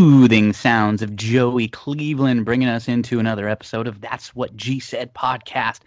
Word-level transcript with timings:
soothing 0.00 0.50
sounds 0.50 1.02
of 1.02 1.14
Joey 1.14 1.68
Cleveland 1.68 2.46
bringing 2.46 2.68
us 2.68 2.88
into 2.88 3.20
another 3.20 3.50
episode 3.50 3.86
of 3.86 4.00
That's 4.00 4.34
What 4.34 4.56
G 4.56 4.80
Said 4.80 5.12
podcast. 5.12 5.80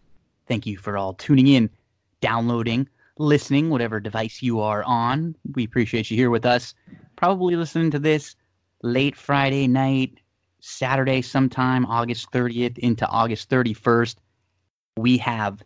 Thank 0.48 0.68
you 0.68 0.78
for 0.78 1.00
all 1.00 1.16
tuning 1.16 1.48
in, 1.48 1.68
downloading, 2.22 2.88
listening, 3.18 3.72
whatever 3.72 4.00
device 4.00 4.44
you 4.44 4.60
are 4.60 4.84
on. 4.84 5.36
We 5.56 5.64
appreciate 5.64 6.12
you 6.12 6.18
here 6.18 6.30
with 6.30 6.46
us. 6.46 6.76
Probably 7.16 7.56
listening 7.56 7.90
to 7.90 7.98
this 7.98 8.36
late 8.84 9.16
Friday 9.16 9.68
night, 9.68 10.20
Saturday 10.60 11.24
sometime, 11.24 11.84
August 11.88 12.30
30th 12.32 12.78
into 12.78 13.08
August 13.08 13.50
31st. 13.50 14.18
We 14.96 15.18
have 15.18 15.64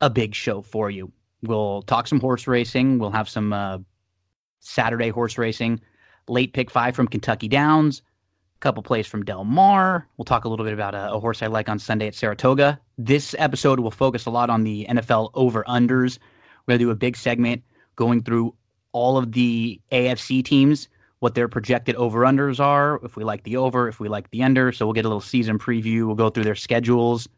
a 0.00 0.10
big 0.10 0.34
show 0.34 0.62
for 0.62 0.90
you. 0.90 1.12
We'll 1.44 1.82
talk 1.82 2.08
some 2.08 2.18
horse 2.18 2.48
racing. 2.48 2.98
We'll 2.98 3.12
have 3.12 3.28
some 3.28 3.52
uh, 3.52 3.78
Saturday 4.58 5.10
horse 5.10 5.38
racing 5.38 5.80
late 6.28 6.52
pick 6.52 6.70
five 6.70 6.94
from 6.94 7.08
Kentucky 7.08 7.48
Downs, 7.48 8.02
a 8.56 8.60
couple 8.60 8.82
plays 8.82 9.06
from 9.06 9.24
Del 9.24 9.44
Mar. 9.44 10.06
We'll 10.16 10.24
talk 10.24 10.44
a 10.44 10.48
little 10.48 10.64
bit 10.64 10.74
about 10.74 10.94
a, 10.94 11.12
a, 11.12 11.20
horse 11.20 11.42
I 11.42 11.46
like 11.46 11.68
on 11.68 11.78
Sunday 11.78 12.08
at 12.08 12.14
Saratoga. 12.14 12.80
This 12.96 13.34
episode 13.38 13.80
will 13.80 13.90
focus 13.90 14.26
a 14.26 14.30
lot 14.30 14.50
on 14.50 14.64
the 14.64 14.86
NFL 14.88 15.30
over 15.34 15.64
unders. 15.64 16.18
We're 16.66 16.72
going 16.72 16.80
to 16.80 16.84
do 16.84 16.90
a 16.90 16.96
big 16.96 17.16
segment 17.16 17.62
going 17.96 18.22
through 18.22 18.54
all 18.92 19.16
of 19.16 19.32
the 19.32 19.80
AFC 19.92 20.44
teams, 20.44 20.88
what 21.20 21.34
their 21.34 21.48
projected 21.48 21.94
over 21.96 22.20
unders 22.20 22.58
are, 22.58 23.00
if 23.04 23.16
we 23.16 23.24
like 23.24 23.44
the 23.44 23.56
over, 23.56 23.88
if 23.88 24.00
we 24.00 24.08
like 24.08 24.30
the 24.30 24.42
under. 24.42 24.72
So 24.72 24.86
we'll 24.86 24.94
get 24.94 25.04
a 25.04 25.08
little 25.08 25.20
season 25.20 25.58
preview. 25.58 26.06
We'll 26.06 26.16
go 26.16 26.30
through 26.30 26.44
their 26.44 26.54
schedules. 26.54 27.28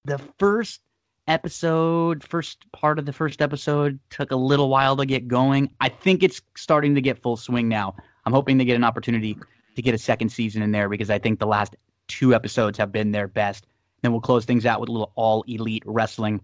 The 0.05 0.20
first 0.39 0.81
episode, 1.28 2.23
first 2.23 2.72
part 2.72 3.00
of 3.00 3.05
the 3.05 3.14
first 3.14 3.42
episode 3.42 4.00
took 4.09 4.31
a 4.31 4.36
little 4.36 4.70
while 4.70 4.95
to 4.98 5.05
get 5.05 5.28
going. 5.28 5.70
I 5.81 5.89
think 5.89 6.23
it's 6.23 6.42
starting 6.55 6.95
to 6.95 7.02
get 7.02 7.22
full 7.22 7.38
swing 7.38 7.67
now. 7.67 7.95
I'm 8.25 8.33
hoping 8.33 8.58
to 8.59 8.66
get 8.66 8.75
an 8.75 8.83
opportunity 8.83 9.38
to 9.75 9.81
get 9.81 9.94
a 9.94 9.98
second 9.98 10.30
season 10.30 10.61
in 10.61 10.72
there 10.72 10.89
because 10.89 11.09
I 11.09 11.20
think 11.20 11.39
the 11.39 11.48
last 11.48 11.75
two 12.08 12.33
episodes 12.33 12.78
have 12.78 12.92
been 12.92 13.11
their 13.11 13.28
best. 13.28 13.67
Then 14.02 14.11
we'll 14.11 14.22
close 14.22 14.45
things 14.45 14.66
out 14.66 14.80
with 14.80 14.89
a 14.89 14.92
little 14.92 15.11
all 15.16 15.44
elite 15.48 15.83
wrestling 15.86 16.42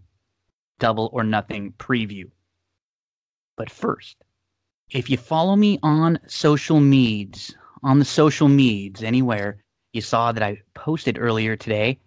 double 0.79 1.09
or 1.13 1.23
nothing 1.23 1.73
preview. 1.77 2.29
But 3.57 3.69
first, 3.69 4.17
if 4.89 5.09
you 5.09 5.17
follow 5.17 5.55
me 5.55 5.79
on 5.83 6.19
social 6.27 6.79
medias, 6.79 7.55
on 7.83 7.99
the 7.99 8.05
social 8.05 8.47
medias, 8.47 9.03
anywhere, 9.03 9.63
you 9.93 10.01
saw 10.01 10.31
that 10.31 10.43
I 10.43 10.61
posted 10.73 11.17
earlier 11.19 11.55
today, 11.55 11.99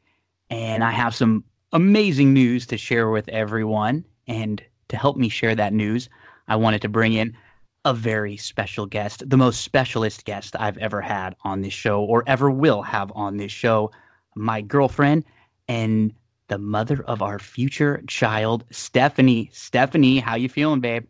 and 0.51 0.83
I 0.83 0.91
have 0.91 1.15
some 1.15 1.45
amazing 1.73 2.33
news 2.33 2.67
to 2.67 2.77
share 2.77 3.11
with 3.11 3.29
everyone. 3.29 4.05
And 4.27 4.63
to 4.89 4.97
help 4.97 5.17
me 5.17 5.29
share 5.29 5.55
that 5.55 5.73
news, 5.73 6.09
I 6.49 6.57
wanted 6.57 6.83
to 6.83 6.89
bring 6.89 7.13
in 7.13 7.37
a 7.85 7.95
very 7.95 8.37
special 8.37 8.87
guest, 8.87 9.29
the 9.29 9.37
most 9.37 9.61
specialist 9.61 10.25
guest 10.25 10.57
I've 10.59 10.79
ever 10.79 11.01
had 11.01 11.37
on 11.43 11.61
this 11.61 11.73
show 11.73 12.03
or 12.03 12.25
ever 12.27 12.51
will 12.51 12.83
have 12.83 13.13
on 13.15 13.37
this 13.37 13.53
show, 13.53 13.93
my 14.35 14.61
girlfriend 14.61 15.25
and 15.69 16.13
the 16.49 16.59
mother 16.59 17.03
of 17.05 17.23
our 17.23 17.39
future 17.39 18.03
child, 18.07 18.65
Stephanie. 18.71 19.51
Stephanie, 19.53 20.19
how 20.19 20.37
you 20.37 20.49
feeling, 20.49 20.81
babe? 20.81 21.07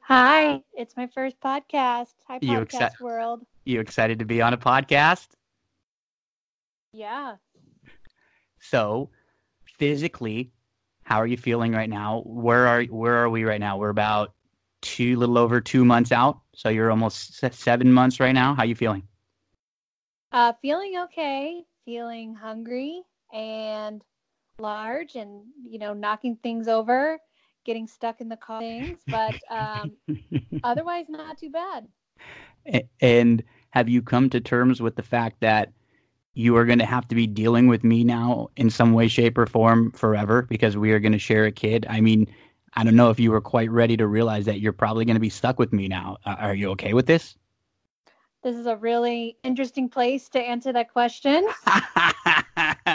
Hi, 0.00 0.62
it's 0.74 0.96
my 0.96 1.08
first 1.08 1.40
podcast. 1.40 2.14
Hi, 2.28 2.38
you 2.40 2.58
podcast 2.58 2.68
exci- 2.68 3.00
world. 3.00 3.44
You 3.64 3.80
excited 3.80 4.18
to 4.20 4.24
be 4.24 4.40
on 4.40 4.52
a 4.52 4.58
podcast? 4.58 5.28
Yeah. 6.92 7.36
So, 8.60 9.10
physically, 9.64 10.52
how 11.02 11.18
are 11.18 11.26
you 11.26 11.36
feeling 11.36 11.72
right 11.72 11.90
now? 11.90 12.22
Where 12.24 12.66
are 12.66 12.82
where 12.84 13.14
are 13.16 13.30
we 13.30 13.44
right 13.44 13.60
now? 13.60 13.78
We're 13.78 13.90
about 13.90 14.34
two, 14.82 15.16
little 15.16 15.38
over 15.38 15.60
two 15.60 15.84
months 15.84 16.12
out. 16.12 16.40
So 16.54 16.68
you're 16.68 16.90
almost 16.90 17.34
seven 17.54 17.92
months 17.92 18.20
right 18.20 18.32
now. 18.32 18.54
How 18.54 18.62
you 18.62 18.74
feeling? 18.74 19.02
Uh, 20.32 20.52
feeling 20.62 20.98
okay. 21.04 21.64
Feeling 21.84 22.34
hungry 22.34 23.02
and 23.32 24.02
large 24.58 25.16
and 25.16 25.42
you 25.68 25.78
know 25.78 25.92
knocking 25.92 26.36
things 26.42 26.66
over 26.68 27.18
getting 27.64 27.86
stuck 27.86 28.20
in 28.20 28.28
the 28.28 28.36
car 28.36 28.60
things 28.60 28.98
but 29.06 29.34
um, 29.50 29.92
otherwise 30.64 31.06
not 31.08 31.36
too 31.36 31.50
bad. 31.50 31.86
And 33.00 33.44
have 33.70 33.88
you 33.88 34.02
come 34.02 34.30
to 34.30 34.40
terms 34.40 34.80
with 34.80 34.96
the 34.96 35.02
fact 35.02 35.40
that 35.40 35.72
you 36.34 36.56
are 36.56 36.64
going 36.64 36.78
to 36.78 36.86
have 36.86 37.06
to 37.08 37.14
be 37.14 37.26
dealing 37.26 37.66
with 37.66 37.84
me 37.84 38.04
now 38.04 38.48
in 38.56 38.70
some 38.70 38.92
way 38.92 39.08
shape 39.08 39.36
or 39.38 39.46
form 39.46 39.90
forever 39.92 40.42
because 40.42 40.76
we 40.76 40.92
are 40.92 41.00
going 41.00 41.12
to 41.12 41.18
share 41.18 41.44
a 41.44 41.52
kid? 41.52 41.86
I 41.88 42.00
mean 42.00 42.26
i 42.78 42.84
don't 42.84 42.94
know 42.94 43.10
if 43.10 43.18
you 43.18 43.30
were 43.30 43.40
quite 43.40 43.70
ready 43.70 43.96
to 43.96 44.06
realize 44.06 44.44
that 44.44 44.60
you're 44.60 44.72
probably 44.72 45.04
going 45.04 45.14
to 45.14 45.20
be 45.20 45.30
stuck 45.30 45.58
with 45.58 45.72
me 45.72 45.88
now. 45.88 46.18
Are 46.24 46.54
you 46.54 46.70
okay 46.70 46.92
with 46.92 47.06
this? 47.06 47.36
This 48.42 48.54
is 48.54 48.66
a 48.66 48.76
really 48.76 49.38
interesting 49.42 49.88
place 49.88 50.28
to 50.28 50.40
answer 50.40 50.72
that 50.72 50.92
question. 50.92 51.48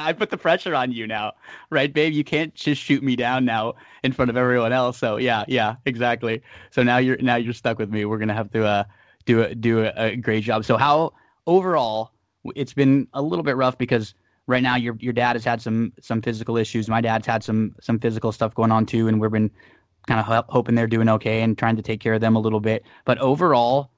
I 0.06 0.14
put 0.14 0.30
the 0.30 0.38
pressure 0.38 0.76
on 0.76 0.92
you 0.92 1.08
now, 1.08 1.34
right, 1.70 1.92
babe? 1.94 2.14
You 2.14 2.24
can't 2.24 2.54
just 2.54 2.82
shoot 2.82 3.04
me 3.04 3.16
down 3.16 3.46
now 3.46 3.76
in 4.04 4.12
front 4.12 4.30
of 4.30 4.38
everyone 4.38 4.74
else. 4.74 4.98
So 4.98 5.18
yeah, 5.18 5.46
yeah, 5.48 5.76
exactly. 5.86 6.42
So 6.72 6.84
now 6.84 6.98
you're 6.98 7.18
now 7.18 7.36
you're 7.36 7.54
stuck 7.54 7.78
with 7.78 7.90
me. 7.90 8.06
We're 8.06 8.18
gonna 8.18 8.34
have 8.34 8.52
to 8.52 8.66
uh, 8.66 8.84
do 9.26 9.44
a 9.44 9.56
do 9.56 9.86
a, 9.86 9.92
a 9.96 10.16
great 10.16 10.44
job. 10.44 10.66
So 10.66 10.78
how 10.78 11.14
overall, 11.48 12.12
it's 12.56 12.74
been 12.74 13.08
a 13.14 13.22
little 13.22 13.44
bit 13.44 13.56
rough 13.56 13.78
because 13.78 14.14
right 14.48 14.64
now 14.64 14.76
your 14.76 14.96
your 15.00 15.14
dad 15.14 15.36
has 15.36 15.46
had 15.46 15.62
some 15.62 15.94
some 16.00 16.22
physical 16.22 16.58
issues. 16.58 16.88
My 16.88 17.02
dad's 17.02 17.28
had 17.28 17.44
some 17.44 17.76
some 17.82 18.00
physical 18.00 18.32
stuff 18.32 18.54
going 18.56 18.72
on 18.72 18.86
too, 18.86 19.08
and 19.08 19.20
we've 19.20 19.32
been 19.32 19.52
kind 20.08 20.20
of 20.20 20.46
hoping 20.50 20.76
they're 20.76 20.88
doing 20.88 21.08
okay 21.08 21.42
and 21.42 21.58
trying 21.58 21.76
to 21.76 21.82
take 21.84 22.00
care 22.00 22.14
of 22.14 22.22
them 22.22 22.36
a 22.36 22.40
little 22.40 22.60
bit. 22.60 22.84
But 23.06 23.20
overall, 23.20 23.92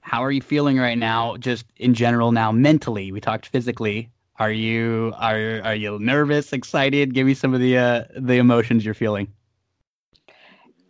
how 0.00 0.24
are 0.24 0.30
you 0.30 0.40
feeling 0.40 0.78
right 0.78 0.98
now 0.98 1.36
just 1.36 1.66
in 1.76 1.94
general 1.94 2.32
now 2.32 2.50
mentally 2.50 3.12
we 3.12 3.20
talked 3.20 3.46
physically 3.46 4.10
are 4.40 4.50
you 4.50 5.12
are 5.18 5.60
are 5.62 5.74
you 5.74 5.98
nervous 5.98 6.54
excited? 6.54 7.12
Give 7.12 7.26
me 7.26 7.34
some 7.34 7.52
of 7.52 7.60
the 7.60 7.76
uh 7.76 8.04
the 8.16 8.38
emotions 8.38 8.84
you're 8.84 8.94
feeling. 8.94 9.28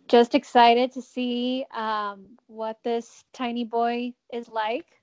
Just 0.07 0.33
excited 0.35 0.93
to 0.93 1.01
see 1.01 1.65
um 1.75 2.37
what 2.47 2.79
this 2.83 3.25
tiny 3.33 3.65
boy 3.65 4.13
is 4.31 4.47
like. 4.47 5.01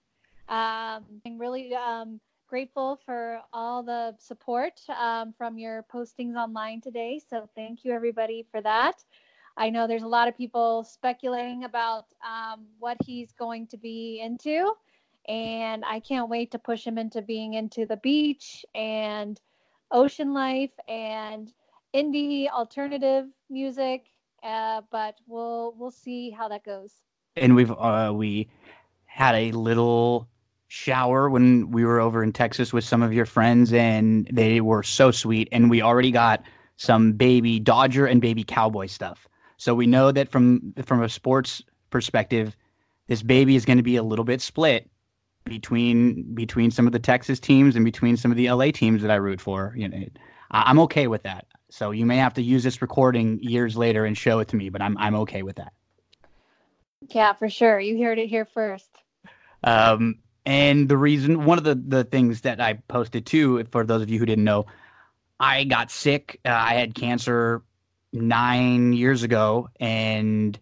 Um 0.49 1.05
i'm 1.27 1.39
really 1.39 1.75
um 1.75 2.21
grateful 2.49 2.99
for 3.05 3.41
all 3.53 3.83
the 3.83 4.15
support 4.19 4.81
um, 4.99 5.35
from 5.37 5.59
your 5.59 5.85
postings 5.93 6.35
online 6.35 6.81
today. 6.81 7.21
So 7.29 7.47
thank 7.55 7.85
you 7.85 7.93
everybody 7.93 8.47
for 8.51 8.63
that. 8.63 9.05
I 9.59 9.69
know 9.69 9.87
there's 9.87 10.03
a 10.03 10.09
lot 10.09 10.29
of 10.29 10.37
people 10.37 10.83
speculating 10.85 11.65
about 11.65 12.07
um, 12.27 12.65
what 12.79 12.97
he's 13.05 13.33
going 13.33 13.67
to 13.67 13.77
be 13.77 14.23
into. 14.25 14.73
And 15.29 15.85
I 15.85 16.01
can't 16.01 16.29
wait 16.31 16.51
to 16.53 16.59
push 16.59 16.87
him 16.87 16.97
into 16.97 17.21
being 17.21 17.55
into 17.55 17.85
the 17.85 17.99
beach 17.99 18.65
and 18.75 19.39
ocean 19.91 20.33
life 20.33 20.73
and 20.89 21.53
indie 21.95 22.49
alternative 22.49 23.27
music. 23.51 24.07
Uh, 24.43 24.83
but 24.91 25.17
we'll 25.27 25.75
we'll 25.77 25.91
see 25.91 26.31
how 26.31 26.49
that 26.49 26.65
goes. 26.65 26.93
And 27.37 27.55
we've 27.55 27.71
uh, 27.73 28.13
we 28.15 28.49
had 29.05 29.35
a 29.35 29.51
little 29.53 30.29
shower 30.69 31.29
when 31.29 31.71
we 31.71 31.85
were 31.85 32.01
over 32.01 32.23
in 32.23 32.33
Texas 32.33 32.73
with 32.73 32.85
some 32.85 33.03
of 33.03 33.13
your 33.13 33.27
friends, 33.27 33.73
and 33.73 34.29
they 34.33 34.61
were 34.61 34.83
so 34.83 35.11
sweet. 35.11 35.49
And 35.51 35.69
we 35.69 35.83
already 35.83 36.11
got 36.11 36.43
some 36.77 37.13
baby 37.13 37.59
Dodger 37.59 38.07
and 38.07 38.21
baby 38.21 38.45
Cowboy 38.45 38.87
stuff. 38.87 39.29
So 39.57 39.75
we 39.75 39.87
know 39.87 40.13
that 40.13 40.31
from 40.31 40.73
from 40.85 41.03
a 41.03 41.09
sports 41.09 41.63
perspective, 41.91 42.57
this 43.09 43.23
baby 43.23 43.57
is 43.57 43.65
going 43.65 43.79
to 43.79 43.83
be 43.83 43.97
a 43.97 44.03
little 44.03 44.25
bit 44.25 44.41
split 44.41 44.89
between 45.49 46.35
between 46.35 46.71
some 46.71 46.87
of 46.87 46.93
the 46.93 46.99
Texas 46.99 47.41
teams 47.41 47.77
and 47.77 47.85
between 47.85 48.17
some 48.17 48.31
of 48.31 48.37
the 48.37 48.51
LA 48.51 48.71
teams 48.71 49.03
that 49.03 49.11
I 49.11 49.17
root 49.17 49.41
for. 49.41 49.75
You 49.77 49.89
know, 49.89 50.05
I'm 50.51 50.79
okay 50.81 51.07
with 51.07 51.23
that. 51.25 51.47
So 51.71 51.91
you 51.91 52.07
may 52.07 52.17
have 52.17 52.35
to 52.35 52.43
use 52.43 52.63
this 52.63 52.81
recording 52.81 53.39
years 53.43 53.77
later 53.77 54.05
and 54.05 54.17
show 54.17 54.39
it 54.39 54.49
to 54.49 54.57
me, 54.57 54.69
but 54.69 54.81
I'm 54.81 54.97
I'm 54.99 55.15
okay 55.17 55.43
with 55.43 55.57
that. 55.57 55.73
Yeah, 57.09 57.33
for 57.33 57.49
sure. 57.49 57.79
You 57.79 58.03
heard 58.03 58.19
it 58.19 58.29
here 58.29 58.45
first. 58.45 58.91
Um, 59.63 60.19
and 60.47 60.89
the 60.89 60.97
reason, 60.97 61.45
one 61.45 61.59
of 61.59 61.65
the 61.65 61.75
the 61.75 62.05
things 62.05 62.43
that 62.43 62.61
I 62.61 62.75
posted 62.89 63.27
too, 63.27 63.65
for 63.65 63.85
those 63.85 64.03
of 64.03 64.11
you 64.11 64.19
who 64.19 64.27
didn't 64.27 64.45
know, 64.45 64.67
I 65.39 65.65
got 65.65 65.91
sick. 65.91 66.41
Uh, 66.45 66.51
I 66.51 66.75
had 66.75 66.95
cancer 66.95 67.63
nine 68.13 68.93
years 68.93 69.23
ago, 69.23 69.69
and 69.79 70.59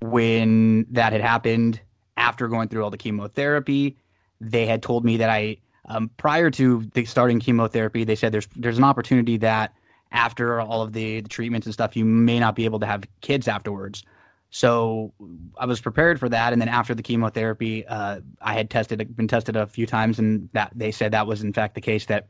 when 0.00 0.86
that 0.90 1.12
had 1.12 1.20
happened, 1.20 1.80
after 2.16 2.48
going 2.48 2.68
through 2.68 2.84
all 2.84 2.90
the 2.90 2.98
chemotherapy, 2.98 3.96
they 4.40 4.66
had 4.66 4.82
told 4.82 5.04
me 5.04 5.16
that 5.16 5.30
I, 5.30 5.56
um, 5.86 6.10
prior 6.16 6.50
to 6.52 6.84
the 6.94 7.04
starting 7.04 7.40
chemotherapy, 7.40 8.04
they 8.04 8.14
said 8.14 8.32
there's 8.32 8.48
there's 8.56 8.78
an 8.78 8.84
opportunity 8.84 9.36
that 9.38 9.74
after 10.12 10.60
all 10.60 10.82
of 10.82 10.92
the, 10.92 11.20
the 11.20 11.28
treatments 11.28 11.66
and 11.66 11.74
stuff, 11.74 11.96
you 11.96 12.04
may 12.04 12.38
not 12.38 12.54
be 12.54 12.64
able 12.64 12.80
to 12.80 12.86
have 12.86 13.04
kids 13.20 13.48
afterwards. 13.48 14.04
So 14.50 15.12
I 15.58 15.66
was 15.66 15.80
prepared 15.80 16.18
for 16.18 16.28
that, 16.30 16.52
and 16.52 16.62
then 16.62 16.68
after 16.68 16.94
the 16.94 17.02
chemotherapy, 17.02 17.86
uh, 17.86 18.20
I 18.40 18.54
had 18.54 18.70
tested, 18.70 19.14
been 19.14 19.28
tested 19.28 19.56
a 19.56 19.66
few 19.66 19.86
times, 19.86 20.18
and 20.18 20.48
that 20.54 20.72
they 20.74 20.90
said 20.90 21.12
that 21.12 21.26
was 21.26 21.42
in 21.42 21.52
fact 21.52 21.74
the 21.74 21.82
case 21.82 22.06
that 22.06 22.28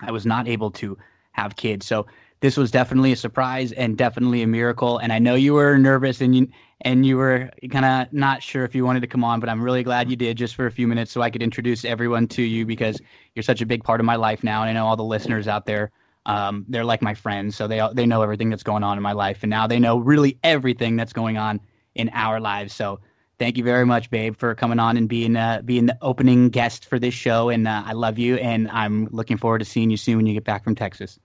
I 0.00 0.10
was 0.10 0.26
not 0.26 0.48
able 0.48 0.72
to 0.72 0.98
have 1.32 1.54
kids. 1.54 1.86
So 1.86 2.06
this 2.44 2.58
was 2.58 2.70
definitely 2.70 3.10
a 3.10 3.16
surprise 3.16 3.72
and 3.72 3.96
definitely 3.96 4.42
a 4.42 4.46
miracle. 4.46 4.98
And 4.98 5.14
I 5.14 5.18
know 5.18 5.34
you 5.34 5.54
were 5.54 5.78
nervous 5.78 6.20
and 6.20 6.36
you 6.36 6.48
and 6.82 7.06
you 7.06 7.16
were 7.16 7.50
kind 7.70 7.86
of 7.86 8.12
not 8.12 8.42
sure 8.42 8.64
if 8.66 8.74
you 8.74 8.84
wanted 8.84 9.00
to 9.00 9.06
come 9.06 9.24
on, 9.24 9.40
but 9.40 9.48
I'm 9.48 9.62
really 9.62 9.82
glad 9.82 10.10
you 10.10 10.16
did 10.16 10.36
just 10.36 10.54
for 10.54 10.66
a 10.66 10.70
few 10.70 10.86
minutes 10.86 11.10
so 11.10 11.22
I 11.22 11.30
could 11.30 11.42
introduce 11.42 11.86
everyone 11.86 12.28
to 12.28 12.42
you 12.42 12.66
because 12.66 13.00
you're 13.34 13.42
such 13.42 13.62
a 13.62 13.66
big 13.66 13.82
part 13.82 13.98
of 13.98 14.04
my 14.04 14.16
life 14.16 14.44
now, 14.44 14.60
and 14.60 14.68
I 14.68 14.74
know 14.74 14.86
all 14.86 14.94
the 14.94 15.02
listeners 15.02 15.48
out 15.48 15.64
there. 15.64 15.90
Um, 16.26 16.66
they're 16.68 16.84
like 16.84 17.00
my 17.00 17.14
friends, 17.14 17.56
so 17.56 17.66
they 17.66 17.80
they 17.94 18.04
know 18.04 18.20
everything 18.20 18.50
that's 18.50 18.62
going 18.62 18.84
on 18.84 18.98
in 18.98 19.02
my 19.02 19.12
life, 19.12 19.38
and 19.42 19.48
now 19.48 19.66
they 19.66 19.78
know 19.78 19.96
really 19.96 20.38
everything 20.44 20.96
that's 20.96 21.14
going 21.14 21.38
on 21.38 21.62
in 21.94 22.10
our 22.12 22.40
lives. 22.40 22.74
So 22.74 23.00
thank 23.38 23.56
you 23.56 23.64
very 23.64 23.86
much, 23.86 24.10
babe, 24.10 24.36
for 24.36 24.54
coming 24.54 24.80
on 24.80 24.98
and 24.98 25.08
being 25.08 25.34
uh, 25.34 25.62
being 25.64 25.86
the 25.86 25.96
opening 26.02 26.50
guest 26.50 26.84
for 26.84 26.98
this 26.98 27.14
show. 27.14 27.48
And 27.48 27.66
uh, 27.66 27.84
I 27.86 27.94
love 27.94 28.18
you, 28.18 28.36
and 28.36 28.68
I'm 28.70 29.08
looking 29.12 29.38
forward 29.38 29.60
to 29.60 29.64
seeing 29.64 29.88
you 29.88 29.96
soon 29.96 30.18
when 30.18 30.26
you 30.26 30.34
get 30.34 30.44
back 30.44 30.62
from 30.62 30.74
Texas. 30.74 31.18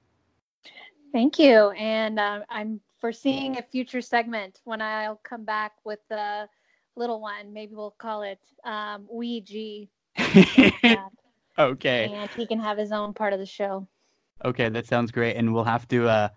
Thank 1.11 1.39
you. 1.39 1.71
And 1.71 2.19
uh, 2.19 2.41
I'm 2.49 2.79
foreseeing 2.99 3.57
a 3.57 3.61
future 3.61 4.01
segment 4.01 4.61
when 4.63 4.81
I'll 4.81 5.19
come 5.23 5.43
back 5.43 5.73
with 5.83 5.99
the 6.09 6.47
little 6.95 7.19
one. 7.21 7.53
Maybe 7.53 7.75
we'll 7.75 7.91
call 7.91 8.23
it 8.23 8.39
um, 8.63 9.07
Ouija. 9.09 9.87
okay. 11.57 12.11
And 12.13 12.29
he 12.31 12.45
can 12.45 12.59
have 12.59 12.77
his 12.77 12.91
own 12.91 13.13
part 13.13 13.33
of 13.33 13.39
the 13.39 13.45
show. 13.45 13.87
Okay, 14.45 14.69
that 14.69 14.85
sounds 14.85 15.11
great. 15.11 15.35
And 15.35 15.53
we'll 15.53 15.63
have 15.63 15.87
to 15.89 16.07
uh, 16.07 16.29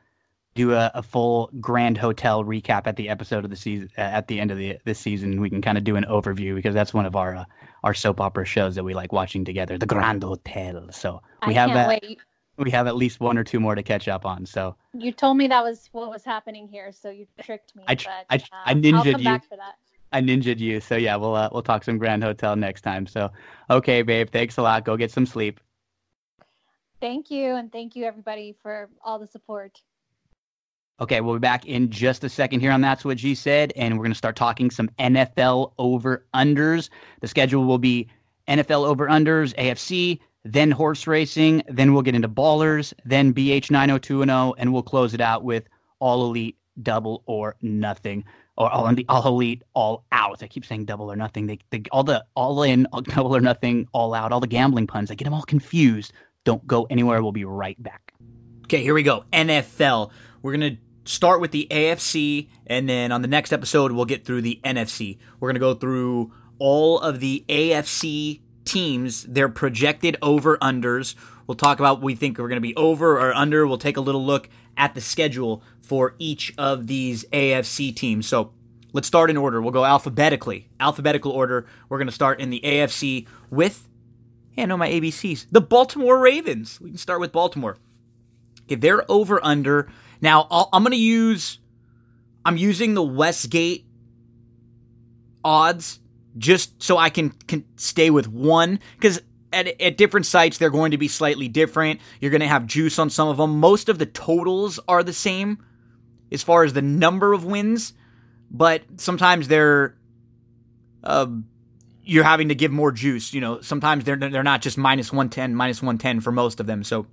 do 0.54 0.72
a, 0.72 0.90
a, 0.94 1.02
full 1.02 1.50
Grand 1.60 1.96
Hotel 1.96 2.42
recap 2.42 2.86
at 2.86 2.96
the 2.96 3.08
episode 3.08 3.44
of 3.44 3.50
the 3.50 3.56
season 3.56 3.88
uh, 3.96 4.00
at 4.00 4.26
the 4.26 4.40
end 4.40 4.50
of 4.50 4.58
the 4.58 4.76
this 4.84 4.98
season. 4.98 5.40
We 5.40 5.48
can 5.48 5.62
kind 5.62 5.78
of 5.78 5.84
do 5.84 5.94
an 5.94 6.04
overview 6.08 6.54
because 6.56 6.74
that's 6.74 6.92
one 6.92 7.06
of 7.06 7.14
our 7.14 7.36
uh, 7.36 7.44
our 7.84 7.94
soap 7.94 8.20
opera 8.20 8.44
shows 8.44 8.74
that 8.74 8.82
we 8.82 8.92
like 8.92 9.12
watching 9.12 9.44
together, 9.44 9.78
the 9.78 9.86
Grand 9.86 10.24
Hotel. 10.24 10.88
So 10.90 11.22
we 11.46 11.54
I 11.54 11.60
have 11.60 11.72
that. 11.74 11.88
Wait 11.88 12.18
we 12.62 12.70
have 12.70 12.86
at 12.86 12.96
least 12.96 13.20
one 13.20 13.36
or 13.38 13.44
two 13.44 13.60
more 13.60 13.74
to 13.74 13.82
catch 13.82 14.08
up 14.08 14.24
on. 14.24 14.46
So 14.46 14.76
you 14.92 15.12
told 15.12 15.36
me 15.36 15.46
that 15.48 15.62
was 15.62 15.88
what 15.92 16.10
was 16.10 16.24
happening 16.24 16.68
here, 16.68 16.92
so 16.92 17.10
you 17.10 17.26
tricked 17.42 17.74
me. 17.76 17.84
I 17.86 17.94
but, 17.94 18.06
I, 18.30 18.34
um, 18.36 18.42
I 18.66 18.74
ninjaed 18.74 19.22
you. 19.22 19.58
I 20.12 20.20
ninjaed 20.20 20.58
you. 20.58 20.80
So 20.80 20.96
yeah, 20.96 21.16
we'll 21.16 21.34
uh, 21.34 21.48
we'll 21.52 21.62
talk 21.62 21.84
some 21.84 21.98
Grand 21.98 22.22
Hotel 22.22 22.56
next 22.56 22.82
time. 22.82 23.06
So 23.06 23.30
okay, 23.70 24.02
babe, 24.02 24.30
thanks 24.30 24.58
a 24.58 24.62
lot. 24.62 24.84
Go 24.84 24.96
get 24.96 25.10
some 25.10 25.26
sleep. 25.26 25.60
Thank 27.00 27.30
you, 27.30 27.56
and 27.56 27.72
thank 27.72 27.96
you 27.96 28.04
everybody 28.04 28.54
for 28.62 28.88
all 29.04 29.18
the 29.18 29.26
support. 29.26 29.80
Okay, 31.00 31.20
we'll 31.20 31.34
be 31.34 31.40
back 31.40 31.66
in 31.66 31.90
just 31.90 32.22
a 32.22 32.28
second 32.28 32.60
here 32.60 32.70
on 32.70 32.80
That's 32.80 33.04
What 33.04 33.16
G 33.16 33.34
Said, 33.34 33.72
and 33.74 33.98
we're 33.98 34.04
going 34.04 34.12
to 34.12 34.18
start 34.18 34.36
talking 34.36 34.70
some 34.70 34.88
NFL 35.00 35.72
over 35.78 36.24
unders. 36.32 36.90
The 37.20 37.26
schedule 37.26 37.64
will 37.64 37.78
be 37.78 38.08
NFL 38.46 38.86
over 38.86 39.08
unders, 39.08 39.54
AFC, 39.56 40.20
then 40.44 40.70
horse 40.70 41.06
racing, 41.06 41.62
then 41.68 41.92
we'll 41.92 42.02
get 42.02 42.14
into 42.14 42.28
ballers, 42.28 42.92
then 43.04 43.32
BH 43.32 43.70
90210, 43.70 44.60
and 44.60 44.72
we'll 44.72 44.82
close 44.82 45.14
it 45.14 45.20
out 45.20 45.44
with 45.44 45.64
all 46.00 46.26
elite, 46.26 46.56
double 46.82 47.22
or 47.26 47.56
nothing, 47.62 48.24
or 48.56 48.70
all 48.70 48.88
in 48.88 48.96
the 48.96 49.06
all 49.08 49.26
elite, 49.26 49.62
all 49.74 50.04
out. 50.10 50.42
I 50.42 50.48
keep 50.48 50.64
saying 50.64 50.86
double 50.86 51.10
or 51.10 51.16
nothing. 51.16 51.46
They, 51.46 51.58
they 51.70 51.82
all 51.92 52.02
the 52.02 52.24
all 52.34 52.62
in, 52.62 52.86
all, 52.86 53.00
double 53.02 53.36
or 53.36 53.40
nothing, 53.40 53.86
all 53.92 54.14
out, 54.14 54.32
all 54.32 54.40
the 54.40 54.46
gambling 54.46 54.86
puns. 54.86 55.10
I 55.10 55.14
get 55.14 55.24
them 55.24 55.34
all 55.34 55.42
confused. 55.42 56.12
Don't 56.44 56.66
go 56.66 56.84
anywhere. 56.90 57.22
We'll 57.22 57.32
be 57.32 57.44
right 57.44 57.80
back. 57.80 58.12
Okay, 58.64 58.82
here 58.82 58.94
we 58.94 59.04
go. 59.04 59.24
NFL. 59.32 60.10
We're 60.42 60.52
gonna 60.52 60.76
start 61.04 61.40
with 61.40 61.52
the 61.52 61.68
AFC, 61.70 62.48
and 62.66 62.88
then 62.88 63.12
on 63.12 63.22
the 63.22 63.28
next 63.28 63.52
episode, 63.52 63.92
we'll 63.92 64.06
get 64.06 64.24
through 64.24 64.42
the 64.42 64.60
NFC. 64.64 65.18
We're 65.38 65.50
gonna 65.50 65.60
go 65.60 65.74
through 65.74 66.32
all 66.58 66.98
of 66.98 67.20
the 67.20 67.44
AFC 67.48 68.40
teams, 68.64 69.24
their 69.24 69.48
projected 69.48 70.16
over 70.22 70.56
unders. 70.58 71.14
We'll 71.46 71.56
talk 71.56 71.78
about 71.78 71.96
what 71.96 72.04
we 72.04 72.14
think 72.14 72.38
we're 72.38 72.48
going 72.48 72.56
to 72.56 72.60
be 72.60 72.76
over 72.76 73.18
or 73.18 73.34
under. 73.34 73.66
We'll 73.66 73.78
take 73.78 73.96
a 73.96 74.00
little 74.00 74.24
look 74.24 74.48
at 74.76 74.94
the 74.94 75.00
schedule 75.00 75.62
for 75.80 76.14
each 76.18 76.54
of 76.56 76.86
these 76.86 77.24
AFC 77.32 77.94
teams. 77.94 78.26
So 78.26 78.52
let's 78.92 79.06
start 79.06 79.30
in 79.30 79.36
order. 79.36 79.60
We'll 79.60 79.72
go 79.72 79.84
alphabetically. 79.84 80.68
Alphabetical 80.80 81.32
order. 81.32 81.66
We're 81.88 81.98
going 81.98 82.08
to 82.08 82.12
start 82.12 82.40
in 82.40 82.50
the 82.50 82.60
AFC 82.64 83.26
with, 83.50 83.88
yeah, 84.54 84.66
know 84.66 84.76
my 84.76 84.90
ABCs. 84.90 85.46
The 85.50 85.60
Baltimore 85.60 86.18
Ravens. 86.18 86.80
We 86.80 86.90
can 86.90 86.98
start 86.98 87.20
with 87.20 87.32
Baltimore. 87.32 87.76
Okay, 88.64 88.76
they're 88.76 89.10
over 89.10 89.44
under. 89.44 89.90
Now, 90.20 90.46
i 90.50 90.64
I'm 90.72 90.82
going 90.82 90.92
to 90.92 90.96
use, 90.96 91.58
I'm 92.44 92.56
using 92.56 92.94
the 92.94 93.02
Westgate 93.02 93.84
odds 95.44 95.98
just 96.38 96.82
so 96.82 96.96
I 96.96 97.10
can, 97.10 97.30
can 97.30 97.64
stay 97.76 98.10
with 98.10 98.28
one 98.28 98.80
because 98.96 99.20
at, 99.52 99.80
at 99.80 99.96
different 99.96 100.26
sites 100.26 100.58
they're 100.58 100.70
going 100.70 100.92
to 100.92 100.98
be 100.98 101.08
slightly 101.08 101.48
different. 101.48 102.00
You're 102.20 102.30
going 102.30 102.40
to 102.40 102.48
have 102.48 102.66
juice 102.66 102.98
on 102.98 103.10
some 103.10 103.28
of 103.28 103.36
them. 103.36 103.60
Most 103.60 103.88
of 103.88 103.98
the 103.98 104.06
totals 104.06 104.80
are 104.88 105.02
the 105.02 105.12
same 105.12 105.64
as 106.30 106.42
far 106.42 106.64
as 106.64 106.72
the 106.72 106.82
number 106.82 107.32
of 107.32 107.44
wins, 107.44 107.92
but 108.50 108.82
sometimes 108.96 109.48
they're 109.48 109.96
uh, 111.04 111.26
you're 112.04 112.24
having 112.24 112.48
to 112.48 112.54
give 112.54 112.70
more 112.70 112.92
juice. 112.92 113.32
You 113.32 113.40
know, 113.40 113.60
sometimes 113.60 114.04
they're 114.04 114.16
they're 114.16 114.42
not 114.42 114.62
just 114.62 114.78
minus 114.78 115.12
110, 115.12 115.54
minus 115.54 115.82
110 115.82 116.20
for 116.20 116.32
most 116.32 116.60
of 116.60 116.66
them. 116.66 116.82
So 116.84 117.06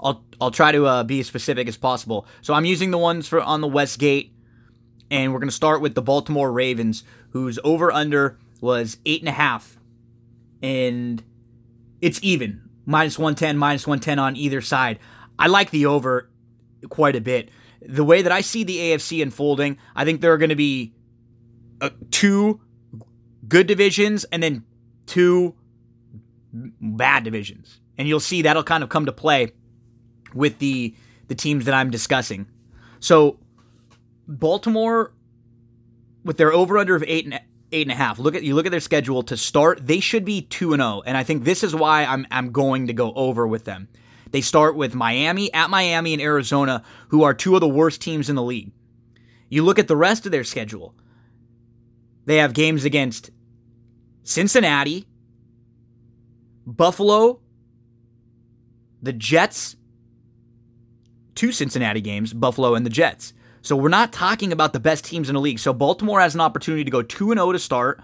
I'll 0.00 0.24
I'll 0.40 0.50
try 0.50 0.72
to 0.72 0.86
uh, 0.86 1.04
be 1.04 1.20
as 1.20 1.26
specific 1.26 1.68
as 1.68 1.76
possible. 1.76 2.26
So 2.42 2.54
I'm 2.54 2.64
using 2.64 2.90
the 2.90 2.98
ones 2.98 3.28
for 3.28 3.40
on 3.40 3.60
the 3.60 3.68
Westgate, 3.68 4.32
and 5.10 5.32
we're 5.32 5.40
going 5.40 5.50
to 5.50 5.54
start 5.54 5.80
with 5.80 5.94
the 5.94 6.02
Baltimore 6.02 6.50
Ravens, 6.50 7.04
whose 7.30 7.58
over 7.64 7.92
under 7.92 8.38
was 8.60 8.98
eight 9.06 9.20
and 9.20 9.28
a 9.28 9.32
half, 9.32 9.78
and 10.62 11.22
it's 12.00 12.20
even 12.22 12.68
minus 12.86 13.18
110, 13.18 13.56
minus 13.56 13.86
110 13.86 14.18
on 14.18 14.36
either 14.36 14.60
side. 14.60 14.98
I 15.38 15.46
like 15.46 15.70
the 15.70 15.86
over 15.86 16.30
quite 16.88 17.16
a 17.16 17.20
bit. 17.20 17.50
The 17.82 18.04
way 18.04 18.22
that 18.22 18.32
I 18.32 18.40
see 18.40 18.64
the 18.64 18.76
AFC 18.76 19.22
unfolding, 19.22 19.78
I 19.94 20.04
think 20.04 20.20
there 20.20 20.32
are 20.32 20.38
going 20.38 20.48
to 20.48 20.56
be 20.56 20.94
uh, 21.80 21.90
two 22.10 22.60
good 23.46 23.66
divisions 23.66 24.24
and 24.24 24.42
then 24.42 24.64
two 25.06 25.54
bad 26.52 27.24
divisions. 27.24 27.80
And 27.96 28.08
you'll 28.08 28.20
see 28.20 28.42
that'll 28.42 28.64
kind 28.64 28.82
of 28.82 28.88
come 28.88 29.06
to 29.06 29.12
play 29.12 29.52
with 30.34 30.58
the 30.58 30.94
the 31.28 31.34
teams 31.34 31.66
that 31.66 31.74
I'm 31.74 31.90
discussing. 31.90 32.46
So 33.00 33.38
Baltimore 34.26 35.12
with 36.28 36.36
their 36.36 36.52
over 36.52 36.76
under 36.76 36.94
of 36.94 37.02
eight 37.06 37.24
and 37.24 37.40
eight 37.72 37.86
and 37.86 37.90
a 37.90 37.94
half. 37.94 38.18
Look 38.18 38.34
at 38.34 38.42
you 38.42 38.54
look 38.54 38.66
at 38.66 38.70
their 38.70 38.80
schedule 38.80 39.22
to 39.22 39.36
start. 39.36 39.86
They 39.86 39.98
should 39.98 40.26
be 40.26 40.42
two 40.42 40.74
and 40.74 40.80
zero, 40.80 40.96
oh, 40.96 41.02
and 41.06 41.16
I 41.16 41.24
think 41.24 41.44
this 41.44 41.64
is 41.64 41.74
why 41.74 42.04
I'm 42.04 42.26
I'm 42.30 42.52
going 42.52 42.88
to 42.88 42.92
go 42.92 43.14
over 43.14 43.48
with 43.48 43.64
them. 43.64 43.88
They 44.30 44.42
start 44.42 44.76
with 44.76 44.94
Miami 44.94 45.50
at 45.54 45.70
Miami 45.70 46.12
and 46.12 46.20
Arizona, 46.20 46.84
who 47.08 47.22
are 47.22 47.32
two 47.32 47.54
of 47.54 47.62
the 47.62 47.68
worst 47.68 48.02
teams 48.02 48.28
in 48.28 48.36
the 48.36 48.42
league. 48.42 48.72
You 49.48 49.64
look 49.64 49.78
at 49.78 49.88
the 49.88 49.96
rest 49.96 50.26
of 50.26 50.32
their 50.32 50.44
schedule. 50.44 50.94
They 52.26 52.36
have 52.36 52.52
games 52.52 52.84
against 52.84 53.30
Cincinnati, 54.22 55.06
Buffalo, 56.66 57.40
the 59.00 59.14
Jets, 59.14 59.76
two 61.34 61.52
Cincinnati 61.52 62.02
games, 62.02 62.34
Buffalo 62.34 62.74
and 62.74 62.84
the 62.84 62.90
Jets. 62.90 63.32
So 63.68 63.76
we're 63.76 63.90
not 63.90 64.14
talking 64.14 64.50
about 64.50 64.72
the 64.72 64.80
best 64.80 65.04
teams 65.04 65.28
in 65.28 65.34
the 65.34 65.42
league. 65.42 65.58
So 65.58 65.74
Baltimore 65.74 66.20
has 66.20 66.34
an 66.34 66.40
opportunity 66.40 66.84
to 66.84 66.90
go 66.90 67.02
2 67.02 67.34
0 67.34 67.52
to 67.52 67.58
start. 67.58 68.00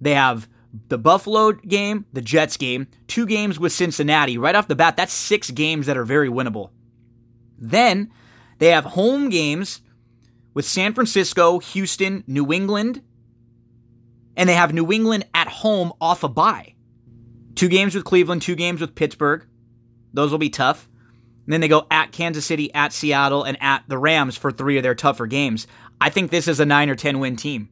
They 0.00 0.14
have 0.14 0.48
the 0.88 0.98
Buffalo 0.98 1.52
game, 1.52 2.06
the 2.12 2.20
Jets 2.20 2.56
game, 2.56 2.88
two 3.06 3.24
games 3.24 3.60
with 3.60 3.72
Cincinnati. 3.72 4.38
Right 4.38 4.56
off 4.56 4.66
the 4.66 4.74
bat, 4.74 4.96
that's 4.96 5.12
six 5.12 5.52
games 5.52 5.86
that 5.86 5.96
are 5.96 6.04
very 6.04 6.28
winnable. 6.28 6.70
Then 7.56 8.10
they 8.58 8.72
have 8.72 8.86
home 8.86 9.28
games 9.28 9.82
with 10.52 10.64
San 10.64 10.94
Francisco, 10.94 11.60
Houston, 11.60 12.24
New 12.26 12.52
England, 12.52 13.00
and 14.36 14.48
they 14.48 14.54
have 14.54 14.74
New 14.74 14.90
England 14.90 15.28
at 15.32 15.46
home 15.46 15.92
off 16.00 16.24
a 16.24 16.28
bye. 16.28 16.74
Two 17.54 17.68
games 17.68 17.94
with 17.94 18.02
Cleveland, 18.02 18.42
two 18.42 18.56
games 18.56 18.80
with 18.80 18.96
Pittsburgh. 18.96 19.46
Those 20.12 20.32
will 20.32 20.38
be 20.38 20.50
tough. 20.50 20.87
And 21.48 21.54
then 21.54 21.62
they 21.62 21.68
go 21.68 21.86
at 21.90 22.12
Kansas 22.12 22.44
City, 22.44 22.70
at 22.74 22.92
Seattle, 22.92 23.42
and 23.42 23.56
at 23.62 23.82
the 23.88 23.96
Rams 23.96 24.36
for 24.36 24.52
three 24.52 24.76
of 24.76 24.82
their 24.82 24.94
tougher 24.94 25.26
games. 25.26 25.66
I 25.98 26.10
think 26.10 26.30
this 26.30 26.46
is 26.46 26.60
a 26.60 26.66
nine 26.66 26.90
or 26.90 26.94
10 26.94 27.20
win 27.20 27.36
team. 27.36 27.70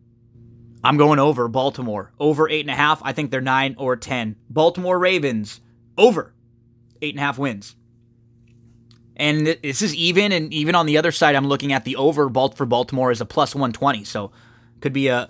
I'm 0.82 0.96
going 0.96 1.18
over 1.18 1.46
Baltimore. 1.46 2.10
Over 2.18 2.48
eight 2.48 2.62
and 2.62 2.70
a 2.70 2.74
half. 2.74 3.02
I 3.04 3.12
think 3.12 3.30
they're 3.30 3.42
nine 3.42 3.74
or 3.76 3.94
10. 3.94 4.36
Baltimore 4.48 4.98
Ravens, 4.98 5.60
over 5.98 6.32
eight 7.02 7.12
and 7.12 7.20
a 7.20 7.22
half 7.22 7.36
wins. 7.36 7.76
And 9.14 9.46
this 9.46 9.82
is 9.82 9.94
even, 9.94 10.32
and 10.32 10.50
even 10.54 10.74
on 10.74 10.86
the 10.86 10.96
other 10.96 11.12
side, 11.12 11.34
I'm 11.34 11.46
looking 11.46 11.74
at 11.74 11.84
the 11.84 11.96
over 11.96 12.30
for 12.54 12.64
Baltimore 12.64 13.10
as 13.10 13.20
a 13.20 13.26
plus 13.26 13.54
120. 13.54 14.04
So 14.04 14.32
could 14.80 14.94
be 14.94 15.08
a. 15.08 15.28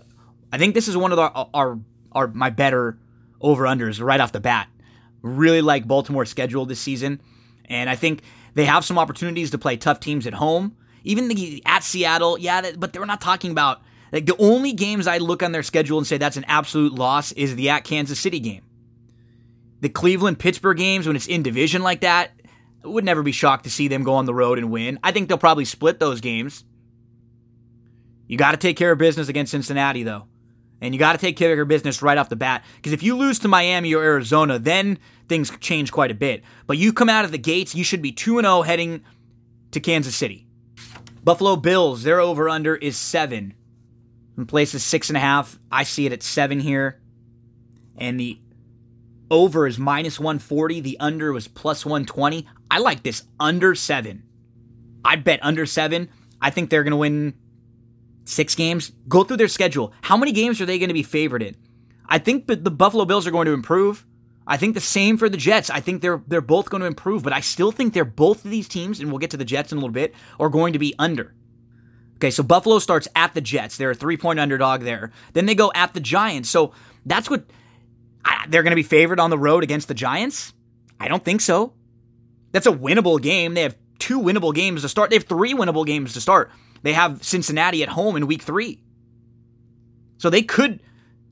I 0.52 0.58
think 0.58 0.76
this 0.76 0.86
is 0.86 0.96
one 0.96 1.10
of 1.10 1.18
our 1.18 1.48
our, 1.52 1.80
our 2.12 2.28
my 2.28 2.50
better 2.50 2.96
over 3.40 3.64
unders 3.64 4.00
right 4.00 4.20
off 4.20 4.30
the 4.30 4.38
bat. 4.38 4.68
Really 5.20 5.62
like 5.62 5.88
Baltimore's 5.88 6.30
schedule 6.30 6.64
this 6.64 6.78
season. 6.78 7.20
And 7.68 7.90
I 7.90 7.96
think 7.96 8.23
they 8.54 8.64
have 8.64 8.85
some 8.85 8.99
opportunities 8.99 9.50
to 9.50 9.58
play 9.58 9.76
tough 9.76 10.00
teams 10.00 10.26
at 10.26 10.35
home. 10.35 10.76
even 11.04 11.28
the 11.28 11.62
at 11.64 11.85
Seattle, 11.85 12.38
yeah, 12.38 12.73
but 12.76 12.92
they're 12.92 13.06
not 13.06 13.20
talking 13.20 13.50
about 13.50 13.82
like 14.12 14.26
the 14.26 14.37
only 14.38 14.73
games 14.73 15.06
I 15.06 15.18
look 15.18 15.42
on 15.42 15.52
their 15.52 15.62
schedule 15.62 15.99
and 15.99 16.06
say 16.06 16.18
that's 16.18 16.37
an 16.37 16.44
absolute 16.49 16.94
loss 16.94 17.32
is 17.32 17.56
the 17.56 17.70
at 17.70 17.85
Kansas 17.85 18.18
City 18.18 18.40
game. 18.40 18.62
The 19.80 19.88
Cleveland 19.88 20.38
Pittsburgh 20.38 20.78
games 20.78 21.06
when 21.06 21.16
it's 21.16 21.26
in 21.26 21.42
division 21.42 21.82
like 21.82 22.00
that, 22.00 22.32
would 22.82 23.04
never 23.04 23.23
be 23.23 23.32
shocked 23.32 23.64
to 23.64 23.70
see 23.70 23.88
them 23.88 24.04
go 24.04 24.14
on 24.14 24.26
the 24.26 24.35
road 24.35 24.58
and 24.58 24.70
win. 24.70 24.99
I 25.02 25.12
think 25.12 25.28
they'll 25.28 25.38
probably 25.38 25.64
split 25.64 25.99
those 25.99 26.20
games. 26.20 26.64
You 28.26 28.38
got 28.38 28.52
to 28.52 28.56
take 28.56 28.76
care 28.76 28.92
of 28.92 28.99
business 28.99 29.28
against 29.28 29.50
Cincinnati 29.52 30.02
though. 30.02 30.26
And 30.80 30.95
you 30.95 30.99
got 30.99 31.12
to 31.12 31.18
take 31.18 31.37
care 31.37 31.50
of 31.50 31.56
your 31.56 31.64
business 31.64 32.02
right 32.02 32.18
off 32.18 32.28
the 32.28 32.37
bat. 32.37 32.64
Because 32.76 32.92
if 32.92 33.02
you 33.02 33.16
lose 33.16 33.38
to 33.40 33.49
Miami 33.49 33.95
or 33.95 34.02
Arizona, 34.02 34.59
then 34.59 34.99
things 35.28 35.50
change 35.61 35.90
quite 35.90 36.11
a 36.11 36.14
bit. 36.14 36.42
But 36.66 36.78
you 36.78 36.92
come 36.92 37.09
out 37.09 37.25
of 37.25 37.33
the 37.33 37.38
gates, 37.38 37.75
you 37.75 37.85
should 37.85 38.02
be 38.02 38.12
2 38.12 38.40
0 38.40 38.62
heading 38.62 39.02
to 39.71 39.80
Kansas 39.80 40.14
City. 40.14 40.47
Buffalo 41.25 41.56
Bills, 41.56 42.02
their 42.02 42.21
over 42.21 42.49
under 42.49 42.76
is 42.76 42.97
7. 42.97 43.54
In 44.37 44.47
place 44.47 44.75
is 44.75 44.83
6.5. 44.83 45.59
I 45.73 45.83
see 45.83 46.06
it 46.06 46.12
at 46.12 46.23
7 46.23 46.61
here. 46.61 47.00
And 47.97 48.21
the 48.21 48.38
over 49.30 49.66
is 49.66 49.78
minus 49.78 50.21
140. 50.21 50.80
The 50.80 50.99
under 51.00 51.33
was 51.33 51.49
plus 51.49 51.85
120. 51.85 52.47
I 52.71 52.78
like 52.78 53.02
this 53.02 53.25
under 53.40 53.75
7. 53.75 54.23
I 55.04 55.16
bet 55.16 55.40
under 55.42 55.66
7. 55.66 56.09
I 56.40 56.50
think 56.50 56.68
they're 56.68 56.85
going 56.85 56.90
to 56.92 56.97
win 56.97 57.35
six 58.26 58.54
games. 58.54 58.92
Go 59.09 59.25
through 59.25 59.38
their 59.38 59.49
schedule. 59.49 59.92
How 60.02 60.16
many 60.16 60.33
games 60.33 60.61
are 60.61 60.66
they 60.66 60.78
going 60.78 60.88
to 60.88 60.95
be 60.95 61.02
favored 61.02 61.42
in? 61.42 61.56
I 62.09 62.18
think 62.18 62.47
the 62.47 62.71
Buffalo 62.71 63.04
Bills 63.04 63.26
are 63.26 63.33
going 63.33 63.47
to 63.47 63.52
improve. 63.52 64.04
I 64.47 64.56
think 64.56 64.75
the 64.75 64.80
same 64.80 65.16
for 65.16 65.28
the 65.28 65.37
Jets. 65.37 65.71
I 65.71 65.80
think 65.80 66.02
they're 66.02 66.23
they're 66.28 66.40
both 66.40 66.71
going 66.71 66.83
to 66.83 66.87
improve, 66.87 67.23
but 67.23 67.33
I 67.33 67.40
still 67.40 67.73
think 67.73 67.95
they're 67.95 68.04
both 68.04 68.45
of 68.45 68.50
these 68.50 68.68
teams, 68.68 69.00
and 69.00 69.11
we'll 69.11 69.18
get 69.18 69.30
to 69.30 69.37
the 69.37 69.45
Jets 69.45 69.73
in 69.73 69.78
a 69.78 69.80
little 69.80 69.92
bit, 69.92 70.14
are 70.38 70.49
going 70.49 70.75
to 70.75 70.78
be 70.78 70.95
under. 70.99 71.35
Okay, 72.16 72.30
so 72.30 72.42
Buffalo 72.42 72.78
starts 72.78 73.09
at 73.14 73.35
the 73.35 73.40
Jets. 73.40 73.76
They're 73.76 73.90
a 73.90 73.95
three 73.95 74.16
point 74.16 74.38
underdog 74.38 74.83
there. 74.83 75.11
Then 75.33 75.47
they 75.47 75.54
go 75.54 75.73
at 75.75 75.95
the 75.95 76.00
Giants. 76.00 76.49
So 76.49 76.73
that's 77.04 77.28
what 77.28 77.45
I, 78.25 78.47
they're 78.49 78.62
going 78.62 78.71
to 78.71 78.76
be 78.76 78.83
favored 78.83 79.21
on 79.21 79.30
the 79.30 79.38
road 79.38 79.64
against 79.64 79.88
the 79.88 79.95
Giants. 79.95 80.52
I 81.00 81.09
don't 81.09 81.25
think 81.25 81.40
so. 81.40 81.75
That's 82.52 82.66
a 82.66 82.73
winnable 82.73 83.21
game. 83.21 83.54
They 83.54 83.62
have 83.62 83.76
two 83.99 84.21
winnable 84.21 84.54
games 84.54 84.83
to 84.83 84.88
start. 84.88 85.11
They 85.11 85.16
have 85.16 85.25
three 85.25 85.54
winnable 85.54 85.85
games 85.85 86.14
to 86.14 86.21
start. 86.21 86.50
They 86.83 86.92
have 86.92 87.25
Cincinnati 87.25 87.83
at 87.83 87.90
home 87.90 88.16
in 88.16 88.26
week 88.26 88.42
three. 88.42 88.83
So 90.18 90.30
they 90.30 90.42
could 90.42 90.80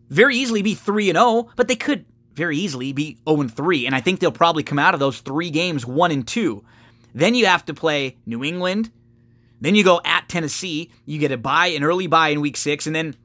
very 0.08 0.36
easily 0.36 0.62
be 0.62 0.74
3 0.74 1.10
and 1.10 1.16
0, 1.16 1.48
but 1.56 1.68
they 1.68 1.76
could 1.76 2.04
very 2.34 2.56
easily 2.56 2.92
be 2.92 3.18
0 3.28 3.42
and 3.42 3.54
3. 3.54 3.86
And 3.86 3.94
I 3.94 4.00
think 4.00 4.20
they'll 4.20 4.32
probably 4.32 4.62
come 4.62 4.78
out 4.78 4.94
of 4.94 5.00
those 5.00 5.20
three 5.20 5.50
games 5.50 5.86
1 5.86 6.10
and 6.10 6.26
2. 6.26 6.64
Then 7.14 7.34
you 7.34 7.46
have 7.46 7.64
to 7.66 7.74
play 7.74 8.18
New 8.26 8.44
England. 8.44 8.90
Then 9.60 9.74
you 9.74 9.84
go 9.84 10.00
at 10.04 10.28
Tennessee. 10.28 10.90
You 11.06 11.18
get 11.18 11.32
a 11.32 11.38
bye, 11.38 11.68
an 11.68 11.84
early 11.84 12.06
bye 12.06 12.28
in 12.28 12.40
week 12.40 12.56
six. 12.56 12.86
And 12.86 12.94
then, 12.94 13.16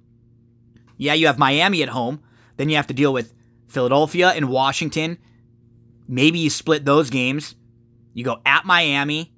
yeah, 0.95 1.13
you 1.13 1.27
have 1.27 1.39
Miami 1.39 1.83
at 1.83 1.89
home. 1.89 2.21
Then 2.55 2.69
you 2.69 2.75
have 2.75 2.87
to 2.87 2.93
deal 2.93 3.11
with 3.11 3.33
Philadelphia 3.67 4.29
and 4.29 4.47
Washington. 4.47 5.17
Maybe 6.07 6.39
you 6.39 6.49
split 6.49 6.85
those 6.85 7.09
games. 7.09 7.55
You 8.13 8.23
go 8.23 8.41
at 8.45 8.65
Miami, 8.65 9.33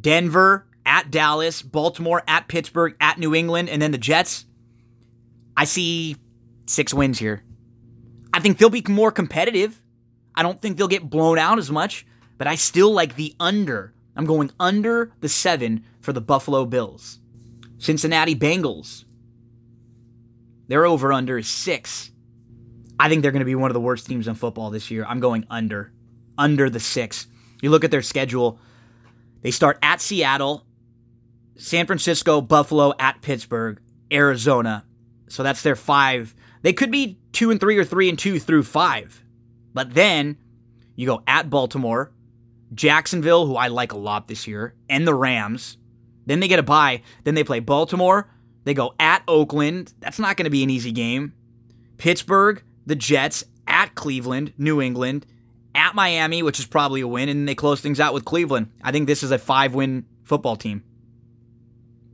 Denver, 0.00 0.66
at 0.84 1.10
Dallas, 1.10 1.62
Baltimore, 1.62 2.22
at 2.26 2.48
Pittsburgh, 2.48 2.96
at 3.00 3.18
New 3.18 3.34
England, 3.34 3.68
and 3.68 3.80
then 3.80 3.92
the 3.92 3.98
Jets. 3.98 4.46
I 5.56 5.64
see 5.64 6.16
six 6.66 6.92
wins 6.94 7.18
here. 7.18 7.44
I 8.32 8.40
think 8.40 8.58
they'll 8.58 8.70
be 8.70 8.84
more 8.88 9.12
competitive. 9.12 9.80
I 10.34 10.42
don't 10.42 10.60
think 10.60 10.76
they'll 10.76 10.88
get 10.88 11.08
blown 11.08 11.38
out 11.38 11.58
as 11.58 11.70
much, 11.70 12.06
but 12.38 12.46
I 12.46 12.54
still 12.54 12.92
like 12.92 13.16
the 13.16 13.34
under. 13.38 13.92
I'm 14.16 14.24
going 14.24 14.50
under 14.58 15.12
the 15.20 15.28
seven 15.28 15.84
for 16.00 16.12
the 16.12 16.20
Buffalo 16.20 16.64
Bills. 16.64 17.20
Cincinnati 17.78 18.34
Bengals. 18.34 19.04
Their 20.68 20.86
over 20.86 21.12
under 21.12 21.38
is 21.38 21.48
six. 21.48 22.10
I 22.98 23.08
think 23.08 23.22
they're 23.22 23.32
going 23.32 23.40
to 23.40 23.46
be 23.46 23.54
one 23.54 23.70
of 23.70 23.74
the 23.74 23.80
worst 23.80 24.06
teams 24.06 24.28
in 24.28 24.34
football 24.34 24.70
this 24.70 24.90
year. 24.90 25.04
I'm 25.06 25.20
going 25.20 25.44
under. 25.50 25.92
Under 26.38 26.70
the 26.70 26.80
six. 26.80 27.26
You 27.60 27.70
look 27.70 27.84
at 27.84 27.90
their 27.90 28.02
schedule, 28.02 28.58
they 29.42 29.50
start 29.50 29.78
at 29.82 30.00
Seattle, 30.00 30.64
San 31.56 31.86
Francisco, 31.86 32.40
Buffalo, 32.40 32.94
at 32.98 33.22
Pittsburgh, 33.22 33.80
Arizona. 34.12 34.84
So 35.28 35.42
that's 35.42 35.62
their 35.62 35.76
five. 35.76 36.34
They 36.62 36.72
could 36.72 36.90
be 36.90 37.18
two 37.32 37.50
and 37.50 37.60
three 37.60 37.78
or 37.78 37.84
three 37.84 38.08
and 38.08 38.18
two 38.18 38.38
through 38.38 38.64
five. 38.64 39.24
But 39.74 39.94
then 39.94 40.36
you 40.96 41.06
go 41.06 41.22
at 41.26 41.50
Baltimore, 41.50 42.12
Jacksonville, 42.74 43.46
who 43.46 43.56
I 43.56 43.68
like 43.68 43.92
a 43.92 43.98
lot 43.98 44.28
this 44.28 44.46
year, 44.46 44.74
and 44.88 45.06
the 45.06 45.14
Rams. 45.14 45.78
Then 46.26 46.40
they 46.40 46.48
get 46.48 46.58
a 46.58 46.62
bye. 46.62 47.02
Then 47.24 47.34
they 47.34 47.44
play 47.44 47.60
Baltimore. 47.60 48.30
They 48.64 48.74
go 48.74 48.94
at 49.00 49.22
Oakland. 49.26 49.92
That's 50.00 50.18
not 50.18 50.36
going 50.36 50.44
to 50.44 50.50
be 50.50 50.62
an 50.62 50.70
easy 50.70 50.92
game. 50.92 51.32
Pittsburgh, 51.96 52.62
the 52.86 52.94
Jets, 52.94 53.44
at 53.66 53.94
Cleveland, 53.94 54.52
New 54.58 54.80
England, 54.80 55.26
at 55.74 55.94
Miami, 55.94 56.42
which 56.42 56.58
is 56.58 56.66
probably 56.66 57.00
a 57.00 57.08
win, 57.08 57.28
and 57.28 57.48
they 57.48 57.54
close 57.54 57.80
things 57.80 58.00
out 58.00 58.12
with 58.14 58.24
Cleveland. 58.24 58.70
I 58.82 58.92
think 58.92 59.06
this 59.06 59.22
is 59.22 59.30
a 59.30 59.38
five 59.38 59.74
win 59.74 60.04
football 60.24 60.56
team. 60.56 60.84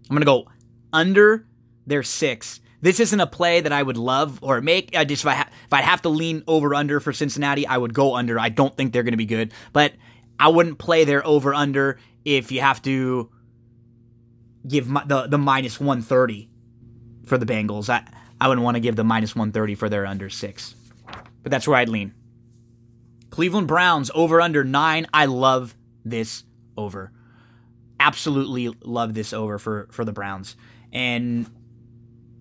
I'm 0.08 0.14
going 0.16 0.20
to 0.20 0.26
go 0.26 0.50
under 0.92 1.46
their 1.86 2.02
six. 2.02 2.60
This 2.80 3.00
isn't 3.00 3.20
a 3.20 3.26
play 3.26 3.60
that 3.60 3.72
I 3.72 3.82
would 3.82 3.96
love 3.96 4.38
or 4.42 4.60
make. 4.60 4.96
I 4.96 5.04
just 5.04 5.24
if 5.24 5.28
I 5.28 5.34
ha- 5.34 5.50
if 5.66 5.72
I 5.72 5.82
have 5.82 6.02
to 6.02 6.08
lean 6.08 6.44
over 6.46 6.74
under 6.74 7.00
for 7.00 7.12
Cincinnati, 7.12 7.66
I 7.66 7.76
would 7.76 7.92
go 7.92 8.14
under. 8.14 8.38
I 8.38 8.48
don't 8.48 8.76
think 8.76 8.92
they're 8.92 9.02
going 9.02 9.12
to 9.12 9.18
be 9.18 9.26
good, 9.26 9.52
but 9.72 9.94
I 10.38 10.48
wouldn't 10.48 10.78
play 10.78 11.04
their 11.04 11.26
over 11.26 11.54
under 11.54 11.98
if 12.24 12.52
you 12.52 12.60
have 12.60 12.80
to 12.82 13.30
give 14.66 14.88
my, 14.88 15.02
the 15.04 15.26
the 15.26 15.38
minus 15.38 15.80
130 15.80 16.48
for 17.26 17.36
the 17.36 17.46
Bengals. 17.46 17.88
I 17.88 18.06
I 18.40 18.48
wouldn't 18.48 18.64
want 18.64 18.76
to 18.76 18.80
give 18.80 18.94
the 18.94 19.04
minus 19.04 19.34
130 19.34 19.74
for 19.74 19.88
their 19.88 20.06
under 20.06 20.30
6. 20.30 20.74
But 21.42 21.50
that's 21.50 21.66
where 21.66 21.76
I'd 21.76 21.88
lean. 21.88 22.14
Cleveland 23.30 23.66
Browns 23.66 24.10
over 24.14 24.40
under 24.40 24.64
9. 24.64 25.06
I 25.12 25.26
love 25.26 25.76
this 26.04 26.44
over 26.76 27.12
absolutely 28.00 28.74
love 28.82 29.14
this 29.14 29.32
over 29.32 29.58
for 29.58 29.88
for 29.90 30.04
the 30.04 30.12
Browns. 30.12 30.56
And 30.92 31.48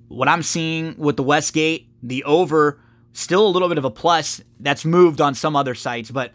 what 0.08 0.28
I'm 0.28 0.44
seeing 0.44 0.96
with 0.98 1.18
the 1.18 1.24
Westgate, 1.24 1.90
the 2.02 2.24
over 2.24 2.80
still 3.14 3.48
a 3.48 3.50
little 3.50 3.68
bit 3.68 3.78
of 3.78 3.86
a 3.86 3.90
plus 3.90 4.42
that's 4.60 4.86
moved 4.86 5.20
on 5.20 5.34
some 5.34 5.56
other 5.56 5.76
sites, 5.76 6.12
but 6.12 6.34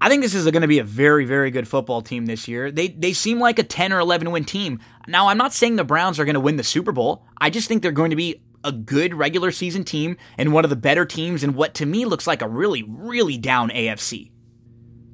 I 0.00 0.08
think 0.08 0.22
this 0.22 0.34
is 0.34 0.44
going 0.44 0.62
to 0.62 0.68
be 0.68 0.78
a 0.78 0.84
very, 0.84 1.26
very 1.26 1.50
good 1.50 1.68
football 1.68 2.00
team 2.00 2.26
this 2.26 2.48
year. 2.48 2.70
They 2.70 2.88
they 2.88 3.12
seem 3.12 3.38
like 3.38 3.58
a 3.58 3.62
10 3.62 3.92
or 3.92 3.98
11 3.98 4.30
win 4.30 4.44
team. 4.44 4.80
Now, 5.06 5.28
I'm 5.28 5.38
not 5.38 5.52
saying 5.52 5.76
the 5.76 5.84
Browns 5.84 6.18
are 6.18 6.24
going 6.24 6.34
to 6.34 6.40
win 6.40 6.56
the 6.56 6.64
Super 6.64 6.92
Bowl. 6.92 7.26
I 7.38 7.50
just 7.50 7.68
think 7.68 7.82
they're 7.82 7.92
going 7.92 8.10
to 8.10 8.16
be 8.16 8.42
a 8.64 8.72
good 8.72 9.14
regular 9.14 9.50
season 9.50 9.84
team 9.84 10.16
and 10.38 10.52
one 10.52 10.64
of 10.64 10.70
the 10.70 10.76
better 10.76 11.04
teams 11.04 11.42
in 11.42 11.54
what 11.54 11.74
to 11.74 11.86
me 11.86 12.04
looks 12.04 12.26
like 12.26 12.42
a 12.42 12.48
really, 12.48 12.82
really 12.82 13.38
down 13.38 13.70
AFC. 13.70 14.30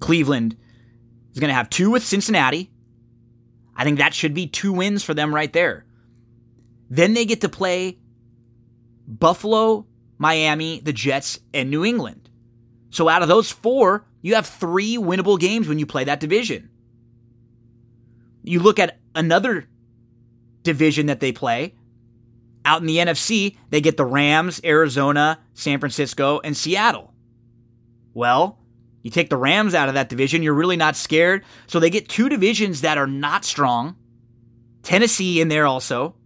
Cleveland 0.01 0.57
is 1.37 1.41
going 1.41 1.51
to 1.51 1.55
have 1.55 1.69
two 1.69 1.91
with 1.91 2.03
Cincinnati. 2.03 2.71
I 3.77 3.85
think 3.85 3.99
that 3.99 4.15
should 4.15 4.33
be 4.33 4.47
two 4.47 4.73
wins 4.73 5.05
for 5.05 5.13
them 5.13 5.35
right 5.35 5.53
there. 5.53 5.85
Then 6.89 7.13
they 7.13 7.27
get 7.27 7.43
to 7.43 7.49
play 7.51 7.99
Buffalo, 9.07 9.87
Miami, 10.17 10.81
the 10.81 10.95
Jets, 10.95 11.39
and 11.53 11.71
New 11.71 11.85
England. 11.85 12.31
So 12.89 13.11
out 13.11 13.21
of 13.21 13.29
those 13.29 13.51
four, 13.51 14.07
you 14.23 14.35
have 14.35 14.47
three 14.47 14.97
winnable 14.97 15.39
games 15.39 15.69
when 15.69 15.79
you 15.79 15.85
play 15.85 16.05
that 16.05 16.21
division. 16.21 16.71
You 18.43 18.61
look 18.61 18.79
at 18.79 18.99
another 19.15 19.69
division 20.63 21.07
that 21.07 21.21
they 21.21 21.33
play. 21.33 21.75
Out 22.65 22.81
in 22.81 22.87
the 22.87 22.97
NFC, 22.97 23.59
they 23.69 23.83
get 23.83 23.99
the 23.99 24.07
Rams, 24.07 24.59
Arizona, 24.65 25.39
San 25.53 25.81
Francisco, 25.81 26.41
and 26.43 26.57
Seattle. 26.57 27.13
Well, 28.15 28.59
you 29.07 29.11
take 29.11 29.31
the 29.31 29.37
Rams 29.37 29.73
out 29.73 29.87
of 29.87 29.95
that 29.95 30.09
division, 30.09 30.43
you're 30.43 30.53
really 30.53 30.77
not 30.77 30.97
scared. 30.97 31.45
So 31.69 31.79
they 31.79 31.91
get 31.91 32.09
two 32.09 32.29
divisions 32.29 32.81
that 32.81 32.99
are 32.99 33.07
not 33.07 33.45
strong. 33.45 33.95
Tennessee 34.83 35.41
in 35.41 35.47
there 35.47 35.65
also. 35.65 36.17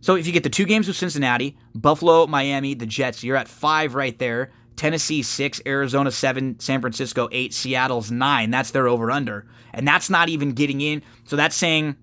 So 0.00 0.14
if 0.14 0.26
you 0.26 0.32
get 0.32 0.42
the 0.42 0.48
two 0.48 0.64
games 0.64 0.88
with 0.88 0.96
Cincinnati, 0.96 1.58
Buffalo, 1.74 2.26
Miami, 2.26 2.72
the 2.72 2.86
Jets, 2.86 3.22
you're 3.22 3.36
at 3.36 3.46
five 3.46 3.94
right 3.94 4.18
there. 4.18 4.52
Tennessee 4.74 5.22
six, 5.22 5.60
Arizona 5.66 6.10
seven, 6.10 6.58
San 6.60 6.80
Francisco 6.80 7.28
eight, 7.30 7.52
Seattle's 7.52 8.10
nine. 8.10 8.50
That's 8.50 8.70
their 8.70 8.88
over 8.88 9.10
under. 9.10 9.46
And 9.74 9.86
that's 9.86 10.08
not 10.08 10.30
even 10.30 10.52
getting 10.52 10.80
in. 10.80 11.02
So 11.24 11.36
that's 11.36 11.56
saying 11.56 11.94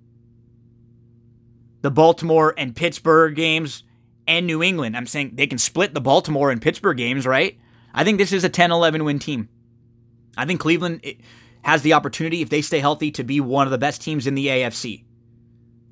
the 1.82 1.90
Baltimore 1.90 2.54
and 2.56 2.76
Pittsburgh 2.76 3.36
games 3.36 3.84
and 4.28 4.46
New 4.46 4.62
England. 4.62 4.96
I'm 4.96 5.08
saying 5.08 5.32
they 5.34 5.48
can 5.48 5.58
split 5.58 5.96
the 5.96 6.00
Baltimore 6.00 6.52
and 6.52 6.62
Pittsburgh 6.62 6.98
games, 6.98 7.26
right? 7.26 7.58
I 7.92 8.04
think 8.04 8.20
this 8.20 8.34
is 8.34 8.44
a 8.44 8.50
10 8.50 8.72
11 8.72 9.04
win 9.04 9.18
team. 9.18 9.50
I 10.38 10.46
think 10.46 10.60
Cleveland 10.60 11.02
has 11.64 11.82
the 11.82 11.94
opportunity, 11.94 12.42
if 12.42 12.50
they 12.50 12.62
stay 12.62 12.80
healthy, 12.80 13.12
to 13.12 13.24
be 13.24 13.40
one 13.40 13.68
of 13.68 13.72
the 13.72 13.78
best 13.78 14.02
teams 14.02 14.28
in 14.28 14.36
the 14.36 14.48
AFC. 14.48 15.04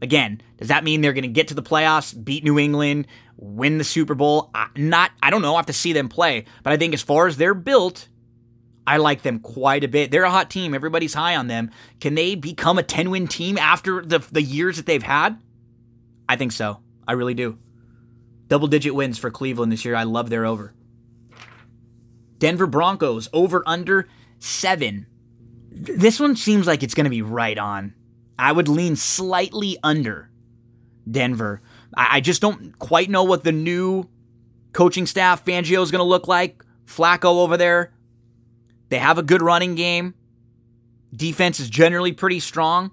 Again, 0.01 0.41
does 0.57 0.67
that 0.67 0.83
mean 0.83 1.01
they're 1.01 1.13
going 1.13 1.23
to 1.23 1.29
get 1.29 1.47
to 1.47 1.53
the 1.53 1.63
playoffs, 1.63 2.13
beat 2.23 2.43
New 2.43 2.59
England, 2.59 3.07
win 3.37 3.77
the 3.77 3.83
Super 3.83 4.15
Bowl? 4.15 4.51
not, 4.75 5.11
I 5.21 5.29
don't 5.29 5.41
know. 5.41 5.55
I 5.55 5.59
have 5.59 5.65
to 5.67 5.73
see 5.73 5.93
them 5.93 6.09
play. 6.09 6.45
But 6.61 6.73
I 6.73 6.77
think 6.77 6.93
as 6.93 7.01
far 7.01 7.25
as 7.25 7.37
they're 7.37 7.53
built, 7.53 8.09
I 8.85 8.97
like 8.97 9.21
them 9.21 9.39
quite 9.39 9.83
a 9.83 9.87
bit. 9.87 10.11
They're 10.11 10.23
a 10.23 10.29
hot 10.29 10.49
team. 10.49 10.73
Everybody's 10.73 11.13
high 11.13 11.35
on 11.35 11.47
them. 11.47 11.71
Can 12.01 12.15
they 12.15 12.35
become 12.35 12.77
a 12.77 12.83
10 12.83 13.09
win 13.09 13.27
team 13.27 13.57
after 13.57 14.01
the, 14.01 14.19
the 14.19 14.41
years 14.41 14.77
that 14.77 14.85
they've 14.85 15.01
had? 15.01 15.39
I 16.27 16.35
think 16.35 16.51
so. 16.51 16.79
I 17.07 17.13
really 17.13 17.33
do. 17.33 17.57
Double 18.47 18.67
digit 18.67 18.93
wins 18.93 19.17
for 19.17 19.31
Cleveland 19.31 19.71
this 19.71 19.85
year. 19.85 19.95
I 19.95 20.03
love 20.03 20.29
their 20.29 20.45
over. 20.45 20.73
Denver 22.39 22.67
Broncos 22.67 23.29
over 23.31 23.63
under 23.65 24.09
seven. 24.43 25.07
This 25.71 26.19
one 26.19 26.35
seems 26.35 26.67
like 26.67 26.83
it's 26.83 26.93
going 26.93 27.05
to 27.05 27.09
be 27.09 27.21
right 27.21 27.57
on. 27.57 27.93
I 28.37 28.51
would 28.51 28.67
lean 28.67 28.95
slightly 28.95 29.77
under 29.83 30.29
Denver. 31.09 31.61
I, 31.95 32.17
I 32.17 32.21
just 32.21 32.41
don't 32.41 32.77
quite 32.77 33.09
know 33.09 33.23
what 33.23 33.43
the 33.43 33.51
new 33.51 34.09
coaching 34.73 35.05
staff 35.05 35.45
Fangio 35.45 35.81
is 35.81 35.91
going 35.91 35.99
to 35.99 36.03
look 36.03 36.27
like. 36.27 36.63
Flacco 36.85 37.41
over 37.41 37.57
there. 37.57 37.93
They 38.89 38.99
have 38.99 39.17
a 39.17 39.23
good 39.23 39.41
running 39.41 39.75
game. 39.75 40.13
Defense 41.15 41.59
is 41.59 41.69
generally 41.69 42.11
pretty 42.11 42.39
strong. 42.39 42.91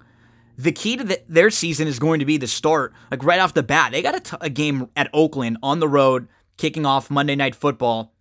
The 0.57 0.71
key 0.71 0.95
to 0.97 1.03
the, 1.03 1.21
their 1.27 1.49
season 1.49 1.87
is 1.87 1.99
going 1.99 2.19
to 2.19 2.25
be 2.25 2.37
the 2.37 2.47
start, 2.47 2.93
like 3.09 3.23
right 3.23 3.39
off 3.39 3.53
the 3.53 3.63
bat. 3.63 3.91
They 3.91 4.01
got 4.01 4.15
a, 4.15 4.19
t- 4.19 4.37
a 4.41 4.49
game 4.49 4.89
at 4.95 5.09
Oakland 5.13 5.57
on 5.63 5.79
the 5.79 5.87
road, 5.87 6.27
kicking 6.57 6.85
off 6.85 7.09
Monday 7.09 7.35
Night 7.35 7.55
Football 7.55 8.13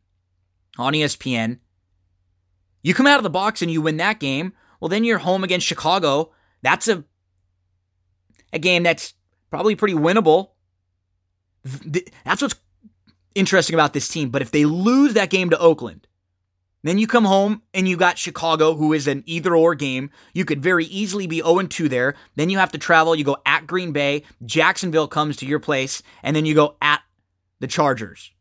on 0.78 0.94
ESPN. 0.94 1.58
You 2.82 2.94
come 2.94 3.06
out 3.06 3.18
of 3.18 3.22
the 3.22 3.30
box 3.30 3.62
and 3.62 3.70
you 3.70 3.82
win 3.82 3.98
that 3.98 4.20
game. 4.20 4.52
Well, 4.80 4.88
then 4.88 5.04
you're 5.04 5.18
home 5.18 5.44
against 5.44 5.66
Chicago. 5.66 6.32
That's 6.62 6.88
a 6.88 7.04
a 8.52 8.58
game 8.58 8.82
that's 8.82 9.14
probably 9.50 9.76
pretty 9.76 9.94
winnable. 9.94 10.50
That's 12.24 12.42
what's 12.42 12.56
interesting 13.34 13.74
about 13.74 13.92
this 13.92 14.08
team. 14.08 14.30
But 14.30 14.42
if 14.42 14.50
they 14.50 14.64
lose 14.64 15.14
that 15.14 15.30
game 15.30 15.50
to 15.50 15.58
Oakland, 15.58 16.06
then 16.82 16.98
you 16.98 17.06
come 17.06 17.26
home 17.26 17.62
and 17.74 17.86
you 17.86 17.96
got 17.96 18.18
Chicago, 18.18 18.74
who 18.74 18.92
is 18.92 19.06
an 19.06 19.22
either 19.26 19.54
or 19.54 19.74
game. 19.74 20.10
You 20.32 20.44
could 20.44 20.62
very 20.62 20.86
easily 20.86 21.26
be 21.26 21.42
0 21.42 21.66
2 21.66 21.88
there. 21.88 22.14
Then 22.36 22.48
you 22.48 22.58
have 22.58 22.72
to 22.72 22.78
travel. 22.78 23.14
You 23.14 23.24
go 23.24 23.36
at 23.44 23.66
Green 23.66 23.92
Bay. 23.92 24.24
Jacksonville 24.44 25.08
comes 25.08 25.36
to 25.36 25.46
your 25.46 25.60
place. 25.60 26.02
And 26.22 26.34
then 26.34 26.46
you 26.46 26.54
go 26.54 26.76
at 26.80 27.02
the 27.60 27.66
Chargers. 27.66 28.32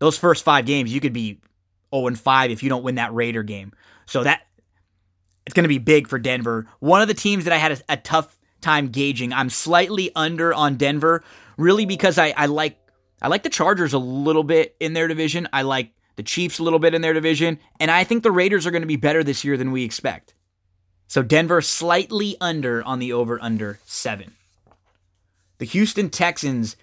Those 0.00 0.18
first 0.18 0.44
five 0.44 0.66
games, 0.66 0.92
you 0.92 1.00
could 1.00 1.12
be 1.12 1.40
0 1.94 2.06
and 2.08 2.18
5 2.18 2.50
if 2.50 2.62
you 2.62 2.68
don't 2.68 2.82
win 2.82 2.96
that 2.96 3.14
Raider 3.14 3.42
game. 3.42 3.72
So 4.06 4.24
that 4.24 4.42
it's 5.46 5.54
going 5.54 5.64
to 5.64 5.68
be 5.68 5.78
big 5.78 6.08
for 6.08 6.18
Denver. 6.18 6.66
One 6.80 7.02
of 7.02 7.08
the 7.08 7.14
teams 7.14 7.44
that 7.44 7.52
I 7.52 7.58
had 7.58 7.72
a, 7.72 7.78
a 7.90 7.96
tough 7.96 8.36
time 8.60 8.88
gauging. 8.88 9.32
I'm 9.32 9.50
slightly 9.50 10.10
under 10.14 10.52
on 10.54 10.76
Denver, 10.76 11.24
really 11.56 11.86
because 11.86 12.18
I, 12.18 12.34
I 12.36 12.46
like 12.46 12.78
I 13.22 13.28
like 13.28 13.42
the 13.42 13.50
Chargers 13.50 13.92
a 13.92 13.98
little 13.98 14.44
bit 14.44 14.76
in 14.80 14.92
their 14.92 15.08
division. 15.08 15.48
I 15.52 15.62
like 15.62 15.92
the 16.16 16.22
Chiefs 16.22 16.58
a 16.58 16.62
little 16.62 16.78
bit 16.78 16.94
in 16.94 17.02
their 17.02 17.12
division, 17.12 17.58
and 17.78 17.90
I 17.90 18.04
think 18.04 18.22
the 18.22 18.32
Raiders 18.32 18.66
are 18.66 18.70
going 18.70 18.82
to 18.82 18.86
be 18.86 18.96
better 18.96 19.22
this 19.22 19.44
year 19.44 19.56
than 19.56 19.72
we 19.72 19.84
expect. 19.84 20.34
So 21.06 21.22
Denver 21.22 21.60
slightly 21.60 22.36
under 22.40 22.82
on 22.84 22.98
the 22.98 23.12
over 23.12 23.42
under 23.42 23.80
7. 23.84 24.32
The 25.58 25.64
Houston 25.66 26.08
Texans 26.08 26.76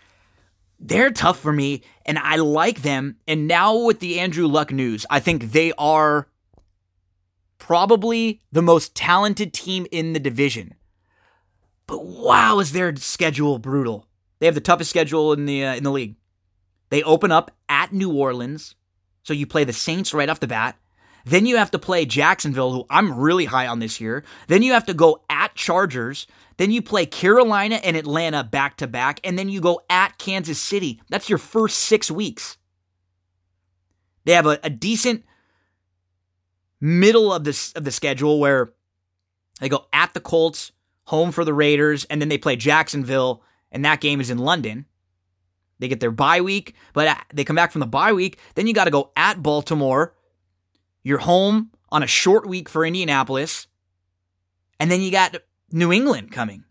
they're 0.79 1.11
tough 1.11 1.39
for 1.39 1.51
me 1.51 1.83
and 2.05 2.17
I 2.19 2.35
like 2.35 2.81
them. 2.81 3.17
And 3.27 3.47
now 3.47 3.77
with 3.77 3.99
the 3.99 4.19
Andrew 4.19 4.47
Luck 4.47 4.71
news, 4.71 5.05
I 5.09 5.19
think 5.19 5.51
they 5.51 5.73
are 5.77 6.27
probably 7.57 8.41
the 8.51 8.61
most 8.61 8.95
talented 8.95 9.53
team 9.53 9.87
in 9.91 10.13
the 10.13 10.19
division. 10.19 10.75
But 11.87 12.05
wow, 12.05 12.59
is 12.59 12.73
their 12.73 12.95
schedule 12.95 13.59
brutal? 13.59 14.07
They 14.39 14.45
have 14.45 14.55
the 14.55 14.61
toughest 14.61 14.89
schedule 14.89 15.33
in 15.33 15.45
the 15.45 15.65
uh, 15.65 15.75
in 15.75 15.83
the 15.83 15.91
league. 15.91 16.15
They 16.89 17.01
open 17.03 17.31
up 17.31 17.51
at 17.67 17.91
New 17.91 18.13
Orleans, 18.13 18.75
so 19.23 19.33
you 19.33 19.47
play 19.47 19.63
the 19.63 19.73
Saints 19.73 20.13
right 20.13 20.29
off 20.29 20.39
the 20.39 20.47
bat. 20.47 20.77
Then 21.27 21.45
you 21.45 21.57
have 21.57 21.71
to 21.71 21.79
play 21.79 22.05
Jacksonville, 22.05 22.71
who 22.71 22.85
I'm 22.89 23.19
really 23.19 23.45
high 23.45 23.67
on 23.67 23.79
this 23.79 23.99
year. 23.99 24.23
Then 24.47 24.63
you 24.63 24.71
have 24.71 24.85
to 24.85 24.93
go 24.93 25.23
at 25.29 25.55
Chargers. 25.55 26.25
Then 26.55 26.71
you 26.71 26.81
play 26.81 27.05
Carolina 27.05 27.75
and 27.83 27.97
Atlanta 27.97 28.45
back 28.45 28.77
to 28.77 28.87
back, 28.87 29.19
and 29.25 29.37
then 29.37 29.49
you 29.49 29.59
go 29.59 29.81
at 29.89 30.17
Kansas 30.17 30.57
City. 30.57 31.01
That's 31.09 31.27
your 31.27 31.37
first 31.37 31.79
six 31.79 32.09
weeks. 32.09 32.57
They 34.23 34.31
have 34.31 34.45
a, 34.45 34.57
a 34.63 34.69
decent 34.69 35.25
middle 36.79 37.33
of 37.33 37.43
the 37.43 37.71
of 37.75 37.83
the 37.83 37.91
schedule 37.91 38.39
where 38.39 38.71
they 39.59 39.67
go 39.67 39.85
at 39.91 40.13
the 40.13 40.21
Colts, 40.21 40.71
home 41.05 41.33
for 41.33 41.43
the 41.43 41.53
Raiders, 41.53 42.05
and 42.05 42.21
then 42.21 42.29
they 42.29 42.37
play 42.37 42.55
Jacksonville, 42.55 43.43
and 43.69 43.83
that 43.83 43.99
game 43.99 44.21
is 44.21 44.29
in 44.29 44.37
London. 44.37 44.85
They 45.79 45.89
get 45.89 45.99
their 45.99 46.11
bye 46.11 46.39
week, 46.39 46.73
but 46.93 47.07
uh, 47.09 47.15
they 47.33 47.43
come 47.43 47.57
back 47.57 47.73
from 47.73 47.81
the 47.81 47.85
bye 47.85 48.13
week. 48.13 48.39
Then 48.55 48.65
you 48.65 48.73
got 48.73 48.85
to 48.85 48.91
go 48.91 49.11
at 49.17 49.43
Baltimore. 49.43 50.13
You're 51.07 51.19
home 51.19 51.71
on 51.89 52.03
a 52.03 52.07
short 52.07 52.45
week 52.45 52.67
for 52.67 52.85
Indianapolis. 52.85 53.67
And 54.77 54.91
then 54.91 54.99
you 54.99 55.09
got 55.09 55.37
New 55.71 55.93
England 55.93 56.33
coming. 56.33 56.65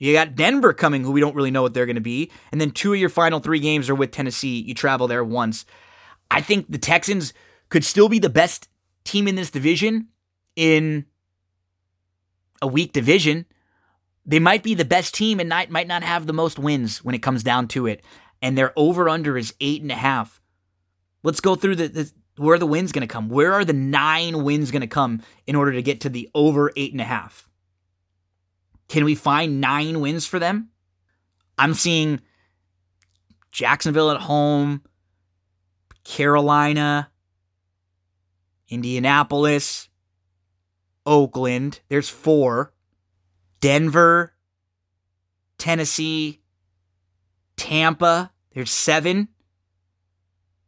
You 0.00 0.12
got 0.12 0.34
Denver 0.34 0.72
coming, 0.72 1.04
who 1.04 1.12
we 1.12 1.20
don't 1.20 1.36
really 1.36 1.52
know 1.52 1.62
what 1.62 1.72
they're 1.72 1.86
going 1.86 1.94
to 1.94 2.00
be. 2.00 2.32
And 2.50 2.60
then 2.60 2.72
two 2.72 2.92
of 2.92 2.98
your 2.98 3.08
final 3.08 3.38
three 3.38 3.60
games 3.60 3.88
are 3.88 3.94
with 3.94 4.10
Tennessee. 4.10 4.60
You 4.62 4.74
travel 4.74 5.06
there 5.06 5.22
once. 5.22 5.64
I 6.28 6.40
think 6.40 6.72
the 6.72 6.78
Texans 6.78 7.32
could 7.68 7.84
still 7.84 8.08
be 8.08 8.18
the 8.18 8.28
best 8.28 8.66
team 9.04 9.28
in 9.28 9.36
this 9.36 9.52
division 9.52 10.08
in 10.56 11.06
a 12.60 12.66
weak 12.66 12.92
division. 12.92 13.46
They 14.26 14.40
might 14.40 14.64
be 14.64 14.74
the 14.74 14.84
best 14.84 15.14
team 15.14 15.38
and 15.38 15.48
not, 15.48 15.70
might 15.70 15.86
not 15.86 16.02
have 16.02 16.26
the 16.26 16.32
most 16.32 16.58
wins 16.58 17.04
when 17.04 17.14
it 17.14 17.22
comes 17.22 17.44
down 17.44 17.68
to 17.68 17.86
it. 17.86 18.02
And 18.42 18.58
their 18.58 18.72
over 18.74 19.08
under 19.08 19.38
is 19.38 19.54
eight 19.60 19.82
and 19.82 19.92
a 19.92 19.94
half. 19.94 20.40
Let's 21.22 21.40
go 21.40 21.54
through 21.54 21.76
the, 21.76 21.86
the 21.86 22.12
where 22.36 22.54
are 22.54 22.58
the 22.58 22.66
wins 22.66 22.92
going 22.92 23.06
to 23.06 23.12
come? 23.12 23.28
Where 23.28 23.52
are 23.52 23.64
the 23.64 23.72
nine 23.72 24.44
wins 24.44 24.70
going 24.70 24.80
to 24.80 24.86
come 24.86 25.22
in 25.46 25.56
order 25.56 25.72
to 25.72 25.82
get 25.82 26.00
to 26.02 26.08
the 26.08 26.30
over 26.34 26.72
eight 26.76 26.92
and 26.92 27.00
a 27.00 27.04
half? 27.04 27.48
Can 28.88 29.04
we 29.04 29.14
find 29.14 29.60
nine 29.60 30.00
wins 30.00 30.26
for 30.26 30.38
them? 30.38 30.70
I'm 31.58 31.74
seeing 31.74 32.20
Jacksonville 33.50 34.10
at 34.10 34.20
home, 34.20 34.82
Carolina, 36.04 37.10
Indianapolis, 38.68 39.88
Oakland. 41.04 41.80
There's 41.88 42.08
four. 42.08 42.72
Denver, 43.60 44.34
Tennessee, 45.58 46.40
Tampa. 47.56 48.32
There's 48.52 48.70
seven. 48.70 49.28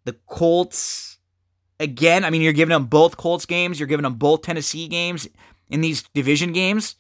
The 0.05 0.13
Colts. 0.27 1.14
Again, 1.81 2.25
I 2.25 2.31
mean, 2.31 2.43
you're 2.43 2.53
giving 2.53 2.73
them 2.73 2.87
both 2.87 3.17
Colts 3.17 3.47
games. 3.47 3.81
You're 3.81 3.89
giving 3.89 4.05
them 4.05 4.15
both 4.15 4.43
Tennessee 4.43 4.89
games 4.89 5.29
in 5.69 5.81
these 5.81 6.03
division 6.15 6.53
games. 6.53 6.97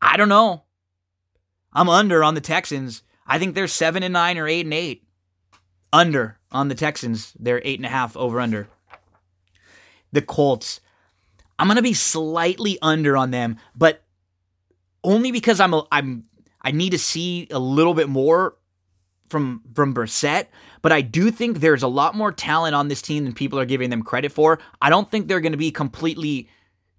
I 0.00 0.16
don't 0.16 0.28
know. 0.28 0.64
I'm 1.72 1.88
under 1.88 2.24
on 2.24 2.34
the 2.34 2.40
Texans. 2.40 3.02
I 3.26 3.38
think 3.38 3.54
they're 3.54 3.68
seven 3.68 4.02
and 4.02 4.12
nine 4.12 4.38
or 4.38 4.48
eight 4.48 4.64
and 4.64 4.74
eight. 4.74 5.04
Under 5.92 6.38
on 6.50 6.68
the 6.68 6.74
Texans. 6.74 7.34
They're 7.38 7.60
eight 7.64 7.78
and 7.78 7.86
a 7.86 7.90
half 7.90 8.16
over 8.16 8.40
under. 8.40 8.68
The 10.12 10.22
Colts. 10.22 10.80
I'm 11.58 11.68
gonna 11.68 11.82
be 11.82 11.94
slightly 11.94 12.78
under 12.80 13.16
on 13.16 13.30
them, 13.30 13.58
but 13.74 14.02
only 15.04 15.32
because 15.32 15.60
I'm 15.60 15.74
a, 15.74 15.86
I'm 15.90 16.24
I 16.62 16.70
need 16.70 16.90
to 16.90 16.98
see 16.98 17.48
a 17.50 17.58
little 17.58 17.94
bit 17.94 18.08
more 18.08 18.56
from 19.28 19.62
from 19.74 19.94
Brissett. 19.94 20.46
But 20.82 20.92
I 20.92 21.00
do 21.00 21.30
think 21.30 21.58
there's 21.58 21.82
a 21.82 21.88
lot 21.88 22.14
more 22.14 22.32
talent 22.32 22.74
on 22.74 22.88
this 22.88 23.02
team 23.02 23.24
than 23.24 23.34
people 23.34 23.58
are 23.58 23.64
giving 23.64 23.90
them 23.90 24.02
credit 24.02 24.32
for. 24.32 24.58
I 24.80 24.90
don't 24.90 25.10
think 25.10 25.28
they're 25.28 25.40
going 25.40 25.52
to 25.52 25.58
be 25.58 25.70
completely 25.70 26.48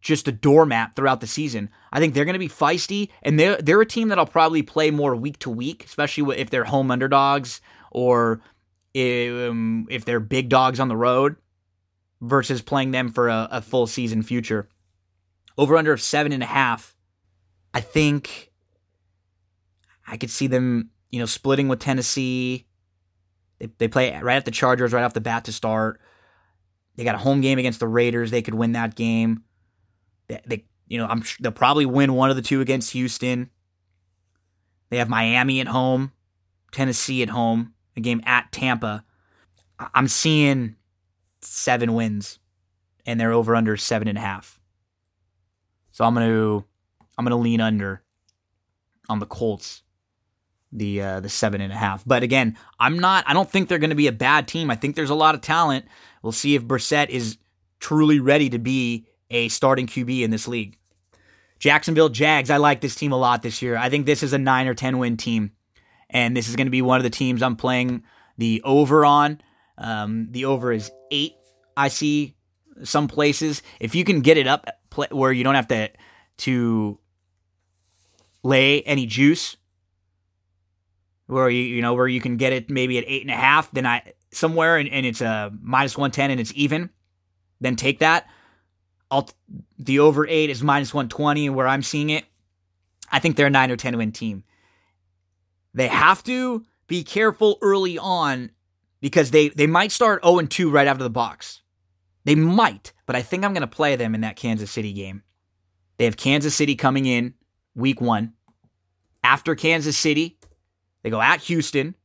just 0.01 0.27
a 0.27 0.31
doormat 0.31 0.95
throughout 0.95 1.21
the 1.21 1.27
season. 1.27 1.69
I 1.91 1.99
think 1.99 2.13
they're 2.13 2.25
going 2.25 2.33
to 2.33 2.39
be 2.39 2.49
feisty, 2.49 3.09
and 3.21 3.39
they're 3.39 3.57
they're 3.57 3.81
a 3.81 3.85
team 3.85 4.09
that 4.09 4.19
I'll 4.19 4.25
probably 4.25 4.61
play 4.61 4.91
more 4.91 5.15
week 5.15 5.39
to 5.39 5.49
week, 5.49 5.85
especially 5.85 6.37
if 6.37 6.49
they're 6.49 6.65
home 6.65 6.91
underdogs 6.91 7.61
or 7.91 8.41
if, 8.93 9.49
um, 9.49 9.87
if 9.89 10.05
they're 10.05 10.19
big 10.19 10.49
dogs 10.49 10.79
on 10.79 10.87
the 10.87 10.97
road 10.97 11.35
versus 12.21 12.61
playing 12.61 12.91
them 12.91 13.09
for 13.09 13.29
a, 13.29 13.47
a 13.51 13.61
full 13.61 13.87
season 13.87 14.23
future. 14.23 14.69
Over 15.57 15.75
under 15.75 15.91
of 15.91 16.01
seven 16.01 16.31
and 16.31 16.43
a 16.43 16.45
half 16.45 16.95
I 17.73 17.81
think 17.81 18.51
I 20.07 20.17
could 20.17 20.29
see 20.29 20.47
them, 20.47 20.89
you 21.11 21.19
know, 21.19 21.25
splitting 21.25 21.67
with 21.67 21.79
Tennessee. 21.79 22.65
They, 23.59 23.69
they 23.77 23.87
play 23.87 24.17
right 24.21 24.37
at 24.37 24.45
the 24.45 24.51
Chargers 24.51 24.93
right 24.93 25.03
off 25.03 25.13
the 25.13 25.21
bat 25.21 25.45
to 25.45 25.51
start. 25.51 26.01
They 26.95 27.03
got 27.03 27.15
a 27.15 27.19
home 27.19 27.41
game 27.41 27.59
against 27.59 27.79
the 27.79 27.87
Raiders. 27.87 28.31
They 28.31 28.41
could 28.41 28.55
win 28.55 28.73
that 28.73 28.95
game. 28.95 29.43
They, 30.27 30.41
they 30.45 30.65
you 30.87 30.97
know, 30.97 31.05
I'm 31.05 31.23
they'll 31.39 31.51
probably 31.51 31.85
win 31.85 32.13
one 32.13 32.29
of 32.29 32.35
the 32.35 32.41
two 32.41 32.61
against 32.61 32.91
Houston. 32.91 33.49
They 34.89 34.97
have 34.97 35.07
Miami 35.07 35.61
at 35.61 35.67
home, 35.67 36.11
Tennessee 36.71 37.21
at 37.21 37.29
home, 37.29 37.73
a 37.95 38.01
game 38.01 38.21
at 38.25 38.51
Tampa. 38.51 39.05
I'm 39.93 40.07
seeing 40.07 40.75
seven 41.41 41.93
wins, 41.93 42.39
and 43.05 43.19
they're 43.19 43.31
over 43.31 43.55
under 43.55 43.77
seven 43.77 44.07
and 44.07 44.17
a 44.17 44.21
half. 44.21 44.59
So 45.91 46.05
I'm 46.05 46.15
to 46.15 46.65
I'm 47.17 47.25
to 47.25 47.35
lean 47.35 47.61
under 47.61 48.01
on 49.07 49.19
the 49.19 49.25
Colts, 49.25 49.83
the 50.71 51.01
uh, 51.01 51.19
the 51.19 51.29
seven 51.29 51.61
and 51.61 51.73
a 51.73 51.75
half. 51.75 52.03
But 52.05 52.23
again, 52.23 52.57
I'm 52.79 52.99
not. 52.99 53.25
I 53.27 53.33
don't 53.33 53.49
think 53.49 53.67
they're 53.69 53.79
going 53.79 53.89
to 53.89 53.95
be 53.95 54.07
a 54.07 54.11
bad 54.11 54.47
team. 54.47 54.69
I 54.69 54.75
think 54.75 54.95
there's 54.95 55.09
a 55.09 55.15
lot 55.15 55.35
of 55.35 55.41
talent. 55.41 55.85
We'll 56.21 56.31
see 56.31 56.55
if 56.55 56.65
Brissett 56.65 57.09
is 57.09 57.37
truly 57.79 58.19
ready 58.19 58.49
to 58.49 58.59
be 58.59 59.07
a 59.29 59.47
starting 59.49 59.87
QB 59.87 60.21
in 60.21 60.31
this 60.31 60.47
league. 60.47 60.77
Jacksonville 61.59 62.09
Jags, 62.09 62.49
I 62.49 62.57
like 62.57 62.81
this 62.81 62.95
team 62.95 63.11
a 63.11 63.17
lot 63.17 63.41
this 63.41 63.61
year. 63.61 63.75
I 63.75 63.89
think 63.89 64.05
this 64.05 64.23
is 64.23 64.33
a 64.33 64.37
9 64.37 64.67
or 64.67 64.73
10 64.73 64.97
win 64.97 65.17
team. 65.17 65.51
And 66.09 66.35
this 66.35 66.47
is 66.47 66.55
going 66.55 66.67
to 66.67 66.71
be 66.71 66.81
one 66.81 66.97
of 66.97 67.03
the 67.03 67.09
teams 67.09 67.43
I'm 67.43 67.57
playing 67.57 68.03
the 68.37 68.61
over 68.63 69.05
on. 69.05 69.41
Um, 69.77 70.27
the 70.31 70.45
over 70.45 70.71
is 70.71 70.89
8, 71.11 71.33
I 71.77 71.89
see 71.89 72.35
some 72.83 73.07
places. 73.07 73.61
If 73.79 73.93
you 73.93 74.03
can 74.03 74.21
get 74.21 74.37
it 74.37 74.47
up 74.47 74.67
where 75.11 75.31
you 75.31 75.43
don't 75.43 75.55
have 75.55 75.67
to 75.67 75.89
to 76.37 76.97
lay 78.43 78.81
any 78.83 79.05
juice, 79.05 79.57
where 81.29 81.49
you 81.49 81.61
you 81.61 81.81
know 81.81 81.93
where 81.93 82.07
you 82.07 82.19
can 82.19 82.37
get 82.37 82.53
it 82.53 82.69
maybe 82.69 82.97
at 82.97 83.03
eight 83.07 83.21
and 83.21 83.31
a 83.31 83.35
half, 83.35 83.71
then 83.71 83.85
I 83.85 84.13
somewhere 84.31 84.77
and, 84.77 84.89
and 84.89 85.05
it's 85.05 85.21
a 85.21 85.51
minus 85.61 85.97
one 85.97 86.11
ten 86.11 86.31
and 86.31 86.39
it's 86.39 86.51
even, 86.55 86.89
then 87.61 87.75
take 87.75 87.99
that. 87.99 88.27
I'll 89.11 89.29
the 89.77 89.99
over 89.99 90.27
eight 90.27 90.49
is 90.49 90.63
minus 90.63 90.93
one 90.93 91.07
twenty 91.07 91.49
where 91.49 91.67
I'm 91.67 91.83
seeing 91.83 92.09
it. 92.09 92.25
I 93.11 93.19
think 93.19 93.35
they're 93.35 93.47
a 93.47 93.51
nine 93.51 93.71
or 93.71 93.77
ten 93.77 93.97
win 93.97 94.11
team. 94.11 94.43
They 95.73 95.87
have 95.87 96.23
to 96.23 96.65
be 96.87 97.03
careful 97.03 97.59
early 97.61 97.97
on 97.97 98.51
because 99.01 99.31
they 99.31 99.49
they 99.49 99.67
might 99.67 99.91
start 99.91 100.23
0 100.23 100.39
and 100.39 100.51
2 100.51 100.71
right 100.71 100.87
out 100.87 100.95
of 100.95 100.99
the 100.99 101.09
box. 101.09 101.61
They 102.25 102.35
might, 102.35 102.91
but 103.05 103.15
I 103.15 103.21
think 103.21 103.45
I'm 103.45 103.53
going 103.53 103.61
to 103.61 103.67
play 103.67 103.95
them 103.95 104.13
in 104.13 104.21
that 104.21 104.35
Kansas 104.35 104.71
City 104.71 104.93
game. 104.93 105.23
They 105.97 106.05
have 106.05 106.17
Kansas 106.17 106.55
City 106.55 106.75
coming 106.75 107.05
in 107.05 107.33
week 107.75 108.01
1. 108.01 108.33
After 109.23 109.55
Kansas 109.55 109.97
City, 109.97 110.39
they 111.09 111.15
go 111.15 111.21
at 111.21 111.41
Houston, 111.41 111.95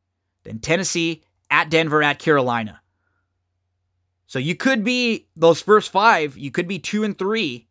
then 0.44 0.60
Tennessee, 0.60 1.22
at 1.50 1.68
Denver, 1.68 2.02
at 2.02 2.18
Carolina. 2.18 2.80
So 4.26 4.38
you 4.38 4.54
could 4.54 4.82
be 4.82 5.28
those 5.36 5.60
first 5.60 5.92
5, 5.92 6.38
you 6.38 6.50
could 6.50 6.66
be 6.66 6.78
2 6.78 7.04
and 7.04 7.18
3. 7.18 7.68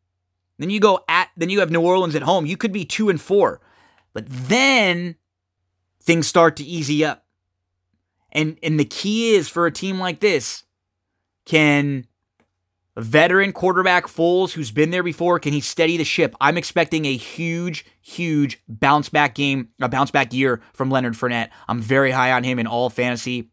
Then 0.59 0.69
you 0.69 0.79
go 0.79 1.03
at 1.09 1.29
then 1.35 1.49
you 1.49 1.59
have 1.61 1.71
New 1.71 1.81
Orleans 1.81 2.13
at 2.15 2.21
home. 2.21 2.45
You 2.45 2.55
could 2.55 2.71
be 2.71 2.85
2 2.85 3.09
and 3.09 3.19
4. 3.19 3.59
But 4.13 4.25
then 4.27 5.15
things 6.03 6.27
start 6.27 6.55
to 6.57 6.63
easy 6.63 7.03
up. 7.03 7.25
And 8.31 8.59
and 8.61 8.79
the 8.79 8.85
key 8.85 9.33
is 9.33 9.49
for 9.49 9.65
a 9.65 9.71
team 9.71 9.99
like 9.99 10.19
this, 10.19 10.63
can 11.45 12.05
veteran 12.97 13.51
quarterback 13.53 14.05
Foles, 14.05 14.51
who's 14.51 14.71
been 14.71 14.91
there 14.91 15.03
before, 15.03 15.39
can 15.39 15.53
he 15.53 15.61
steady 15.61 15.97
the 15.97 16.03
ship? 16.03 16.35
I'm 16.39 16.57
expecting 16.57 17.05
a 17.05 17.15
huge, 17.15 17.85
huge 18.01 18.61
bounce 18.67 19.09
back 19.09 19.35
game, 19.35 19.69
a 19.81 19.89
bounce 19.89 20.11
back 20.11 20.33
year 20.33 20.61
from 20.73 20.89
Leonard 20.89 21.13
Fournette. 21.13 21.49
I'm 21.67 21.81
very 21.81 22.11
high 22.11 22.31
on 22.31 22.43
him 22.43 22.59
in 22.59 22.67
all 22.67 22.89
fantasy. 22.89 23.49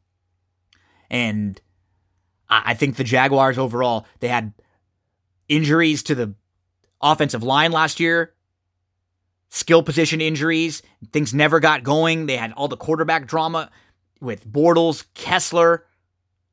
And 1.09 1.61
I 2.49 2.75
think 2.75 2.97
the 2.97 3.05
Jaguars 3.05 3.59
overall, 3.59 4.07
they 4.21 4.29
had 4.29 4.53
injuries 5.49 6.03
to 6.05 6.15
the 6.15 6.35
offensive 7.01 7.43
line 7.43 7.73
last 7.73 8.01
year, 8.01 8.35
skill 9.49 9.83
position 9.83 10.21
injuries. 10.21 10.83
Things 11.13 11.33
never 11.33 11.61
got 11.61 11.83
going. 11.83 12.27
They 12.27 12.37
had 12.37 12.53
all 12.53 12.69
the 12.69 12.77
quarterback 12.77 13.27
drama 13.27 13.71
with 14.21 14.47
Bortles, 14.47 15.07
Kessler. 15.15 15.87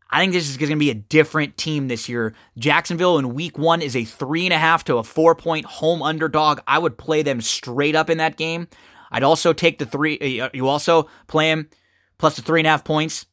I 0.10 0.22
think 0.22 0.34
this 0.34 0.50
is 0.50 0.58
going 0.58 0.70
to 0.70 0.78
be 0.78 0.90
a 0.90 0.96
different 0.96 1.58
team 1.58 1.88
this 1.88 2.08
year. 2.08 2.34
Jacksonville 2.58 3.18
in 3.18 3.34
week 3.34 3.58
one 3.58 3.82
is 3.82 3.96
a 3.96 4.06
three 4.06 4.46
and 4.46 4.54
a 4.54 4.58
half 4.58 4.84
to 4.86 4.98
a 4.98 5.04
four 5.04 5.36
point 5.36 5.66
home 5.66 6.02
underdog. 6.02 6.60
I 6.68 6.80
would 6.80 6.98
play 6.98 7.24
them 7.24 7.42
straight 7.42 7.96
up 7.96 8.10
in 8.10 8.18
that 8.18 8.38
game. 8.38 8.68
I'd 9.12 9.24
also 9.24 9.54
take 9.54 9.80
the 9.80 9.86
three. 9.86 10.42
Uh, 10.42 10.50
you 10.54 10.68
also 10.68 11.10
play 11.28 11.50
them 11.50 11.70
plus 12.18 12.36
the 12.36 12.42
three 12.42 12.62
and 12.62 12.68
a 12.68 12.72
half 12.72 12.84
points. 12.84 13.26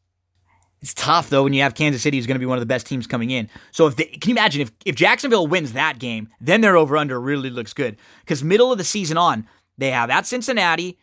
It's 0.82 0.94
tough 0.94 1.30
though 1.30 1.44
when 1.44 1.54
you 1.54 1.62
have 1.62 1.74
Kansas 1.74 2.02
City, 2.02 2.18
who's 2.18 2.26
going 2.26 2.34
to 2.34 2.40
be 2.40 2.46
one 2.46 2.58
of 2.58 2.62
the 2.62 2.66
best 2.66 2.86
teams 2.86 3.06
coming 3.06 3.30
in. 3.30 3.48
So 3.70 3.86
if 3.86 3.96
they, 3.96 4.04
can 4.04 4.30
you 4.30 4.34
imagine 4.34 4.60
if 4.60 4.72
if 4.84 4.94
Jacksonville 4.94 5.46
wins 5.46 5.72
that 5.72 5.98
game, 5.98 6.28
then 6.40 6.60
their 6.60 6.76
over 6.76 6.96
under 6.96 7.20
really 7.20 7.50
looks 7.50 7.72
good 7.72 7.96
because 8.20 8.44
middle 8.44 8.70
of 8.70 8.78
the 8.78 8.84
season 8.84 9.16
on 9.16 9.48
they 9.78 9.90
have 9.90 10.10
at 10.10 10.26
Cincinnati, 10.26 10.98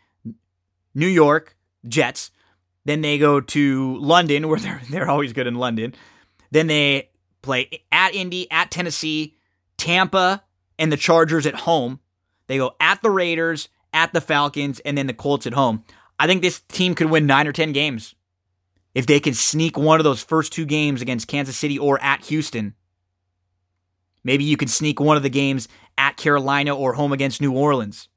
New 0.94 1.08
York 1.08 1.58
Jets, 1.88 2.32
then 2.86 3.02
they 3.02 3.18
go 3.18 3.40
to 3.42 3.98
London, 3.98 4.48
where 4.50 4.60
they're 4.60 4.82
they're 4.90 5.10
always 5.10 5.34
good 5.34 5.48
in 5.48 5.56
London. 5.56 5.94
Then 6.52 6.68
they 6.68 7.10
play 7.42 7.84
at 7.92 8.14
Indy, 8.14 8.50
at 8.52 8.72
Tennessee, 8.72 9.36
Tampa, 9.78 10.44
and 10.78 10.92
the 10.92 10.98
Chargers 10.98 11.46
at 11.46 11.56
home. 11.56 12.00
They 12.48 12.58
go 12.58 12.76
at 12.80 13.02
the 13.02 13.10
Raiders, 13.10 13.70
at 13.94 14.14
the 14.14 14.22
Falcons, 14.22 14.80
and 14.82 14.98
then 14.98 15.08
the 15.08 15.14
Colts 15.14 15.48
at 15.48 15.54
home. 15.54 15.84
I 16.20 16.28
think 16.28 16.42
this 16.42 16.60
team 16.60 16.94
could 16.94 17.10
win 17.10 17.26
nine 17.26 17.48
or 17.48 17.54
ten 17.54 17.72
games 17.72 18.16
if 18.94 19.06
they 19.06 19.20
can 19.20 19.34
sneak 19.34 19.78
one 19.78 20.00
of 20.00 20.04
those 20.04 20.22
first 20.22 20.52
two 20.52 20.66
games 20.66 21.02
against 21.02 21.28
Kansas 21.28 21.58
City 21.58 21.80
or 21.80 22.02
at 22.02 22.26
Houston. 22.26 22.76
Maybe 24.24 24.44
you 24.44 24.58
can 24.58 24.68
sneak 24.68 25.00
one 25.00 25.18
of 25.18 25.24
the 25.24 25.30
games 25.30 25.68
at 25.98 26.18
Carolina 26.18 26.76
or 26.76 26.94
home 26.94 27.14
against 27.14 27.42
New 27.42 27.54
Orleans. 27.54 28.08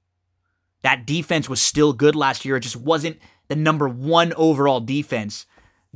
That 0.83 1.07
defense 1.07 1.49
was 1.49 1.63
still 1.63 1.93
good 1.93 2.15
last 2.15 2.45
year. 2.45 2.57
It 2.57 2.61
just 2.61 2.77
wasn't 2.77 3.19
the 3.55 3.61
number 3.61 3.89
one 3.89 4.33
overall 4.35 4.81
defense. 4.81 5.47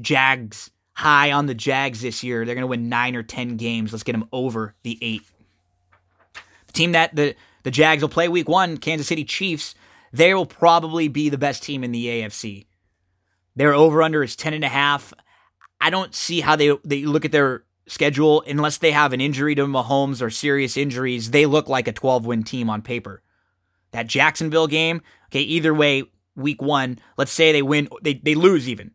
Jags 0.00 0.70
high 0.94 1.32
on 1.32 1.46
the 1.46 1.54
Jags 1.54 2.00
this 2.00 2.22
year. 2.22 2.44
They're 2.44 2.54
going 2.54 2.62
to 2.62 2.68
win 2.68 2.88
nine 2.88 3.16
or 3.16 3.22
10 3.22 3.56
games. 3.56 3.92
Let's 3.92 4.04
get 4.04 4.12
them 4.12 4.28
over 4.32 4.74
the 4.82 4.98
eight. 5.02 5.22
The 6.68 6.72
team 6.72 6.92
that 6.92 7.14
the, 7.16 7.34
the 7.64 7.70
Jags 7.70 8.02
will 8.02 8.08
play 8.08 8.28
week 8.28 8.48
one, 8.48 8.76
Kansas 8.76 9.08
City 9.08 9.24
Chiefs, 9.24 9.74
they 10.12 10.34
will 10.34 10.46
probably 10.46 11.08
be 11.08 11.28
the 11.28 11.38
best 11.38 11.62
team 11.62 11.82
in 11.82 11.92
the 11.92 12.06
AFC. 12.06 12.66
Their 13.56 13.74
over 13.74 14.02
under 14.02 14.22
is 14.22 14.36
10.5. 14.36 15.12
I 15.80 15.90
don't 15.90 16.14
see 16.14 16.40
how 16.40 16.54
they, 16.56 16.76
they 16.84 17.04
look 17.04 17.24
at 17.24 17.32
their 17.32 17.64
schedule 17.88 18.42
unless 18.46 18.78
they 18.78 18.92
have 18.92 19.12
an 19.12 19.20
injury 19.20 19.54
to 19.56 19.66
Mahomes 19.66 20.22
or 20.22 20.30
serious 20.30 20.76
injuries. 20.76 21.30
They 21.30 21.46
look 21.46 21.68
like 21.68 21.88
a 21.88 21.92
12 21.92 22.24
win 22.24 22.44
team 22.44 22.70
on 22.70 22.82
paper. 22.82 23.22
That 23.90 24.06
Jacksonville 24.06 24.66
game, 24.66 25.02
okay, 25.26 25.40
either 25.40 25.74
way, 25.74 26.04
week 26.38 26.62
one, 26.62 26.98
let's 27.16 27.32
say 27.32 27.52
they 27.52 27.62
win, 27.62 27.88
they, 28.02 28.14
they 28.14 28.34
lose 28.34 28.68
even. 28.68 28.92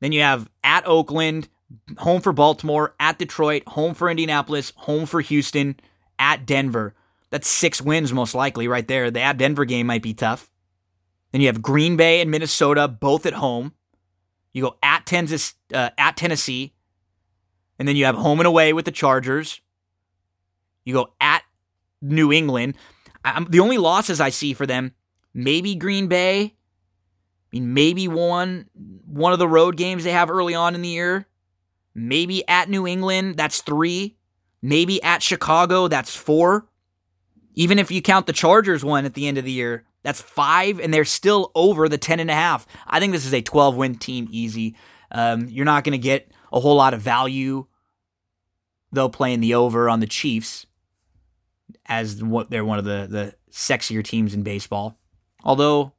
Then 0.00 0.12
you 0.12 0.20
have 0.20 0.50
at 0.62 0.86
Oakland, 0.86 1.48
home 1.98 2.20
for 2.20 2.32
Baltimore, 2.32 2.94
at 3.00 3.18
Detroit, 3.18 3.62
home 3.68 3.94
for 3.94 4.10
Indianapolis, 4.10 4.72
home 4.76 5.06
for 5.06 5.20
Houston, 5.20 5.76
at 6.18 6.46
Denver. 6.46 6.94
That's 7.30 7.48
six 7.48 7.80
wins 7.80 8.12
most 8.12 8.34
likely 8.34 8.68
right 8.68 8.86
there. 8.86 9.10
The 9.10 9.20
at 9.20 9.38
Denver 9.38 9.64
game 9.64 9.86
might 9.86 10.02
be 10.02 10.12
tough. 10.12 10.50
Then 11.30 11.40
you 11.40 11.46
have 11.46 11.62
Green 11.62 11.96
Bay 11.96 12.20
and 12.20 12.30
Minnesota 12.30 12.88
both 12.88 13.26
at 13.26 13.32
home. 13.34 13.72
You 14.52 14.62
go 14.62 14.76
at 14.82 15.06
Tennessee, 15.06 15.54
uh, 15.72 15.90
at 15.96 16.16
Tennessee, 16.16 16.74
and 17.78 17.88
then 17.88 17.96
you 17.96 18.04
have 18.04 18.16
home 18.16 18.38
and 18.38 18.46
away 18.46 18.72
with 18.72 18.84
the 18.84 18.90
Chargers. 18.90 19.60
You 20.84 20.94
go 20.94 21.14
at 21.20 21.42
New 22.02 22.32
England. 22.32 22.76
I'm, 23.24 23.46
the 23.48 23.60
only 23.60 23.78
losses 23.78 24.20
I 24.20 24.28
see 24.28 24.52
for 24.52 24.66
them 24.66 24.92
maybe 25.34 25.74
Green 25.74 26.06
Bay. 26.06 26.42
I 26.44 26.52
mean, 27.52 27.74
maybe 27.74 28.08
one 28.08 28.66
one 29.06 29.32
of 29.32 29.38
the 29.38 29.48
road 29.48 29.76
games 29.76 30.04
they 30.04 30.12
have 30.12 30.30
early 30.30 30.54
on 30.54 30.74
in 30.74 30.82
the 30.82 30.88
year. 30.88 31.26
Maybe 31.94 32.46
at 32.48 32.70
New 32.70 32.86
England, 32.86 33.36
that's 33.36 33.60
three. 33.60 34.16
Maybe 34.62 35.02
at 35.02 35.22
Chicago, 35.22 35.88
that's 35.88 36.14
four. 36.14 36.68
Even 37.54 37.78
if 37.78 37.90
you 37.90 38.00
count 38.00 38.26
the 38.26 38.32
Chargers 38.32 38.84
one 38.84 39.04
at 39.04 39.14
the 39.14 39.26
end 39.28 39.36
of 39.36 39.44
the 39.44 39.50
year, 39.50 39.84
that's 40.02 40.20
five, 40.20 40.80
and 40.80 40.92
they're 40.92 41.04
still 41.04 41.50
over 41.54 41.88
the 41.88 41.98
10 41.98 42.20
and 42.20 42.30
a 42.30 42.34
half. 42.34 42.66
I 42.86 42.98
think 42.98 43.12
this 43.12 43.26
is 43.26 43.34
a 43.34 43.42
12 43.42 43.76
win 43.76 43.96
team 43.96 44.28
easy. 44.30 44.76
Um, 45.10 45.48
you're 45.48 45.64
not 45.64 45.84
going 45.84 45.92
to 45.92 45.98
get 45.98 46.32
a 46.52 46.60
whole 46.60 46.76
lot 46.76 46.94
of 46.94 47.00
value, 47.00 47.66
though, 48.90 49.08
playing 49.08 49.40
the 49.40 49.54
over 49.54 49.88
on 49.88 50.00
the 50.00 50.06
Chiefs, 50.06 50.66
as 51.86 52.18
they're 52.48 52.64
one 52.64 52.78
of 52.78 52.84
the, 52.84 53.06
the 53.10 53.34
sexier 53.50 54.02
teams 54.02 54.32
in 54.34 54.42
baseball. 54.42 54.98
Although 55.44 55.92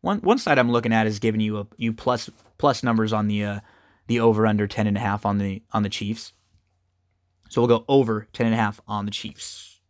one 0.00 0.18
one 0.18 0.38
side 0.38 0.58
I'm 0.58 0.70
looking 0.70 0.92
at 0.92 1.06
is 1.06 1.18
giving 1.18 1.40
you 1.40 1.58
a 1.58 1.66
you 1.76 1.92
plus 1.92 2.30
plus 2.58 2.82
numbers 2.82 3.12
on 3.12 3.28
the 3.28 3.44
uh, 3.44 3.60
the 4.06 4.20
over 4.20 4.46
under 4.46 4.66
ten 4.66 4.86
and 4.86 4.96
a 4.96 5.00
half 5.00 5.26
on 5.26 5.38
the 5.38 5.62
on 5.72 5.82
the 5.82 5.88
Chiefs. 5.88 6.32
So 7.48 7.60
we'll 7.60 7.78
go 7.78 7.84
over 7.88 8.26
ten 8.32 8.46
and 8.46 8.54
a 8.54 8.58
half 8.58 8.80
on 8.86 9.04
the 9.04 9.10
Chiefs. 9.10 9.80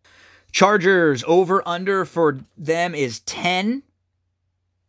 Chargers 0.50 1.22
over 1.26 1.62
under 1.66 2.04
for 2.04 2.40
them 2.56 2.94
is 2.94 3.20
10 3.20 3.82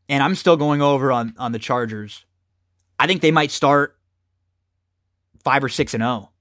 and 0.08 0.24
I'm 0.24 0.36
still 0.36 0.58
going 0.58 0.82
over 0.82 1.12
on 1.12 1.36
on 1.38 1.52
the 1.52 1.60
Chargers. 1.60 2.26
I 2.98 3.08
think 3.08 3.22
they 3.22 3.32
might 3.32 3.52
start 3.52 3.96
5 5.44 5.66
or 5.66 5.70
6 5.70 5.94
and 5.94 6.02
0. 6.02 6.32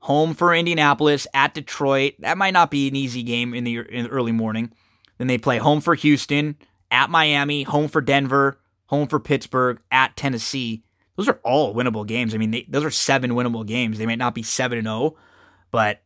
Home 0.00 0.34
for 0.34 0.54
Indianapolis 0.54 1.26
at 1.32 1.54
Detroit. 1.54 2.14
That 2.18 2.36
might 2.36 2.52
not 2.52 2.70
be 2.70 2.88
an 2.88 2.96
easy 2.96 3.22
game 3.22 3.54
in 3.54 3.64
the, 3.64 3.78
in 3.78 4.04
the 4.04 4.10
early 4.10 4.32
morning. 4.32 4.72
Then 5.18 5.26
they 5.26 5.38
play 5.38 5.58
home 5.58 5.80
for 5.80 5.94
Houston, 5.94 6.56
at 6.90 7.10
Miami, 7.10 7.62
home 7.62 7.88
for 7.88 8.00
Denver, 8.00 8.58
home 8.86 9.08
for 9.08 9.20
Pittsburgh, 9.20 9.80
at 9.90 10.16
Tennessee. 10.16 10.84
Those 11.16 11.28
are 11.28 11.40
all 11.44 11.74
winnable 11.74 12.06
games. 12.06 12.34
I 12.34 12.38
mean, 12.38 12.50
they, 12.50 12.66
those 12.68 12.84
are 12.84 12.90
seven 12.90 13.32
winnable 13.32 13.66
games. 13.66 13.98
They 13.98 14.06
might 14.06 14.18
not 14.18 14.34
be 14.34 14.42
7 14.42 14.76
and 14.76 14.86
0, 14.86 15.16
but 15.70 16.02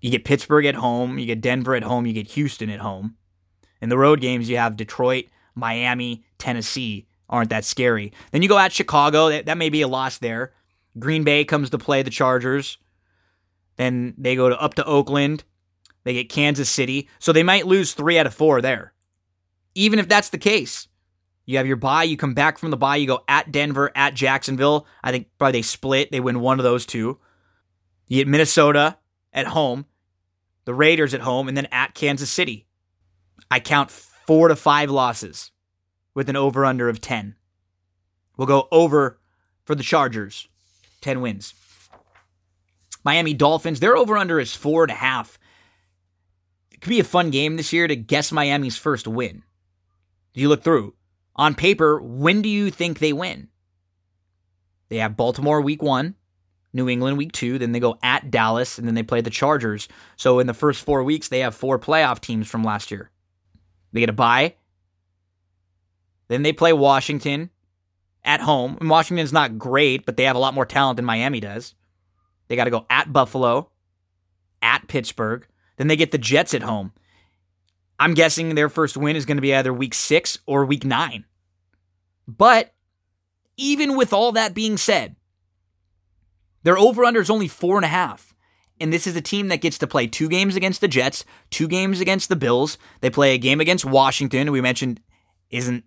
you 0.00 0.10
get 0.10 0.24
Pittsburgh 0.24 0.66
at 0.66 0.74
home, 0.74 1.18
you 1.18 1.26
get 1.26 1.40
Denver 1.40 1.74
at 1.74 1.82
home, 1.82 2.06
you 2.06 2.12
get 2.12 2.28
Houston 2.28 2.70
at 2.70 2.80
home. 2.80 3.16
In 3.80 3.88
the 3.88 3.98
road 3.98 4.20
games, 4.20 4.48
you 4.48 4.56
have 4.56 4.76
Detroit, 4.76 5.26
Miami, 5.54 6.24
Tennessee. 6.38 7.06
Aren't 7.28 7.50
that 7.50 7.64
scary? 7.64 8.12
Then 8.30 8.42
you 8.42 8.48
go 8.48 8.58
at 8.58 8.72
Chicago. 8.72 9.28
That, 9.28 9.46
that 9.46 9.58
may 9.58 9.68
be 9.68 9.82
a 9.82 9.88
loss 9.88 10.18
there. 10.18 10.52
Green 10.98 11.24
Bay 11.24 11.44
comes 11.44 11.70
to 11.70 11.78
play 11.78 12.02
the 12.02 12.10
Chargers. 12.10 12.78
Then 13.76 14.14
they 14.16 14.36
go 14.36 14.48
to 14.48 14.60
up 14.60 14.74
to 14.74 14.84
Oakland. 14.84 15.44
They 16.06 16.12
get 16.14 16.28
Kansas 16.28 16.70
City. 16.70 17.08
So 17.18 17.32
they 17.32 17.42
might 17.42 17.66
lose 17.66 17.92
three 17.92 18.16
out 18.16 18.28
of 18.28 18.32
four 18.32 18.62
there. 18.62 18.92
Even 19.74 19.98
if 19.98 20.06
that's 20.06 20.28
the 20.28 20.38
case, 20.38 20.86
you 21.46 21.56
have 21.56 21.66
your 21.66 21.74
bye. 21.74 22.04
You 22.04 22.16
come 22.16 22.32
back 22.32 22.58
from 22.58 22.70
the 22.70 22.76
bye. 22.76 22.94
You 22.94 23.08
go 23.08 23.24
at 23.26 23.50
Denver, 23.50 23.90
at 23.96 24.14
Jacksonville. 24.14 24.86
I 25.02 25.10
think 25.10 25.26
probably 25.36 25.58
they 25.58 25.62
split. 25.62 26.12
They 26.12 26.20
win 26.20 26.38
one 26.38 26.60
of 26.60 26.64
those 26.64 26.86
two. 26.86 27.18
You 28.06 28.18
get 28.20 28.28
Minnesota 28.28 28.98
at 29.32 29.48
home, 29.48 29.86
the 30.64 30.74
Raiders 30.74 31.12
at 31.12 31.22
home, 31.22 31.48
and 31.48 31.56
then 31.56 31.66
at 31.72 31.94
Kansas 31.94 32.30
City. 32.30 32.68
I 33.50 33.58
count 33.58 33.90
four 33.90 34.46
to 34.46 34.54
five 34.54 34.92
losses 34.92 35.50
with 36.14 36.28
an 36.28 36.36
over 36.36 36.64
under 36.64 36.88
of 36.88 37.00
10. 37.00 37.34
We'll 38.36 38.46
go 38.46 38.68
over 38.70 39.18
for 39.64 39.74
the 39.74 39.82
Chargers, 39.82 40.46
10 41.00 41.20
wins. 41.20 41.52
Miami 43.02 43.34
Dolphins, 43.34 43.80
their 43.80 43.96
over 43.96 44.16
under 44.16 44.38
is 44.38 44.54
four 44.54 44.84
and 44.84 44.92
a 44.92 44.96
half. 44.96 45.36
It 46.76 46.82
could 46.82 46.90
be 46.90 47.00
a 47.00 47.04
fun 47.04 47.30
game 47.30 47.56
this 47.56 47.72
year 47.72 47.88
to 47.88 47.96
guess 47.96 48.30
Miami's 48.30 48.76
first 48.76 49.08
win. 49.08 49.42
You 50.34 50.50
look 50.50 50.62
through? 50.62 50.94
On 51.34 51.54
paper, 51.54 51.98
when 52.00 52.42
do 52.42 52.50
you 52.50 52.70
think 52.70 52.98
they 52.98 53.14
win? 53.14 53.48
They 54.90 54.98
have 54.98 55.16
Baltimore 55.16 55.62
week 55.62 55.82
one, 55.82 56.16
New 56.74 56.88
England 56.88 57.16
week 57.16 57.32
two, 57.32 57.58
then 57.58 57.72
they 57.72 57.80
go 57.80 57.98
at 58.02 58.30
Dallas, 58.30 58.78
and 58.78 58.86
then 58.86 58.94
they 58.94 59.02
play 59.02 59.22
the 59.22 59.30
Chargers. 59.30 59.88
So 60.16 60.38
in 60.38 60.46
the 60.46 60.54
first 60.54 60.84
four 60.84 61.02
weeks, 61.02 61.28
they 61.28 61.40
have 61.40 61.54
four 61.54 61.78
playoff 61.78 62.20
teams 62.20 62.46
from 62.46 62.62
last 62.62 62.90
year. 62.90 63.10
They 63.92 64.00
get 64.00 64.10
a 64.10 64.12
bye. 64.12 64.56
Then 66.28 66.42
they 66.42 66.52
play 66.52 66.74
Washington 66.74 67.48
at 68.22 68.42
home. 68.42 68.76
And 68.80 68.90
Washington's 68.90 69.32
not 69.32 69.58
great, 69.58 70.04
but 70.04 70.18
they 70.18 70.24
have 70.24 70.36
a 70.36 70.40
lot 70.40 70.54
more 70.54 70.66
talent 70.66 70.96
than 70.96 71.06
Miami 71.06 71.40
does. 71.40 71.74
They 72.48 72.56
got 72.56 72.64
to 72.64 72.70
go 72.70 72.84
at 72.90 73.12
Buffalo, 73.12 73.70
at 74.60 74.88
Pittsburgh. 74.88 75.46
Then 75.76 75.88
they 75.88 75.96
get 75.96 76.10
the 76.10 76.18
Jets 76.18 76.54
at 76.54 76.62
home. 76.62 76.92
I'm 77.98 78.14
guessing 78.14 78.54
their 78.54 78.68
first 78.68 78.96
win 78.96 79.16
is 79.16 79.24
going 79.24 79.38
to 79.38 79.42
be 79.42 79.54
either 79.54 79.72
week 79.72 79.94
six 79.94 80.38
or 80.46 80.64
week 80.64 80.84
nine. 80.84 81.24
But 82.28 82.74
even 83.56 83.96
with 83.96 84.12
all 84.12 84.32
that 84.32 84.54
being 84.54 84.76
said, 84.76 85.16
their 86.62 86.76
over 86.76 87.04
under 87.04 87.20
is 87.20 87.30
only 87.30 87.48
four 87.48 87.76
and 87.76 87.84
a 87.84 87.88
half. 87.88 88.34
And 88.78 88.92
this 88.92 89.06
is 89.06 89.16
a 89.16 89.22
team 89.22 89.48
that 89.48 89.62
gets 89.62 89.78
to 89.78 89.86
play 89.86 90.06
two 90.06 90.28
games 90.28 90.56
against 90.56 90.82
the 90.82 90.88
Jets, 90.88 91.24
two 91.50 91.68
games 91.68 92.00
against 92.00 92.28
the 92.28 92.36
Bills. 92.36 92.76
They 93.00 93.08
play 93.08 93.34
a 93.34 93.38
game 93.38 93.60
against 93.60 93.84
Washington, 93.84 94.52
we 94.52 94.60
mentioned 94.60 95.00
isn't 95.50 95.84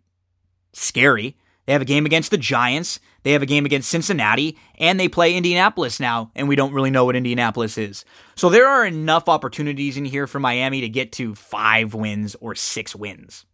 scary. 0.73 1.37
They 1.69 1.73
have 1.73 1.83
a 1.83 1.85
game 1.85 2.07
against 2.07 2.31
the 2.31 2.37
Giants. 2.39 2.99
They 3.21 3.33
have 3.33 3.43
a 3.43 3.45
game 3.45 3.63
against 3.63 3.91
Cincinnati, 3.91 4.57
and 4.79 4.99
they 4.99 5.07
play 5.07 5.35
Indianapolis 5.35 5.99
now, 5.99 6.31
and 6.35 6.47
we 6.47 6.55
don't 6.55 6.73
really 6.73 6.89
know 6.89 7.05
what 7.05 7.15
Indianapolis 7.15 7.77
is. 7.77 8.05
So 8.33 8.49
there 8.49 8.67
are 8.67 8.87
enough 8.87 9.29
opportunities 9.29 9.95
in 9.95 10.03
here 10.03 10.25
for 10.25 10.39
Miami 10.39 10.81
to 10.81 10.89
get 10.89 11.11
to 11.11 11.35
five 11.35 11.93
wins 11.93 12.35
or 12.41 12.55
six 12.55 12.95
wins. 12.95 13.45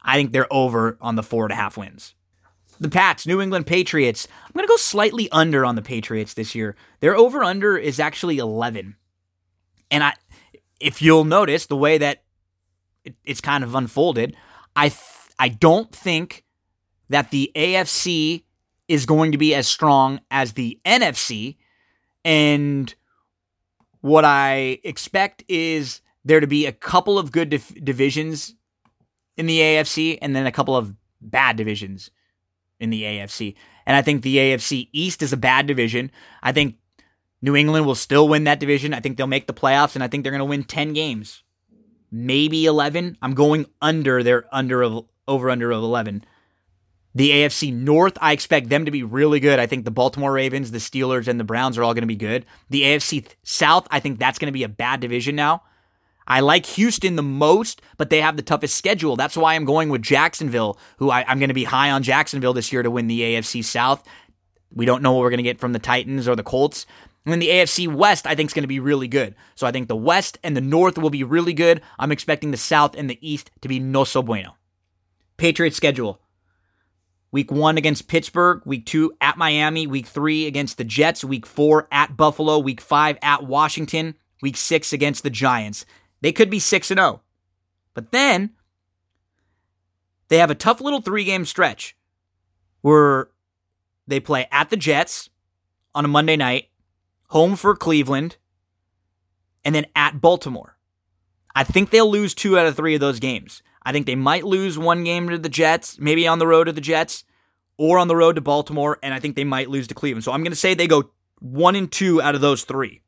I 0.00 0.14
think 0.14 0.30
they're 0.30 0.46
over 0.52 0.96
on 1.00 1.16
the 1.16 1.24
four 1.24 1.44
and 1.44 1.52
a 1.52 1.56
half 1.56 1.76
wins. 1.76 2.14
The 2.78 2.88
Pats, 2.88 3.26
New 3.26 3.40
England 3.40 3.66
Patriots. 3.66 4.28
I'm 4.44 4.52
going 4.52 4.64
to 4.64 4.72
go 4.72 4.76
slightly 4.76 5.28
under 5.32 5.64
on 5.64 5.74
the 5.74 5.82
Patriots 5.82 6.34
this 6.34 6.54
year. 6.54 6.76
Their 7.00 7.16
over 7.16 7.42
under 7.42 7.76
is 7.76 7.98
actually 7.98 8.38
11. 8.38 8.94
And 9.90 10.04
I 10.04 10.12
if 10.78 11.02
you'll 11.02 11.24
notice 11.24 11.66
the 11.66 11.76
way 11.76 11.98
that 11.98 12.22
it, 13.04 13.16
it's 13.24 13.40
kind 13.40 13.64
of 13.64 13.74
unfolded, 13.74 14.36
I 14.76 14.90
th- 14.90 15.00
I 15.36 15.48
don't 15.48 15.90
think 15.90 16.44
that 17.08 17.30
the 17.30 17.50
AFC 17.54 18.44
is 18.88 19.06
going 19.06 19.32
to 19.32 19.38
be 19.38 19.54
as 19.54 19.66
strong 19.66 20.20
as 20.30 20.52
the 20.52 20.78
NFC. 20.84 21.56
And 22.24 22.92
what 24.00 24.24
I 24.24 24.78
expect 24.84 25.44
is 25.48 26.00
there 26.24 26.40
to 26.40 26.46
be 26.46 26.66
a 26.66 26.72
couple 26.72 27.18
of 27.18 27.32
good 27.32 27.50
div- 27.50 27.84
divisions 27.84 28.54
in 29.36 29.46
the 29.46 29.60
AFC 29.60 30.18
and 30.22 30.34
then 30.34 30.46
a 30.46 30.52
couple 30.52 30.76
of 30.76 30.94
bad 31.20 31.56
divisions 31.56 32.10
in 32.80 32.90
the 32.90 33.02
AFC. 33.02 33.54
And 33.86 33.96
I 33.96 34.02
think 34.02 34.22
the 34.22 34.36
AFC 34.36 34.88
East 34.92 35.22
is 35.22 35.32
a 35.32 35.36
bad 35.36 35.66
division. 35.66 36.10
I 36.42 36.52
think 36.52 36.76
New 37.42 37.54
England 37.54 37.86
will 37.86 37.94
still 37.94 38.28
win 38.28 38.44
that 38.44 38.60
division. 38.60 38.94
I 38.94 39.00
think 39.00 39.16
they'll 39.16 39.26
make 39.26 39.46
the 39.46 39.54
playoffs 39.54 39.94
and 39.94 40.02
I 40.02 40.08
think 40.08 40.22
they're 40.22 40.32
going 40.32 40.40
to 40.40 40.44
win 40.44 40.64
10 40.64 40.92
games. 40.92 41.42
Maybe 42.10 42.66
11. 42.66 43.18
I'm 43.22 43.34
going 43.34 43.66
under 43.80 44.22
their 44.22 44.44
under 44.52 44.82
of 44.82 45.06
over 45.28 45.50
under 45.50 45.70
of 45.70 45.82
11. 45.82 46.24
The 47.16 47.30
AFC 47.30 47.72
North, 47.72 48.18
I 48.20 48.32
expect 48.32 48.68
them 48.68 48.84
to 48.84 48.90
be 48.90 49.02
really 49.02 49.40
good. 49.40 49.58
I 49.58 49.64
think 49.64 49.86
the 49.86 49.90
Baltimore 49.90 50.32
Ravens, 50.32 50.70
the 50.70 50.76
Steelers, 50.76 51.28
and 51.28 51.40
the 51.40 51.44
Browns 51.44 51.78
are 51.78 51.82
all 51.82 51.94
going 51.94 52.02
to 52.02 52.06
be 52.06 52.14
good. 52.14 52.44
The 52.68 52.82
AFC 52.82 53.26
South, 53.42 53.88
I 53.90 54.00
think 54.00 54.18
that's 54.18 54.38
going 54.38 54.48
to 54.48 54.52
be 54.52 54.64
a 54.64 54.68
bad 54.68 55.00
division 55.00 55.34
now. 55.34 55.62
I 56.26 56.40
like 56.40 56.66
Houston 56.66 57.16
the 57.16 57.22
most, 57.22 57.80
but 57.96 58.10
they 58.10 58.20
have 58.20 58.36
the 58.36 58.42
toughest 58.42 58.76
schedule. 58.76 59.16
That's 59.16 59.34
why 59.34 59.54
I'm 59.54 59.64
going 59.64 59.88
with 59.88 60.02
Jacksonville, 60.02 60.78
who 60.98 61.08
I, 61.08 61.24
am 61.26 61.38
going 61.38 61.48
to 61.48 61.54
be 61.54 61.64
high 61.64 61.90
on 61.90 62.02
Jacksonville 62.02 62.52
this 62.52 62.70
year 62.70 62.82
to 62.82 62.90
win 62.90 63.06
the 63.06 63.22
AFC 63.22 63.64
South. 63.64 64.06
We 64.70 64.84
don't 64.84 65.02
know 65.02 65.12
what 65.12 65.20
we're 65.20 65.30
going 65.30 65.38
to 65.38 65.42
get 65.42 65.58
from 65.58 65.72
the 65.72 65.78
Titans 65.78 66.28
or 66.28 66.36
the 66.36 66.42
Colts. 66.42 66.84
And 67.24 67.32
then 67.32 67.38
the 67.38 67.48
AFC 67.48 67.88
West, 67.88 68.26
I 68.26 68.34
think, 68.34 68.50
is 68.50 68.54
going 68.54 68.64
to 68.64 68.68
be 68.68 68.78
really 68.78 69.08
good. 69.08 69.34
So 69.54 69.66
I 69.66 69.72
think 69.72 69.88
the 69.88 69.96
West 69.96 70.38
and 70.44 70.54
the 70.54 70.60
North 70.60 70.98
will 70.98 71.08
be 71.08 71.24
really 71.24 71.54
good. 71.54 71.80
I'm 71.98 72.12
expecting 72.12 72.50
the 72.50 72.58
South 72.58 72.94
and 72.94 73.08
the 73.08 73.18
East 73.26 73.50
to 73.62 73.68
be 73.68 73.80
no 73.80 74.04
so 74.04 74.22
bueno. 74.22 74.54
Patriots 75.38 75.78
schedule. 75.78 76.20
Week 77.36 77.52
one 77.52 77.76
against 77.76 78.08
Pittsburgh, 78.08 78.62
week 78.64 78.86
two 78.86 79.12
at 79.20 79.36
Miami, 79.36 79.86
week 79.86 80.06
three 80.06 80.46
against 80.46 80.78
the 80.78 80.84
Jets, 80.84 81.22
week 81.22 81.44
four 81.44 81.86
at 81.92 82.16
Buffalo, 82.16 82.58
week 82.58 82.80
five 82.80 83.18
at 83.20 83.44
Washington, 83.44 84.14
week 84.40 84.56
six 84.56 84.90
against 84.90 85.22
the 85.22 85.28
Giants. 85.28 85.84
They 86.22 86.32
could 86.32 86.48
be 86.48 86.58
6 86.58 86.90
and 86.90 86.96
0. 86.96 87.20
But 87.92 88.10
then 88.10 88.52
they 90.28 90.38
have 90.38 90.50
a 90.50 90.54
tough 90.54 90.80
little 90.80 91.02
three 91.02 91.24
game 91.24 91.44
stretch 91.44 91.94
where 92.80 93.28
they 94.06 94.18
play 94.18 94.48
at 94.50 94.70
the 94.70 94.78
Jets 94.78 95.28
on 95.94 96.06
a 96.06 96.08
Monday 96.08 96.36
night, 96.36 96.70
home 97.28 97.54
for 97.54 97.76
Cleveland, 97.76 98.38
and 99.62 99.74
then 99.74 99.84
at 99.94 100.22
Baltimore. 100.22 100.78
I 101.54 101.64
think 101.64 101.90
they'll 101.90 102.10
lose 102.10 102.32
two 102.32 102.58
out 102.58 102.64
of 102.64 102.76
three 102.76 102.94
of 102.94 103.02
those 103.02 103.20
games. 103.20 103.62
I 103.86 103.92
think 103.92 104.06
they 104.06 104.16
might 104.16 104.44
lose 104.44 104.76
one 104.76 105.04
game 105.04 105.28
to 105.28 105.38
the 105.38 105.48
Jets, 105.48 105.96
maybe 106.00 106.26
on 106.26 106.40
the 106.40 106.46
road 106.46 106.64
to 106.64 106.72
the 106.72 106.80
Jets 106.80 107.22
or 107.78 107.98
on 107.98 108.08
the 108.08 108.16
road 108.16 108.34
to 108.34 108.40
Baltimore, 108.40 108.98
and 109.00 109.14
I 109.14 109.20
think 109.20 109.36
they 109.36 109.44
might 109.44 109.70
lose 109.70 109.86
to 109.86 109.94
Cleveland. 109.94 110.24
So 110.24 110.32
I'm 110.32 110.42
going 110.42 110.50
to 110.50 110.56
say 110.56 110.74
they 110.74 110.88
go 110.88 111.12
one 111.38 111.76
and 111.76 111.90
two 111.90 112.20
out 112.20 112.34
of 112.34 112.40
those 112.40 112.64
three. 112.64 113.02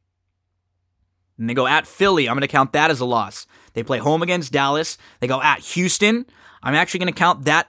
And 1.37 1.51
they 1.51 1.55
go 1.55 1.67
at 1.67 1.89
Philly. 1.89 2.29
I'm 2.29 2.37
going 2.37 2.43
to 2.43 2.49
count 2.49 2.75
that 2.75 2.93
as 2.93 3.01
a 3.01 3.05
loss. 3.05 3.45
They 3.73 3.83
play 3.83 3.99
home 3.99 4.23
against 4.23 4.53
Dallas. 4.53 4.99
They 5.19 5.27
go 5.27 5.43
at 5.43 5.59
Houston. 5.61 6.27
I'm 6.63 6.77
actually 6.77 7.01
going 7.01 7.13
to 7.13 7.19
count 7.19 7.47
that 7.47 7.69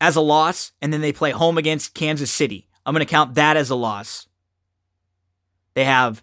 as 0.00 0.14
a 0.14 0.20
loss. 0.20 0.70
And 0.80 0.92
then 0.92 1.00
they 1.00 1.12
play 1.12 1.32
home 1.32 1.58
against 1.58 1.94
Kansas 1.94 2.30
City. 2.30 2.68
I'm 2.86 2.94
going 2.94 3.04
to 3.04 3.10
count 3.10 3.34
that 3.34 3.56
as 3.56 3.70
a 3.70 3.74
loss. 3.74 4.28
They 5.74 5.84
have 5.84 6.22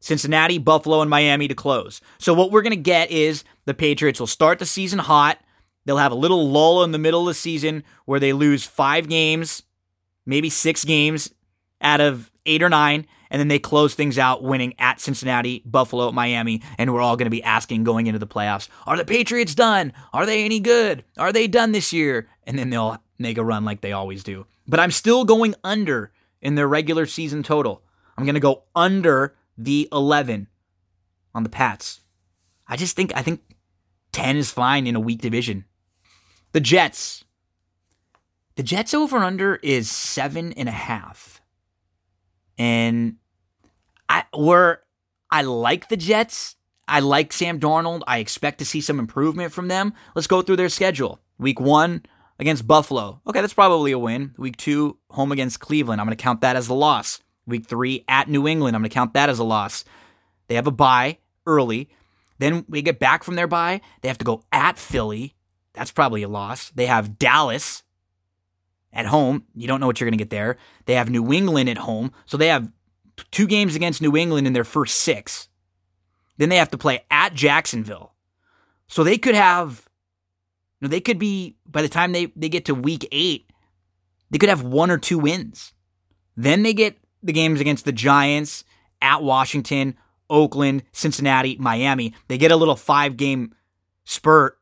Cincinnati, 0.00 0.58
Buffalo, 0.58 1.00
and 1.00 1.08
Miami 1.08 1.46
to 1.46 1.54
close. 1.54 2.00
So 2.18 2.34
what 2.34 2.50
we're 2.50 2.62
going 2.62 2.72
to 2.72 2.76
get 2.76 3.12
is 3.12 3.44
the 3.64 3.74
Patriots 3.74 4.20
will 4.20 4.26
start 4.26 4.58
the 4.58 4.66
season 4.66 4.98
hot. 4.98 5.38
They'll 5.84 5.98
have 5.98 6.12
a 6.12 6.16
little 6.16 6.48
lull 6.48 6.84
in 6.84 6.92
the 6.92 6.98
middle 6.98 7.22
of 7.22 7.26
the 7.26 7.34
season 7.34 7.84
where 8.04 8.20
they 8.20 8.32
lose 8.32 8.64
five 8.64 9.08
games, 9.08 9.62
maybe 10.24 10.50
six 10.50 10.84
games 10.84 11.32
out 11.80 12.00
of 12.00 12.30
eight 12.46 12.62
or 12.62 12.68
nine, 12.68 13.06
and 13.30 13.40
then 13.40 13.48
they 13.48 13.58
close 13.58 13.94
things 13.94 14.18
out 14.18 14.42
winning 14.42 14.74
at 14.78 15.00
Cincinnati, 15.00 15.62
Buffalo, 15.66 16.12
Miami, 16.12 16.62
and 16.78 16.92
we're 16.92 17.00
all 17.00 17.16
going 17.16 17.26
to 17.26 17.30
be 17.30 17.42
asking 17.42 17.84
going 17.84 18.06
into 18.06 18.18
the 18.18 18.26
playoffs, 18.26 18.68
are 18.86 18.96
the 18.96 19.04
Patriots 19.04 19.54
done? 19.54 19.92
Are 20.12 20.24
they 20.24 20.44
any 20.44 20.60
good? 20.60 21.04
Are 21.18 21.32
they 21.32 21.48
done 21.48 21.72
this 21.72 21.92
year? 21.92 22.28
And 22.44 22.58
then 22.58 22.70
they'll 22.70 23.02
make 23.18 23.38
a 23.38 23.44
run 23.44 23.64
like 23.64 23.80
they 23.80 23.92
always 23.92 24.22
do. 24.22 24.46
But 24.66 24.80
I'm 24.80 24.90
still 24.90 25.24
going 25.24 25.54
under 25.64 26.12
in 26.40 26.54
their 26.54 26.68
regular 26.68 27.06
season 27.06 27.42
total. 27.42 27.82
I'm 28.16 28.24
going 28.24 28.34
to 28.34 28.40
go 28.40 28.64
under 28.74 29.34
the 29.58 29.88
11 29.92 30.48
on 31.34 31.42
the 31.42 31.48
Pats. 31.48 32.00
I 32.66 32.76
just 32.76 32.96
think 32.96 33.12
I 33.14 33.22
think 33.22 33.40
10 34.14 34.36
is 34.36 34.50
fine 34.50 34.86
in 34.86 34.96
a 34.96 35.00
weak 35.00 35.20
division. 35.20 35.64
The 36.52 36.60
Jets. 36.60 37.24
The 38.54 38.62
Jets 38.62 38.94
over 38.94 39.18
under 39.18 39.56
is 39.56 39.90
seven 39.90 40.52
and 40.52 40.68
a 40.68 40.72
half. 40.72 41.42
And 42.56 43.16
I 44.08 44.24
were 44.36 44.80
I 45.30 45.42
like 45.42 45.88
the 45.88 45.96
Jets. 45.96 46.54
I 46.86 47.00
like 47.00 47.32
Sam 47.32 47.58
Darnold. 47.58 48.02
I 48.06 48.18
expect 48.18 48.58
to 48.58 48.64
see 48.64 48.80
some 48.80 49.00
improvement 49.00 49.52
from 49.52 49.68
them. 49.68 49.94
Let's 50.14 50.28
go 50.28 50.42
through 50.42 50.56
their 50.56 50.68
schedule. 50.68 51.18
Week 51.38 51.58
one 51.58 52.04
against 52.38 52.68
Buffalo. 52.68 53.20
Okay, 53.26 53.40
that's 53.40 53.54
probably 53.54 53.90
a 53.90 53.98
win. 53.98 54.34
Week 54.38 54.56
two, 54.56 54.98
home 55.10 55.32
against 55.32 55.58
Cleveland. 55.58 56.00
I'm 56.00 56.06
going 56.06 56.16
to 56.16 56.22
count 56.22 56.42
that 56.42 56.54
as 56.54 56.68
a 56.68 56.74
loss. 56.74 57.20
Week 57.46 57.66
three 57.66 58.04
at 58.06 58.28
New 58.28 58.46
England. 58.46 58.76
I'm 58.76 58.82
going 58.82 58.90
to 58.90 58.94
count 58.94 59.14
that 59.14 59.28
as 59.28 59.40
a 59.40 59.44
loss. 59.44 59.84
They 60.46 60.54
have 60.54 60.68
a 60.68 60.72
bye 60.72 61.18
early. 61.46 61.88
Then 62.38 62.64
we 62.68 62.82
get 62.82 62.98
back 62.98 63.24
from 63.24 63.36
their 63.36 63.46
bye. 63.46 63.80
They 64.00 64.08
have 64.08 64.18
to 64.18 64.24
go 64.24 64.42
at 64.52 64.78
Philly. 64.78 65.34
That's 65.72 65.90
probably 65.90 66.22
a 66.22 66.28
loss. 66.28 66.70
They 66.70 66.86
have 66.86 67.18
Dallas 67.18 67.82
at 68.92 69.06
home. 69.06 69.44
You 69.54 69.66
don't 69.66 69.80
know 69.80 69.86
what 69.86 70.00
you're 70.00 70.08
going 70.08 70.18
to 70.18 70.24
get 70.24 70.30
there. 70.30 70.56
They 70.86 70.94
have 70.94 71.10
New 71.10 71.32
England 71.32 71.68
at 71.68 71.78
home. 71.78 72.12
So 72.26 72.36
they 72.36 72.48
have 72.48 72.70
two 73.30 73.46
games 73.46 73.74
against 73.74 74.02
New 74.02 74.16
England 74.16 74.46
in 74.46 74.52
their 74.52 74.64
first 74.64 74.96
six. 74.96 75.48
Then 76.36 76.48
they 76.48 76.56
have 76.56 76.70
to 76.70 76.78
play 76.78 77.04
at 77.10 77.34
Jacksonville. 77.34 78.14
So 78.86 79.04
they 79.04 79.18
could 79.18 79.34
have, 79.34 79.88
you 80.80 80.86
know, 80.86 80.90
they 80.90 81.00
could 81.00 81.18
be, 81.18 81.56
by 81.66 81.82
the 81.82 81.88
time 81.88 82.12
they, 82.12 82.26
they 82.36 82.48
get 82.48 82.64
to 82.66 82.74
week 82.74 83.08
eight, 83.12 83.50
they 84.30 84.38
could 84.38 84.48
have 84.48 84.62
one 84.62 84.90
or 84.90 84.98
two 84.98 85.18
wins. 85.18 85.72
Then 86.36 86.62
they 86.62 86.74
get 86.74 86.98
the 87.22 87.32
games 87.32 87.60
against 87.60 87.84
the 87.84 87.92
Giants, 87.92 88.64
at 89.04 89.22
Washington, 89.22 89.96
Oakland, 90.30 90.82
Cincinnati, 90.92 91.56
Miami. 91.58 92.14
They 92.28 92.38
get 92.38 92.52
a 92.52 92.56
little 92.56 92.76
five 92.76 93.16
game 93.16 93.54
spurt 94.04 94.58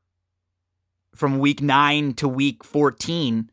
from 1.14 1.38
week 1.38 1.61
nine 1.61 2.14
to 2.14 2.29
week 2.29 2.64
14 2.64 3.51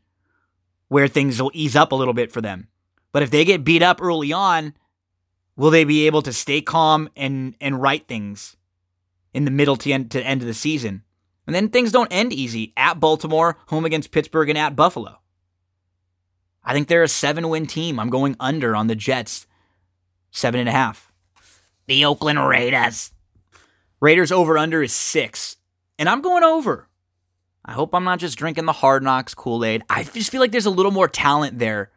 where 0.88 1.06
things 1.06 1.40
will 1.40 1.52
ease 1.54 1.76
up 1.76 1.92
a 1.92 1.94
little 1.94 2.14
bit 2.14 2.32
for 2.32 2.40
them. 2.40 2.68
But 3.12 3.22
if 3.22 3.30
they 3.30 3.44
get 3.44 3.64
beat 3.64 3.82
up 3.82 4.02
early 4.02 4.32
on, 4.32 4.74
will 5.56 5.70
they 5.70 5.84
be 5.84 6.06
able 6.06 6.22
to 6.22 6.32
stay 6.32 6.60
calm 6.60 7.08
and, 7.16 7.54
and 7.60 7.80
right 7.80 8.06
things 8.06 8.56
in 9.32 9.44
the 9.44 9.50
middle 9.52 9.76
to 9.76 9.92
end, 9.92 10.10
to 10.10 10.22
end 10.22 10.40
of 10.40 10.48
the 10.48 10.54
season? 10.54 11.04
And 11.46 11.54
then 11.54 11.68
things 11.68 11.92
don't 11.92 12.12
end 12.12 12.32
easy 12.32 12.72
at 12.76 13.00
Baltimore, 13.00 13.56
home 13.68 13.84
against 13.84 14.10
Pittsburgh, 14.10 14.48
and 14.48 14.58
at 14.58 14.76
Buffalo. 14.76 15.20
I 16.64 16.72
think 16.72 16.88
they're 16.88 17.02
a 17.02 17.08
seven 17.08 17.48
win 17.48 17.66
team. 17.66 17.98
I'm 17.98 18.10
going 18.10 18.36
under 18.40 18.76
on 18.76 18.86
the 18.86 18.94
Jets, 18.94 19.46
seven 20.30 20.60
and 20.60 20.68
a 20.68 20.72
half. 20.72 21.09
The 21.90 22.04
Oakland 22.04 22.38
Raiders. 22.38 23.10
Raiders 24.00 24.30
over 24.30 24.56
under 24.56 24.80
is 24.80 24.92
six. 24.92 25.56
And 25.98 26.08
I'm 26.08 26.22
going 26.22 26.44
over. 26.44 26.86
I 27.64 27.72
hope 27.72 27.96
I'm 27.96 28.04
not 28.04 28.20
just 28.20 28.38
drinking 28.38 28.66
the 28.66 28.72
hard 28.72 29.02
knocks 29.02 29.34
Kool 29.34 29.64
Aid. 29.64 29.82
I 29.90 30.04
just 30.04 30.30
feel 30.30 30.40
like 30.40 30.52
there's 30.52 30.66
a 30.66 30.70
little 30.70 30.92
more 30.92 31.08
talent 31.08 31.58
there 31.58 31.90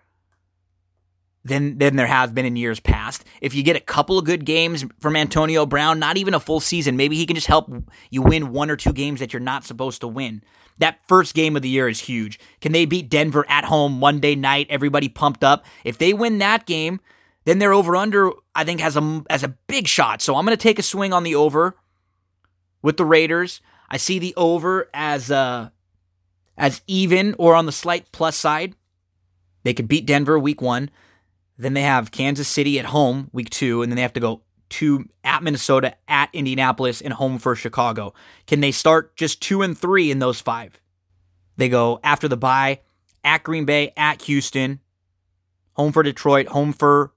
than 1.45 1.77
than 1.77 1.95
there 1.95 2.07
has 2.07 2.31
been 2.31 2.47
in 2.47 2.55
years 2.55 2.79
past. 2.79 3.23
If 3.39 3.53
you 3.53 3.61
get 3.61 3.75
a 3.75 3.79
couple 3.79 4.17
of 4.17 4.25
good 4.25 4.45
games 4.45 4.83
from 4.99 5.15
Antonio 5.15 5.63
Brown, 5.67 5.99
not 5.99 6.17
even 6.17 6.33
a 6.33 6.39
full 6.39 6.59
season, 6.59 6.97
maybe 6.97 7.15
he 7.15 7.27
can 7.27 7.35
just 7.35 7.45
help 7.45 7.71
you 8.09 8.23
win 8.23 8.51
one 8.51 8.71
or 8.71 8.75
two 8.75 8.93
games 8.93 9.19
that 9.19 9.31
you're 9.31 9.39
not 9.41 9.63
supposed 9.63 10.01
to 10.01 10.07
win. 10.07 10.41
That 10.79 11.07
first 11.07 11.35
game 11.35 11.55
of 11.55 11.61
the 11.61 11.69
year 11.69 11.87
is 11.87 11.99
huge. 11.99 12.39
Can 12.61 12.71
they 12.71 12.87
beat 12.87 13.11
Denver 13.11 13.45
at 13.47 13.65
home 13.65 13.99
Monday 13.99 14.33
night? 14.33 14.65
Everybody 14.71 15.07
pumped 15.07 15.43
up. 15.43 15.63
If 15.83 15.99
they 15.99 16.13
win 16.13 16.39
that 16.39 16.65
game, 16.65 16.99
then 17.45 17.59
their 17.59 17.73
over 17.73 17.95
under 17.95 18.31
I 18.55 18.63
think 18.63 18.79
has 18.79 18.97
a 18.97 19.23
has 19.29 19.43
a 19.43 19.55
big 19.67 19.87
shot. 19.87 20.21
So 20.21 20.35
I'm 20.35 20.45
going 20.45 20.57
to 20.57 20.61
take 20.61 20.79
a 20.79 20.83
swing 20.83 21.13
on 21.13 21.23
the 21.23 21.35
over 21.35 21.75
with 22.81 22.97
the 22.97 23.05
Raiders. 23.05 23.61
I 23.89 23.97
see 23.97 24.19
the 24.19 24.33
over 24.35 24.89
as 24.93 25.31
uh 25.31 25.69
as 26.57 26.81
even 26.87 27.35
or 27.37 27.55
on 27.55 27.65
the 27.65 27.71
slight 27.71 28.11
plus 28.11 28.35
side. 28.35 28.75
They 29.63 29.73
could 29.73 29.87
beat 29.87 30.05
Denver 30.05 30.37
week 30.37 30.61
1. 30.61 30.89
Then 31.57 31.73
they 31.73 31.83
have 31.83 32.11
Kansas 32.11 32.47
City 32.47 32.79
at 32.79 32.85
home 32.85 33.29
week 33.31 33.49
2 33.49 33.81
and 33.81 33.91
then 33.91 33.95
they 33.95 34.01
have 34.01 34.13
to 34.13 34.19
go 34.19 34.41
to 34.73 35.07
at 35.23 35.43
Minnesota, 35.43 35.95
at 36.07 36.29
Indianapolis, 36.33 36.99
and 36.99 37.13
home 37.13 37.37
for 37.37 37.55
Chicago. 37.55 38.13
Can 38.47 38.59
they 38.59 38.71
start 38.71 39.15
just 39.15 39.39
two 39.39 39.61
and 39.61 39.77
three 39.77 40.09
in 40.09 40.17
those 40.17 40.41
five? 40.41 40.81
They 41.57 41.69
go 41.69 41.99
after 42.03 42.27
the 42.27 42.37
bye 42.37 42.79
at 43.23 43.43
Green 43.43 43.65
Bay, 43.65 43.93
at 43.95 44.23
Houston, 44.23 44.79
home 45.73 45.91
for 45.91 46.01
Detroit, 46.01 46.47
home 46.47 46.73
for 46.73 47.12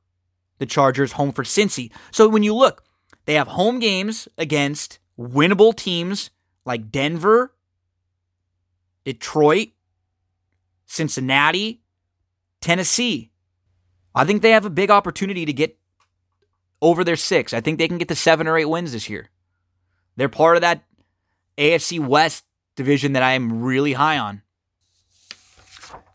the 0.59 0.67
Chargers, 0.67 1.13
home 1.13 1.33
for 1.33 1.43
Cincy. 1.43 1.91
So 2.11 2.29
when 2.29 2.43
you 2.43 2.55
look, 2.55 2.85
they 3.27 3.35
have 3.35 3.49
home 3.49 3.79
games 3.79 4.29
against 4.39 4.99
winnable 5.19 5.75
teams 5.75 6.31
like 6.65 6.91
Denver, 6.91 7.55
Detroit, 9.05 9.69
Cincinnati, 10.87 11.83
Tennessee. 12.61 13.31
I 14.15 14.25
think 14.25 14.43
they 14.43 14.51
have 14.51 14.65
a 14.65 14.71
big 14.71 14.91
opportunity 14.91 15.45
to 15.45 15.53
get 15.53 15.79
over 16.81 17.05
their 17.05 17.17
six. 17.17 17.53
I 17.53 17.61
think 17.61 17.79
they 17.79 17.89
can 17.89 17.99
get 17.99 18.09
to 18.09 18.15
seven 18.15 18.47
or 18.47 18.57
eight 18.57 18.65
wins 18.67 18.93
this 18.93 19.11
year. 19.11 19.29
They're 20.17 20.29
part 20.29 20.57
of 20.57 20.63
that 20.63 20.85
AFC 21.59 22.05
West 22.05 22.45
division 22.75 23.13
that 23.13 23.23
I 23.23 23.33
am 23.33 23.63
really 23.63 23.95
high 23.95 24.19
on. 24.19 24.43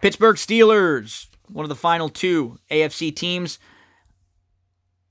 Pittsburgh 0.02 0.36
Steelers, 0.36 1.28
one 1.48 1.64
of 1.64 1.70
the 1.70 1.76
final 1.76 2.10
two 2.10 2.58
AFC 2.72 3.16
teams. 3.16 3.60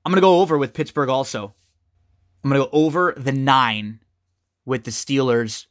I'm 0.04 0.12
going 0.12 0.16
to 0.16 0.20
go 0.22 0.40
over 0.40 0.56
with 0.56 0.74
Pittsburgh 0.74 1.08
also. 1.08 1.54
I'm 2.42 2.50
going 2.50 2.62
to 2.62 2.70
go 2.70 2.76
over 2.76 3.14
the 3.16 3.32
nine 3.32 4.00
with 4.64 4.84
the 4.84 4.90
Steelers. 4.90 5.66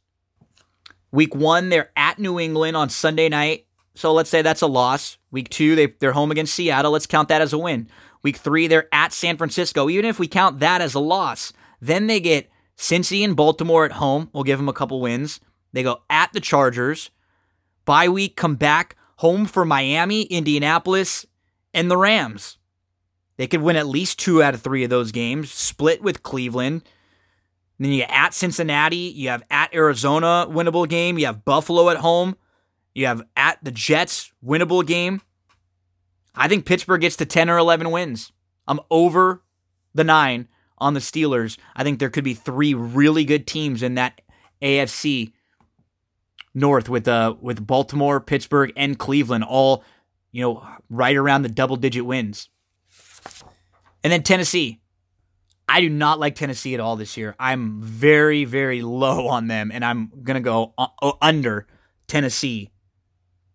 Week 1.10 1.34
one, 1.34 1.68
they're 1.68 1.90
at 1.96 2.18
New 2.18 2.38
England 2.38 2.76
on 2.76 2.88
Sunday 2.90 3.28
night. 3.28 3.66
So 3.94 4.12
let's 4.12 4.30
say 4.30 4.42
that's 4.42 4.62
a 4.62 4.68
loss. 4.68 5.18
Week 5.32 5.48
two, 5.48 5.74
they, 5.74 5.86
they're 5.86 6.12
home 6.12 6.30
against 6.30 6.54
Seattle. 6.54 6.92
Let's 6.92 7.06
count 7.06 7.28
that 7.28 7.42
as 7.42 7.52
a 7.52 7.58
win. 7.58 7.88
Week 8.22 8.36
three, 8.36 8.66
they're 8.66 8.88
at 8.92 9.12
San 9.12 9.36
Francisco. 9.36 9.90
Even 9.90 10.04
if 10.04 10.18
we 10.18 10.28
count 10.28 10.60
that 10.60 10.80
as 10.80 10.94
a 10.94 11.00
loss, 11.00 11.52
then 11.80 12.06
they 12.06 12.20
get 12.20 12.48
Cincy 12.76 13.24
and 13.24 13.34
Baltimore 13.34 13.84
at 13.84 13.92
home. 13.92 14.30
We'll 14.32 14.44
give 14.44 14.58
them 14.58 14.68
a 14.68 14.74
couple 14.74 15.00
wins. 15.00 15.40
They 15.72 15.82
go 15.82 16.02
at 16.08 16.32
the 16.32 16.40
Chargers. 16.40 17.10
Bye 17.84 18.08
week, 18.08 18.36
come 18.36 18.54
back 18.54 18.96
home 19.16 19.44
for 19.44 19.64
Miami, 19.64 20.22
Indianapolis, 20.22 21.26
and 21.74 21.90
the 21.90 21.96
Rams. 21.96 22.56
They 23.40 23.46
could 23.46 23.62
win 23.62 23.76
at 23.76 23.86
least 23.86 24.18
two 24.18 24.42
out 24.42 24.52
of 24.52 24.60
three 24.60 24.84
of 24.84 24.90
those 24.90 25.12
games, 25.12 25.50
split 25.50 26.02
with 26.02 26.22
Cleveland. 26.22 26.82
then 27.78 27.90
you 27.90 28.02
at 28.02 28.34
Cincinnati, 28.34 28.96
you 28.96 29.30
have 29.30 29.42
at 29.50 29.72
Arizona, 29.72 30.44
winnable 30.46 30.86
game. 30.86 31.18
You 31.18 31.24
have 31.24 31.46
Buffalo 31.46 31.88
at 31.88 31.96
home. 31.96 32.36
You 32.94 33.06
have 33.06 33.22
at 33.38 33.58
the 33.64 33.70
Jets, 33.70 34.30
winnable 34.44 34.86
game. 34.86 35.22
I 36.34 36.48
think 36.48 36.66
Pittsburgh 36.66 37.00
gets 37.00 37.16
to 37.16 37.24
10 37.24 37.48
or 37.48 37.56
11 37.56 37.90
wins. 37.90 38.30
I'm 38.68 38.80
over 38.90 39.42
the 39.94 40.04
nine 40.04 40.46
on 40.76 40.92
the 40.92 41.00
Steelers. 41.00 41.56
I 41.74 41.82
think 41.82 41.98
there 41.98 42.10
could 42.10 42.24
be 42.24 42.34
three 42.34 42.74
really 42.74 43.24
good 43.24 43.46
teams 43.46 43.82
in 43.82 43.94
that 43.94 44.20
AFC 44.60 45.32
North 46.52 46.90
with 46.90 47.08
uh 47.08 47.36
with 47.40 47.66
Baltimore, 47.66 48.20
Pittsburgh, 48.20 48.70
and 48.76 48.98
Cleveland 48.98 49.44
all, 49.44 49.82
you 50.30 50.42
know, 50.42 50.62
right 50.90 51.16
around 51.16 51.40
the 51.40 51.48
double 51.48 51.76
digit 51.76 52.04
wins. 52.04 52.49
And 54.02 54.12
then 54.12 54.22
Tennessee. 54.22 54.80
I 55.68 55.80
do 55.80 55.88
not 55.88 56.18
like 56.18 56.34
Tennessee 56.34 56.74
at 56.74 56.80
all 56.80 56.96
this 56.96 57.16
year. 57.16 57.36
I'm 57.38 57.80
very, 57.80 58.44
very 58.44 58.82
low 58.82 59.28
on 59.28 59.46
them, 59.46 59.70
and 59.72 59.84
I'm 59.84 60.10
gonna 60.22 60.40
go 60.40 60.74
uh, 60.76 60.88
uh, 61.00 61.12
under 61.22 61.68
Tennessee. 62.08 62.70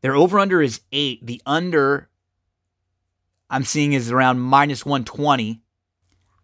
Their 0.01 0.15
over 0.15 0.39
under 0.39 0.62
is 0.62 0.81
eight. 0.93 1.25
The 1.25 1.41
under 1.45 2.10
I'm 3.49 3.63
seeing 3.63 3.93
is 3.93 4.12
around 4.12 4.39
minus 4.39 4.86
120. 4.86 5.62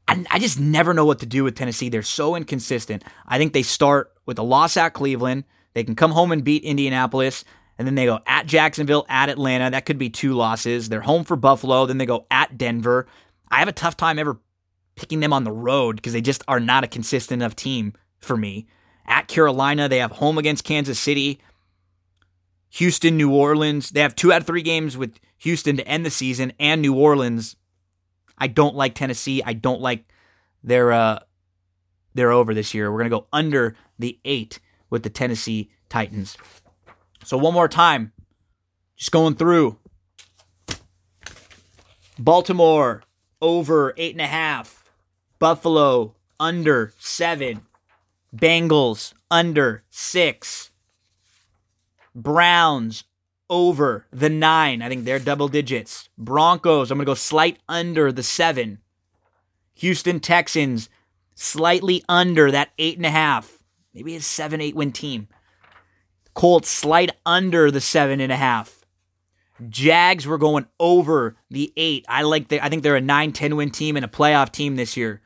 I, 0.08 0.26
I 0.30 0.40
just 0.40 0.60
never 0.60 0.94
know 0.94 1.06
what 1.06 1.20
to 1.20 1.26
do 1.26 1.44
with 1.44 1.56
Tennessee. 1.56 1.90
They're 1.90 2.04
so 2.04 2.36
inconsistent. 2.36 3.04
I 3.28 3.38
think 3.38 3.54
they 3.54 3.64
start 3.64 4.14
with 4.26 4.40
a 4.40 4.44
loss 4.44 4.78
at 4.78 4.94
Cleveland. 4.94 5.46
They 5.74 5.84
can 5.84 5.96
come 5.96 6.12
home 6.12 6.32
and 6.32 6.44
beat 6.44 6.64
Indianapolis. 6.64 7.44
And 7.78 7.88
then 7.88 7.96
they 7.96 8.06
go 8.06 8.20
at 8.28 8.46
Jacksonville, 8.46 9.06
at 9.10 9.30
Atlanta. 9.30 9.72
That 9.72 9.86
could 9.86 9.98
be 9.98 10.10
two 10.10 10.34
losses. 10.34 10.90
They're 10.90 11.02
home 11.02 11.24
for 11.24 11.36
Buffalo. 11.36 11.86
Then 11.86 11.98
they 11.98 12.06
go 12.06 12.28
at 12.30 12.58
Denver. 12.58 13.08
I 13.52 13.60
have 13.60 13.68
a 13.68 13.74
tough 13.74 13.98
time 13.98 14.18
ever 14.18 14.40
picking 14.96 15.20
them 15.20 15.34
on 15.34 15.44
the 15.44 15.52
road 15.52 15.98
because 15.98 16.14
they 16.14 16.22
just 16.22 16.44
are 16.48 16.60
not 16.60 16.84
a 16.84 16.88
consistent 16.88 17.42
enough 17.42 17.56
team 17.56 17.94
for 18.20 18.38
me. 18.38 18.68
At 19.06 19.28
Carolina, 19.28 19.90
they 19.90 19.98
have 19.98 20.12
home 20.12 20.38
against 20.38 20.64
Kansas 20.64 21.00
City. 21.00 21.40
Houston, 22.70 23.18
New 23.18 23.34
Orleans. 23.34 23.90
They 23.90 24.00
have 24.00 24.16
two 24.16 24.32
out 24.32 24.42
of 24.42 24.48
three 24.48 24.62
games 24.62 24.96
with 24.96 25.20
Houston 25.40 25.76
to 25.78 25.88
end 25.88 26.06
the 26.06 26.12
season 26.12 26.54
and 26.60 26.82
New 26.82 26.96
Orleans. 26.96 27.58
I 28.38 28.48
don't 28.48 28.76
like 28.76 28.96
Tennessee. 28.96 29.44
I 29.44 29.54
don't 29.54 29.82
like 29.82 30.06
their 30.64 30.92
uh 30.92 31.20
they're 32.14 32.32
over 32.32 32.54
this 32.54 32.74
year. 32.74 32.92
We're 32.92 33.00
gonna 33.00 33.10
go 33.10 33.28
under 33.34 33.76
the 34.00 34.20
eight 34.24 34.60
with 34.90 35.04
the 35.04 35.10
Tennessee 35.10 35.72
Titans. 35.90 36.38
So 37.24 37.38
one 37.38 37.54
more 37.54 37.68
time, 37.68 38.14
just 38.96 39.12
going 39.12 39.36
through. 39.36 39.78
Baltimore 42.18 43.04
over 43.42 43.94
eight 43.98 44.14
and 44.14 44.22
a 44.22 44.28
half. 44.28 44.90
Buffalo 45.40 46.16
under 46.40 46.94
seven. 47.00 47.62
Bengals 48.36 49.14
under 49.30 49.84
six. 49.90 50.72
Browns 52.14 53.04
over 53.50 54.06
the 54.12 54.30
nine. 54.30 54.82
I 54.82 54.90
think 54.90 55.04
they're 55.04 55.20
double 55.20 55.48
digits. 55.48 56.10
Broncos, 56.18 56.90
I'm 56.90 56.98
going 56.98 57.06
to 57.06 57.10
go 57.10 57.16
slight 57.16 57.58
under 57.68 58.12
the 58.12 58.24
seven. 58.24 58.80
Houston 59.76 60.20
Texans, 60.20 60.90
slightly 61.36 62.04
under 62.08 62.52
that 62.52 62.70
eight 62.78 62.98
and 62.98 63.06
a 63.06 63.12
half. 63.12 63.58
Maybe 63.94 64.16
a 64.16 64.22
seven, 64.22 64.62
eight 64.62 64.76
win 64.76 64.92
team. 64.92 65.28
Colts, 66.34 66.70
slight 66.70 67.12
under 67.26 67.72
the 67.72 67.82
seven 67.82 68.22
and 68.22 68.32
a 68.32 68.38
half. 68.38 68.81
Jags, 69.70 70.28
we're 70.28 70.38
going 70.38 70.66
over 70.80 71.36
the 71.50 71.72
eight. 71.78 72.06
I 72.08 72.24
like 72.24 72.48
the, 72.48 72.64
I 72.64 72.70
think 72.70 72.84
they're 72.84 72.96
a 72.96 73.02
9 73.02 73.32
10 73.32 73.56
win 73.56 73.72
team 73.72 73.96
and 73.96 74.06
a 74.06 74.08
playoff 74.08 74.52
team 74.52 74.76
this 74.76 74.98
year. 74.98 75.22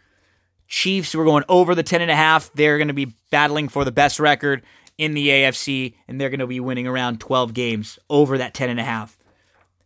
Chiefs, 0.67 1.15
we're 1.15 1.25
going 1.25 1.43
over 1.47 1.75
the 1.75 1.83
10 1.83 2.01
and 2.01 2.11
a 2.11 2.15
half. 2.15 2.51
They're 2.53 2.77
going 2.77 2.87
to 2.87 2.93
be 2.93 3.13
battling 3.29 3.69
for 3.69 3.85
the 3.85 3.91
best 3.91 4.19
record 4.19 4.63
in 4.97 5.13
the 5.13 5.27
AFC, 5.27 5.95
and 6.07 6.19
they're 6.19 6.29
going 6.29 6.39
to 6.39 6.47
be 6.47 6.59
winning 6.59 6.87
around 6.87 7.19
12 7.19 7.53
games 7.53 7.99
over 8.09 8.37
that 8.37 8.53
10 8.53 8.69
and 8.69 8.79
a 8.79 8.83
half. 8.83 9.17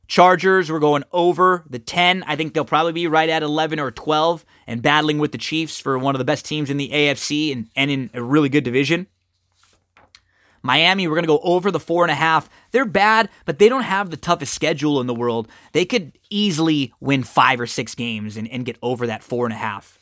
Chargers, 0.07 0.71
we're 0.71 0.79
going 0.79 1.03
over 1.11 1.63
the 1.69 1.77
10. 1.77 2.23
I 2.23 2.35
think 2.35 2.53
they'll 2.53 2.65
probably 2.65 2.93
be 2.93 3.07
right 3.07 3.29
at 3.29 3.43
11 3.43 3.79
or 3.79 3.91
12 3.91 4.43
and 4.65 4.81
battling 4.81 5.19
with 5.19 5.31
the 5.31 5.37
Chiefs 5.37 5.79
for 5.79 5.99
one 5.99 6.15
of 6.15 6.19
the 6.19 6.25
best 6.25 6.45
teams 6.45 6.69
in 6.69 6.77
the 6.77 6.89
AFC 6.89 7.51
and, 7.51 7.69
and 7.75 7.91
in 7.91 8.09
a 8.13 8.23
really 8.23 8.49
good 8.49 8.63
division. 8.63 9.05
Miami, 10.61 11.07
we're 11.07 11.15
going 11.15 11.23
to 11.23 11.27
go 11.27 11.39
over 11.39 11.71
the 11.71 11.79
four 11.79 12.03
and 12.03 12.11
a 12.11 12.15
half. 12.15 12.49
They're 12.71 12.85
bad, 12.85 13.29
but 13.45 13.59
they 13.59 13.69
don't 13.69 13.83
have 13.83 14.09
the 14.09 14.17
toughest 14.17 14.53
schedule 14.53 15.01
in 15.01 15.07
the 15.07 15.13
world. 15.13 15.47
They 15.73 15.85
could 15.85 16.17
easily 16.29 16.93
win 16.99 17.23
five 17.23 17.59
or 17.59 17.67
six 17.67 17.95
games 17.95 18.37
and, 18.37 18.47
and 18.49 18.65
get 18.65 18.77
over 18.81 19.07
that 19.07 19.23
four 19.23 19.45
and 19.45 19.53
a 19.53 19.57
half. 19.57 19.97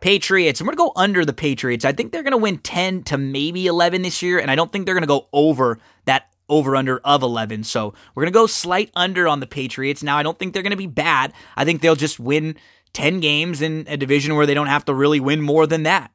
Patriots, 0.00 0.60
I'm 0.60 0.66
going 0.66 0.76
to 0.76 0.82
go 0.82 0.92
under 0.96 1.24
the 1.24 1.34
Patriots. 1.34 1.84
I 1.84 1.92
think 1.92 2.10
they're 2.10 2.22
going 2.22 2.32
to 2.32 2.38
win 2.38 2.58
10 2.58 3.02
to 3.04 3.18
maybe 3.18 3.66
11 3.66 4.02
this 4.02 4.22
year, 4.22 4.38
and 4.38 4.50
I 4.50 4.54
don't 4.54 4.72
think 4.72 4.86
they're 4.86 4.94
going 4.94 5.02
to 5.02 5.06
go 5.06 5.28
over 5.32 5.78
that 6.06 6.30
over 6.48 6.74
under 6.74 6.98
of 7.04 7.22
11. 7.22 7.64
So 7.64 7.94
we're 8.14 8.24
going 8.24 8.32
to 8.32 8.38
go 8.38 8.46
slight 8.46 8.90
under 8.96 9.28
on 9.28 9.40
the 9.40 9.46
Patriots. 9.46 10.02
Now, 10.02 10.16
I 10.16 10.22
don't 10.22 10.38
think 10.38 10.52
they're 10.52 10.62
going 10.62 10.70
to 10.70 10.76
be 10.76 10.86
bad. 10.86 11.32
I 11.56 11.64
think 11.64 11.80
they'll 11.80 11.94
just 11.94 12.18
win 12.18 12.56
10 12.92 13.20
games 13.20 13.62
in 13.62 13.84
a 13.88 13.96
division 13.96 14.34
where 14.34 14.46
they 14.46 14.54
don't 14.54 14.66
have 14.66 14.84
to 14.86 14.94
really 14.94 15.20
win 15.20 15.40
more 15.40 15.66
than 15.66 15.84
that. 15.84 16.10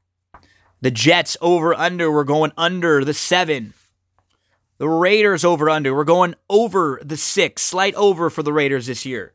The 0.85 0.91
Jets 0.91 1.35
over 1.41 1.73
under, 1.73 2.11
we're 2.11 2.23
going 2.23 2.51
under 2.55 3.03
the 3.03 3.15
seven. 3.15 3.73
The 4.77 4.87
Raiders 4.87 5.43
over 5.43 5.67
under, 5.67 5.95
we're 5.95 6.03
going 6.03 6.35
over 6.47 7.01
the 7.03 7.17
six, 7.17 7.63
slight 7.63 7.95
over 7.95 8.29
for 8.29 8.43
the 8.43 8.53
Raiders 8.53 8.85
this 8.85 9.03
year. 9.03 9.33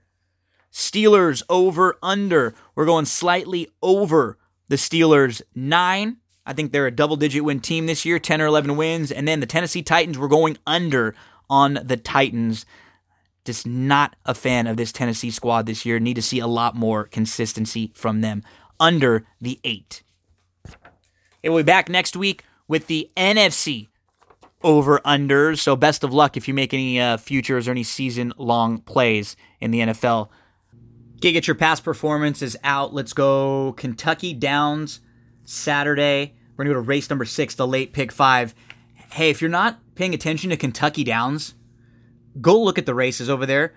Steelers 0.73 1.43
over 1.49 1.99
under, 2.05 2.55
we're 2.77 2.85
going 2.87 3.05
slightly 3.05 3.67
over 3.83 4.39
the 4.69 4.77
Steelers 4.77 5.43
nine. 5.53 6.19
I 6.47 6.53
think 6.53 6.71
they're 6.71 6.87
a 6.87 6.93
double 6.93 7.17
digit 7.17 7.43
win 7.43 7.59
team 7.59 7.87
this 7.87 8.05
year, 8.05 8.21
10 8.21 8.41
or 8.41 8.47
11 8.47 8.77
wins. 8.77 9.11
And 9.11 9.27
then 9.27 9.41
the 9.41 9.47
Tennessee 9.47 9.83
Titans, 9.83 10.21
we're 10.21 10.29
going 10.29 10.57
under 10.69 11.17
on 11.49 11.81
the 11.83 11.97
Titans. 11.97 12.65
Just 13.45 13.67
not 13.67 14.15
a 14.25 14.35
fan 14.37 14.69
of 14.69 14.77
this 14.77 14.93
Tennessee 14.93 15.33
squad 15.33 15.67
this 15.67 15.85
year. 15.85 15.99
Need 15.99 16.15
to 16.15 16.23
see 16.23 16.39
a 16.39 16.47
lot 16.47 16.77
more 16.77 17.07
consistency 17.07 17.91
from 17.97 18.21
them. 18.21 18.45
Under 18.79 19.27
the 19.41 19.59
eight. 19.65 20.05
We'll 21.45 21.59
be 21.59 21.63
back 21.63 21.89
next 21.89 22.17
week 22.17 22.45
with 22.69 22.87
the 22.87 23.11
NFC 23.17 23.89
over 24.63 25.01
unders. 25.01 25.59
So 25.59 25.77
best 25.77 26.05
of 26.05 26.13
luck 26.13 26.37
if 26.37 26.49
you 26.49 26.55
make 26.55 26.75
any 26.75 27.01
uh, 27.01 27.17
futures 27.17 27.67
or 27.69 27.71
any 27.71 27.83
season 27.83 28.33
long 28.37 28.79
plays 28.79 29.37
in 29.61 29.71
the 29.71 29.81
NFL. 29.81 30.29
Get, 31.21 31.33
get 31.33 31.47
your 31.47 31.55
past 31.55 31.85
performances 31.85 32.57
out. 32.65 32.95
Let's 32.95 33.13
go 33.13 33.75
Kentucky 33.77 34.33
Downs 34.35 35.01
Saturday. 35.45 36.35
We're 36.57 36.65
going 36.65 36.75
to 36.75 36.81
go 36.81 36.83
to 36.83 36.89
race 36.89 37.09
number 37.09 37.25
six, 37.25 37.55
the 37.55 37.67
late 37.67 37.93
pick 37.93 38.13
five. 38.13 38.55
Hey, 39.13 39.31
if 39.31 39.41
you're 39.41 39.51
not 39.51 39.79
paying 39.95 40.15
attention 40.15 40.51
to 40.51 40.57
Kentucky 40.57 41.05
Downs, 41.05 41.55
go 42.41 42.61
look 42.61 42.79
at 42.79 42.87
the 42.87 42.95
races 42.95 43.29
over 43.29 43.47
there. 43.47 43.75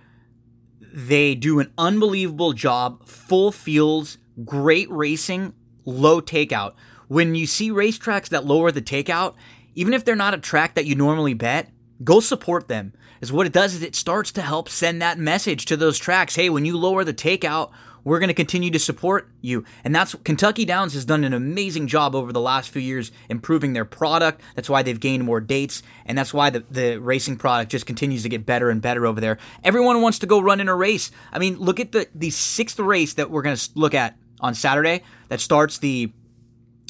They 0.79 1.33
do 1.33 1.59
an 1.59 1.73
unbelievable 1.77 2.53
job, 2.53 3.07
full 3.07 3.51
fields, 3.51 4.19
great 4.45 4.89
racing, 4.91 5.53
low 5.85 6.21
takeout. 6.21 6.73
When 7.13 7.35
you 7.35 7.45
see 7.45 7.69
racetracks 7.69 8.29
that 8.29 8.43
lower 8.43 8.71
the 8.71 8.81
takeout, 8.81 9.35
even 9.75 9.93
if 9.93 10.03
they're 10.03 10.15
not 10.15 10.33
a 10.33 10.39
track 10.39 10.73
that 10.73 10.87
you 10.87 10.95
normally 10.95 11.35
bet, 11.35 11.69
go 12.03 12.19
support 12.19 12.67
them. 12.67 12.91
Is 13.21 13.31
what 13.31 13.45
it 13.45 13.53
does 13.53 13.75
is 13.75 13.83
it 13.83 13.95
starts 13.95 14.31
to 14.31 14.41
help 14.41 14.67
send 14.67 15.03
that 15.03 15.19
message 15.19 15.65
to 15.65 15.77
those 15.77 15.99
tracks. 15.99 16.35
Hey, 16.35 16.49
when 16.49 16.65
you 16.65 16.75
lower 16.75 17.03
the 17.03 17.13
takeout, 17.13 17.69
we're 18.03 18.17
going 18.17 18.29
to 18.29 18.33
continue 18.33 18.71
to 18.71 18.79
support 18.79 19.29
you. 19.41 19.63
And 19.83 19.93
that's 19.93 20.15
Kentucky 20.23 20.65
Downs 20.65 20.95
has 20.95 21.05
done 21.05 21.23
an 21.23 21.33
amazing 21.35 21.85
job 21.85 22.15
over 22.15 22.33
the 22.33 22.41
last 22.41 22.71
few 22.71 22.81
years 22.81 23.11
improving 23.29 23.73
their 23.73 23.85
product. 23.85 24.41
That's 24.55 24.67
why 24.67 24.81
they've 24.81 24.99
gained 24.99 25.23
more 25.23 25.39
dates. 25.39 25.83
And 26.07 26.17
that's 26.17 26.33
why 26.33 26.49
the, 26.49 26.63
the 26.71 26.97
racing 26.97 27.37
product 27.37 27.69
just 27.69 27.85
continues 27.85 28.23
to 28.23 28.29
get 28.29 28.47
better 28.47 28.71
and 28.71 28.81
better 28.81 29.05
over 29.05 29.21
there. 29.21 29.37
Everyone 29.63 30.01
wants 30.01 30.17
to 30.17 30.25
go 30.25 30.41
run 30.41 30.59
in 30.59 30.67
a 30.67 30.75
race. 30.75 31.11
I 31.31 31.37
mean, 31.37 31.59
look 31.59 31.79
at 31.79 31.91
the, 31.91 32.07
the 32.15 32.31
sixth 32.31 32.79
race 32.79 33.13
that 33.13 33.29
we're 33.29 33.43
going 33.43 33.55
to 33.55 33.69
look 33.75 33.93
at 33.93 34.17
on 34.39 34.55
Saturday 34.55 35.03
that 35.29 35.41
starts 35.41 35.77
the 35.77 36.11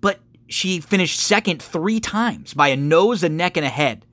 But 0.00 0.20
she 0.48 0.80
finished 0.80 1.20
second 1.20 1.62
three 1.62 2.00
times 2.00 2.54
by 2.54 2.68
a 2.68 2.76
nose, 2.76 3.22
a 3.22 3.28
neck, 3.28 3.56
and 3.56 3.66
a 3.66 3.70
head. 3.70 4.04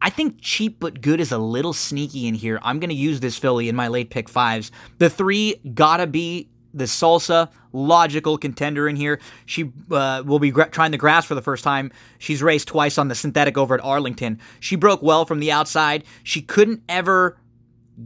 I 0.00 0.10
think 0.10 0.38
cheap 0.40 0.80
but 0.80 1.00
good 1.00 1.20
is 1.20 1.32
a 1.32 1.38
little 1.38 1.72
sneaky 1.72 2.26
in 2.26 2.34
here. 2.34 2.58
I'm 2.62 2.78
going 2.78 2.90
to 2.90 2.96
use 2.96 3.20
this 3.20 3.38
filly 3.38 3.68
in 3.68 3.76
my 3.76 3.88
late 3.88 4.10
pick 4.10 4.28
fives. 4.28 4.70
The 4.98 5.08
three 5.08 5.56
gotta 5.72 6.06
be 6.06 6.50
the 6.74 6.84
salsa 6.84 7.50
logical 7.72 8.36
contender 8.36 8.88
in 8.88 8.96
here. 8.96 9.20
She 9.46 9.72
uh, 9.90 10.22
will 10.26 10.38
be 10.38 10.50
gra- 10.50 10.68
trying 10.68 10.90
the 10.90 10.98
grass 10.98 11.24
for 11.24 11.34
the 11.34 11.42
first 11.42 11.64
time. 11.64 11.92
She's 12.18 12.42
raced 12.42 12.68
twice 12.68 12.98
on 12.98 13.08
the 13.08 13.14
synthetic 13.14 13.56
over 13.56 13.74
at 13.74 13.84
Arlington. 13.84 14.40
She 14.60 14.76
broke 14.76 15.02
well 15.02 15.24
from 15.24 15.40
the 15.40 15.52
outside. 15.52 16.04
She 16.22 16.42
couldn't 16.42 16.82
ever 16.88 17.38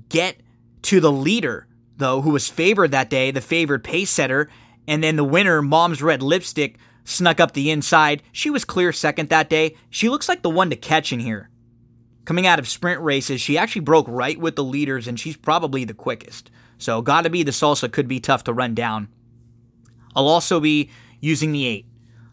get 0.08 0.36
to 0.82 1.00
the 1.00 1.12
leader 1.12 1.66
though, 1.98 2.20
who 2.20 2.30
was 2.30 2.48
favored 2.48 2.92
that 2.92 3.10
day, 3.10 3.30
the 3.30 3.40
favored 3.40 3.84
pace 3.84 4.10
setter, 4.10 4.48
and 4.86 5.02
then 5.02 5.16
the 5.16 5.24
winner, 5.24 5.60
Mom's 5.60 6.00
Red 6.00 6.22
Lipstick, 6.22 6.78
snuck 7.04 7.40
up 7.40 7.52
the 7.52 7.70
inside. 7.70 8.22
She 8.32 8.50
was 8.50 8.64
clear 8.64 8.92
second 8.92 9.28
that 9.28 9.50
day. 9.50 9.76
She 9.90 10.08
looks 10.08 10.28
like 10.28 10.42
the 10.42 10.50
one 10.50 10.70
to 10.70 10.76
catch 10.76 11.12
in 11.12 11.20
here. 11.20 11.50
Coming 12.24 12.46
out 12.46 12.58
of 12.58 12.68
sprint 12.68 13.00
races, 13.00 13.40
she 13.40 13.58
actually 13.58 13.80
broke 13.82 14.06
right 14.08 14.38
with 14.38 14.54
the 14.54 14.64
leaders, 14.64 15.08
and 15.08 15.18
she's 15.18 15.36
probably 15.36 15.84
the 15.84 15.94
quickest. 15.94 16.50
So, 16.78 17.02
gotta 17.02 17.30
be 17.30 17.42
the 17.42 17.50
salsa 17.50 17.90
could 17.90 18.08
be 18.08 18.20
tough 18.20 18.44
to 18.44 18.52
run 18.52 18.74
down. 18.74 19.08
I'll 20.16 20.28
also 20.28 20.60
be 20.60 20.90
using 21.20 21.52
the 21.52 21.66
eight, 21.66 21.86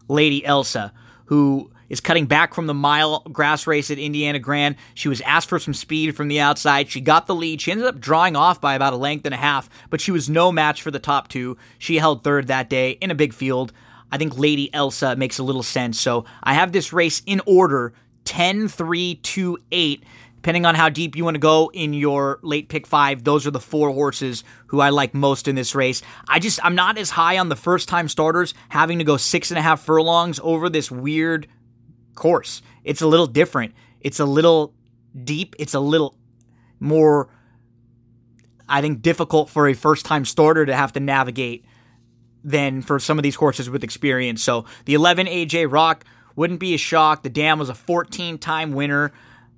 Lady 0.08 0.44
Elsa, 0.44 0.92
who 1.26 1.70
is 1.88 2.00
cutting 2.00 2.26
back 2.26 2.54
from 2.54 2.66
the 2.66 2.74
mile 2.74 3.20
grass 3.32 3.66
race 3.66 3.90
at 3.90 3.98
Indiana 3.98 4.38
Grand. 4.38 4.76
She 4.94 5.08
was 5.08 5.20
asked 5.22 5.48
for 5.48 5.58
some 5.58 5.74
speed 5.74 6.16
from 6.16 6.28
the 6.28 6.40
outside. 6.40 6.88
She 6.88 7.00
got 7.00 7.26
the 7.26 7.34
lead. 7.34 7.60
She 7.60 7.70
ended 7.70 7.86
up 7.86 8.00
drawing 8.00 8.36
off 8.36 8.60
by 8.60 8.74
about 8.74 8.92
a 8.92 8.96
length 8.96 9.24
and 9.24 9.34
a 9.34 9.38
half, 9.38 9.68
but 9.90 10.00
she 10.00 10.10
was 10.10 10.28
no 10.28 10.50
match 10.50 10.82
for 10.82 10.90
the 10.90 10.98
top 10.98 11.28
two. 11.28 11.56
She 11.78 11.96
held 11.96 12.22
third 12.22 12.48
that 12.48 12.68
day 12.68 12.92
in 12.92 13.10
a 13.10 13.14
big 13.14 13.32
field. 13.32 13.72
I 14.10 14.18
think 14.18 14.38
Lady 14.38 14.72
Elsa 14.72 15.16
makes 15.16 15.38
a 15.38 15.42
little 15.42 15.62
sense. 15.62 16.00
So 16.00 16.24
I 16.42 16.54
have 16.54 16.72
this 16.72 16.92
race 16.92 17.22
in 17.26 17.40
order 17.46 17.92
10, 18.24 18.68
3, 18.68 19.14
2, 19.16 19.58
8. 19.72 20.04
Depending 20.46 20.64
on 20.64 20.76
how 20.76 20.88
deep 20.88 21.16
you 21.16 21.24
want 21.24 21.34
to 21.34 21.40
go 21.40 21.72
in 21.74 21.92
your 21.92 22.38
late 22.40 22.68
pick 22.68 22.86
five, 22.86 23.24
those 23.24 23.48
are 23.48 23.50
the 23.50 23.58
four 23.58 23.90
horses 23.90 24.44
who 24.68 24.78
I 24.78 24.90
like 24.90 25.12
most 25.12 25.48
in 25.48 25.56
this 25.56 25.74
race. 25.74 26.02
I 26.28 26.38
just, 26.38 26.64
I'm 26.64 26.76
not 26.76 26.98
as 26.98 27.10
high 27.10 27.38
on 27.38 27.48
the 27.48 27.56
first 27.56 27.88
time 27.88 28.08
starters 28.08 28.54
having 28.68 28.98
to 28.98 29.04
go 29.04 29.16
six 29.16 29.50
and 29.50 29.58
a 29.58 29.60
half 29.60 29.84
furlongs 29.84 30.38
over 30.40 30.68
this 30.68 30.88
weird 30.88 31.48
course. 32.14 32.62
It's 32.84 33.02
a 33.02 33.08
little 33.08 33.26
different. 33.26 33.74
It's 34.00 34.20
a 34.20 34.24
little 34.24 34.72
deep. 35.24 35.56
It's 35.58 35.74
a 35.74 35.80
little 35.80 36.16
more, 36.78 37.28
I 38.68 38.80
think, 38.80 39.02
difficult 39.02 39.50
for 39.50 39.66
a 39.66 39.74
first 39.74 40.06
time 40.06 40.24
starter 40.24 40.64
to 40.64 40.76
have 40.76 40.92
to 40.92 41.00
navigate 41.00 41.64
than 42.44 42.82
for 42.82 43.00
some 43.00 43.18
of 43.18 43.24
these 43.24 43.34
horses 43.34 43.68
with 43.68 43.82
experience. 43.82 44.44
So 44.44 44.64
the 44.84 44.94
11 44.94 45.26
AJ 45.26 45.72
Rock 45.72 46.04
wouldn't 46.36 46.60
be 46.60 46.72
a 46.74 46.78
shock. 46.78 47.24
The 47.24 47.30
Dam 47.30 47.58
was 47.58 47.68
a 47.68 47.74
14 47.74 48.38
time 48.38 48.74
winner, 48.74 49.10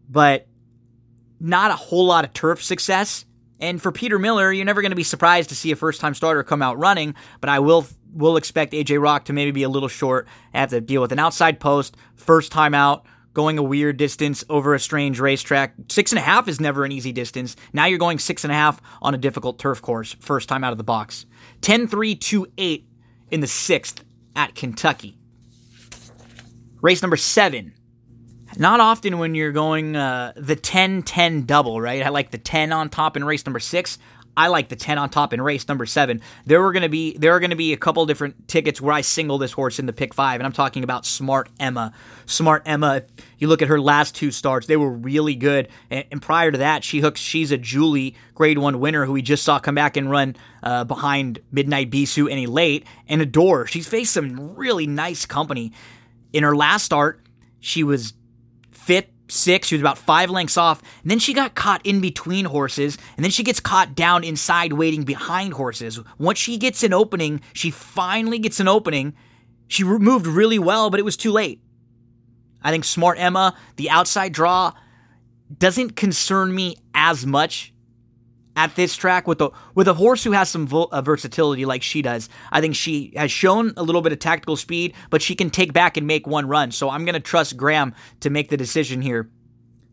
but 0.08 0.48
not 1.40 1.70
a 1.70 1.76
whole 1.76 2.06
lot 2.06 2.24
of 2.24 2.32
turf 2.32 2.62
success. 2.62 3.24
And 3.60 3.82
for 3.82 3.90
Peter 3.90 4.18
Miller, 4.18 4.52
you're 4.52 4.64
never 4.64 4.82
going 4.82 4.92
to 4.92 4.96
be 4.96 5.02
surprised 5.02 5.48
to 5.48 5.56
see 5.56 5.72
a 5.72 5.76
first 5.76 6.00
time 6.00 6.14
starter 6.14 6.44
come 6.44 6.62
out 6.62 6.78
running, 6.78 7.14
but 7.40 7.50
I 7.50 7.58
will 7.58 7.86
we'll 8.12 8.36
expect 8.36 8.72
AJ 8.72 9.02
Rock 9.02 9.26
to 9.26 9.32
maybe 9.32 9.50
be 9.50 9.62
a 9.62 9.68
little 9.68 9.88
short, 9.88 10.26
I 10.54 10.60
have 10.60 10.70
to 10.70 10.80
deal 10.80 11.02
with 11.02 11.12
an 11.12 11.18
outside 11.18 11.60
post, 11.60 11.96
first 12.16 12.52
time 12.52 12.74
out, 12.74 13.04
going 13.34 13.58
a 13.58 13.62
weird 13.62 13.96
distance 13.96 14.44
over 14.48 14.74
a 14.74 14.80
strange 14.80 15.20
racetrack. 15.20 15.74
Six 15.88 16.12
and 16.12 16.18
a 16.18 16.22
half 16.22 16.48
is 16.48 16.60
never 16.60 16.84
an 16.84 16.92
easy 16.92 17.12
distance. 17.12 17.56
Now 17.72 17.86
you're 17.86 17.98
going 17.98 18.18
six 18.18 18.44
and 18.44 18.52
a 18.52 18.56
half 18.56 18.80
on 19.02 19.14
a 19.14 19.18
difficult 19.18 19.58
turf 19.58 19.82
course, 19.82 20.14
first 20.20 20.48
time 20.48 20.64
out 20.64 20.72
of 20.72 20.78
the 20.78 20.84
box. 20.84 21.26
10 21.60 21.88
3 21.88 22.14
2 22.14 22.46
8 22.56 22.88
in 23.30 23.40
the 23.40 23.46
sixth 23.46 24.02
at 24.34 24.54
Kentucky. 24.54 25.18
Race 26.80 27.02
number 27.02 27.16
seven. 27.16 27.74
Not 28.58 28.80
often 28.80 29.18
when 29.18 29.36
you're 29.36 29.52
going 29.52 29.94
uh, 29.94 30.32
the 30.34 30.56
10 30.56 31.04
10 31.04 31.46
double, 31.46 31.80
right? 31.80 32.04
I 32.04 32.08
like 32.08 32.32
the 32.32 32.38
10 32.38 32.72
on 32.72 32.90
top 32.90 33.16
in 33.16 33.24
race 33.24 33.46
number 33.46 33.60
six. 33.60 33.98
I 34.36 34.48
like 34.48 34.68
the 34.68 34.76
10 34.76 34.98
on 34.98 35.10
top 35.10 35.32
in 35.32 35.40
race 35.40 35.66
number 35.68 35.86
seven. 35.86 36.20
There 36.44 36.60
were 36.60 36.72
to 36.72 36.88
be 36.88 37.16
there 37.16 37.34
are 37.34 37.40
going 37.40 37.50
to 37.50 37.56
be 37.56 37.72
a 37.72 37.76
couple 37.76 38.04
different 38.06 38.48
tickets 38.48 38.80
where 38.80 38.92
I 38.92 39.00
single 39.00 39.38
this 39.38 39.52
horse 39.52 39.78
in 39.78 39.86
the 39.86 39.92
pick 39.92 40.12
five, 40.12 40.40
and 40.40 40.46
I'm 40.46 40.52
talking 40.52 40.82
about 40.82 41.06
Smart 41.06 41.48
Emma. 41.60 41.92
Smart 42.26 42.62
Emma. 42.66 43.02
You 43.38 43.46
look 43.46 43.62
at 43.62 43.68
her 43.68 43.80
last 43.80 44.16
two 44.16 44.32
starts; 44.32 44.66
they 44.66 44.76
were 44.76 44.90
really 44.90 45.36
good. 45.36 45.68
And, 45.88 46.04
and 46.10 46.22
prior 46.22 46.50
to 46.50 46.58
that, 46.58 46.82
she 46.82 46.98
hooks. 46.98 47.20
She's 47.20 47.52
a 47.52 47.58
Julie 47.58 48.16
Grade 48.34 48.58
One 48.58 48.80
winner 48.80 49.04
who 49.04 49.12
we 49.12 49.22
just 49.22 49.44
saw 49.44 49.60
come 49.60 49.76
back 49.76 49.96
and 49.96 50.10
run 50.10 50.34
uh, 50.64 50.82
behind 50.82 51.40
Midnight 51.52 51.90
Bisou 51.90 52.30
any 52.30 52.46
late 52.46 52.86
and 53.08 53.22
Adore. 53.22 53.66
She's 53.66 53.88
faced 53.88 54.12
some 54.12 54.56
really 54.56 54.88
nice 54.88 55.26
company 55.26 55.72
in 56.32 56.42
her 56.42 56.56
last 56.56 56.84
start. 56.84 57.20
She 57.60 57.82
was 57.82 58.14
fifth 58.88 59.10
six. 59.28 59.68
She 59.68 59.74
was 59.74 59.82
about 59.82 59.98
five 59.98 60.30
lengths 60.30 60.56
off. 60.56 60.82
And 61.02 61.10
then 61.10 61.18
she 61.18 61.34
got 61.34 61.54
caught 61.54 61.84
in 61.84 62.00
between 62.00 62.46
horses. 62.46 62.96
And 63.16 63.22
then 63.22 63.30
she 63.30 63.42
gets 63.42 63.60
caught 63.60 63.94
down 63.94 64.24
inside 64.24 64.72
waiting 64.72 65.04
behind 65.04 65.52
horses. 65.52 66.00
Once 66.16 66.38
she 66.38 66.56
gets 66.56 66.82
an 66.82 66.94
opening, 66.94 67.42
she 67.52 67.70
finally 67.70 68.38
gets 68.38 68.60
an 68.60 68.66
opening. 68.68 69.14
She 69.66 69.84
moved 69.84 70.26
really 70.26 70.58
well, 70.58 70.88
but 70.88 70.98
it 70.98 71.02
was 71.04 71.18
too 71.18 71.32
late. 71.32 71.60
I 72.62 72.70
think 72.70 72.84
Smart 72.84 73.18
Emma, 73.18 73.54
the 73.76 73.90
outside 73.90 74.32
draw, 74.32 74.72
doesn't 75.58 75.94
concern 75.94 76.54
me 76.54 76.76
as 76.94 77.26
much 77.26 77.74
at 78.58 78.74
this 78.74 78.96
track 78.96 79.28
with 79.28 79.40
a 79.40 79.50
with 79.76 79.86
a 79.86 79.94
horse 79.94 80.24
who 80.24 80.32
has 80.32 80.50
some 80.50 80.68
uh, 80.72 81.00
versatility 81.00 81.64
like 81.64 81.80
she 81.80 82.02
does. 82.02 82.28
I 82.50 82.60
think 82.60 82.74
she 82.74 83.12
has 83.14 83.30
shown 83.30 83.72
a 83.76 83.84
little 83.84 84.02
bit 84.02 84.12
of 84.12 84.18
tactical 84.18 84.56
speed, 84.56 84.94
but 85.10 85.22
she 85.22 85.36
can 85.36 85.48
take 85.48 85.72
back 85.72 85.96
and 85.96 86.08
make 86.08 86.26
one 86.26 86.48
run. 86.48 86.72
So 86.72 86.90
I'm 86.90 87.04
going 87.04 87.14
to 87.14 87.20
trust 87.20 87.56
Graham 87.56 87.94
to 88.18 88.30
make 88.30 88.48
the 88.48 88.56
decision 88.56 89.00
here. 89.00 89.30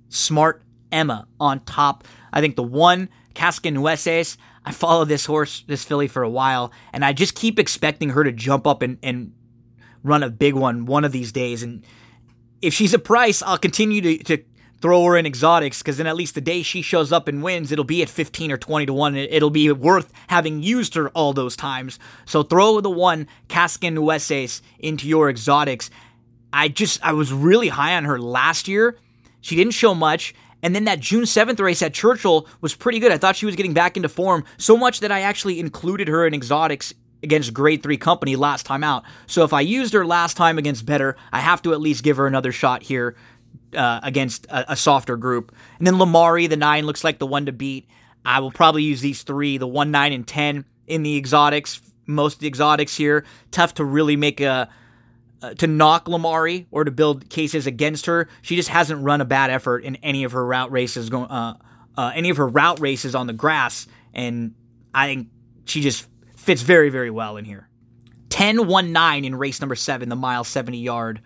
Smart 0.10 0.64
Emma 0.92 1.28
on 1.40 1.60
top. 1.66 2.06
I 2.34 2.42
think 2.42 2.56
the 2.56 2.64
one 2.64 3.10
Cascanueces. 3.36 4.36
I 4.66 4.72
follow 4.72 5.06
this 5.06 5.28
horse, 5.28 5.64
this 5.68 5.84
filly 5.84 6.08
for 6.08 6.24
a 6.24 6.30
while, 6.30 6.72
and 6.92 7.06
I 7.06 7.14
just 7.14 7.36
keep 7.36 7.60
expecting 7.60 8.10
her 8.10 8.24
to 8.24 8.32
jump 8.32 8.66
up 8.66 8.82
and, 8.82 8.98
and 9.04 9.32
run 10.02 10.24
a 10.24 10.30
big 10.32 10.56
one 10.56 10.88
one 10.88 11.06
of 11.06 11.12
these 11.12 11.32
days. 11.32 11.62
And 11.62 11.86
if 12.64 12.74
she's 12.74 12.96
a 12.96 13.00
price, 13.00 13.44
I'll 13.44 13.60
continue 13.60 14.02
to, 14.02 14.18
to 14.24 14.44
throw 14.86 15.04
her 15.04 15.18
in 15.18 15.26
exotics 15.26 15.82
because 15.82 15.98
then 15.98 16.06
at 16.06 16.16
least 16.16 16.36
the 16.36 16.42
day 16.42 16.62
she 16.62 16.84
shows 16.84 17.12
up 17.12 17.28
and 17.28 17.42
wins, 17.42 17.72
it'll 17.72 17.84
be 17.84 18.04
at 18.04 18.08
15 18.08 18.52
or 18.52 18.58
20 18.58 18.86
to 18.86 18.94
1. 18.94 19.16
It'll 19.16 19.50
be 19.50 19.72
worth 19.72 20.14
having 20.28 20.62
used 20.62 20.94
her 20.94 21.10
all 21.10 21.34
those 21.34 21.56
times. 21.56 21.98
So 22.26 22.44
throw 22.44 22.80
the 22.82 22.92
one 22.92 23.28
Cascanueces 23.48 24.62
into 24.78 25.08
your 25.08 25.28
exotics. 25.28 25.90
I 26.54 26.68
just, 26.68 27.04
I 27.04 27.14
was 27.14 27.34
really 27.34 27.70
high 27.70 27.98
on 27.98 28.06
her 28.06 28.20
last 28.20 28.68
year. 28.68 28.96
She 29.42 29.56
didn't 29.56 29.74
show 29.74 29.96
much. 29.96 30.36
And 30.62 30.76
then 30.76 30.84
that 30.84 31.00
June 31.00 31.24
7th 31.24 31.60
race 31.60 31.82
at 31.82 31.96
Churchill 31.96 32.48
was 32.62 32.76
pretty 32.76 33.00
good. 33.00 33.12
I 33.12 33.18
thought 33.18 33.36
she 33.36 33.48
was 33.48 33.56
getting 33.56 33.74
back 33.74 33.98
into 33.98 34.08
form 34.08 34.44
so 34.58 34.78
much 34.78 35.00
that 35.00 35.12
I 35.12 35.22
actually 35.22 35.60
included 35.60 36.08
her 36.10 36.28
in 36.28 36.36
exotics 36.36 36.94
against 37.24 37.56
grade 37.56 37.82
3 37.82 37.98
company 37.98 38.36
last 38.36 38.68
time 38.68 38.84
out. 38.84 39.04
So 39.26 39.44
if 39.44 39.52
I 39.52 39.62
used 39.62 39.94
her 39.94 40.06
last 40.06 40.38
time 40.38 40.60
against 40.60 40.86
better, 40.86 41.18
I 41.34 41.40
have 41.40 41.64
to 41.64 41.74
at 41.74 41.82
least 41.82 42.04
give 42.04 42.18
her 42.18 42.28
another 42.28 42.52
shot 42.52 42.84
here 42.84 43.16
uh, 43.76 44.00
against 44.04 44.46
a, 44.48 44.74
a, 44.74 44.76
softer 44.76 45.18
group. 45.18 45.54
And 45.78 45.86
then 45.86 45.96
Lamari, 45.96 46.50
the 46.50 46.58
nine, 46.58 46.86
looks 46.86 47.04
like 47.04 47.20
the 47.20 47.28
one 47.28 47.46
to 47.46 47.52
beat. 47.52 47.88
I 48.26 48.40
will 48.40 48.52
probably 48.52 48.84
use 48.84 49.02
these 49.02 49.24
three, 49.24 49.58
the 49.58 49.68
one, 49.68 49.92
nine, 49.92 50.14
and 50.14 50.28
ten 50.28 50.66
in 50.88 51.04
the 51.04 51.18
exotics. 51.18 51.82
Most 52.08 52.36
of 52.36 52.40
the 52.42 52.48
exotics 52.48 52.96
here, 52.96 53.26
tough 53.52 53.76
to 53.76 53.86
really 53.86 54.16
make 54.16 54.42
a 54.42 54.70
uh, 55.42 55.54
to 55.56 55.68
knock 55.68 56.06
Lamari 56.06 56.66
or 56.72 56.84
to 56.84 56.92
build 56.92 57.30
cases 57.30 57.68
against 57.68 58.06
her. 58.06 58.28
She 58.42 58.56
just 58.56 58.70
hasn't 58.70 59.04
run 59.04 59.22
a 59.22 59.26
bad 59.26 59.50
effort 59.50 59.84
in 59.84 59.96
any 59.98 60.24
of 60.24 60.32
her 60.32 60.46
route 60.46 60.72
races 60.72 61.10
going 61.10 61.30
uh, 61.30 61.56
uh, 61.98 62.12
any 62.16 62.30
of 62.30 62.38
her 62.38 62.48
route 62.48 62.80
races 62.80 63.16
on 63.16 63.28
the 63.28 63.34
grass, 63.34 63.88
and 64.14 64.56
I 64.94 65.08
think 65.08 65.28
she 65.66 65.82
just 65.82 66.08
fits 66.36 66.62
very 66.62 66.90
very 66.90 67.12
well 67.12 67.38
in 67.38 67.46
here. 67.46 67.68
10 68.30 68.68
1 68.68 68.92
9 68.92 69.26
in 69.26 69.36
race 69.36 69.62
number 69.62 69.76
7, 69.76 70.10
the 70.10 70.16
mile 70.16 70.44
70 70.44 70.78
yard, 70.78 71.22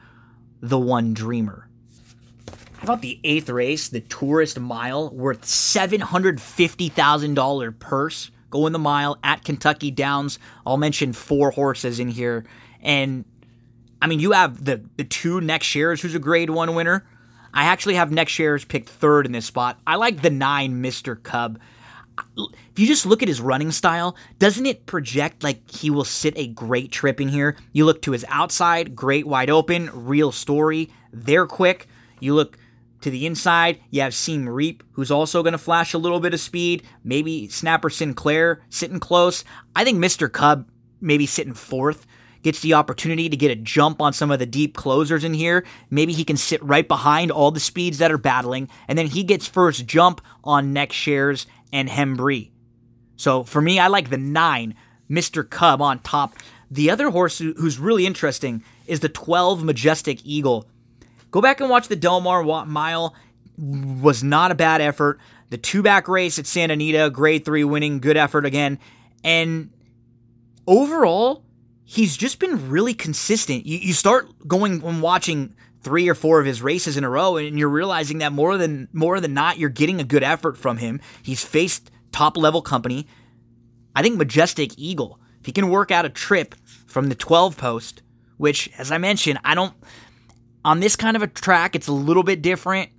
the 0.62 0.78
one 0.78 1.14
dreamer. 1.14 1.69
About 2.82 3.02
the 3.02 3.20
eighth 3.26 3.50
race, 3.50 3.90
the 3.90 4.00
Tourist 4.00 4.58
Mile, 4.60 5.10
worth 5.10 5.42
$750,000 5.42 7.80
purse? 7.80 8.32
Going 8.50 8.74
the 8.74 8.80
mile 8.80 9.18
at 9.24 9.44
Kentucky 9.44 9.92
Downs. 9.92 10.40
I'll 10.66 10.78
mention 10.78 11.14
four 11.14 11.52
horses 11.52 12.00
in 12.00 12.08
here. 12.08 12.46
And 12.82 13.26
I 14.02 14.08
mean, 14.08 14.20
you 14.20 14.32
have 14.32 14.64
the, 14.64 14.84
the 14.98 15.04
two 15.04 15.42
next 15.42 15.68
shares, 15.68 16.02
who's 16.02 16.16
a 16.16 16.20
grade 16.20 16.50
one 16.50 16.74
winner. 16.74 17.06
I 17.54 17.66
actually 17.66 17.96
have 17.96 18.12
next 18.12 18.32
shares 18.32 18.66
picked 18.66 18.90
third 18.90 19.26
in 19.26 19.34
this 19.34 19.46
spot. 19.46 19.80
I 19.86 19.98
like 19.98 20.22
the 20.22 20.30
nine, 20.30 20.82
Mr. 20.82 21.22
Cub. 21.22 21.60
If 22.38 22.80
you 22.80 22.88
just 22.88 23.06
look 23.06 23.22
at 23.22 23.28
his 23.28 23.42
running 23.42 23.72
style, 23.72 24.16
doesn't 24.40 24.66
it 24.66 24.86
project 24.86 25.44
like 25.44 25.70
he 25.70 25.90
will 25.90 26.06
sit 26.06 26.38
a 26.38 26.48
great 26.48 26.92
trip 26.92 27.22
in 27.22 27.28
here? 27.28 27.56
You 27.72 27.86
look 27.86 28.02
to 28.04 28.12
his 28.12 28.26
outside, 28.30 28.96
great 28.96 29.28
wide 29.28 29.50
open, 29.50 29.90
real 29.94 30.32
story. 30.32 30.90
They're 31.14 31.48
quick. 31.48 31.88
You 32.20 32.36
look 32.36 32.58
to 33.02 33.10
the 33.10 33.26
inside, 33.26 33.80
you 33.90 34.02
have 34.02 34.14
Seam 34.14 34.48
Reap, 34.48 34.84
who's 34.92 35.12
also 35.12 35.44
going 35.44 35.54
to 35.54 35.58
flash 35.58 35.94
a 35.94 35.98
little 35.98 36.20
bit 36.20 36.34
of 36.34 36.40
speed. 36.40 36.84
Maybe 37.04 37.48
Snapper 37.48 37.90
Sinclair 37.90 38.62
sitting 38.70 39.00
close. 39.00 39.44
I 39.76 39.84
think 39.84 40.00
Mr. 40.00 40.32
Cub 40.32 40.70
maybe 41.02 41.26
sitting 41.26 41.54
fourth 41.54 42.06
gets 42.42 42.62
the 42.62 42.74
opportunity 42.74 43.30
to 43.30 43.38
get 43.38 43.52
a 43.52 43.56
jump 43.56 44.02
on 44.02 44.14
some 44.14 44.32
of 44.32 44.40
the 44.40 44.46
deep 44.46 44.76
closers 44.76 45.24
in 45.24 45.34
here. 45.34 45.66
Maybe 45.90 46.14
he 46.14 46.24
can 46.24 46.38
sit 46.38 46.64
right 46.64 46.88
behind 46.88 47.32
all 47.32 47.52
the 47.52 47.60
speeds 47.60 47.98
that 47.98 48.12
are 48.12 48.18
battling, 48.18 48.70
and 48.88 48.98
then 48.98 49.08
he 49.08 49.24
gets 49.24 49.48
first 49.48 49.86
jump 49.86 50.22
on 50.44 50.74
next 50.74 50.96
shares 50.96 51.46
and 51.74 51.90
Hembree. 51.90 52.52
So 53.18 53.44
for 53.44 53.62
me, 53.62 53.80
I 53.80 53.88
like 53.88 54.10
the 54.10 54.18
nine, 54.18 54.76
Mr. 55.10 55.48
Cub 55.48 55.82
on 55.82 56.00
top. 56.00 56.36
The 56.72 56.92
other 56.92 57.10
horse 57.10 57.40
who's 57.40 57.80
really 57.80 58.06
interesting 58.06 58.64
is 58.88 59.02
the 59.02 59.10
12 59.10 59.64
Majestic 59.64 60.26
Eagle. 60.26 60.70
Go 61.32 61.42
back 61.42 61.62
and 61.62 61.70
watch 61.70 61.88
the 61.88 61.96
Del 61.96 62.22
Mar 62.22 62.44
Mile. 62.66 63.16
Was 63.58 64.24
not 64.24 64.52
a 64.52 64.56
bad 64.56 64.82
effort. 64.82 65.20
The 65.50 65.58
two 65.58 65.82
back 65.82 66.08
race 66.08 66.40
at 66.40 66.48
Santa 66.48 66.74
Anita, 66.74 67.10
grade 67.10 67.44
three 67.44 67.64
winning, 67.64 68.00
good 68.00 68.18
effort 68.18 68.46
again. 68.46 68.80
And 69.24 69.72
overall, 70.68 71.44
he's 71.84 72.16
just 72.16 72.40
been 72.40 72.70
really 72.70 72.94
consistent. 72.94 73.66
You, 73.66 73.80
you 73.80 73.94
start 73.94 74.30
going 74.48 74.84
and 74.84 75.02
watching 75.02 75.56
three 75.82 76.08
or 76.08 76.16
four 76.16 76.40
of 76.40 76.46
his 76.46 76.62
races 76.62 76.98
in 76.98 77.04
a 77.04 77.10
row, 77.10 77.38
and 77.38 77.58
you're 77.58 77.70
realizing 77.70 78.20
that 78.20 78.32
more 78.32 78.58
than 78.58 78.88
more 78.94 79.20
than 79.20 79.34
not, 79.34 79.58
you're 79.58 79.70
getting 79.70 80.00
a 80.00 80.04
good 80.04 80.24
effort 80.24 80.58
from 80.58 80.78
him. 80.78 81.02
He's 81.24 81.44
faced 81.44 81.92
top 82.12 82.38
level 82.38 82.62
company. 82.62 83.08
I 83.96 84.02
think 84.02 84.18
Majestic 84.18 84.78
Eagle, 84.78 85.20
if 85.40 85.46
he 85.46 85.52
can 85.52 85.70
work 85.70 85.92
out 85.92 86.06
a 86.06 86.10
trip 86.10 86.56
from 86.86 87.10
the 87.10 87.16
12 87.16 87.58
post, 87.58 88.04
which, 88.38 88.70
as 88.78 88.92
I 88.92 88.98
mentioned, 88.98 89.40
I 89.44 89.56
don't 89.56 89.74
on 90.64 90.80
this 90.80 90.96
kind 90.96 91.16
of 91.16 91.24
a 91.24 91.28
track, 91.28 91.76
it's 91.76 91.88
a 91.88 91.94
little 91.94 92.24
bit 92.24 92.42
different. 92.42 92.92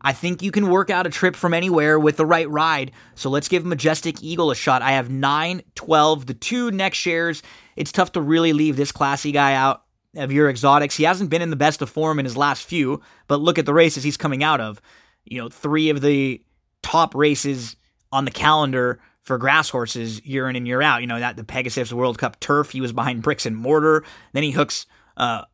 I 0.00 0.12
think 0.12 0.42
you 0.42 0.52
can 0.52 0.70
work 0.70 0.90
out 0.90 1.06
a 1.06 1.10
trip 1.10 1.34
from 1.34 1.52
anywhere 1.52 1.98
with 1.98 2.16
the 2.16 2.26
right 2.26 2.48
ride. 2.48 2.92
So 3.14 3.30
let's 3.30 3.48
give 3.48 3.64
Majestic 3.64 4.22
Eagle 4.22 4.50
a 4.50 4.54
shot. 4.54 4.80
I 4.80 4.92
have 4.92 5.10
9, 5.10 5.62
12, 5.74 6.26
the 6.26 6.34
two 6.34 6.70
next 6.70 6.98
shares. 6.98 7.42
It's 7.74 7.92
tough 7.92 8.12
to 8.12 8.20
really 8.20 8.52
leave 8.52 8.76
this 8.76 8.92
classy 8.92 9.32
guy 9.32 9.54
out 9.54 9.82
of 10.16 10.32
your 10.32 10.48
exotics. 10.48 10.96
He 10.96 11.04
hasn't 11.04 11.30
been 11.30 11.42
in 11.42 11.50
the 11.50 11.56
best 11.56 11.82
of 11.82 11.90
form 11.90 12.18
in 12.18 12.24
his 12.24 12.36
last 12.36 12.64
few, 12.64 13.00
but 13.26 13.40
look 13.40 13.58
at 13.58 13.66
the 13.66 13.74
races 13.74 14.04
he's 14.04 14.16
coming 14.16 14.42
out 14.42 14.60
of. 14.60 14.80
You 15.24 15.38
know, 15.38 15.48
three 15.48 15.90
of 15.90 16.00
the 16.00 16.42
top 16.82 17.14
races 17.14 17.76
on 18.12 18.24
the 18.24 18.30
calendar 18.30 19.00
for 19.22 19.36
grass 19.36 19.68
horses 19.68 20.24
year 20.24 20.48
in 20.48 20.56
and 20.56 20.66
year 20.66 20.80
out. 20.80 21.00
You 21.00 21.06
know, 21.06 21.20
that 21.20 21.36
the 21.36 21.44
Pegasus 21.44 21.92
World 21.92 22.18
Cup 22.18 22.40
turf, 22.40 22.70
he 22.70 22.80
was 22.80 22.92
behind 22.92 23.22
bricks 23.22 23.46
and 23.46 23.56
mortar. 23.56 24.04
Then 24.32 24.42
he 24.42 24.52
hooks 24.52 24.86
uh, 25.16 25.44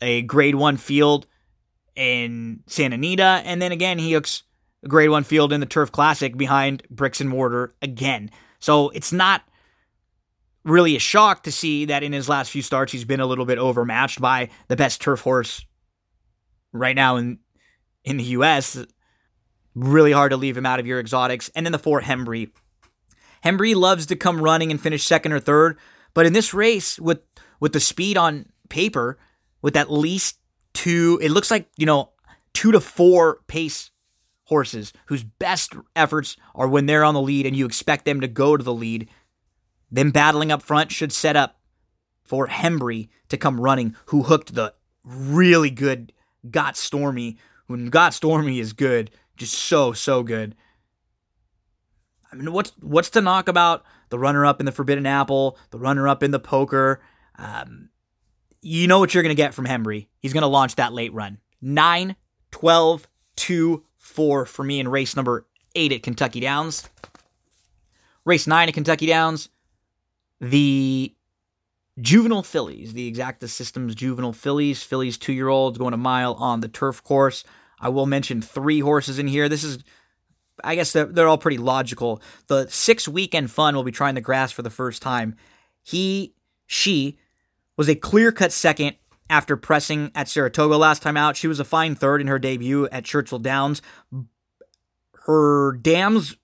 a 0.00 0.22
grade 0.22 0.54
one 0.54 0.76
field 0.76 1.26
in 1.96 2.60
Santa 2.66 2.94
Anita, 2.94 3.42
and 3.44 3.60
then 3.60 3.72
again 3.72 3.98
he 3.98 4.12
hooks 4.12 4.42
a 4.84 4.88
grade 4.88 5.10
one 5.10 5.24
field 5.24 5.52
in 5.52 5.60
the 5.60 5.66
Turf 5.66 5.90
Classic 5.90 6.36
behind 6.36 6.82
bricks 6.90 7.20
and 7.20 7.28
mortar 7.28 7.74
again. 7.82 8.30
So 8.60 8.90
it's 8.90 9.12
not 9.12 9.42
really 10.64 10.96
a 10.96 11.00
shock 11.00 11.42
to 11.44 11.52
see 11.52 11.86
that 11.86 12.02
in 12.02 12.12
his 12.12 12.28
last 12.28 12.50
few 12.50 12.62
starts 12.62 12.92
he's 12.92 13.04
been 13.04 13.20
a 13.20 13.26
little 13.26 13.46
bit 13.46 13.58
overmatched 13.58 14.20
by 14.20 14.50
the 14.68 14.76
best 14.76 15.00
turf 15.00 15.20
horse 15.20 15.64
right 16.72 16.96
now 16.96 17.16
in 17.16 17.38
in 18.04 18.16
the 18.16 18.24
US. 18.24 18.84
Really 19.74 20.12
hard 20.12 20.30
to 20.30 20.36
leave 20.36 20.56
him 20.56 20.66
out 20.66 20.80
of 20.80 20.86
your 20.86 20.98
exotics. 20.98 21.50
And 21.54 21.64
then 21.64 21.72
the 21.72 21.78
four 21.78 22.00
Hembree. 22.00 22.50
Hembree 23.44 23.76
loves 23.76 24.06
to 24.06 24.16
come 24.16 24.40
running 24.40 24.70
and 24.70 24.80
finish 24.80 25.04
second 25.04 25.32
or 25.32 25.40
third, 25.40 25.78
But 26.14 26.26
in 26.26 26.32
this 26.32 26.52
race, 26.52 26.98
with 26.98 27.20
with 27.60 27.72
the 27.72 27.80
speed 27.80 28.16
on 28.16 28.46
paper, 28.68 29.18
with 29.62 29.76
at 29.76 29.90
least 29.90 30.38
two, 30.74 31.18
it 31.22 31.30
looks 31.30 31.50
like 31.50 31.68
you 31.76 31.86
know 31.86 32.10
two 32.54 32.72
to 32.72 32.80
four 32.80 33.40
pace 33.46 33.90
horses 34.44 34.92
whose 35.06 35.22
best 35.22 35.74
efforts 35.94 36.36
are 36.54 36.68
when 36.68 36.86
they're 36.86 37.04
on 37.04 37.14
the 37.14 37.20
lead 37.20 37.44
and 37.46 37.54
you 37.54 37.66
expect 37.66 38.04
them 38.04 38.20
to 38.20 38.28
go 38.28 38.56
to 38.56 38.64
the 38.64 38.72
lead. 38.72 39.08
Them 39.90 40.10
battling 40.10 40.52
up 40.52 40.62
front 40.62 40.90
should 40.90 41.12
set 41.12 41.36
up 41.36 41.60
for 42.24 42.46
Hembree 42.46 43.08
to 43.28 43.36
come 43.36 43.60
running, 43.60 43.94
who 44.06 44.22
hooked 44.22 44.54
the 44.54 44.74
really 45.02 45.70
good 45.70 46.12
Got 46.50 46.76
Stormy. 46.76 47.38
When 47.66 47.86
Got 47.86 48.14
Stormy 48.14 48.60
is 48.60 48.72
good, 48.72 49.10
just 49.36 49.54
so 49.54 49.92
so 49.92 50.22
good. 50.22 50.54
I 52.30 52.36
mean, 52.36 52.52
what's 52.52 52.72
what's 52.80 53.10
to 53.10 53.20
knock 53.20 53.48
about 53.48 53.84
the 54.10 54.18
runner 54.18 54.44
up 54.44 54.60
in 54.60 54.66
the 54.66 54.72
Forbidden 54.72 55.06
Apple, 55.06 55.58
the 55.70 55.78
runner 55.78 56.06
up 56.06 56.22
in 56.22 56.30
the 56.30 56.40
Poker? 56.40 57.00
Um, 57.36 57.88
you 58.62 58.86
know 58.86 58.98
what 58.98 59.14
you're 59.14 59.22
going 59.22 59.34
to 59.34 59.40
get 59.40 59.54
from 59.54 59.66
Hembree. 59.66 60.08
He's 60.18 60.32
going 60.32 60.42
to 60.42 60.48
launch 60.48 60.76
that 60.76 60.92
late 60.92 61.12
run. 61.12 61.38
9, 61.60 62.16
12, 62.50 63.08
2, 63.36 63.84
4 63.96 64.46
for 64.46 64.64
me 64.64 64.80
in 64.80 64.88
race 64.88 65.16
number 65.16 65.46
8 65.74 65.92
at 65.92 66.02
Kentucky 66.02 66.40
Downs. 66.40 66.88
Race 68.24 68.46
9 68.46 68.68
at 68.68 68.74
Kentucky 68.74 69.06
Downs. 69.06 69.48
The 70.40 71.14
juvenile 72.00 72.42
fillies, 72.42 72.92
the 72.92 73.12
Exacta 73.12 73.48
Systems 73.48 73.94
juvenile 73.94 74.32
fillies, 74.32 74.82
fillies 74.82 75.18
two 75.18 75.32
year 75.32 75.48
olds 75.48 75.78
going 75.78 75.94
a 75.94 75.98
mile 75.98 76.34
on 76.34 76.60
the 76.60 76.68
turf 76.68 77.02
course. 77.02 77.44
I 77.80 77.88
will 77.88 78.06
mention 78.06 78.40
three 78.40 78.80
horses 78.80 79.18
in 79.18 79.26
here. 79.26 79.48
This 79.48 79.64
is 79.64 79.78
I 80.62 80.74
guess 80.74 80.92
they're, 80.92 81.06
they're 81.06 81.28
all 81.28 81.38
pretty 81.38 81.58
logical. 81.58 82.20
The 82.48 82.66
six 82.68 83.06
weekend 83.06 83.50
fun 83.50 83.74
will 83.74 83.84
be 83.84 83.92
trying 83.92 84.14
the 84.14 84.20
grass 84.20 84.50
for 84.52 84.62
the 84.62 84.70
first 84.70 85.02
time. 85.02 85.36
He, 85.82 86.34
she 86.66 87.18
was 87.78 87.88
a 87.88 87.94
clear 87.94 88.30
cut 88.30 88.52
second 88.52 88.96
after 89.30 89.56
pressing 89.56 90.10
at 90.14 90.28
Saratoga 90.28 90.76
last 90.76 91.00
time 91.00 91.16
out. 91.16 91.36
She 91.36 91.48
was 91.48 91.60
a 91.60 91.64
fine 91.64 91.94
third 91.94 92.20
in 92.20 92.26
her 92.26 92.38
debut 92.38 92.86
at 92.88 93.04
Churchill 93.04 93.38
Downs. 93.38 93.80
Her 95.26 95.72
dams 95.80 96.36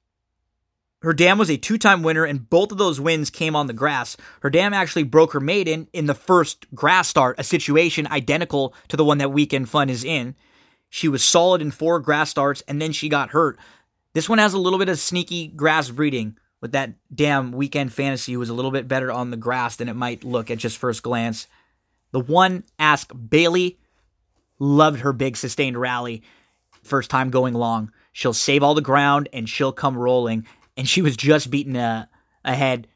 her 1.02 1.12
dam 1.12 1.36
was 1.36 1.50
a 1.50 1.58
two 1.58 1.76
time 1.76 2.02
winner, 2.02 2.24
and 2.24 2.48
both 2.48 2.72
of 2.72 2.78
those 2.78 2.98
wins 2.98 3.28
came 3.28 3.54
on 3.54 3.66
the 3.66 3.74
grass. 3.74 4.16
Her 4.40 4.48
dam 4.48 4.72
actually 4.72 5.02
broke 5.02 5.34
her 5.34 5.40
maiden 5.40 5.86
in 5.92 6.06
the 6.06 6.14
first 6.14 6.66
grass 6.74 7.08
start, 7.08 7.38
a 7.38 7.44
situation 7.44 8.06
identical 8.06 8.74
to 8.88 8.96
the 8.96 9.04
one 9.04 9.18
that 9.18 9.30
Weekend 9.30 9.68
Fun 9.68 9.90
is 9.90 10.02
in. 10.02 10.34
She 10.88 11.08
was 11.08 11.22
solid 11.22 11.60
in 11.60 11.72
four 11.72 12.00
grass 12.00 12.30
starts, 12.30 12.62
and 12.66 12.80
then 12.80 12.92
she 12.92 13.10
got 13.10 13.30
hurt. 13.30 13.58
This 14.14 14.30
one 14.30 14.38
has 14.38 14.54
a 14.54 14.58
little 14.58 14.78
bit 14.78 14.88
of 14.88 14.98
sneaky 14.98 15.48
grass 15.48 15.90
breeding 15.90 16.38
with 16.64 16.72
that 16.72 16.94
damn 17.14 17.52
weekend 17.52 17.92
fantasy 17.92 18.38
was 18.38 18.48
a 18.48 18.54
little 18.54 18.70
bit 18.70 18.88
better 18.88 19.12
on 19.12 19.30
the 19.30 19.36
grass 19.36 19.76
than 19.76 19.90
it 19.90 19.96
might 19.96 20.24
look 20.24 20.50
at 20.50 20.56
just 20.56 20.78
first 20.78 21.02
glance. 21.02 21.46
The 22.12 22.20
one 22.20 22.64
Ask 22.78 23.12
Bailey 23.28 23.78
loved 24.58 25.00
her 25.00 25.12
big 25.12 25.36
sustained 25.36 25.78
rally 25.78 26.22
first 26.82 27.10
time 27.10 27.28
going 27.28 27.52
long. 27.52 27.92
She'll 28.14 28.32
save 28.32 28.62
all 28.62 28.72
the 28.72 28.80
ground 28.80 29.28
and 29.30 29.46
she'll 29.46 29.72
come 29.72 29.94
rolling. 29.94 30.46
And 30.74 30.88
she 30.88 31.02
was 31.02 31.18
just 31.18 31.50
beaten 31.50 31.76
uh, 31.76 32.06
ahead 32.46 32.88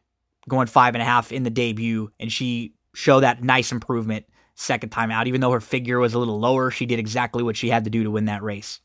going 0.49 0.67
five 0.67 0.95
and 0.95 1.03
a 1.03 1.05
half 1.05 1.31
in 1.31 1.43
the 1.43 1.51
debut, 1.51 2.11
and 2.19 2.33
she 2.33 2.73
showed 2.95 3.21
that 3.21 3.45
nice 3.45 3.71
improvement 3.71 4.25
second 4.55 4.89
time 4.89 5.11
out. 5.11 5.27
Even 5.27 5.43
though 5.43 5.53
her 5.53 5.61
figure 5.61 5.99
was 5.99 6.15
a 6.15 6.19
little 6.19 6.41
lower, 6.41 6.71
she 6.71 6.87
did 6.87 6.99
exactly 6.99 7.43
what 7.43 7.59
she 7.59 7.69
had 7.69 7.85
to 7.85 7.91
do 7.91 8.03
to 8.03 8.11
win 8.11 8.25
that 8.25 8.43
race. 8.43 8.81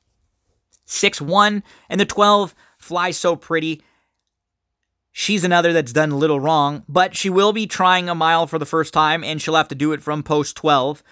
6 0.84 1.22
1, 1.22 1.64
and 1.88 2.02
the 2.02 2.06
12 2.06 2.54
fly 2.78 3.12
so 3.12 3.38
pretty. 3.38 3.82
She's 5.16 5.44
another 5.44 5.74
that's 5.74 5.94
done 5.94 6.10
a 6.10 6.18
little 6.18 6.40
wrong, 6.40 6.84
but 6.90 7.16
she 7.16 7.30
will 7.30 7.54
be 7.54 7.68
trying 7.68 8.10
a 8.10 8.16
mile 8.16 8.48
for 8.48 8.58
the 8.58 8.66
first 8.66 8.94
time, 8.94 9.24
and 9.24 9.40
she'll 9.40 9.56
have 9.56 9.68
to 9.68 9.76
do 9.76 9.94
it 9.94 10.02
from 10.02 10.24
post 10.24 10.58
12. 10.58 11.04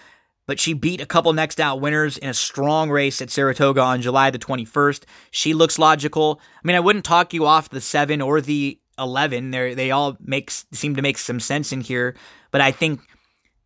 But 0.44 0.58
she 0.58 0.72
beat 0.72 1.00
a 1.00 1.06
couple 1.06 1.32
next 1.32 1.60
out 1.60 1.80
winners 1.80 2.18
in 2.18 2.28
a 2.28 2.34
strong 2.34 2.90
race 2.90 3.22
at 3.22 3.30
Saratoga 3.30 3.80
on 3.80 4.02
July 4.02 4.30
the 4.30 4.40
21st. 4.40 5.04
She 5.30 5.54
looks 5.54 5.78
logical. 5.78 6.40
I 6.56 6.66
mean, 6.66 6.74
I 6.74 6.80
wouldn't 6.80 7.04
talk 7.04 7.32
you 7.32 7.46
off 7.46 7.70
the 7.70 7.80
7 7.80 8.20
or 8.20 8.40
the 8.40 8.80
11. 8.98 9.52
They 9.52 9.74
they 9.74 9.90
all 9.92 10.16
make 10.20 10.50
seem 10.50 10.96
to 10.96 11.02
make 11.02 11.16
some 11.16 11.38
sense 11.38 11.72
in 11.72 11.80
here, 11.80 12.16
but 12.50 12.60
I 12.60 12.72
think 12.72 13.00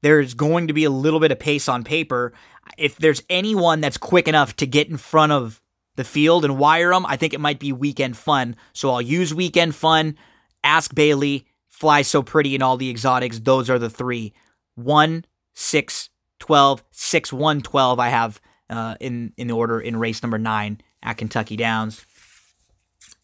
there's 0.03 0.34
going 0.34 0.68
to 0.68 0.74
be 0.74 0.84
a 0.84 0.91
little 0.91 1.18
bit 1.18 1.32
of 1.32 1.39
pace 1.39 1.66
on 1.68 1.82
paper. 1.82 2.34
If 2.76 2.97
there's 2.97 3.22
anyone 3.30 3.80
that's 3.80 3.97
quick 3.97 4.28
enough 4.28 4.55
to 4.57 4.66
get 4.66 4.89
in 4.89 4.99
front 4.99 5.32
of 5.32 5.62
the 5.97 6.05
field 6.05 6.45
and 6.45 6.59
wire 6.59 6.91
them, 6.91 7.05
I 7.07 7.17
think 7.17 7.35
it 7.35 7.41
might 7.41 7.59
be 7.59 7.73
Weekend 7.73 8.17
Fun. 8.17 8.57
So 8.73 8.91
I'll 8.91 9.03
use 9.03 9.35
Weekend 9.35 9.75
Fun, 9.75 10.17
Ask 10.63 10.95
Bailey, 10.95 11.47
Fly 11.69 12.03
So 12.03 12.23
Pretty, 12.23 12.55
and 12.55 12.63
all 12.63 12.77
the 12.77 12.91
exotics. 12.91 13.41
Those 13.41 13.69
are 13.69 13.79
the 13.79 13.91
three. 13.91 14.33
1, 14.77 15.25
6, 15.55 16.11
12, 16.39 16.85
6, 16.91 17.33
1, 17.33 17.63
12 17.63 17.99
I 17.99 18.09
have 18.09 18.41
uh, 18.69 18.97
in, 19.01 19.33
in 19.37 19.49
the 19.49 19.55
order 19.55 19.81
in 19.81 19.97
race 19.97 20.23
number 20.23 20.39
9 20.39 20.81
at 21.03 21.17
Kentucky 21.17 21.57
Downs. 21.57 22.05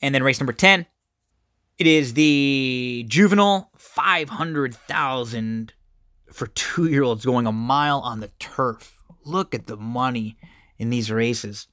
And 0.00 0.14
then 0.14 0.22
race 0.22 0.40
number 0.40 0.52
10, 0.52 0.86
it 1.78 1.86
is 1.86 2.14
the 2.14 3.04
juvenile 3.08 3.70
500,000 3.76 5.72
for 6.32 6.46
two 6.46 6.86
year 6.86 7.02
olds 7.02 7.24
going 7.26 7.46
a 7.46 7.52
mile 7.52 8.00
on 8.00 8.20
the 8.20 8.30
turf. 8.38 8.98
Look 9.24 9.54
at 9.54 9.66
the 9.66 9.76
money 9.76 10.36
in 10.78 10.90
these 10.90 11.10
races 11.10 11.68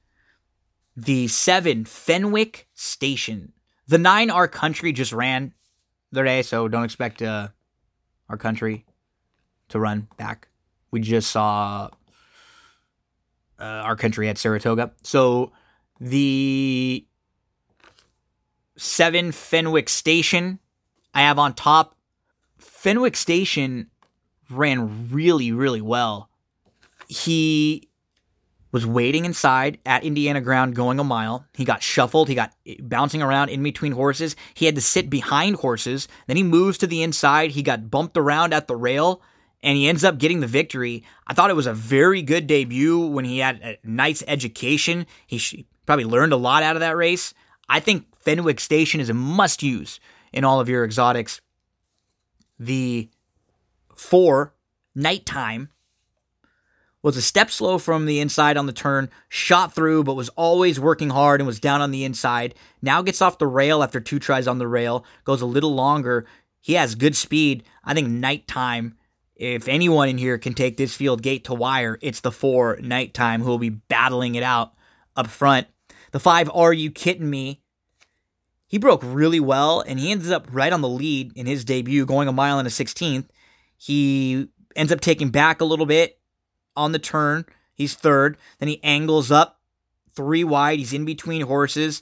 the 1.05 1.27
seven 1.27 1.85
Fenwick 1.85 2.67
Station. 2.73 3.53
The 3.87 3.97
nine 3.97 4.29
Our 4.29 4.47
Country 4.47 4.91
just 4.91 5.13
ran 5.13 5.53
their 6.11 6.25
day, 6.25 6.41
so 6.41 6.67
don't 6.67 6.83
expect 6.83 7.21
uh, 7.21 7.49
Our 8.27 8.37
Country 8.37 8.85
to 9.69 9.79
run 9.79 10.07
back. 10.17 10.49
We 10.91 10.99
just 10.99 11.31
saw 11.31 11.89
uh, 13.59 13.63
Our 13.63 13.95
Country 13.95 14.27
at 14.27 14.37
Saratoga. 14.37 14.91
So 15.03 15.53
the 15.99 17.05
seven 18.77 19.31
Fenwick 19.31 19.89
Station 19.89 20.59
I 21.13 21.21
have 21.21 21.39
on 21.39 21.53
top. 21.53 21.95
Fenwick 22.57 23.15
Station 23.15 23.89
ran 24.49 25.09
really, 25.09 25.51
really 25.51 25.81
well. 25.81 26.29
He 27.07 27.88
was 28.71 28.85
waiting 28.85 29.25
inside 29.25 29.79
at 29.85 30.03
Indiana 30.03 30.41
Grand 30.41 30.75
going 30.75 30.99
a 30.99 31.03
mile. 31.03 31.45
He 31.53 31.65
got 31.65 31.81
shuffled. 31.81 32.29
He 32.29 32.35
got 32.35 32.53
bouncing 32.81 33.21
around 33.21 33.49
in 33.49 33.63
between 33.63 33.93
horses. 33.93 34.35
He 34.53 34.65
had 34.65 34.75
to 34.75 34.81
sit 34.81 35.09
behind 35.09 35.57
horses. 35.57 36.07
Then 36.27 36.37
he 36.37 36.43
moves 36.43 36.77
to 36.79 36.87
the 36.87 37.01
inside. 37.01 37.51
He 37.51 37.63
got 37.63 37.89
bumped 37.89 38.17
around 38.17 38.53
at 38.53 38.67
the 38.67 38.75
rail 38.75 39.21
and 39.61 39.75
he 39.75 39.87
ends 39.87 40.03
up 40.03 40.19
getting 40.19 40.39
the 40.39 40.47
victory. 40.47 41.03
I 41.27 41.33
thought 41.33 41.49
it 41.49 41.55
was 41.55 41.67
a 41.67 41.73
very 41.73 42.21
good 42.21 42.47
debut 42.47 42.99
when 43.07 43.25
he 43.25 43.39
had 43.39 43.59
a 43.61 43.77
nice 43.83 44.23
education. 44.27 45.05
He 45.27 45.67
probably 45.85 46.05
learned 46.05 46.33
a 46.33 46.37
lot 46.37 46.63
out 46.63 46.75
of 46.75 46.81
that 46.81 46.95
race. 46.95 47.33
I 47.67 47.79
think 47.79 48.05
Fenwick 48.15 48.59
Station 48.59 48.99
is 48.99 49.09
a 49.09 49.13
must 49.13 49.63
use 49.63 49.99
in 50.31 50.43
all 50.43 50.59
of 50.59 50.69
your 50.69 50.85
exotics. 50.85 51.41
The 52.59 53.09
four, 53.95 54.53
nighttime, 54.95 55.69
was 57.01 57.15
a 57.15 57.21
step 57.21 57.49
slow 57.49 57.77
from 57.77 58.05
the 58.05 58.19
inside 58.19 58.57
on 58.57 58.65
the 58.65 58.73
turn, 58.73 59.09
shot 59.29 59.73
through, 59.73 60.03
but 60.03 60.15
was 60.15 60.29
always 60.29 60.79
working 60.79 61.09
hard 61.09 61.39
and 61.39 61.47
was 61.47 61.59
down 61.59 61.81
on 61.81 61.91
the 61.91 62.03
inside. 62.03 62.55
Now 62.81 63.01
gets 63.01 63.21
off 63.21 63.37
the 63.37 63.47
rail 63.47 63.81
after 63.81 63.99
two 63.99 64.19
tries 64.19 64.47
on 64.47 64.57
the 64.57 64.67
rail, 64.67 65.05
goes 65.23 65.41
a 65.41 65.45
little 65.45 65.73
longer. 65.73 66.25
He 66.59 66.73
has 66.73 66.95
good 66.95 67.15
speed. 67.15 67.63
I 67.85 67.93
think 67.93 68.09
nighttime, 68.09 68.97
if 69.35 69.69
anyone 69.69 70.09
in 70.09 70.17
here 70.17 70.37
can 70.37 70.53
take 70.53 70.75
this 70.75 70.93
field 70.93 71.21
gate 71.21 71.45
to 71.45 71.53
wire, 71.53 71.97
it's 72.01 72.19
the 72.19 72.31
four 72.31 72.77
nighttime 72.81 73.41
who 73.41 73.49
will 73.49 73.59
be 73.59 73.69
battling 73.69 74.35
it 74.35 74.43
out 74.43 74.73
up 75.15 75.27
front. 75.27 75.67
The 76.11 76.19
five, 76.19 76.49
Are 76.53 76.73
You 76.73 76.91
Kidding 76.91 77.29
Me? 77.29 77.61
He 78.67 78.77
broke 78.77 79.01
really 79.03 79.39
well 79.39 79.81
and 79.81 79.99
he 79.99 80.11
ends 80.11 80.29
up 80.29 80.47
right 80.51 80.73
on 80.73 80.81
the 80.81 80.89
lead 80.89 81.31
in 81.35 81.45
his 81.45 81.63
debut, 81.63 82.05
going 82.05 82.27
a 82.27 82.33
mile 82.33 82.59
and 82.59 82.67
a 82.67 82.71
16th. 82.71 83.25
He 83.77 84.49
ends 84.75 84.91
up 84.91 84.99
taking 84.99 85.29
back 85.29 85.61
a 85.61 85.65
little 85.65 85.85
bit 85.85 86.18
on 86.79 86.93
the 86.93 86.99
turn. 86.99 87.45
He's 87.75 87.93
third. 87.93 88.37
Then 88.57 88.69
he 88.69 88.83
angles 88.83 89.31
up 89.31 89.59
three 90.15 90.43
wide. 90.43 90.79
He's 90.79 90.93
in 90.93 91.05
between 91.05 91.41
horses. 91.41 92.01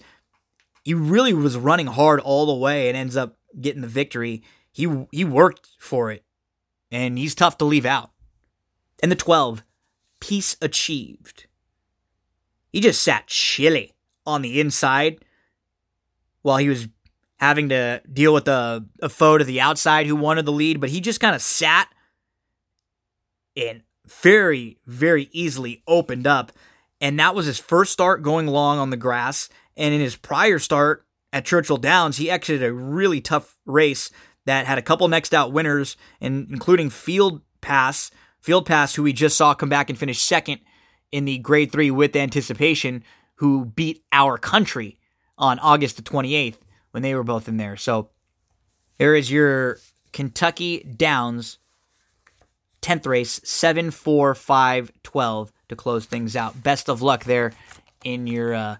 He 0.84 0.93
really 0.93 1.34
was 1.34 1.57
running 1.57 1.88
hard 1.88 2.19
all 2.19 2.45
the 2.45 2.53
way 2.53 2.88
and 2.88 2.95
ends 2.95 3.17
up 3.17 3.36
getting 3.59 3.82
the 3.82 3.88
victory. 3.88 4.43
He 4.71 4.88
he 5.11 5.25
worked 5.25 5.67
for 5.80 6.11
it, 6.11 6.23
and 6.91 7.17
he's 7.17 7.36
tough 7.36 7.57
to 7.57 7.65
leave 7.65 7.86
out. 7.86 8.11
And 9.01 9.11
the 9.11 9.15
twelve, 9.15 9.63
peace 10.19 10.55
achieved. 10.61 11.47
He 12.71 12.80
just 12.80 13.01
sat 13.01 13.28
chilly 13.28 13.95
on 14.25 14.43
the 14.43 14.59
inside 14.61 15.25
while 16.43 16.57
he 16.57 16.69
was 16.69 16.88
having 17.38 17.69
to 17.69 18.01
deal 18.11 18.34
with 18.34 18.47
a, 18.47 18.86
a 19.01 19.09
foe 19.09 19.38
to 19.38 19.43
the 19.43 19.61
outside 19.61 20.05
who 20.05 20.15
wanted 20.15 20.45
the 20.45 20.51
lead, 20.51 20.80
but 20.80 20.89
he 20.89 21.01
just 21.01 21.19
kind 21.19 21.36
of 21.36 21.41
sat 21.41 21.88
and 23.55 23.82
very, 24.08 24.78
very 24.86 25.30
easily 25.32 25.84
opened 25.88 26.28
up. 26.28 26.51
And 26.99 27.20
that 27.20 27.36
was 27.36 27.45
his 27.45 27.60
first 27.60 27.93
start 27.93 28.24
going 28.24 28.47
long 28.47 28.80
on 28.80 28.89
the 28.89 28.97
grass. 28.97 29.49
And 29.76 29.93
in 29.93 30.01
his 30.01 30.16
prior 30.16 30.60
start 30.60 31.05
at 31.32 31.45
Churchill 31.45 31.78
Downs, 31.78 32.18
he 32.18 32.30
exited 32.32 32.64
a 32.64 32.74
really 32.74 33.22
tough 33.22 33.55
race 33.66 34.10
that 34.45 34.66
had 34.66 34.78
a 34.78 34.84
couple 34.84 35.08
next 35.08 35.34
out 35.34 35.51
winners, 35.51 35.97
and 36.22 36.47
including 36.49 36.89
Field 36.89 37.41
Pass, 37.62 38.12
Field 38.39 38.66
Pass, 38.66 38.95
who 38.95 39.03
we 39.03 39.14
just 39.14 39.38
saw 39.38 39.53
come 39.53 39.70
back 39.70 39.89
and 39.89 39.99
finish 39.99 40.22
second 40.22 40.62
in 41.12 41.26
the 41.26 41.38
Grade 41.38 41.72
Three 41.72 41.91
with 41.91 42.16
anticipation, 42.16 43.03
who 43.36 43.66
beat 43.66 44.03
our 44.12 44.38
country 44.38 44.99
on 45.38 45.60
August 45.60 45.97
the 45.97 46.01
28th 46.01 46.58
when 46.91 47.03
they 47.03 47.14
were 47.14 47.24
both 47.24 47.47
in 47.47 47.58
there. 47.58 47.76
So 47.76 48.10
there 48.97 49.16
is 49.16 49.30
your 49.30 49.80
Kentucky 50.14 50.80
Downs 50.80 51.60
10th 52.82 53.05
race, 53.05 53.41
7 53.43 53.91
4 53.91 54.36
5 54.36 54.91
12 55.03 55.53
to 55.69 55.75
close 55.75 56.05
things 56.05 56.36
out. 56.36 56.63
Best 56.63 56.89
of 56.89 57.01
luck 57.01 57.23
there 57.23 57.53
in 58.03 58.28
your 58.28 58.53
uh, 58.53 58.78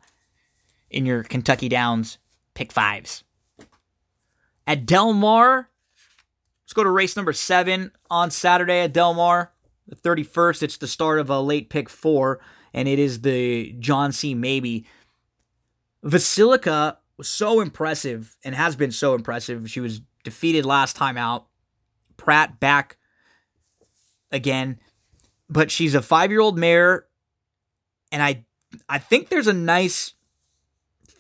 in 0.90 1.06
your 1.06 1.24
Kentucky 1.24 1.70
Downs 1.70 2.18
pick 2.54 2.72
fives. 2.72 3.24
At 4.66 4.86
Del 4.86 5.14
Mar, 5.14 5.70
let's 6.64 6.74
go 6.74 6.84
to 6.84 6.90
race 6.90 7.16
number 7.16 7.34
seven 7.34 7.92
on 8.10 8.32
Saturday 8.32 8.82
at 8.82 8.94
Del 8.94 9.14
Mar, 9.14 9.52
the 9.88 9.96
31st. 9.96 10.64
It's 10.64 10.78
the 10.78 10.88
start 10.88 11.20
of 11.20 11.30
a 11.30 11.40
late 11.40 11.70
pick 11.70 11.90
four, 11.90 12.40
and 12.74 12.88
it 12.88 13.00
is 13.00 13.22
the 13.22 13.74
John 13.80 14.12
C. 14.12 14.36
Mabee. 14.36 14.86
Vasilika 16.04 16.98
was 17.18 17.28
so 17.28 17.62
impressive 17.62 18.38
and 18.44 18.54
has 18.56 18.76
been 18.76 18.92
so 18.92 19.16
impressive. 19.16 19.70
She 19.70 19.80
was 19.80 20.02
defeated 20.24 20.66
last 20.66 20.96
time 20.96 21.18
out. 21.18 21.48
Prat 22.18 22.60
back 22.60 22.98
again, 24.32 24.80
but 25.50 25.72
she's 25.72 25.96
a 25.96 26.02
five 26.02 26.32
year 26.32 26.42
old 26.42 26.58
mare, 26.58 27.06
and 28.12 28.22
I 28.22 28.46
I 28.90 29.00
think 29.00 29.30
there's 29.30 29.48
a 29.48 29.54
nice 29.54 30.14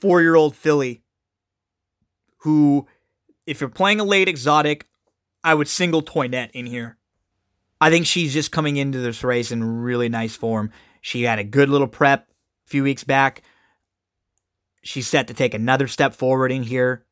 four 0.01 0.22
year 0.22 0.36
old 0.36 0.55
filly 0.55 1.01
who, 2.39 2.88
if 3.45 3.62
you're 3.62 3.70
playing 3.70 3.99
a 3.99 4.03
late 4.03 4.28
exotic, 4.28 4.88
I 5.43 5.53
would 5.53 5.68
single 5.68 6.01
Toinette 6.01 6.51
in 6.53 6.66
here. 6.66 6.97
I 7.80 7.89
think 7.89 8.05
she's 8.05 8.34
just 8.34 8.51
coming 8.51 8.78
into 8.78 8.99
this 8.99 9.24
race 9.24 9.51
in 9.51 9.82
really 9.82 10.10
nice 10.10 10.36
form. 10.36 10.72
She 11.01 11.24
had 11.24 11.39
a 11.39 11.43
good 11.43 11.70
little 11.70 11.88
prep 11.88 12.28
a 12.68 12.70
few 12.70 12.84
weeks 12.84 13.03
back. 13.03 13.43
She's 14.82 15.08
set 15.08 15.28
to 15.28 15.34
take 15.34 15.53
another 15.53 15.88
step 15.88 16.14
forward 16.14 16.51
in 16.51 16.64
here. 16.64 17.05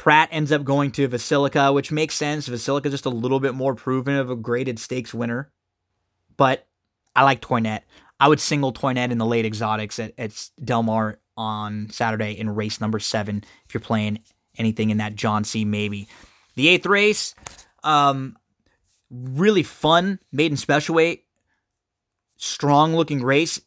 Prat 0.00 0.30
ends 0.32 0.50
up 0.50 0.64
going 0.64 0.92
to 0.92 1.06
Vasilika, 1.10 1.74
which 1.74 1.92
makes 1.92 2.14
sense. 2.14 2.48
Vasilika 2.48 2.90
just 2.90 3.04
a 3.04 3.10
little 3.10 3.38
bit 3.38 3.54
more 3.54 3.74
proven 3.74 4.16
of 4.16 4.30
a 4.30 4.34
graded 4.34 4.78
stakes 4.78 5.12
winner. 5.12 5.52
But 6.38 6.66
I 7.14 7.24
like 7.24 7.42
Toinette. 7.42 7.84
I 8.18 8.26
would 8.28 8.40
single 8.40 8.72
Toinette 8.72 9.12
in 9.12 9.18
the 9.18 9.26
late 9.26 9.44
exotics 9.44 9.98
at, 9.98 10.14
at 10.16 10.48
Del 10.64 10.82
Mar 10.82 11.18
on 11.36 11.90
Saturday 11.90 12.32
in 12.32 12.48
race 12.48 12.80
number 12.80 12.98
seven 12.98 13.44
if 13.66 13.74
you're 13.74 13.82
playing 13.82 14.20
anything 14.56 14.88
in 14.88 14.96
that 14.96 15.16
John 15.16 15.44
C. 15.44 15.66
Mabee. 15.66 16.08
The 16.54 16.68
eighth 16.68 16.86
race, 16.86 17.34
um, 17.84 18.38
really 19.10 19.64
fun, 19.64 20.18
maiden 20.32 20.56
special 20.56 20.94
weight, 20.94 21.26
strong 22.38 22.96
looking 22.96 23.22
race. 23.22 23.60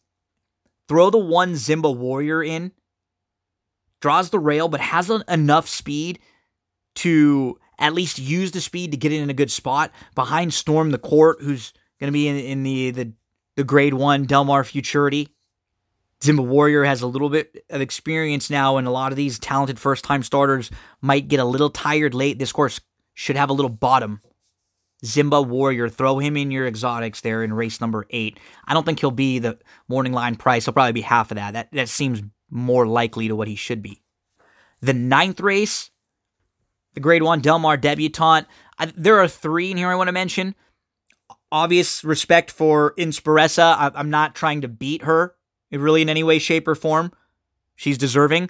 Throw 0.88 1.11
the 1.11 1.19
one 1.19 1.53
Zimba 1.53 1.95
Warrior 1.95 2.41
in, 2.41 2.71
draws 4.04 4.32
the 4.32 4.39
rail, 4.39 4.68
but 4.68 4.82
has 4.82 5.10
enough 5.30 5.66
speed 5.66 6.20
to 6.93 7.58
at 7.80 7.93
least 7.93 8.20
use 8.20 8.51
the 8.51 8.60
speed 8.60 8.91
to 8.91 8.97
get 8.97 9.14
in 9.14 9.30
a 9.30 9.34
good 9.34 9.49
spot 9.49 9.93
behind 10.14 10.54
Storm 10.54 10.91
the 10.91 10.97
Court, 10.97 11.38
who's 11.39 11.72
going 12.01 12.10
to 12.10 12.12
be 12.12 12.28
in, 12.28 12.36
in 12.36 12.64
the, 12.64 12.91
the 12.91 13.14
the 13.56 13.64
Grade 13.64 13.93
One 13.93 14.26
Del 14.26 14.43
Mar 14.43 14.66
Futurity. 14.66 15.30
Zimba 16.20 16.45
Warrior 16.45 16.84
has 16.84 17.01
a 17.01 17.08
little 17.08 17.30
bit 17.30 17.64
of 17.70 17.80
experience 17.80 18.49
now, 18.49 18.76
and 18.76 18.88
a 18.88 18.91
lot 18.91 19.14
of 19.14 19.16
these 19.16 19.39
talented 19.39 19.80
first 19.80 20.04
time 20.04 20.22
starters 20.22 20.70
might 20.99 21.30
get 21.30 21.39
a 21.39 21.45
little 21.45 21.70
tired 21.70 22.14
late. 22.14 22.38
This 22.38 22.51
course 22.51 22.82
should 23.14 23.38
have 23.38 23.49
a 23.49 23.54
little 23.54 23.70
bottom. 23.70 24.20
Zimba 25.06 25.47
Warrior, 25.47 25.88
throw 25.88 26.20
him 26.20 26.36
in 26.36 26.51
your 26.51 26.68
exotics 26.68 27.22
there 27.22 27.41
in 27.41 27.54
race 27.54 27.80
number 27.80 28.06
eight. 28.10 28.38
I 28.68 28.74
don't 28.74 28.86
think 28.86 28.99
he'll 28.99 29.12
be 29.12 29.39
the 29.39 29.60
morning 29.88 30.12
line 30.12 30.36
price. 30.36 30.66
He'll 30.66 30.74
probably 30.74 30.91
be 30.91 31.01
half 31.01 31.32
of 31.32 31.36
that. 31.36 31.54
That 31.54 31.72
that 31.72 31.88
seems 31.88 32.22
more 32.54 32.86
likely 32.86 33.28
to 33.28 33.36
what 33.36 33.47
he 33.47 33.56
should 33.56 33.82
be. 33.82 34.01
The 34.82 34.93
ninth 34.93 35.39
race, 35.39 35.89
the 36.93 36.99
Grade 36.99 37.24
One 37.24 37.41
Del 37.41 37.60
Mar 37.60 37.78
Debutante. 37.78 38.47
I, 38.78 38.91
there 38.95 39.20
are 39.20 39.28
three 39.28 39.72
in 39.72 39.78
here 39.78 39.89
I 39.89 39.95
want 39.95 40.08
to 40.08 40.14
mention. 40.14 40.56
Obvious 41.51 42.04
respect 42.04 42.51
for 42.51 42.93
Inspiressa. 42.97 43.76
I, 43.78 43.91
I'm 43.95 44.10
not 44.10 44.36
trying 44.36 44.62
to 44.62 44.68
beat 44.68 45.04
her 45.04 45.36
really 45.72 46.01
in 46.01 46.10
any 46.10 46.24
way, 46.24 46.39
shape, 46.39 46.68
or 46.68 46.76
form. 46.76 47.12
She's 47.76 47.97
deserving. 47.97 48.49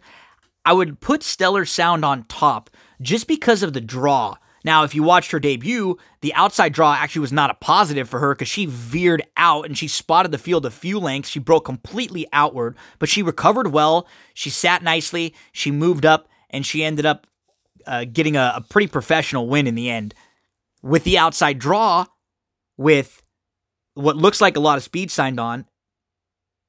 I 0.66 0.74
would 0.74 1.00
put 1.00 1.24
Stellar 1.24 1.66
Sound 1.66 2.04
on 2.04 2.26
top 2.26 2.70
just 3.02 3.28
because 3.28 3.64
of 3.64 3.74
the 3.74 3.82
draw. 3.82 4.36
Now, 4.64 4.84
if 4.84 4.96
you 4.96 5.04
watched 5.04 5.32
her 5.32 5.40
debut, 5.40 5.98
the 6.22 6.34
outside 6.34 6.74
draw 6.74 6.94
actually 6.94 7.22
was 7.22 7.34
not 7.34 7.50
a 7.50 7.56
positive 7.56 8.08
for 8.08 8.20
her 8.20 8.34
because 8.34 8.48
she 8.48 8.66
veered 8.66 9.24
out 9.36 9.66
and 9.66 9.78
she 9.78 9.88
spotted 9.88 10.32
the 10.32 10.38
field 10.38 10.66
a 10.66 10.72
few 10.72 11.00
lengths. 11.00 11.30
She 11.30 11.40
broke 11.40 11.66
completely 11.66 12.28
outward, 12.32 12.78
but 12.98 13.10
she 13.10 13.22
recovered 13.22 13.74
well. 13.74 14.08
She 14.34 14.50
sat 14.50 14.82
nicely. 14.82 15.36
She 15.52 15.70
moved 15.70 16.06
up 16.06 16.30
and 16.50 16.66
she 16.66 16.84
ended 16.84 17.06
up 17.06 17.28
uh, 17.86 18.06
getting 18.06 18.38
a, 18.38 18.54
a 18.56 18.62
pretty 18.62 18.88
professional 18.88 19.48
win 19.48 19.68
in 19.68 19.76
the 19.76 19.90
end. 19.90 20.14
With 20.82 21.04
the 21.04 21.18
outside 21.18 21.60
draw, 21.60 22.06
with 22.78 23.22
what 23.96 24.16
looks 24.16 24.42
like 24.42 24.56
a 24.56 24.62
lot 24.62 24.78
of 24.78 24.84
speed 24.84 25.12
signed 25.12 25.40
on, 25.40 25.66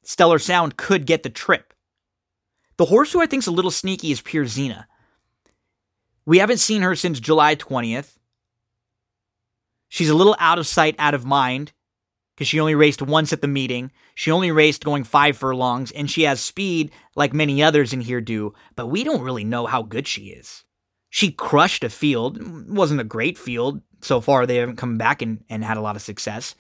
Stellar 0.03 0.39
Sound 0.39 0.77
could 0.77 1.07
get 1.07 1.23
the 1.23 1.31
trip. 1.31 1.73
The 2.77 2.87
horse 2.87 3.13
who 3.13 3.23
I 3.23 3.27
think 3.27 3.43
is 3.43 3.47
a 3.47 3.53
little 3.53 3.71
sneaky 3.71 4.11
is 4.11 4.21
Pierzina. 4.21 4.87
We 6.27 6.39
haven't 6.39 6.59
seen 6.59 6.83
her 6.83 6.95
since 6.95 7.21
July 7.21 7.57
20th. 7.57 8.17
She's 9.89 10.11
a 10.11 10.15
little 10.15 10.37
out 10.39 10.59
of 10.59 10.67
sight, 10.67 10.97
out 10.99 11.15
of 11.15 11.25
mind, 11.25 11.73
because 12.35 12.49
she 12.49 12.59
only 12.59 12.75
raced 12.75 13.03
once 13.03 13.33
at 13.33 13.43
the 13.43 13.49
meeting. 13.49 13.93
She 14.15 14.31
only 14.31 14.51
raced 14.51 14.85
going 14.85 15.05
five 15.05 15.37
furlongs, 15.37 15.93
and 15.93 16.11
she 16.11 16.23
has 16.23 16.41
speed 16.41 16.91
like 17.15 17.33
many 17.33 17.63
others 17.63 17.93
in 17.93 18.01
here 18.01 18.21
do, 18.21 18.55
but 18.75 18.87
we 18.87 19.05
don't 19.05 19.23
really 19.23 19.45
know 19.45 19.67
how 19.67 19.83
good 19.83 20.09
she 20.09 20.27
is. 20.27 20.65
She 21.11 21.31
crushed 21.31 21.85
a 21.85 21.91
field. 21.91 22.39
It 22.39 22.69
wasn't 22.69 23.01
a 23.01 23.05
great 23.05 23.39
field. 23.39 23.83
So 24.01 24.21
far, 24.21 24.47
they 24.47 24.57
haven't 24.57 24.77
come 24.77 24.99
back 24.99 25.23
and, 25.23 25.45
and 25.49 25.65
had 25.65 25.77
a 25.77 25.81
lot 25.81 25.97
of 25.97 26.03
success 26.03 26.57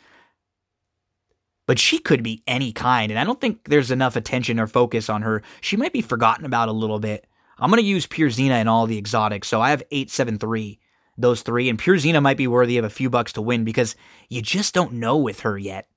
but 1.66 1.78
she 1.78 1.98
could 1.98 2.22
be 2.22 2.42
any 2.46 2.72
kind. 2.72 3.10
And 3.10 3.18
I 3.18 3.24
don't 3.24 3.40
think 3.40 3.68
there's 3.68 3.90
enough 3.90 4.16
attention 4.16 4.60
or 4.60 4.66
focus 4.66 5.08
on 5.08 5.22
her. 5.22 5.42
She 5.60 5.76
might 5.76 5.92
be 5.92 6.02
forgotten 6.02 6.44
about 6.44 6.68
a 6.68 6.72
little 6.72 6.98
bit. 6.98 7.26
I'm 7.58 7.70
going 7.70 7.82
to 7.82 7.86
use 7.86 8.06
Pierzina 8.06 8.60
in 8.60 8.68
all 8.68 8.86
the 8.86 8.98
exotics. 8.98 9.48
So 9.48 9.60
I 9.60 9.70
have 9.70 9.82
873, 9.90 10.80
those 11.16 11.42
three. 11.42 11.68
And 11.68 11.78
Pierzina 11.78 12.20
might 12.20 12.36
be 12.36 12.46
worthy 12.46 12.78
of 12.78 12.84
a 12.84 12.90
few 12.90 13.08
bucks 13.10 13.32
to 13.34 13.42
win 13.42 13.64
because 13.64 13.96
you 14.28 14.42
just 14.42 14.74
don't 14.74 14.94
know 14.94 15.16
with 15.16 15.40
her 15.40 15.56
yet. 15.56 15.88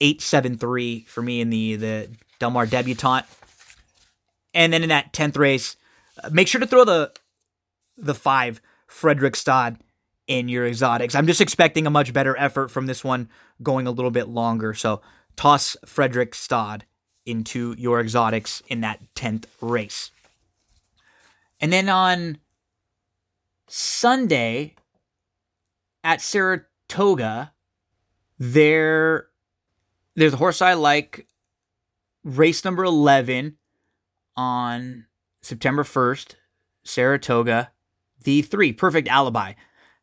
873 0.00 1.04
for 1.04 1.22
me 1.22 1.40
in 1.40 1.50
the, 1.50 1.76
the 1.76 2.10
Del 2.38 2.50
Mar 2.50 2.66
debutante. 2.66 3.26
And 4.52 4.72
then 4.72 4.82
in 4.82 4.90
that 4.90 5.12
10th 5.12 5.38
race, 5.38 5.76
uh, 6.22 6.30
make 6.30 6.48
sure 6.48 6.60
to 6.60 6.66
throw 6.66 6.84
the 6.84 7.12
the 7.98 8.14
five 8.14 8.60
Fredrikstad 8.88 9.78
in 10.26 10.48
your 10.48 10.66
exotics. 10.66 11.14
I'm 11.14 11.26
just 11.26 11.40
expecting 11.40 11.86
a 11.86 11.90
much 11.90 12.12
better 12.12 12.36
effort 12.36 12.70
from 12.70 12.86
this 12.86 13.04
one 13.04 13.28
going 13.62 13.86
a 13.86 13.90
little 13.90 14.10
bit 14.10 14.28
longer. 14.28 14.74
So 14.74 15.00
toss 15.36 15.76
Fredrikstad 15.86 16.82
into 17.24 17.74
your 17.78 18.00
exotics 18.00 18.62
in 18.68 18.80
that 18.82 19.00
10th 19.14 19.46
race. 19.60 20.10
And 21.60 21.72
then 21.72 21.88
on 21.88 22.38
Sunday 23.68 24.74
at 26.04 26.20
Saratoga, 26.20 27.52
there 28.38 29.28
there's 30.14 30.34
a 30.34 30.38
horse 30.38 30.62
I 30.62 30.74
like, 30.74 31.26
race 32.24 32.64
number 32.64 32.84
11 32.84 33.56
on 34.36 35.06
September 35.42 35.84
1st, 35.84 36.34
Saratoga, 36.84 37.70
the 38.22 38.42
three, 38.42 38.72
perfect 38.72 39.08
alibi. 39.08 39.52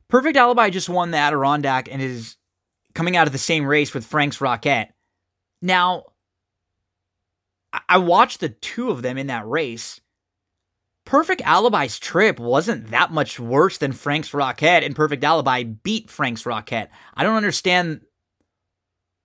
Perfect 0.07 0.37
Alibi 0.37 0.69
just 0.69 0.89
won 0.89 1.09
the 1.09 1.17
Adirondack 1.17 1.89
and 1.91 1.99
is 1.99 2.37
coming 2.93 3.17
out 3.17 3.25
of 3.25 3.33
the 3.33 3.39
same 3.39 3.65
race 3.65 3.95
with 3.95 4.05
Frank's 4.05 4.39
Rocket. 4.39 4.89
Now, 5.59 6.03
I 7.89 7.97
watched 7.97 8.39
the 8.39 8.49
two 8.49 8.91
of 8.91 9.01
them 9.01 9.17
in 9.17 9.27
that 9.27 9.47
race. 9.47 9.99
Perfect 11.05 11.41
Alibi's 11.41 11.99
trip 11.99 12.39
wasn't 12.39 12.91
that 12.91 13.11
much 13.11 13.39
worse 13.39 13.77
than 13.77 13.91
Frank's 13.91 14.33
Rocket, 14.33 14.83
and 14.83 14.95
Perfect 14.95 15.23
Alibi 15.23 15.63
beat 15.63 16.09
Frank's 16.09 16.45
Rocket. 16.45 16.89
I 17.13 17.23
don't 17.23 17.35
understand 17.35 18.01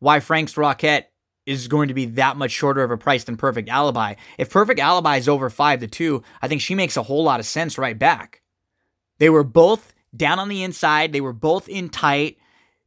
why 0.01 0.21
Frank's 0.21 0.57
Rocket 0.57 1.11
is 1.47 1.69
going 1.69 1.89
to 1.89 1.95
be 1.95 2.05
that 2.05 2.37
much 2.37 2.51
shorter 2.51 2.83
of 2.83 2.91
a 2.91 2.99
price 2.99 3.25
than 3.25 3.37
Perfect 3.37 3.69
Alibi. 3.69 4.15
If 4.37 4.51
Perfect 4.51 4.81
Alibi 4.81 5.17
is 5.17 5.29
over 5.29 5.49
5 5.49 5.81
to 5.81 5.87
2, 5.87 6.23
I 6.43 6.49
think 6.49 6.61
she 6.61 6.75
makes 6.75 6.97
a 6.97 7.03
whole 7.03 7.25
lot 7.25 7.41
of 7.41 7.47
sense 7.47 7.79
right 7.79 7.99
back. 7.99 8.43
They 9.19 9.31
were 9.31 9.45
both 9.45 9.95
down 10.15 10.39
on 10.39 10.49
the 10.49 10.63
inside. 10.63 11.13
They 11.13 11.21
were 11.21 11.33
both 11.33 11.69
in 11.69 11.89
tight. 11.89 12.39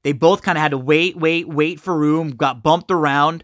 They 0.03 0.11
both 0.11 0.41
kind 0.41 0.57
of 0.57 0.61
had 0.61 0.71
to 0.71 0.77
wait, 0.77 1.17
wait, 1.17 1.47
wait 1.47 1.79
for 1.79 1.97
room, 1.97 2.31
got 2.31 2.61
bumped 2.61 2.91
around. 2.91 3.43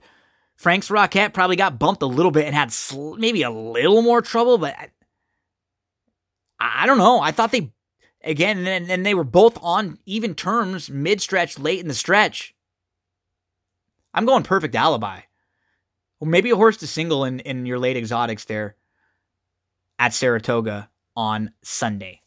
Frank's 0.56 0.92
Rocket 0.92 1.34
probably 1.34 1.56
got 1.56 1.80
bumped 1.80 2.02
a 2.02 2.08
little 2.08 2.32
bit 2.32 2.46
and 2.46 2.56
had 2.56 2.72
sl- 2.72 3.16
maybe 3.16 3.44
a 3.44 3.52
little 3.52 4.02
more 4.02 4.22
trouble, 4.22 4.58
but 4.58 4.76
I, 6.60 6.86
don't 6.86 6.98
know. 6.98 7.20
I 7.20 7.32
thought 7.32 7.52
they, 7.52 7.72
again, 8.24 8.66
and 8.66 8.88
then 8.88 9.04
they 9.04 9.14
were 9.14 9.24
both 9.24 9.58
on 9.62 10.00
even 10.06 10.36
terms 10.36 10.90
mid 10.90 11.22
stretch, 11.22 11.60
late 11.60 11.80
in 11.80 11.88
the 11.88 11.94
stretch. 11.94 12.56
I'm 14.14 14.26
going 14.26 14.44
perfect 14.44 14.76
alibi. 14.76 15.22
Well, 16.20 16.30
maybe 16.30 16.50
a 16.50 16.56
horse 16.56 16.78
to 16.78 16.88
single 16.88 17.26
in, 17.26 17.40
in 17.42 17.66
your 17.66 17.78
late 17.78 17.98
exotics 17.98 18.46
there 18.46 18.76
at 20.00 20.14
Saratoga 20.14 20.90
on 21.16 21.52
Sunday. 21.62 22.22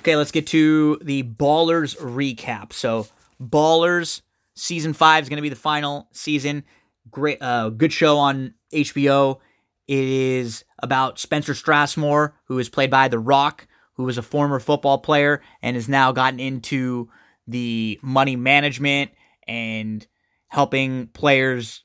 Okay, 0.00 0.16
let's 0.16 0.32
get 0.32 0.46
to 0.48 0.98
the 1.02 1.22
Ballers 1.22 1.96
recap. 1.98 2.72
So, 2.72 3.06
Ballers 3.42 4.22
season 4.54 4.92
five 4.92 5.24
is 5.24 5.28
going 5.28 5.38
to 5.38 5.42
be 5.42 5.48
the 5.48 5.56
final 5.56 6.08
season. 6.12 6.64
Great, 7.10 7.40
uh, 7.40 7.70
good 7.70 7.92
show 7.92 8.18
on 8.18 8.54
HBO. 8.72 9.38
It 9.86 10.04
is 10.04 10.64
about 10.78 11.18
Spencer 11.18 11.52
Strasmore, 11.52 12.32
who 12.46 12.58
is 12.58 12.68
played 12.68 12.90
by 12.90 13.08
The 13.08 13.18
Rock, 13.18 13.66
who 13.94 14.04
was 14.04 14.18
a 14.18 14.22
former 14.22 14.58
football 14.58 14.98
player 14.98 15.42
and 15.62 15.76
has 15.76 15.88
now 15.88 16.12
gotten 16.12 16.40
into 16.40 17.08
the 17.46 17.98
money 18.02 18.36
management 18.36 19.12
and 19.46 20.06
helping 20.48 21.08
players 21.08 21.84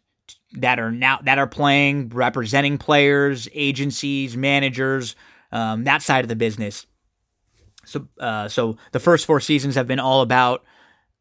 that 0.54 0.80
are 0.80 0.92
now 0.92 1.20
that 1.24 1.38
are 1.38 1.48
playing, 1.48 2.10
representing 2.10 2.78
players, 2.78 3.48
agencies, 3.54 4.36
managers, 4.36 5.16
um, 5.52 5.84
that 5.84 6.02
side 6.02 6.24
of 6.24 6.30
the 6.30 6.36
business. 6.36 6.86
So, 7.86 8.08
uh, 8.20 8.48
so 8.48 8.78
the 8.92 9.00
first 9.00 9.26
four 9.26 9.40
seasons 9.40 9.76
have 9.76 9.88
been 9.88 10.00
all 10.00 10.22
about 10.22 10.64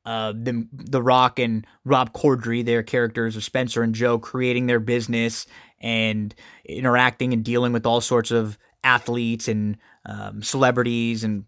uh, 0.05 0.33
the 0.33 0.67
the 0.73 1.03
Rock 1.03 1.39
and 1.39 1.67
Rob 1.85 2.13
Corddry, 2.13 2.65
their 2.65 2.83
characters 2.83 3.37
of 3.37 3.45
Spencer 3.45 3.83
and 3.83 3.95
Joe, 3.95 4.19
creating 4.19 4.67
their 4.67 4.81
business 4.81 5.47
and 5.81 6.35
interacting 6.65 7.33
and 7.33 7.45
dealing 7.45 7.73
with 7.73 7.87
all 7.87 8.01
sorts 8.01 8.31
of 8.31 8.59
athletes 8.83 9.49
and 9.49 9.77
um, 10.07 10.43
celebrities 10.43 11.25
and 11.25 11.45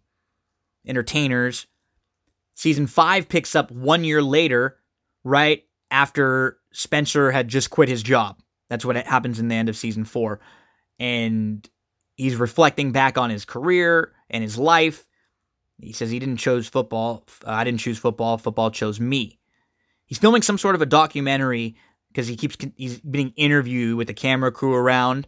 entertainers. 0.87 1.67
Season 2.55 2.87
five 2.87 3.29
picks 3.29 3.55
up 3.55 3.71
one 3.71 4.05
year 4.05 4.23
later, 4.23 4.79
right 5.25 5.65
after 5.91 6.59
Spencer 6.73 7.31
had 7.31 7.49
just 7.49 7.71
quit 7.71 7.89
his 7.89 8.03
job. 8.03 8.41
That's 8.69 8.85
what 8.85 8.97
happens 8.97 9.41
in 9.41 9.49
the 9.49 9.55
end 9.55 9.69
of 9.69 9.77
season 9.77 10.05
four. 10.05 10.41
And 10.99 11.69
he's 12.17 12.37
reflecting 12.37 12.93
back 12.93 13.19
on 13.19 13.31
his 13.31 13.45
career 13.45 14.13
and 14.29 14.43
his 14.43 14.59
life. 14.59 15.07
He 15.83 15.93
says 15.93 16.11
he 16.11 16.19
didn't 16.19 16.39
choose 16.39 16.69
football. 16.69 17.25
I 17.47 17.65
didn't 17.65 17.81
choose 17.81 17.99
football. 17.99 18.39
Football 18.39 18.71
chose 18.71 19.01
me. 19.01 19.39
He's 20.07 20.19
filming 20.19 20.43
some 20.43 20.59
sort 20.59 20.75
of 20.75 20.83
a 20.83 20.87
documentary 20.87 21.77
because 22.09 22.27
he 22.27 22.37
keeps 22.37 22.57
he's 22.77 23.01
being 23.01 23.33
interviewed 23.37 23.97
with 23.97 24.09
the 24.09 24.15
camera 24.15 24.51
crew 24.53 24.75
around. 24.75 25.27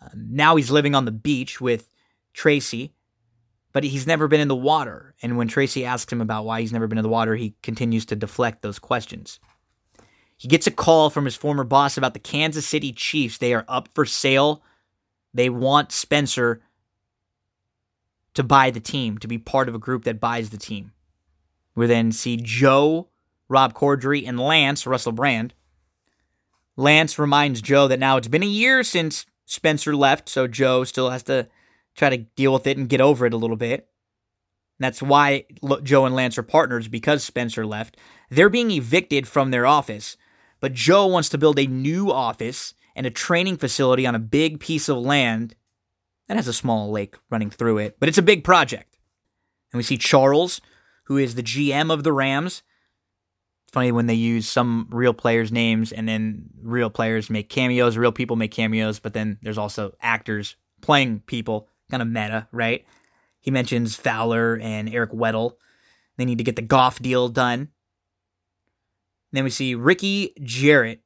Uh, 0.00 0.08
now 0.14 0.56
he's 0.56 0.70
living 0.70 0.94
on 0.94 1.04
the 1.04 1.10
beach 1.10 1.60
with 1.60 1.90
Tracy, 2.34 2.94
but 3.72 3.84
he's 3.84 4.06
never 4.06 4.28
been 4.28 4.40
in 4.40 4.48
the 4.48 4.56
water. 4.56 5.14
And 5.22 5.36
when 5.36 5.48
Tracy 5.48 5.84
asks 5.84 6.12
him 6.12 6.20
about 6.20 6.44
why 6.44 6.60
he's 6.60 6.72
never 6.72 6.86
been 6.86 6.98
in 6.98 7.02
the 7.02 7.08
water, 7.08 7.36
he 7.36 7.54
continues 7.62 8.06
to 8.06 8.16
deflect 8.16 8.62
those 8.62 8.78
questions. 8.78 9.40
He 10.36 10.48
gets 10.48 10.66
a 10.66 10.70
call 10.70 11.10
from 11.10 11.26
his 11.26 11.36
former 11.36 11.64
boss 11.64 11.98
about 11.98 12.14
the 12.14 12.20
Kansas 12.20 12.66
City 12.66 12.92
Chiefs. 12.92 13.38
They 13.38 13.52
are 13.52 13.64
up 13.68 13.88
for 13.94 14.06
sale. 14.06 14.62
They 15.34 15.50
want 15.50 15.92
Spencer 15.92 16.62
to 18.34 18.42
buy 18.42 18.70
the 18.70 18.80
team, 18.80 19.18
to 19.18 19.28
be 19.28 19.38
part 19.38 19.68
of 19.68 19.74
a 19.74 19.78
group 19.78 20.04
that 20.04 20.20
buys 20.20 20.50
the 20.50 20.56
team. 20.56 20.92
We 21.74 21.86
then 21.86 22.12
see 22.12 22.36
Joe, 22.36 23.08
Rob 23.48 23.74
Corddry, 23.74 24.26
and 24.26 24.38
Lance, 24.38 24.86
Russell 24.86 25.12
Brand. 25.12 25.54
Lance 26.76 27.18
reminds 27.18 27.60
Joe 27.60 27.88
that 27.88 27.98
now 27.98 28.16
it's 28.16 28.28
been 28.28 28.42
a 28.42 28.46
year 28.46 28.82
since 28.82 29.26
Spencer 29.46 29.94
left, 29.94 30.28
so 30.28 30.46
Joe 30.46 30.84
still 30.84 31.10
has 31.10 31.22
to 31.24 31.48
try 31.94 32.10
to 32.10 32.18
deal 32.18 32.52
with 32.52 32.66
it 32.66 32.78
and 32.78 32.88
get 32.88 33.00
over 33.00 33.26
it 33.26 33.34
a 33.34 33.36
little 33.36 33.56
bit. 33.56 33.88
That's 34.78 35.02
why 35.02 35.44
Joe 35.82 36.06
and 36.06 36.14
Lance 36.14 36.38
are 36.38 36.42
partners 36.42 36.88
because 36.88 37.22
Spencer 37.22 37.66
left. 37.66 37.96
They're 38.30 38.48
being 38.48 38.70
evicted 38.70 39.28
from 39.28 39.50
their 39.50 39.66
office. 39.66 40.16
But 40.60 40.74
Joe 40.74 41.06
wants 41.06 41.28
to 41.30 41.38
build 41.38 41.58
a 41.58 41.66
new 41.66 42.10
office 42.10 42.74
and 42.94 43.06
a 43.06 43.10
training 43.10 43.56
facility 43.56 44.06
on 44.06 44.14
a 44.14 44.20
big 44.20 44.60
piece 44.60 44.88
of 44.88 44.98
land 44.98 45.54
that 46.30 46.36
has 46.36 46.46
a 46.46 46.52
small 46.52 46.92
lake 46.92 47.16
running 47.28 47.50
through 47.50 47.78
it, 47.78 47.96
but 47.98 48.08
it's 48.08 48.16
a 48.16 48.22
big 48.22 48.44
project. 48.44 48.96
And 49.72 49.78
we 49.78 49.82
see 49.82 49.98
Charles, 49.98 50.60
who 51.06 51.16
is 51.16 51.34
the 51.34 51.42
GM 51.42 51.92
of 51.92 52.04
the 52.04 52.12
Rams. 52.12 52.62
It's 53.64 53.72
funny 53.72 53.90
when 53.90 54.06
they 54.06 54.14
use 54.14 54.48
some 54.48 54.86
real 54.92 55.12
players' 55.12 55.50
names 55.50 55.90
and 55.90 56.08
then 56.08 56.50
real 56.62 56.88
players 56.88 57.30
make 57.30 57.48
cameos, 57.48 57.96
real 57.98 58.12
people 58.12 58.36
make 58.36 58.52
cameos, 58.52 59.00
but 59.00 59.12
then 59.12 59.38
there's 59.42 59.58
also 59.58 59.96
actors 60.00 60.54
playing 60.82 61.18
people, 61.26 61.68
kind 61.90 62.00
of 62.00 62.06
meta, 62.06 62.46
right? 62.52 62.86
He 63.40 63.50
mentions 63.50 63.96
Fowler 63.96 64.56
and 64.62 64.88
Eric 64.88 65.10
Weddle. 65.10 65.54
They 66.16 66.26
need 66.26 66.38
to 66.38 66.44
get 66.44 66.54
the 66.54 66.62
Goff 66.62 67.02
deal 67.02 67.28
done. 67.28 67.70
Then 69.32 69.42
we 69.42 69.50
see 69.50 69.74
Ricky 69.74 70.32
Jerret, 70.40 71.00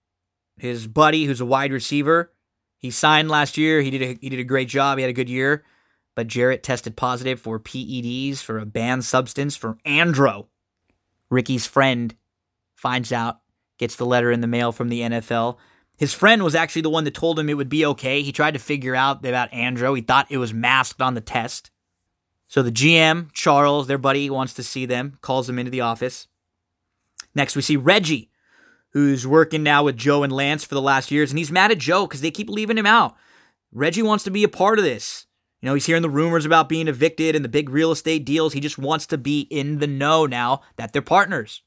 his 0.58 0.86
buddy 0.86 1.24
who's 1.24 1.40
a 1.40 1.46
wide 1.46 1.72
receiver. 1.72 2.33
He 2.84 2.90
signed 2.90 3.30
last 3.30 3.56
year. 3.56 3.80
He 3.80 3.88
did 3.88 4.02
a, 4.02 4.18
he 4.20 4.28
did 4.28 4.40
a 4.40 4.44
great 4.44 4.68
job. 4.68 4.98
He 4.98 5.02
had 5.02 5.08
a 5.08 5.14
good 5.14 5.30
year. 5.30 5.64
But 6.14 6.26
Jerret 6.26 6.62
tested 6.62 6.96
positive 6.96 7.40
for 7.40 7.58
PEDs 7.58 8.40
for 8.40 8.58
a 8.58 8.66
banned 8.66 9.06
substance 9.06 9.56
for 9.56 9.78
andro. 9.86 10.48
Ricky's 11.30 11.66
friend 11.66 12.14
finds 12.74 13.10
out, 13.10 13.40
gets 13.78 13.96
the 13.96 14.04
letter 14.04 14.30
in 14.30 14.42
the 14.42 14.46
mail 14.46 14.70
from 14.70 14.90
the 14.90 15.00
NFL. 15.00 15.56
His 15.96 16.12
friend 16.12 16.42
was 16.42 16.54
actually 16.54 16.82
the 16.82 16.90
one 16.90 17.04
that 17.04 17.14
told 17.14 17.38
him 17.38 17.48
it 17.48 17.56
would 17.56 17.70
be 17.70 17.86
okay. 17.86 18.20
He 18.20 18.32
tried 18.32 18.52
to 18.52 18.60
figure 18.60 18.94
out 18.94 19.24
about 19.24 19.50
andro. 19.52 19.96
He 19.96 20.02
thought 20.02 20.26
it 20.28 20.36
was 20.36 20.52
masked 20.52 21.00
on 21.00 21.14
the 21.14 21.22
test. 21.22 21.70
So 22.48 22.62
the 22.62 22.70
GM, 22.70 23.32
Charles, 23.32 23.86
their 23.86 23.96
buddy, 23.96 24.28
wants 24.28 24.52
to 24.52 24.62
see 24.62 24.84
them, 24.84 25.16
calls 25.22 25.46
them 25.46 25.58
into 25.58 25.70
the 25.70 25.80
office. 25.80 26.28
Next, 27.34 27.56
we 27.56 27.62
see 27.62 27.78
Reggie, 27.78 28.28
who's 28.94 29.26
working 29.26 29.62
now 29.62 29.82
with 29.82 29.96
Joe 29.96 30.22
and 30.22 30.32
Lance 30.32 30.64
for 30.64 30.74
the 30.74 30.80
last 30.80 31.10
years, 31.10 31.30
and 31.30 31.38
he's 31.38 31.52
mad 31.52 31.70
at 31.70 31.78
Joe 31.78 32.06
because 32.06 32.22
they 32.22 32.30
keep 32.30 32.48
leaving 32.48 32.78
him 32.78 32.86
out. 32.86 33.16
Reggie 33.72 34.02
wants 34.02 34.24
to 34.24 34.30
be 34.30 34.44
a 34.44 34.48
part 34.48 34.78
of 34.78 34.84
this. 34.84 35.26
You 35.60 35.68
know, 35.68 35.74
he's 35.74 35.86
hearing 35.86 36.02
the 36.02 36.10
rumors 36.10 36.46
about 36.46 36.68
being 36.68 36.88
evicted 36.88 37.34
and 37.34 37.44
the 37.44 37.48
big 37.48 37.68
real 37.68 37.90
estate 37.90 38.24
deals. 38.24 38.52
He 38.52 38.60
just 38.60 38.78
wants 38.78 39.06
to 39.08 39.18
be 39.18 39.40
in 39.40 39.78
the 39.78 39.86
know 39.86 40.26
now 40.26 40.62
that 40.76 40.92
they're 40.92 41.02
partners. 41.02 41.62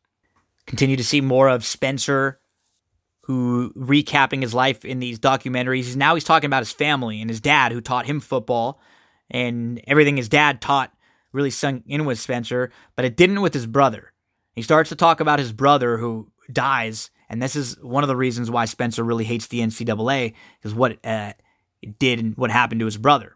Continue 0.66 0.96
to 0.98 1.04
see 1.04 1.20
more 1.20 1.50
of 1.50 1.66
Spencer, 1.66 2.40
who 3.22 3.74
recapping 3.74 4.42
his 4.42 4.54
life 4.54 4.86
in 4.86 5.00
these 5.00 5.20
documentaries. 5.20 5.96
Now 5.96 6.16
he's 6.16 6.24
talking 6.24 6.48
about 6.48 6.62
his 6.62 6.72
family 6.72 7.20
and 7.20 7.30
his 7.30 7.42
dad, 7.42 7.74
who 7.74 7.82
taught 7.82 8.06
him 8.06 8.22
football, 8.22 8.80
and 9.30 9.82
everything 9.86 10.16
his 10.16 10.30
dad 10.30 10.62
taught 10.62 10.94
really 11.34 11.50
sunk 11.50 11.84
in 11.88 12.06
with 12.06 12.20
Spencer, 12.20 12.72
but 12.96 13.04
it 13.04 13.18
didn't 13.18 13.42
with 13.42 13.54
his 13.54 13.66
brother. 13.66 14.14
He 14.56 14.62
starts 14.62 14.90
to 14.90 14.96
talk 14.96 15.20
about 15.20 15.40
his 15.40 15.52
brother 15.52 15.98
who 15.98 16.32
dies, 16.52 17.12
and 17.30 17.42
this 17.42 17.56
is 17.56 17.78
one 17.82 18.04
of 18.04 18.08
the 18.08 18.16
reasons 18.16 18.50
why 18.50 18.66
Spencer 18.66 19.04
really 19.04 19.26
hates 19.26 19.48
the 19.48 19.60
NCAA 19.60 20.34
is 20.64 20.74
what 20.74 20.98
uh, 21.06 21.34
it 21.82 22.00
did 22.00 22.20
and 22.20 22.38
what 22.38 22.52
happened 22.52 22.80
to 22.80 22.86
his 22.86 22.98
brother. 22.98 23.36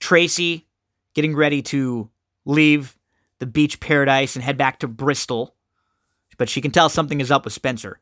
Tracy 0.00 0.66
getting 1.14 1.36
ready 1.36 1.62
to 1.62 2.10
leave 2.44 2.96
the 3.38 3.46
beach 3.46 3.80
paradise 3.80 4.34
and 4.34 4.42
head 4.44 4.56
back 4.56 4.78
to 4.80 4.88
Bristol, 4.88 5.54
but 6.38 6.48
she 6.48 6.60
can 6.60 6.70
tell 6.70 6.88
something 6.88 7.20
is 7.20 7.30
up 7.30 7.44
with 7.44 7.52
Spencer. 7.52 8.00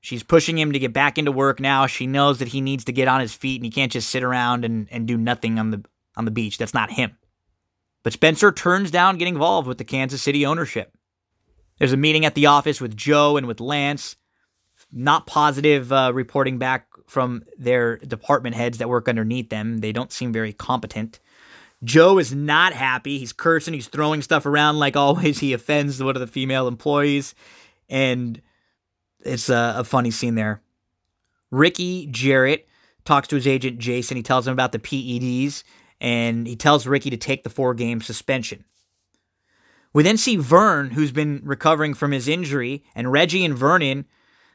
She's 0.00 0.24
pushing 0.24 0.58
him 0.58 0.72
to 0.72 0.80
get 0.80 0.92
back 0.92 1.16
into 1.16 1.30
work 1.30 1.60
now. 1.60 1.86
She 1.86 2.08
knows 2.08 2.40
that 2.40 2.48
he 2.48 2.60
needs 2.60 2.84
to 2.84 2.92
get 2.92 3.06
on 3.06 3.20
his 3.20 3.32
feet 3.34 3.60
and 3.60 3.64
he 3.64 3.70
can't 3.70 3.92
just 3.92 4.10
sit 4.10 4.24
around 4.24 4.64
and, 4.64 4.88
and 4.90 5.06
do 5.06 5.16
nothing 5.16 5.58
on 5.60 5.70
the 5.70 5.84
on 6.16 6.24
the 6.24 6.32
beach. 6.32 6.58
That's 6.58 6.74
not 6.74 6.90
him. 6.90 7.16
But 8.02 8.12
Spencer 8.12 8.50
turns 8.50 8.90
down 8.90 9.16
getting 9.16 9.34
involved 9.34 9.68
with 9.68 9.78
the 9.78 9.84
Kansas 9.84 10.20
City 10.20 10.44
ownership. 10.44 10.92
There's 11.78 11.92
a 11.92 11.96
meeting 11.96 12.24
at 12.24 12.34
the 12.34 12.46
office 12.46 12.80
with 12.80 12.96
Joe 12.96 13.36
and 13.36 13.46
with 13.46 13.60
Lance. 13.60 14.16
Not 14.92 15.26
positive 15.26 15.92
uh, 15.92 16.12
reporting 16.14 16.58
back 16.58 16.86
from 17.06 17.44
their 17.58 17.96
department 17.98 18.56
heads 18.56 18.78
that 18.78 18.88
work 18.88 19.08
underneath 19.08 19.48
them. 19.48 19.78
They 19.78 19.92
don't 19.92 20.12
seem 20.12 20.32
very 20.32 20.52
competent. 20.52 21.20
Joe 21.84 22.18
is 22.18 22.34
not 22.34 22.72
happy. 22.72 23.18
He's 23.18 23.32
cursing. 23.32 23.74
He's 23.74 23.88
throwing 23.88 24.22
stuff 24.22 24.46
around 24.46 24.78
like 24.78 24.96
always. 24.96 25.38
He 25.40 25.52
offends 25.52 26.02
one 26.02 26.16
of 26.16 26.20
the 26.20 26.26
female 26.26 26.68
employees. 26.68 27.34
And 27.88 28.40
it's 29.24 29.48
a, 29.48 29.74
a 29.78 29.84
funny 29.84 30.10
scene 30.10 30.34
there. 30.34 30.62
Ricky 31.50 32.06
Jerret 32.08 32.64
talks 33.04 33.28
to 33.28 33.36
his 33.36 33.46
agent 33.46 33.78
Jason. 33.78 34.16
He 34.16 34.22
tells 34.22 34.46
him 34.46 34.52
about 34.52 34.72
the 34.72 34.78
PEDs 34.78 35.64
and 36.00 36.46
he 36.46 36.56
tells 36.56 36.86
Ricky 36.86 37.10
to 37.10 37.16
take 37.16 37.44
the 37.44 37.50
four 37.50 37.74
game 37.74 38.00
suspension. 38.00 38.64
We 39.92 40.02
then 40.02 40.16
see 40.16 40.36
Vern, 40.36 40.90
who's 40.90 41.12
been 41.12 41.40
recovering 41.44 41.94
from 41.94 42.12
his 42.12 42.26
injury, 42.26 42.82
and 42.94 43.12
Reggie 43.12 43.44
and 43.44 43.56
Vernon. 43.56 44.06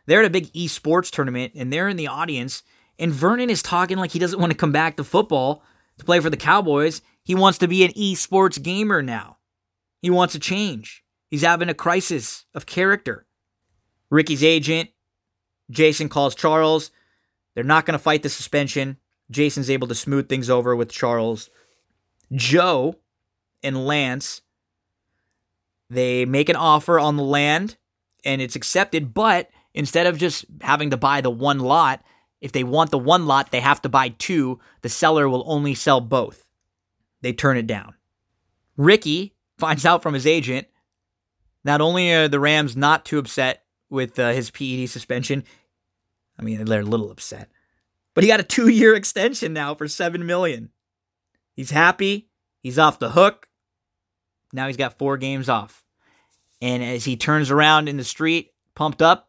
They're 0.07 0.21
at 0.21 0.25
a 0.25 0.31
big 0.31 0.51
esports 0.53 1.11
tournament, 1.11 1.53
and 1.55 1.71
they're 1.71 1.89
in 1.89 1.97
the 1.97 2.07
audience. 2.07 2.63
And 2.97 3.13
Vernon 3.13 3.49
is 3.49 3.61
talking 3.61 3.97
like 3.97 4.11
he 4.11 4.19
doesn't 4.19 4.39
want 4.39 4.51
to 4.51 4.57
come 4.57 4.71
back 4.71 4.97
to 4.97 5.03
football 5.03 5.61
to 5.99 6.05
play 6.05 6.19
for 6.19 6.29
the 6.29 6.37
Cowboys. 6.37 7.01
He 7.23 7.35
wants 7.35 7.59
to 7.59 7.67
be 7.67 7.83
an 7.83 7.91
esports 7.91 8.61
gamer 8.61 9.03
now. 9.03 9.37
He 10.01 10.09
wants 10.09 10.33
a 10.33 10.39
change. 10.39 11.03
He's 11.29 11.41
having 11.41 11.69
a 11.69 11.73
crisis 11.73 12.45
of 12.55 12.65
character. 12.65 13.25
Ricky's 14.09 14.43
agent, 14.43 14.89
Jason, 15.69 16.07
calls 16.07 16.33
Charles. 16.33 16.89
They're 17.53 17.63
not 17.63 17.85
going 17.85 17.93
to 17.93 18.03
fight 18.03 18.23
the 18.23 18.29
suspension. 18.29 18.97
Jason's 19.29 19.69
able 19.69 19.87
to 19.89 19.95
smooth 19.95 20.29
things 20.29 20.49
over 20.49 20.75
with 20.75 20.89
Charles. 20.89 21.49
Joe 22.31 22.95
and 23.61 23.85
Lance. 23.85 24.41
They 25.89 26.23
make 26.25 26.47
an 26.47 26.55
offer 26.55 26.99
on 26.99 27.17
the 27.17 27.23
land 27.23 27.75
and 28.23 28.41
it's 28.41 28.55
accepted, 28.55 29.13
but 29.13 29.49
instead 29.77 30.07
of 30.07 30.17
just 30.17 30.43
having 30.61 30.89
to 30.89 30.97
buy 30.97 31.21
the 31.21 31.29
one 31.29 31.59
lot, 31.59 32.03
if 32.41 32.51
they 32.51 32.63
want 32.63 32.89
the 32.89 32.97
one 32.97 33.27
lot, 33.27 33.51
they 33.51 33.59
have 33.59 33.79
to 33.83 33.89
buy 33.89 34.09
two. 34.09 34.59
The 34.81 34.89
seller 34.89 35.29
will 35.29 35.43
only 35.45 35.75
sell 35.75 36.01
both. 36.01 36.47
They 37.21 37.31
turn 37.31 37.57
it 37.57 37.67
down. 37.67 37.93
Ricky 38.75 39.35
finds 39.59 39.85
out 39.85 40.01
from 40.01 40.15
his 40.15 40.25
agent 40.25 40.67
not 41.63 41.79
only 41.79 42.11
are 42.11 42.27
the 42.27 42.39
Rams 42.39 42.75
not 42.75 43.05
too 43.05 43.19
upset 43.19 43.65
with 43.89 44.17
uh, 44.17 44.31
his 44.31 44.49
PED 44.49 44.89
suspension, 44.89 45.43
I 46.39 46.41
mean, 46.41 46.65
they're 46.65 46.81
a 46.81 46.85
little 46.85 47.11
upset, 47.11 47.49
but 48.15 48.23
he 48.23 48.29
got 48.29 48.39
a 48.39 48.43
two 48.43 48.69
year 48.69 48.95
extension 48.95 49.53
now 49.53 49.75
for 49.75 49.87
7 49.87 50.25
million. 50.25 50.71
He's 51.53 51.71
happy. 51.71 52.29
He's 52.61 52.79
off 52.79 52.99
the 52.99 53.11
hook. 53.11 53.47
Now 54.53 54.67
he's 54.67 54.77
got 54.77 54.97
four 54.97 55.17
games 55.17 55.49
off. 55.49 55.83
And 56.61 56.83
as 56.83 57.05
he 57.05 57.15
turns 57.15 57.51
around 57.51 57.89
in 57.89 57.97
the 57.97 58.03
street, 58.03 58.53
pumped 58.73 59.01
up, 59.01 59.26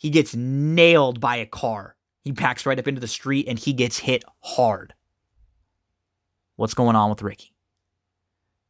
he 0.00 0.08
gets 0.08 0.34
nailed 0.34 1.20
by 1.20 1.36
a 1.36 1.44
car. 1.44 1.94
He 2.22 2.30
backs 2.32 2.64
right 2.64 2.78
up 2.78 2.88
into 2.88 3.02
the 3.02 3.06
street 3.06 3.46
and 3.46 3.58
he 3.58 3.74
gets 3.74 3.98
hit 3.98 4.24
hard. 4.40 4.94
What's 6.56 6.72
going 6.72 6.96
on 6.96 7.10
with 7.10 7.20
Ricky? 7.20 7.52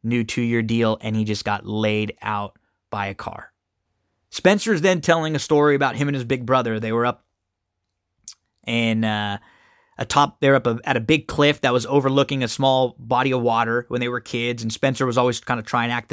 New 0.03 0.25
two 0.25 0.43
year 0.43 0.61
deal, 0.61 0.99
and 1.01 1.15
he 1.15 1.23
just 1.23 1.45
got 1.45 1.65
laid 1.65 2.17
out 2.21 2.59
by 2.91 3.07
a 3.07 3.15
car. 3.15 3.53
Spencer's 4.31 4.81
then 4.81 5.01
telling 5.01 5.37
a 5.37 5.39
story 5.39 5.77
about 5.77 5.95
him 5.95 6.09
and 6.09 6.17
his 6.17 6.25
big 6.25 6.45
brother. 6.45 6.81
They 6.81 6.91
were 6.91 7.07
up 7.07 7.25
and 8.65 9.05
uh, 9.05 9.39
atop 9.99 10.41
they're 10.41 10.57
up 10.57 10.67
a, 10.67 10.81
at 10.83 10.97
a 10.97 11.01
big 11.01 11.29
cliff 11.29 11.61
that 11.61 11.73
was 11.73 11.87
overlooking 11.87 12.43
a 12.43 12.49
small 12.49 12.97
body 12.99 13.33
of 13.33 13.41
water 13.41 13.85
when 13.87 14.01
they 14.01 14.09
were 14.09 14.21
kids 14.21 14.63
and 14.63 14.73
spencer 14.73 15.07
was 15.07 15.17
always 15.17 15.39
kind 15.39 15.61
of 15.61 15.67
trying 15.67 15.91
to 15.91 15.95
act 15.95 16.13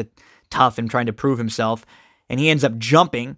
tough 0.50 0.78
and 0.78 0.90
trying 0.90 1.08
to 1.08 1.14
prove 1.14 1.38
himself 1.38 1.86
and 2.30 2.40
he 2.40 2.50
ends 2.50 2.64
up 2.64 2.78
jumping 2.78 3.38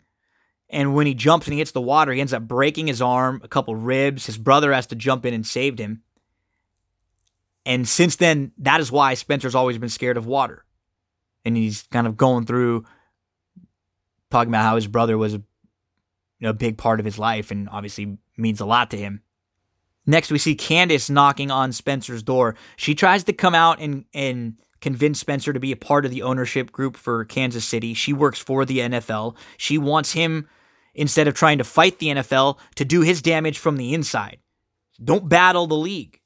and 0.69 0.93
when 0.93 1.07
he 1.07 1.13
jumps 1.13 1.47
and 1.47 1.53
he 1.53 1.59
hits 1.59 1.71
the 1.71 1.81
water 1.81 2.11
he 2.11 2.21
ends 2.21 2.33
up 2.33 2.43
breaking 2.43 2.87
his 2.87 3.01
arm 3.01 3.41
a 3.43 3.47
couple 3.47 3.75
ribs 3.75 4.25
his 4.25 4.37
brother 4.37 4.73
has 4.73 4.87
to 4.87 4.95
jump 4.95 5.25
in 5.25 5.33
and 5.33 5.45
saved 5.45 5.79
him 5.79 6.01
and 7.65 7.87
since 7.87 8.15
then 8.15 8.51
that 8.57 8.79
is 8.79 8.91
why 8.91 9.13
spencer's 9.13 9.55
always 9.55 9.77
been 9.77 9.89
scared 9.89 10.17
of 10.17 10.25
water 10.25 10.65
and 11.45 11.55
he's 11.55 11.83
kind 11.91 12.07
of 12.07 12.17
going 12.17 12.45
through 12.45 12.85
talking 14.29 14.49
about 14.49 14.63
how 14.63 14.75
his 14.75 14.85
brother 14.85 15.17
was 15.17 15.33
a, 15.33 15.37
you 15.37 16.47
know, 16.47 16.53
big 16.53 16.77
part 16.77 16.99
of 16.99 17.05
his 17.05 17.17
life 17.17 17.49
and 17.49 17.67
obviously 17.69 18.17
means 18.37 18.59
a 18.59 18.65
lot 18.65 18.91
to 18.91 18.97
him 18.97 19.21
Next, 20.09 20.31
we 20.31 20.39
see 20.39 20.55
Candace 20.55 21.07
knocking 21.07 21.51
on 21.51 21.71
Spencer's 21.71 22.23
door. 22.23 22.55
She 22.77 22.95
tries 22.95 23.23
to 23.25 23.33
come 23.33 23.53
out 23.53 23.79
and, 23.79 24.05
and 24.11 24.59
convince 24.81 25.19
Spencer 25.19 25.53
to 25.53 25.59
be 25.59 25.71
a 25.71 25.77
part 25.77 26.03
of 26.03 26.09
the 26.09 26.23
ownership 26.23 26.71
group 26.71 26.97
for 26.97 27.25
Kansas 27.25 27.63
City. 27.63 27.93
She 27.93 28.11
works 28.11 28.39
for 28.39 28.65
the 28.65 28.79
NFL. 28.79 29.35
She 29.57 29.77
wants 29.77 30.13
him, 30.13 30.49
instead 30.99 31.29
of 31.29 31.33
trying 31.33 31.57
to 31.57 31.63
fight 31.63 31.97
the 31.97 32.07
NFL, 32.07 32.59
to 32.75 32.83
do 32.83 33.01
his 33.01 33.21
damage 33.21 33.57
from 33.57 33.77
the 33.77 33.93
inside. 33.93 34.37
Don't 35.01 35.29
battle 35.29 35.65
the 35.65 35.75
league. 35.75 36.19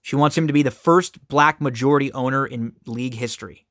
She 0.00 0.16
wants 0.16 0.36
him 0.36 0.46
to 0.46 0.52
be 0.54 0.62
the 0.62 0.70
first 0.70 1.28
black 1.28 1.60
majority 1.60 2.10
owner 2.12 2.46
in 2.46 2.72
league 2.86 3.12
history. 3.12 3.66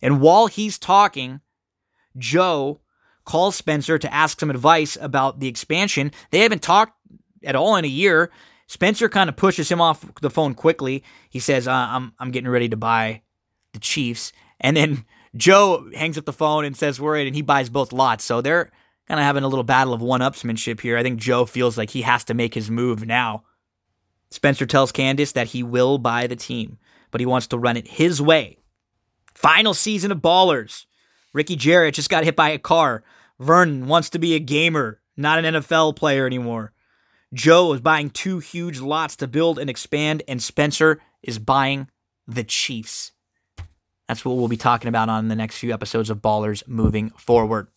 And 0.00 0.20
while 0.20 0.46
he's 0.46 0.78
talking, 0.78 1.40
Joe 2.16 2.80
calls 3.24 3.56
Spencer 3.56 3.98
to 3.98 4.14
ask 4.14 4.38
some 4.38 4.50
advice 4.50 4.96
about 5.00 5.40
the 5.40 5.48
expansion. 5.48 6.12
They 6.30 6.38
haven't 6.38 6.62
talked 6.62 6.92
at 7.42 7.56
all 7.56 7.74
in 7.74 7.84
a 7.84 7.88
year. 7.88 8.30
Spencer 8.68 9.08
kind 9.08 9.28
of 9.28 9.36
pushes 9.36 9.68
him 9.68 9.80
off 9.80 10.04
the 10.20 10.30
phone 10.30 10.54
quickly. 10.54 11.02
He 11.30 11.40
says, 11.40 11.66
uh, 11.66 11.72
"I'm 11.72 12.12
I'm 12.20 12.30
getting 12.30 12.48
ready 12.48 12.68
to 12.68 12.76
buy 12.76 13.22
the 13.72 13.80
Chiefs," 13.80 14.32
and 14.60 14.76
then 14.76 15.04
Joe 15.38 15.88
hangs 15.94 16.18
up 16.18 16.24
the 16.26 16.32
phone 16.32 16.64
and 16.64 16.76
says, 16.76 17.00
"We're 17.00 17.16
in," 17.16 17.26
and 17.26 17.36
he 17.36 17.42
buys 17.42 17.70
both 17.70 17.92
lots. 17.92 18.24
So 18.24 18.40
they're 18.40 18.70
kind 19.06 19.20
of 19.20 19.24
having 19.24 19.44
a 19.44 19.48
little 19.48 19.64
battle 19.64 19.94
of 19.94 20.02
one-upsmanship 20.02 20.80
here. 20.80 20.98
I 20.98 21.02
think 21.02 21.18
Joe 21.18 21.46
feels 21.46 21.78
like 21.78 21.90
he 21.90 22.02
has 22.02 22.24
to 22.24 22.34
make 22.34 22.54
his 22.54 22.70
move 22.70 23.06
now. 23.06 23.44
Spencer 24.30 24.66
tells 24.66 24.92
Candace 24.92 25.32
that 25.32 25.48
he 25.48 25.62
will 25.62 25.96
buy 25.96 26.26
the 26.26 26.36
team, 26.36 26.78
but 27.10 27.20
he 27.20 27.26
wants 27.26 27.46
to 27.46 27.58
run 27.58 27.78
it 27.78 27.88
his 27.88 28.20
way. 28.20 28.58
Final 29.34 29.72
season 29.72 30.12
of 30.12 30.18
Ballers. 30.18 30.84
Ricky 31.32 31.56
Jerret 31.56 31.94
just 31.94 32.10
got 32.10 32.24
hit 32.24 32.36
by 32.36 32.50
a 32.50 32.58
car. 32.58 33.02
Vernon 33.38 33.86
wants 33.86 34.10
to 34.10 34.18
be 34.18 34.34
a 34.34 34.40
gamer, 34.40 35.00
not 35.16 35.38
an 35.38 35.54
NFL 35.54 35.96
player 35.96 36.26
anymore. 36.26 36.72
Joe 37.32 37.72
is 37.72 37.80
buying 37.80 38.10
two 38.10 38.38
huge 38.38 38.80
lots 38.80 39.16
to 39.16 39.28
build 39.28 39.58
and 39.58 39.70
expand, 39.70 40.22
and 40.26 40.42
Spencer 40.42 41.00
is 41.22 41.38
buying 41.38 41.88
the 42.26 42.44
Chiefs. 42.44 43.12
That's 44.08 44.24
what 44.24 44.36
we'll 44.36 44.48
be 44.48 44.56
talking 44.56 44.88
about 44.88 45.08
on 45.08 45.28
the 45.28 45.36
next 45.36 45.58
few 45.58 45.72
episodes 45.72 46.10
of 46.10 46.18
Ballers 46.18 46.66
moving 46.66 47.10
forward. 47.10 47.68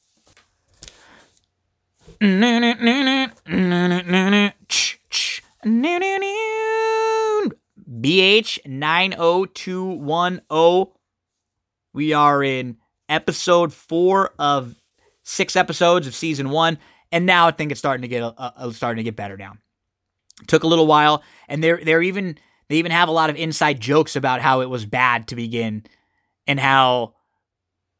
BH 8.01 8.65
90210. 8.65 10.87
We 11.93 12.13
are 12.13 12.43
in 12.43 12.77
episode 13.09 13.73
four 13.73 14.33
of 14.39 14.75
six 15.23 15.55
episodes 15.55 16.07
of 16.07 16.15
season 16.15 16.49
one 16.49 16.79
and 17.11 17.25
now 17.25 17.47
I 17.47 17.51
think 17.51 17.71
it's 17.71 17.79
starting 17.79 18.03
to 18.03 18.07
get 18.07 18.23
uh, 18.23 18.71
starting 18.71 18.97
to 18.97 19.03
get 19.03 19.15
better 19.15 19.37
now. 19.37 19.53
Took 20.47 20.63
a 20.63 20.67
little 20.67 20.87
while, 20.87 21.23
and 21.47 21.63
they're 21.63 21.79
they're 21.83 22.01
even 22.01 22.37
they 22.69 22.77
even 22.77 22.91
have 22.91 23.09
a 23.09 23.11
lot 23.11 23.29
of 23.29 23.35
inside 23.35 23.79
jokes 23.79 24.15
about 24.15 24.41
how 24.41 24.61
it 24.61 24.69
was 24.69 24.85
bad 24.85 25.27
to 25.27 25.35
begin, 25.35 25.83
and 26.47 26.59
how 26.59 27.15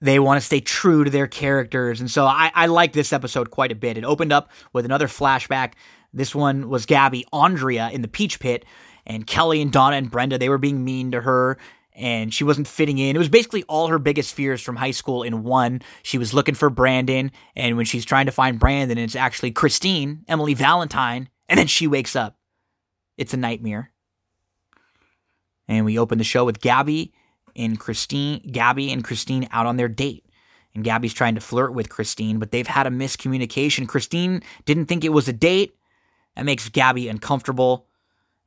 they 0.02 0.20
want 0.20 0.40
to 0.40 0.46
stay 0.46 0.60
true 0.60 1.04
to 1.04 1.10
their 1.10 1.28
characters. 1.28 2.00
And 2.00 2.10
so 2.10 2.26
I, 2.26 2.52
I 2.56 2.66
like 2.66 2.94
this 2.94 3.14
episode 3.14 3.52
quite 3.52 3.72
a 3.72 3.76
bit. 3.76 3.98
It 3.98 4.04
opened 4.04 4.34
up 4.34 4.50
with 4.74 4.86
another 4.86 5.08
flashback. 5.08 5.74
This 6.12 6.34
one 6.34 6.70
was 6.70 6.86
Gabby 6.86 7.26
Andrea 7.32 7.90
in 7.92 8.02
the 8.02 8.08
Peach 8.08 8.40
Pit, 8.40 8.66
and 9.06 9.26
Kelly 9.26 9.62
and 9.62 9.72
Donna 9.72 9.98
and 9.98 10.12
Brenda, 10.12 10.38
they 10.38 10.50
were 10.50 10.58
being 10.58 10.84
mean 10.84 11.12
to 11.12 11.22
her 11.22 11.58
and 11.94 12.34
she 12.34 12.44
wasn't 12.44 12.68
fitting 12.68 12.98
in. 12.98 13.16
It 13.16 13.20
was 13.20 13.30
basically 13.30 13.64
all 13.64 13.88
her 13.88 14.00
biggest 14.00 14.34
fears 14.34 14.62
from 14.62 14.76
high 14.76 14.92
school 14.92 15.24
in 15.24 15.44
one. 15.44 15.82
She 16.04 16.18
was 16.18 16.34
looking 16.34 16.56
for 16.56 16.70
Brandon, 16.70 17.32
and 17.56 17.78
when 17.78 17.86
she's 17.86 18.06
trying 18.06 18.28
to 18.28 18.32
find 18.32 18.60
Brandon, 18.60 18.98
it's 18.98 19.16
actually 19.16 19.52
Christine, 19.52 20.24
Emily 20.28 20.54
Valentine, 20.54 21.30
and 21.50 21.60
then 21.60 21.68
she 21.68 21.88
wakes 21.88 22.16
up. 22.16 22.38
It's 23.18 23.34
a 23.34 23.38
nightmare. 23.38 23.92
And 25.68 25.86
we 25.86 26.00
open 26.00 26.18
the 26.18 26.24
show 26.24 26.46
with 26.46 26.62
Gabby 26.62 27.14
and 27.56 27.80
Christine, 27.80 28.42
Gabby 28.52 28.92
and 28.92 29.04
Christine 29.04 29.48
out 29.52 29.66
on 29.66 29.78
their 29.78 29.88
date. 29.88 30.26
And 30.74 30.84
Gabby's 30.84 31.14
trying 31.14 31.36
to 31.36 31.42
flirt 31.42 31.74
with 31.74 31.90
Christine, 31.90 32.40
but 32.40 32.52
they've 32.52 32.68
had 32.68 32.88
a 32.88 32.92
miscommunication. 32.92 33.88
Christine 33.88 34.42
didn't 34.66 34.86
think 34.86 35.04
it 35.04 35.10
was 35.10 35.28
a 35.28 35.34
date. 35.34 35.76
That 36.36 36.46
makes 36.46 36.70
Gabby 36.70 37.10
uncomfortable. 37.10 37.88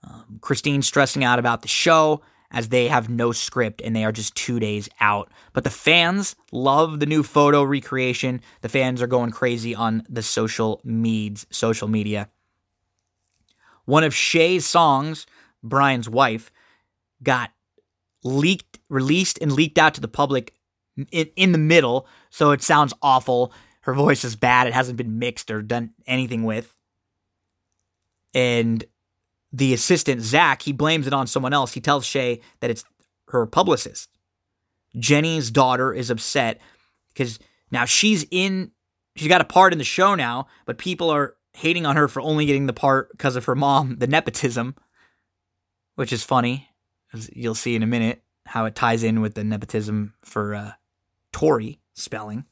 Um, 0.02 0.38
Christine's 0.40 0.86
stressing 0.86 1.22
out 1.22 1.38
about 1.38 1.62
the 1.62 1.68
show 1.68 2.22
as 2.50 2.68
they 2.68 2.88
have 2.88 3.08
no 3.08 3.32
script 3.32 3.82
and 3.82 3.94
they 3.94 4.04
are 4.04 4.12
just 4.12 4.34
two 4.34 4.60
days 4.60 4.88
out. 5.00 5.30
But 5.52 5.64
the 5.64 5.70
fans 5.70 6.36
love 6.52 7.00
the 7.00 7.06
new 7.06 7.22
photo 7.22 7.62
recreation. 7.62 8.40
The 8.60 8.68
fans 8.68 9.02
are 9.02 9.06
going 9.06 9.32
crazy 9.32 9.74
on 9.74 10.04
the 10.08 10.22
social 10.22 10.80
meds, 10.86 11.46
social 11.50 11.88
media. 11.88 12.28
One 13.86 14.04
of 14.04 14.14
Shay's 14.14 14.64
songs, 14.64 15.26
Brian's 15.62 16.08
wife, 16.08 16.50
got 17.22 17.50
leaked, 18.24 18.80
released, 18.88 19.38
and 19.40 19.52
leaked 19.52 19.78
out 19.78 19.94
to 19.94 20.00
the 20.00 20.08
public 20.08 20.54
in, 21.12 21.28
in 21.36 21.52
the 21.52 21.58
middle. 21.58 22.08
So 22.30 22.50
it 22.50 22.62
sounds 22.62 22.94
awful. 23.02 23.52
Her 23.82 23.94
voice 23.94 24.24
is 24.24 24.34
bad. 24.34 24.66
It 24.66 24.74
hasn't 24.74 24.96
been 24.96 25.18
mixed 25.18 25.50
or 25.50 25.62
done 25.62 25.90
anything 26.06 26.42
with. 26.42 26.74
And 28.34 28.84
the 29.52 29.72
assistant, 29.72 30.22
Zach, 30.22 30.62
he 30.62 30.72
blames 30.72 31.06
it 31.06 31.12
on 31.12 31.26
someone 31.26 31.52
else. 31.52 31.72
He 31.72 31.80
tells 31.80 32.04
Shay 32.04 32.40
that 32.60 32.70
it's 32.70 32.84
her 33.28 33.46
publicist. 33.46 34.10
Jenny's 34.98 35.50
daughter 35.50 35.92
is 35.92 36.10
upset 36.10 36.60
because 37.12 37.38
now 37.70 37.84
she's 37.84 38.26
in, 38.30 38.72
she's 39.16 39.28
got 39.28 39.40
a 39.40 39.44
part 39.44 39.72
in 39.72 39.78
the 39.78 39.84
show 39.84 40.14
now, 40.14 40.46
but 40.66 40.78
people 40.78 41.10
are 41.10 41.36
hating 41.52 41.86
on 41.86 41.96
her 41.96 42.08
for 42.08 42.20
only 42.20 42.46
getting 42.46 42.66
the 42.66 42.72
part 42.72 43.10
because 43.12 43.36
of 43.36 43.44
her 43.44 43.54
mom, 43.54 43.96
the 43.98 44.06
nepotism, 44.06 44.74
which 45.94 46.12
is 46.12 46.24
funny. 46.24 46.68
As 47.14 47.30
you'll 47.32 47.54
see 47.54 47.74
in 47.74 47.82
a 47.82 47.86
minute 47.86 48.22
how 48.46 48.66
it 48.66 48.74
ties 48.74 49.02
in 49.02 49.20
with 49.20 49.34
the 49.34 49.44
nepotism 49.44 50.14
for 50.22 50.54
uh, 50.54 50.72
Tori 51.32 51.80
spelling. 51.94 52.44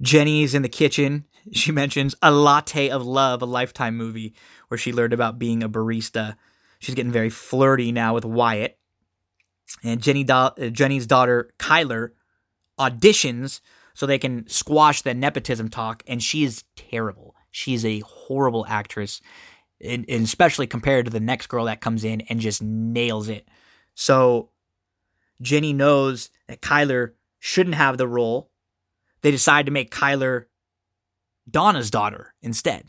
Jenny's 0.00 0.54
in 0.54 0.62
the 0.62 0.68
kitchen. 0.68 1.26
She 1.52 1.72
mentions 1.72 2.14
A 2.20 2.30
Latte 2.30 2.90
of 2.90 3.06
Love, 3.06 3.40
a 3.40 3.46
Lifetime 3.46 3.96
movie 3.96 4.34
where 4.68 4.76
she 4.76 4.92
learned 4.92 5.14
about 5.14 5.38
being 5.38 5.62
a 5.62 5.70
barista. 5.70 6.36
She's 6.80 6.94
getting 6.94 7.10
very 7.10 7.30
flirty 7.30 7.92
now 7.92 8.12
with 8.12 8.26
Wyatt. 8.26 8.78
And 9.82 10.02
Jenny 10.02 10.28
uh, 10.28 10.50
Jenny's 10.68 11.06
daughter, 11.06 11.50
Kyler, 11.58 12.10
auditions 12.78 13.62
so 13.94 14.06
they 14.06 14.18
can 14.18 14.46
squash 14.48 15.02
the 15.02 15.14
nepotism 15.14 15.68
talk, 15.68 16.02
and 16.06 16.22
she 16.22 16.44
is 16.44 16.64
terrible. 16.76 17.34
She's 17.50 17.84
a 17.84 18.00
horrible 18.00 18.66
actress, 18.68 19.20
and, 19.80 20.04
and 20.08 20.24
especially 20.24 20.66
compared 20.66 21.06
to 21.06 21.10
the 21.10 21.20
next 21.20 21.48
girl 21.48 21.64
that 21.66 21.80
comes 21.80 22.04
in 22.04 22.22
and 22.22 22.40
just 22.40 22.62
nails 22.62 23.28
it. 23.28 23.48
So 23.94 24.50
Jenny 25.40 25.72
knows 25.72 26.30
that 26.48 26.60
Kyler 26.60 27.12
shouldn't 27.38 27.76
have 27.76 27.98
the 27.98 28.08
role. 28.08 28.50
They 29.22 29.30
decide 29.30 29.66
to 29.66 29.72
make 29.72 29.90
Kyler 29.90 30.46
Donna's 31.50 31.90
daughter 31.90 32.34
instead. 32.42 32.84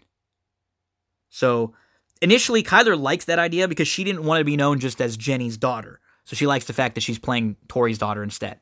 So 1.30 1.74
initially, 2.22 2.64
Kyler 2.64 3.00
likes 3.00 3.26
that 3.26 3.40
idea 3.40 3.68
because 3.68 3.88
she 3.88 4.04
didn't 4.04 4.24
want 4.26 4.40
to 4.40 4.46
be 4.46 4.58
known 4.58 4.80
just 4.80 5.02
as 5.02 5.18
Jenny's 5.18 5.58
daughter. 5.58 6.00
So 6.26 6.36
she 6.36 6.48
likes 6.48 6.66
the 6.66 6.74
fact 6.74 6.96
that 6.96 7.02
she's 7.02 7.20
playing 7.20 7.58
Tori's 7.68 7.98
daughter 7.98 8.24
instead, 8.24 8.60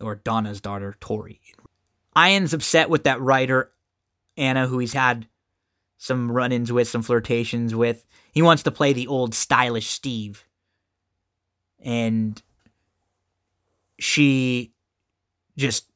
or 0.00 0.16
Donna's 0.16 0.60
daughter, 0.60 0.96
Tori. 1.00 1.40
Ian's 2.18 2.54
upset 2.54 2.90
with 2.90 3.04
that 3.04 3.20
writer, 3.20 3.70
Anna, 4.36 4.66
who 4.66 4.78
he's 4.78 4.92
had 4.92 5.28
some 5.98 6.30
run 6.30 6.52
ins 6.52 6.72
with, 6.72 6.88
some 6.88 7.02
flirtations 7.02 7.74
with. 7.74 8.04
He 8.32 8.42
wants 8.42 8.64
to 8.64 8.70
play 8.70 8.92
the 8.92 9.06
old 9.06 9.34
stylish 9.34 9.88
Steve. 9.88 10.44
And 11.86 12.42
she 13.98 14.72
just 15.56 15.90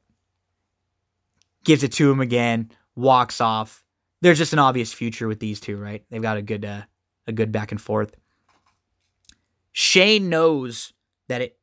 gives 1.65 1.83
it 1.83 1.93
to 1.93 2.11
him 2.11 2.21
again, 2.21 2.71
walks 2.97 3.41
off. 3.41 3.85
There's 4.23 4.39
just 4.39 4.53
an 4.55 4.59
obvious 4.59 4.93
future 4.93 5.29
with 5.29 5.41
these 5.41 5.61
two, 5.61 5.77
right? 5.77 6.05
They've 6.09 6.23
got 6.23 6.39
a 6.39 6.43
good 6.43 6.65
uh, 6.65 6.83
a 7.27 7.33
good 7.33 7.53
back 7.53 7.73
and 7.73 7.81
forth. 7.81 8.15
Shay 9.73 10.19
knows 10.19 10.93
that 11.29 11.43
it 11.43 11.59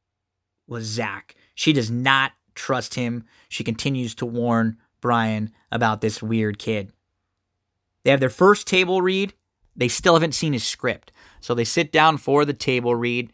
was 0.67 0.85
Zach. 0.85 1.35
She 1.55 1.73
does 1.73 1.89
not 1.89 2.33
trust 2.55 2.95
him. 2.95 3.23
She 3.49 3.63
continues 3.63 4.15
to 4.15 4.25
warn 4.25 4.77
Brian 5.01 5.51
about 5.71 6.01
this 6.01 6.21
weird 6.21 6.59
kid. 6.59 6.91
They 8.03 8.11
have 8.11 8.19
their 8.19 8.29
first 8.29 8.67
table 8.67 9.01
read. 9.01 9.33
They 9.75 9.87
still 9.87 10.13
haven't 10.13 10.33
seen 10.33 10.53
his 10.53 10.63
script. 10.63 11.11
So 11.41 11.53
they 11.53 11.65
sit 11.65 11.91
down 11.91 12.17
for 12.17 12.45
the 12.45 12.53
table 12.53 12.95
read. 12.95 13.31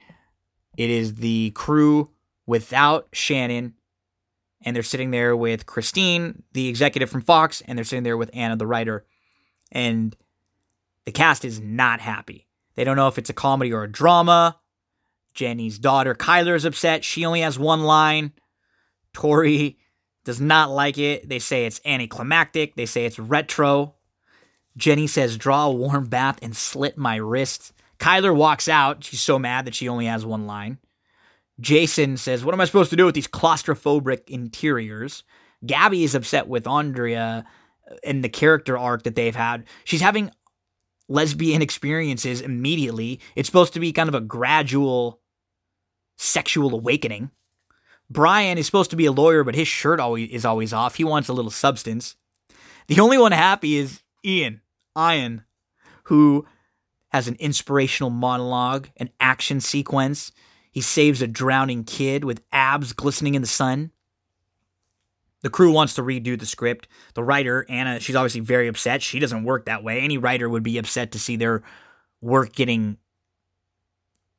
It 0.78 0.90
is 0.90 1.16
the 1.16 1.52
crew 1.52 2.10
without 2.46 3.08
Shannon. 3.14 3.74
And 4.66 4.76
they're 4.76 4.84
sitting 4.84 5.12
there 5.12 5.36
with 5.36 5.66
Christine, 5.66 6.44
the 6.54 6.70
executive 6.70 7.10
from 7.10 7.22
Fox, 7.22 7.62
and 7.66 7.78
they're 7.78 7.84
sitting 7.84 8.04
there 8.04 8.18
with 8.18 8.30
Anna, 8.34 8.56
the 8.56 8.68
writer. 8.68 9.06
And 9.72 10.16
the 11.06 11.12
cast 11.12 11.44
is 11.44 11.60
not 11.60 12.00
happy. 12.00 12.48
They 12.76 12.84
don't 12.84 12.96
know 12.96 13.10
if 13.10 13.18
it's 13.18 13.30
a 13.30 13.34
comedy 13.34 13.74
or 13.74 13.84
a 13.84 13.92
drama. 13.92 14.58
Jenny's 15.34 15.80
daughter, 15.80 16.16
Kyler, 16.16 16.56
is 16.56 16.64
upset. 16.64 17.04
She 17.04 17.26
only 17.26 17.42
has 17.42 17.60
one 17.60 17.84
line. 17.84 18.32
Tori 19.14 19.78
does 20.24 20.40
not 20.40 20.72
like 20.72 20.98
it. 20.98 21.28
They 21.28 21.40
say 21.40 21.66
it's 21.66 21.82
anticlimactic. 21.86 22.76
They 22.76 22.86
say 22.86 23.06
it's 23.06 23.20
retro. 23.20 23.96
Jenny 24.78 25.08
says, 25.08 25.38
draw 25.38 25.66
a 25.66 25.72
warm 25.72 26.06
bath 26.06 26.40
and 26.42 26.56
slit 26.56 26.98
my 26.98 27.18
wrists. 27.18 27.74
Kyler 28.04 28.36
walks 28.36 28.68
out. 28.68 29.06
She's 29.06 29.22
so 29.22 29.40
mad 29.40 29.64
that 29.64 29.74
she 29.74 29.88
only 29.88 30.08
has 30.08 30.26
one 30.26 30.46
line. 30.46 30.78
Jason 31.62 32.18
says, 32.18 32.44
What 32.44 32.54
am 32.54 32.60
I 32.60 32.66
supposed 32.66 32.90
to 32.90 32.98
do 32.98 33.06
with 33.06 33.16
these 33.16 33.30
claustrophobic 33.30 34.30
interiors? 34.30 35.24
Gabby 35.66 36.04
is 36.04 36.14
upset 36.14 36.50
with 36.50 36.68
Andrea 36.68 37.46
and 38.04 38.22
the 38.22 38.28
character 38.28 38.78
arc 38.78 39.04
that 39.04 39.16
they've 39.16 39.36
had. 39.36 39.64
She's 39.86 40.02
having 40.02 40.32
lesbian 41.08 41.62
experiences 41.62 42.42
immediately. 42.42 43.22
It's 43.38 43.48
supposed 43.48 43.72
to 43.74 43.80
be 43.80 43.94
kind 43.94 44.10
of 44.10 44.16
a 44.16 44.22
gradual 44.22 45.22
sexual 46.18 46.74
awakening. 46.74 47.32
Brian 48.10 48.58
is 48.58 48.66
supposed 48.66 48.90
to 48.90 48.98
be 48.98 49.06
a 49.06 49.14
lawyer, 49.14 49.46
but 49.46 49.56
his 49.56 49.70
shirt 49.70 50.02
always 50.02 50.30
is 50.30 50.44
always 50.44 50.74
off. 50.74 50.96
He 50.96 51.06
wants 51.06 51.30
a 51.30 51.34
little 51.34 51.52
substance. 51.52 52.18
The 52.88 53.00
only 53.00 53.18
one 53.18 53.32
happy 53.32 53.78
is 53.78 54.02
Ian, 54.26 54.60
Ian, 54.98 55.46
who 56.04 56.46
has 57.14 57.28
an 57.28 57.36
inspirational 57.40 58.10
monologue, 58.10 58.90
an 58.98 59.10
action 59.20 59.62
sequence. 59.62 60.32
He 60.72 60.82
saves 60.82 61.22
a 61.22 61.28
drowning 61.28 61.84
kid 61.84 62.26
with 62.26 62.42
abs 62.52 62.92
glistening 62.92 63.36
in 63.36 63.44
the 63.44 63.48
sun. 63.48 63.92
The 65.44 65.52
crew 65.52 65.72
wants 65.72 65.94
to 65.96 66.02
redo 66.02 66.40
the 66.40 66.48
script. 66.48 66.88
The 67.14 67.24
writer, 67.24 67.68
Anna, 67.70 68.00
she's 68.00 68.16
obviously 68.16 68.42
very 68.42 68.68
upset. 68.68 69.04
She 69.04 69.20
doesn't 69.20 69.44
work 69.44 69.66
that 69.66 69.84
way. 69.84 70.00
Any 70.00 70.18
writer 70.18 70.50
would 70.50 70.64
be 70.64 70.80
upset 70.80 71.12
to 71.12 71.20
see 71.20 71.36
their 71.36 71.62
work 72.20 72.54
getting 72.54 72.98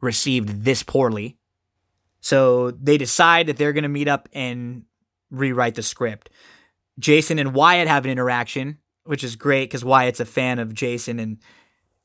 received 0.00 0.64
this 0.64 0.82
poorly. 0.82 1.36
So 2.20 2.72
they 2.72 2.98
decide 2.98 3.46
that 3.46 3.56
they're 3.56 3.72
going 3.72 3.82
to 3.84 3.88
meet 3.88 4.08
up 4.08 4.28
and 4.32 4.84
rewrite 5.30 5.76
the 5.76 5.82
script. 5.82 6.30
Jason 6.98 7.38
and 7.38 7.54
Wyatt 7.54 7.86
have 7.86 8.04
an 8.04 8.10
interaction, 8.10 8.78
which 9.04 9.22
is 9.22 9.36
great 9.36 9.66
because 9.66 9.84
Wyatt's 9.84 10.20
a 10.20 10.24
fan 10.24 10.58
of 10.58 10.74
Jason, 10.74 11.20
and 11.20 11.38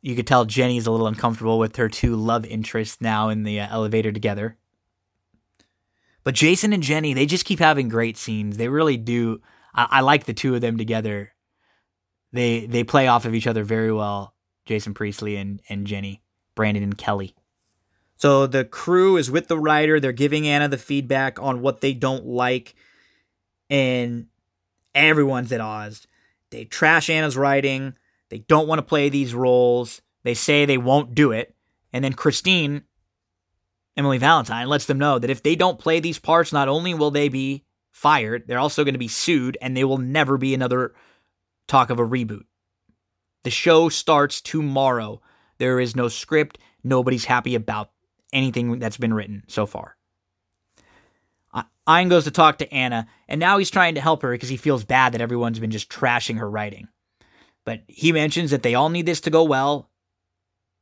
you 0.02 0.16
could 0.16 0.28
tell 0.28 0.46
Jenny's 0.46 0.88
a 0.88 0.92
little 0.92 1.08
uncomfortable 1.08 1.60
with 1.60 1.76
her 1.76 1.90
two 1.90 2.16
love 2.16 2.46
interests 2.46 3.02
now 3.02 3.30
in 3.30 3.44
the 3.44 3.60
uh, 3.60 3.68
elevator 3.70 4.12
together. 4.12 4.58
But 6.24 6.36
Jason 6.36 6.74
and 6.74 6.84
Jenny, 6.84 7.14
they 7.14 7.26
just 7.26 7.46
keep 7.46 7.60
having 7.60 7.90
great 7.90 8.18
scenes. 8.18 8.58
They 8.58 8.68
really 8.68 8.98
do. 8.98 9.42
I, 9.74 9.88
I 9.90 10.02
like 10.02 10.26
the 10.26 10.34
two 10.34 10.56
of 10.56 10.62
them 10.62 10.78
together. 10.78 11.34
They 12.32 12.66
they 12.66 12.84
play 12.84 13.08
off 13.08 13.26
of 13.26 13.34
each 13.34 13.48
other 13.48 13.64
very 13.64 13.92
well. 13.92 14.36
Jason 14.66 14.94
Priestley 14.94 15.36
and 15.36 15.62
and 15.70 15.88
Jenny, 15.88 16.22
Brandon 16.56 16.84
and 16.84 16.98
Kelly. 16.98 17.36
So 18.16 18.48
the 18.48 18.66
crew 18.66 19.16
is 19.16 19.32
with 19.32 19.48
the 19.48 19.58
writer. 19.58 20.00
They're 20.00 20.12
giving 20.12 20.46
Anna 20.46 20.68
the 20.68 20.78
feedback 20.78 21.42
on 21.42 21.62
what 21.62 21.80
they 21.80 21.94
don't 21.94 22.26
like. 22.26 22.76
And 23.70 24.28
everyone's 24.94 25.54
at 25.54 25.62
odds. 25.62 26.06
They 26.50 26.66
trash 26.66 27.10
Anna's 27.10 27.38
writing. 27.38 27.96
They 28.30 28.40
don't 28.40 28.68
want 28.68 28.80
to 28.80 28.84
play 28.84 29.10
these 29.10 29.34
roles. 29.34 30.02
They 30.24 30.34
say 30.34 30.66
they 30.66 30.78
won't 30.78 31.16
do 31.16 31.32
it. 31.32 31.56
And 31.92 32.04
then 32.04 32.14
Christine, 32.14 32.84
Emily 33.98 34.18
Valentine, 34.18 34.68
lets 34.68 34.86
them 34.86 35.00
know 35.00 35.20
that 35.20 35.30
if 35.30 35.44
they 35.44 35.56
don't 35.56 35.80
play 35.80 36.00
these 36.00 36.20
parts, 36.20 36.54
not 36.54 36.68
only 36.68 36.94
will 36.94 37.12
they 37.12 37.30
be 37.30 37.66
fired, 37.92 38.44
they're 38.48 38.60
also 38.60 38.84
going 38.84 38.94
to 38.94 39.00
be 39.00 39.08
sued, 39.08 39.58
and 39.62 39.76
they 39.76 39.84
will 39.84 39.98
never 39.98 40.38
be 40.38 40.54
another 40.54 40.94
talk 41.68 41.90
of 41.90 42.00
a 42.00 42.08
reboot. 42.08 42.46
The 43.44 43.50
show 43.50 43.90
starts 43.90 44.42
tomorrow. 44.42 45.22
There 45.58 45.80
is 45.80 45.96
no 45.96 46.08
script. 46.08 46.60
Nobody's 46.84 47.26
happy 47.26 47.56
about 47.56 47.92
anything 48.32 48.80
that's 48.80 48.98
been 48.98 49.14
written 49.14 49.44
so 49.48 49.66
far. 49.66 49.96
Ian 51.90 52.10
goes 52.10 52.26
to 52.26 52.32
talk 52.32 52.60
to 52.60 52.72
Anna, 52.72 53.08
and 53.28 53.40
now 53.40 53.58
he's 53.58 53.72
trying 53.72 53.96
to 53.96 54.02
help 54.02 54.22
her 54.22 54.32
because 54.32 54.50
he 54.50 54.58
feels 54.58 54.84
bad 54.84 55.14
that 55.14 55.22
everyone's 55.22 55.58
been 55.58 55.72
just 55.72 55.90
trashing 55.90 56.38
her 56.38 56.50
writing. 56.50 56.88
But 57.70 57.84
he 57.88 58.12
mentions 58.12 58.50
that 58.50 58.64
they 58.64 58.74
all 58.74 58.90
need 58.90 59.06
this 59.06 59.22
to 59.22 59.30
go 59.30 59.44
well 59.44 59.92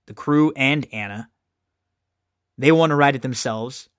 the 0.06 0.14
crew 0.14 0.54
and 0.56 0.88
Anna. 0.94 1.30
They 2.58 2.72
want 2.72 2.92
to 2.92 2.96
write 2.96 3.14
it 3.14 3.22
themselves. 3.22 3.90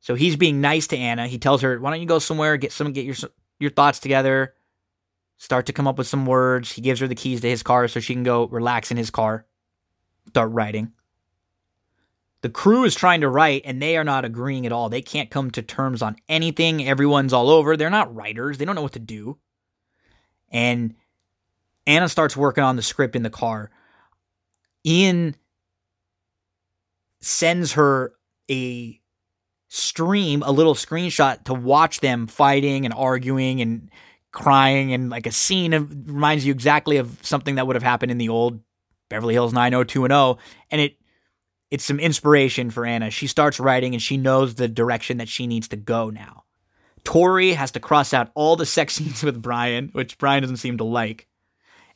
So 0.00 0.14
he's 0.14 0.36
being 0.36 0.60
nice 0.60 0.88
to 0.88 0.98
Anna. 0.98 1.26
He 1.26 1.38
tells 1.38 1.62
her, 1.62 1.80
"Why 1.80 1.88
don't 1.88 2.02
you 2.02 2.06
go 2.06 2.18
somewhere, 2.18 2.58
get 2.58 2.70
some, 2.70 2.92
get 2.92 3.06
your 3.06 3.16
your 3.58 3.70
thoughts 3.70 3.98
together, 3.98 4.52
start 5.38 5.64
to 5.64 5.72
come 5.72 5.86
up 5.86 5.96
with 5.96 6.06
some 6.06 6.26
words." 6.26 6.72
He 6.72 6.82
gives 6.82 7.00
her 7.00 7.08
the 7.08 7.14
keys 7.14 7.40
to 7.40 7.48
his 7.48 7.62
car 7.62 7.88
so 7.88 7.98
she 7.98 8.12
can 8.12 8.24
go 8.24 8.44
relax 8.48 8.90
in 8.90 8.98
his 8.98 9.08
car, 9.08 9.46
start 10.28 10.50
writing. 10.52 10.92
The 12.42 12.50
crew 12.50 12.84
is 12.84 12.94
trying 12.94 13.22
to 13.22 13.30
write 13.30 13.62
and 13.64 13.80
they 13.80 13.96
are 13.96 14.04
not 14.04 14.26
agreeing 14.26 14.66
at 14.66 14.72
all. 14.72 14.90
They 14.90 15.00
can't 15.00 15.30
come 15.30 15.50
to 15.52 15.62
terms 15.62 16.02
on 16.02 16.16
anything. 16.28 16.86
Everyone's 16.86 17.32
all 17.32 17.48
over. 17.48 17.74
They're 17.74 17.88
not 17.88 18.14
writers. 18.14 18.58
They 18.58 18.66
don't 18.66 18.74
know 18.74 18.82
what 18.82 18.92
to 18.92 18.98
do. 18.98 19.38
And 20.50 20.94
Anna 21.86 22.08
starts 22.08 22.36
working 22.36 22.64
on 22.64 22.76
the 22.76 22.82
script 22.82 23.16
in 23.16 23.22
the 23.22 23.30
car. 23.30 23.70
Ian 24.86 25.36
sends 27.20 27.72
her 27.72 28.14
a 28.50 29.00
stream, 29.68 30.42
a 30.42 30.52
little 30.52 30.74
screenshot 30.74 31.44
to 31.44 31.54
watch 31.54 32.00
them 32.00 32.26
fighting 32.26 32.84
and 32.84 32.94
arguing 32.94 33.60
and 33.60 33.90
crying 34.30 34.92
and 34.92 35.10
like 35.10 35.26
a 35.26 35.32
scene 35.32 35.72
of 35.72 35.90
reminds 36.08 36.44
you 36.44 36.52
exactly 36.52 36.96
of 36.96 37.18
something 37.22 37.54
that 37.54 37.66
would 37.66 37.76
have 37.76 37.82
happened 37.82 38.10
in 38.10 38.18
the 38.18 38.28
old 38.28 38.60
Beverly 39.08 39.34
Hills 39.34 39.52
90210 39.52 40.42
and 40.70 40.80
it 40.80 40.96
it's 41.70 41.84
some 41.84 41.98
inspiration 41.98 42.70
for 42.70 42.86
Anna. 42.86 43.10
She 43.10 43.26
starts 43.26 43.58
writing 43.58 43.94
and 43.94 44.02
she 44.02 44.16
knows 44.16 44.54
the 44.54 44.68
direction 44.68 45.16
that 45.16 45.28
she 45.28 45.46
needs 45.46 45.66
to 45.68 45.76
go 45.76 46.10
now. 46.10 46.44
Tori 47.02 47.52
has 47.52 47.72
to 47.72 47.80
cross 47.80 48.14
out 48.14 48.30
all 48.34 48.54
the 48.54 48.66
sex 48.66 48.94
scenes 48.96 49.22
with 49.22 49.42
Brian, 49.42 49.88
which 49.92 50.18
Brian 50.18 50.42
doesn't 50.42 50.58
seem 50.58 50.78
to 50.78 50.84
like. 50.84 51.26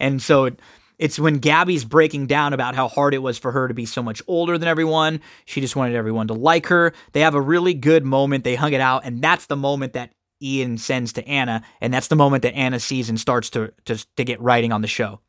And 0.01 0.21
so 0.23 0.47
it, 0.47 0.61
it's 0.99 1.19
when 1.19 1.39
Gabby's 1.39 1.85
breaking 1.85 2.27
down 2.27 2.53
about 2.53 2.75
how 2.75 2.89
hard 2.89 3.15
it 3.15 3.23
was 3.23 3.39
for 3.39 3.53
her 3.53 3.69
to 3.69 3.75
be 3.75 3.87
so 3.87 4.03
much 4.03 4.21
older 4.27 4.59
than 4.59 4.69
everyone. 4.69 5.21
She 5.45 5.61
just 5.61 5.77
wanted 5.77 5.95
everyone 5.95 6.29
to 6.29 6.35
like 6.35 6.67
her. 6.67 6.93
They 7.13 7.21
have 7.21 7.35
a 7.35 7.41
really 7.41 7.75
good 7.75 8.05
moment. 8.05 8.45
They 8.45 8.57
hung 8.57 8.73
it 8.73 8.81
out. 8.81 9.05
And 9.05 9.23
that's 9.23 9.47
the 9.47 9.57
moment 9.57 9.93
that 9.93 10.13
Ian 10.43 10.79
sends 10.79 11.13
to 11.15 11.27
Anna. 11.27 11.63
And 11.81 11.95
that's 11.95 12.09
the 12.09 12.17
moment 12.17 12.43
that 12.43 12.55
Anna 12.55 12.81
sees 12.81 13.09
and 13.09 13.19
starts 13.19 13.51
to, 13.51 13.73
to, 13.85 14.05
to 14.17 14.25
get 14.25 14.41
writing 14.41 14.73
on 14.73 14.83
the 14.83 14.89
show, 14.89 15.21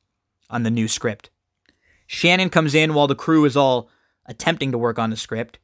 on 0.49 0.63
the 0.63 0.71
new 0.71 0.87
script. 0.87 1.29
Shannon 2.07 2.49
comes 2.49 2.73
in 2.73 2.95
while 2.95 3.07
the 3.07 3.15
crew 3.15 3.45
is 3.45 3.55
all 3.55 3.89
attempting 4.25 4.71
to 4.71 4.77
work 4.77 4.97
on 4.97 5.11
the 5.11 5.17
script. 5.17 5.59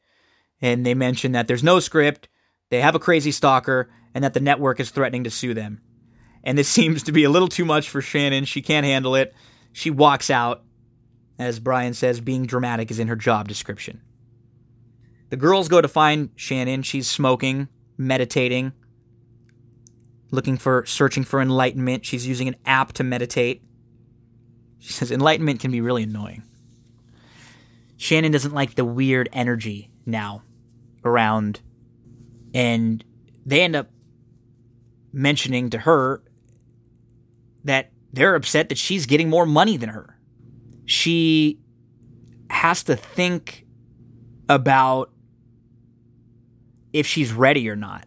And 0.62 0.86
they 0.86 0.94
mention 0.94 1.32
that 1.34 1.48
there's 1.48 1.64
no 1.64 1.80
script, 1.80 2.28
they 2.70 2.82
have 2.82 2.96
a 2.96 3.00
crazy 3.00 3.32
stalker, 3.32 3.90
and 4.14 4.24
that 4.24 4.34
the 4.34 4.40
network 4.40 4.80
is 4.80 4.90
threatening 4.90 5.26
to 5.26 5.32
sue 5.32 5.54
them. 5.54 5.82
And 6.46 6.58
this 6.58 6.70
seems 6.70 7.04
to 7.04 7.12
be 7.12 7.24
a 7.24 7.30
little 7.30 7.48
too 7.48 7.66
much 7.66 7.90
for 7.90 8.02
Shannon. 8.02 8.46
She 8.46 8.62
can't 8.62 8.86
handle 8.86 9.16
it. 9.16 9.34
She 9.74 9.90
walks 9.90 10.30
out. 10.30 10.64
As 11.38 11.60
Brian 11.60 11.94
says, 11.94 12.22
being 12.22 12.46
dramatic 12.46 12.90
is 12.92 13.00
in 13.00 13.10
her 13.10 13.16
job 13.18 13.50
description. 13.50 14.02
The 15.32 15.36
girls 15.36 15.68
go 15.68 15.82
to 15.82 15.88
find 15.88 16.30
Shannon. 16.36 16.82
She's 16.82 17.10
smoking, 17.10 17.68
meditating, 17.98 18.72
looking 20.32 20.56
for, 20.56 20.86
searching 20.86 21.26
for 21.26 21.42
enlightenment. 21.42 22.06
She's 22.06 22.26
using 22.26 22.48
an 22.48 22.56
app 22.66 22.94
to 22.94 23.04
meditate. 23.04 23.64
She 24.80 24.94
says 24.94 25.12
enlightenment 25.12 25.60
can 25.60 25.72
be 25.72 25.82
really 25.82 26.04
annoying. 26.04 26.44
Shannon 27.98 28.32
doesn't 28.32 28.54
like 28.54 28.76
the 28.76 28.86
weird 28.86 29.30
energy 29.34 29.90
now 30.06 30.44
around, 31.04 31.62
and 32.54 33.04
they 33.46 33.62
end 33.62 33.76
up 33.76 33.90
mentioning 35.12 35.70
to 35.72 35.80
her 35.80 36.22
that 37.66 37.92
they're 38.14 38.36
upset 38.36 38.70
that 38.70 38.78
she's 38.78 39.06
getting 39.06 39.30
more 39.30 39.46
money 39.46 39.76
than 39.78 39.90
her. 39.90 40.18
She 40.86 41.60
has 42.50 42.84
to 42.84 42.96
think 42.96 43.66
about 44.48 45.12
if 46.94 47.06
she's 47.06 47.34
ready 47.34 47.70
or 47.70 47.76
not. 47.76 48.06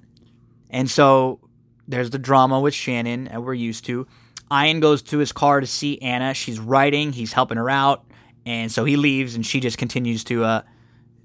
And 0.70 0.90
so 0.90 1.40
there's 1.86 2.10
the 2.10 2.18
drama 2.18 2.60
with 2.60 2.72
Shannon 2.74 3.24
that 3.24 3.42
we're 3.42 3.54
used 3.54 3.84
to. 3.86 4.06
Ian 4.52 4.80
goes 4.80 5.02
to 5.02 5.18
his 5.18 5.32
car 5.32 5.60
to 5.60 5.66
see 5.66 6.00
Anna. 6.00 6.32
She's 6.32 6.58
writing, 6.58 7.12
he's 7.12 7.32
helping 7.32 7.58
her 7.58 7.68
out, 7.68 8.06
and 8.46 8.72
so 8.72 8.84
he 8.84 8.96
leaves 8.96 9.34
and 9.34 9.44
she 9.44 9.60
just 9.60 9.76
continues 9.76 10.24
to 10.24 10.44
uh 10.44 10.62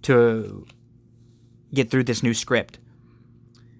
to 0.01 0.65
get 1.73 1.89
through 1.89 2.03
this 2.03 2.21
new 2.21 2.33
script. 2.33 2.79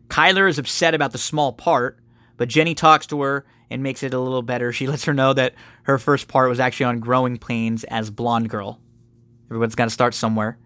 Kyler 0.08 0.48
is 0.48 0.58
upset 0.60 0.94
about 0.94 1.12
the 1.12 1.18
small 1.18 1.52
part, 1.52 2.00
but 2.38 2.48
Jenny 2.48 2.76
talks 2.76 3.08
to 3.08 3.22
her 3.22 3.46
and 3.74 3.82
makes 3.82 4.04
it 4.04 4.14
a 4.14 4.20
little 4.20 4.44
better. 4.44 4.72
She 4.72 4.86
lets 4.88 5.04
her 5.06 5.14
know 5.14 5.34
that 5.34 5.56
her 5.84 5.98
first 5.98 6.28
part 6.28 6.48
was 6.48 6.60
actually 6.60 6.86
on 6.86 7.00
Growing 7.00 7.40
Pains 7.40 7.84
as 7.86 8.12
Blonde 8.12 8.50
Girl. 8.50 8.80
Everyone's 9.48 9.74
got 9.74 9.86
to 9.86 9.90
start 9.90 10.14
somewhere. 10.14 10.60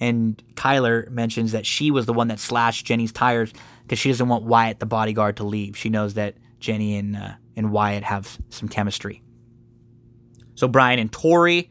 And 0.00 0.42
Kyler 0.54 1.08
mentions 1.08 1.52
that 1.52 1.64
she 1.64 1.92
was 1.92 2.06
the 2.06 2.12
one 2.12 2.28
that 2.28 2.40
slashed 2.40 2.84
Jenny's 2.84 3.12
tires 3.12 3.52
because 3.82 4.00
she 4.00 4.10
doesn't 4.10 4.28
want 4.28 4.42
Wyatt, 4.42 4.80
the 4.80 4.86
bodyguard, 4.86 5.36
to 5.36 5.44
leave. 5.44 5.76
She 5.76 5.88
knows 5.88 6.14
that 6.14 6.34
Jenny 6.58 6.96
and 6.96 7.16
uh, 7.16 7.34
and 7.56 7.70
Wyatt 7.70 8.02
have 8.02 8.36
some 8.50 8.68
chemistry. 8.68 9.22
So 10.56 10.66
Brian 10.66 10.98
and 10.98 11.12
Tori, 11.12 11.70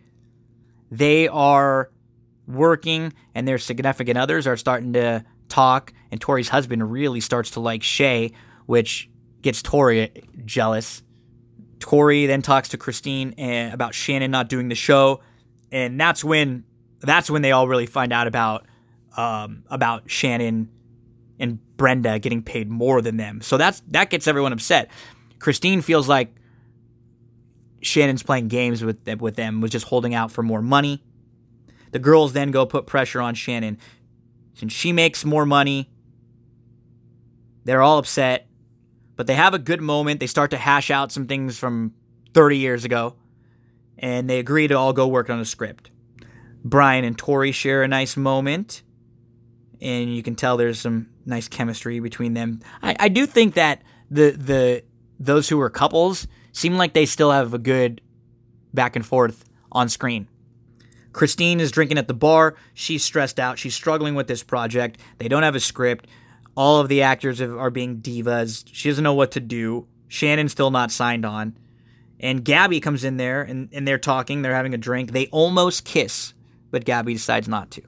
they 0.90 1.28
are 1.28 1.92
working, 2.48 3.12
and 3.36 3.46
their 3.46 3.58
significant 3.58 4.18
others 4.18 4.48
are 4.48 4.56
starting 4.56 4.94
to 4.94 5.26
talk. 5.50 5.92
And 6.10 6.22
Tori's 6.22 6.48
husband 6.48 6.90
really 6.90 7.20
starts 7.20 7.52
to 7.52 7.60
like 7.60 7.84
Shay, 7.84 8.32
which 8.66 9.10
gets 9.44 9.62
Tori 9.62 10.12
jealous. 10.46 11.04
Tori 11.80 12.26
then 12.26 12.42
talks 12.42 12.70
to 12.70 12.78
Christine 12.78 13.36
eh, 13.38 13.72
about 13.72 13.94
Shannon 13.94 14.32
not 14.32 14.50
doing 14.50 14.70
the 14.70 14.76
show, 14.76 15.22
and 15.72 16.00
that's 16.00 16.24
when 16.24 16.64
that's 17.02 17.30
when 17.30 17.42
they 17.42 17.52
all 17.52 17.68
really 17.68 17.86
find 17.86 18.14
out 18.14 18.26
about 18.26 18.66
um, 19.18 19.64
about 19.70 20.10
Shannon 20.10 20.70
and 21.40 21.60
Brenda 21.78 22.20
getting 22.20 22.42
paid 22.42 22.70
more 22.70 23.02
than 23.02 23.18
them. 23.18 23.42
So 23.42 23.58
that's 23.58 23.82
that 23.90 24.10
gets 24.10 24.28
everyone 24.28 24.54
upset. 24.54 24.90
Christine 25.40 25.82
feels 25.82 26.08
like 26.08 26.34
Shannon's 27.82 28.24
playing 28.24 28.48
games 28.48 28.84
with 28.84 29.06
with 29.20 29.36
them, 29.36 29.60
was 29.60 29.72
just 29.72 29.86
holding 29.86 30.16
out 30.16 30.32
for 30.32 30.42
more 30.42 30.62
money. 30.62 31.04
The 31.92 32.00
girls 32.00 32.34
then 32.34 32.52
go 32.52 32.66
put 32.66 32.88
pressure 32.88 33.22
on 33.22 33.36
Shannon. 33.36 33.78
Since 34.56 34.72
she 34.72 34.94
makes 34.94 35.26
more 35.26 35.46
money, 35.46 35.92
they're 37.66 37.82
all 37.82 37.98
upset, 37.98 38.48
but 39.24 39.28
they 39.28 39.36
have 39.36 39.54
a 39.54 39.60
good 39.60 39.80
moment. 39.80 40.20
They 40.20 40.28
start 40.28 40.52
to 40.52 40.58
hash 40.58 40.92
out 40.92 41.10
some 41.10 41.28
things 41.28 41.58
from 41.58 41.94
30 42.34 42.58
years 42.58 42.84
ago, 42.84 43.16
and 43.98 44.30
they 44.30 44.38
agree 44.38 44.68
to 44.68 44.74
all 44.74 44.92
go 44.92 45.08
work 45.08 45.30
on 45.30 45.40
a 45.40 45.46
script. 45.46 45.92
Brian 46.66 47.06
and 47.06 47.18
Tori 47.18 47.54
share 47.54 47.84
a 47.84 47.88
nice 47.88 48.18
moment, 48.18 48.84
and 49.80 50.14
you 50.14 50.22
can 50.24 50.36
tell 50.36 50.58
there's 50.58 50.82
some 50.82 51.08
nice 51.26 51.48
chemistry 51.48 52.02
between 52.02 52.34
them. 52.34 52.60
I, 52.82 52.98
I 53.00 53.08
do 53.08 53.26
think 53.26 53.54
that 53.54 53.82
the 54.12 54.32
the 54.32 54.84
those 55.22 55.48
who 55.48 55.62
are 55.62 55.70
couples 55.70 56.28
seem 56.52 56.76
like 56.76 56.92
they 56.92 57.06
still 57.06 57.32
have 57.32 57.54
a 57.54 57.60
good 57.60 58.02
back 58.74 58.98
and 58.98 59.06
forth 59.06 59.46
on 59.72 59.88
screen. 59.88 60.28
Christine 61.14 61.62
is 61.62 61.72
drinking 61.72 61.98
at 61.98 62.10
the 62.10 62.14
bar. 62.14 62.56
She's 62.74 63.06
stressed 63.06 63.40
out. 63.40 63.58
She's 63.58 63.74
struggling 63.74 64.16
with 64.16 64.28
this 64.28 64.44
project. 64.44 65.00
They 65.18 65.30
don't 65.30 65.44
have 65.44 65.56
a 65.56 65.62
script. 65.62 66.08
All 66.56 66.80
of 66.80 66.88
the 66.88 67.02
actors 67.02 67.42
are 67.42 67.70
being 67.72 67.98
divas. 67.98 68.64
She 68.72 68.90
doesn't 68.90 69.04
know 69.04 69.14
what 69.14 69.32
to 69.32 69.40
do. 69.40 69.88
Shannon's 70.08 70.52
still 70.52 70.72
not 70.72 70.92
signed 70.92 71.26
on. 71.26 71.58
And 72.20 72.46
Gabby 72.46 72.80
comes 72.80 73.04
in 73.04 73.18
there 73.18 73.42
and, 73.42 73.70
and 73.74 73.88
they're 73.88 73.98
talking. 73.98 74.42
They're 74.42 74.56
having 74.56 74.74
a 74.74 74.78
drink. 74.78 75.12
They 75.12 75.28
almost 75.28 75.84
kiss, 75.84 76.34
but 76.72 76.86
Gabby 76.86 77.14
decides 77.14 77.48
not 77.48 77.72
to. 77.72 77.82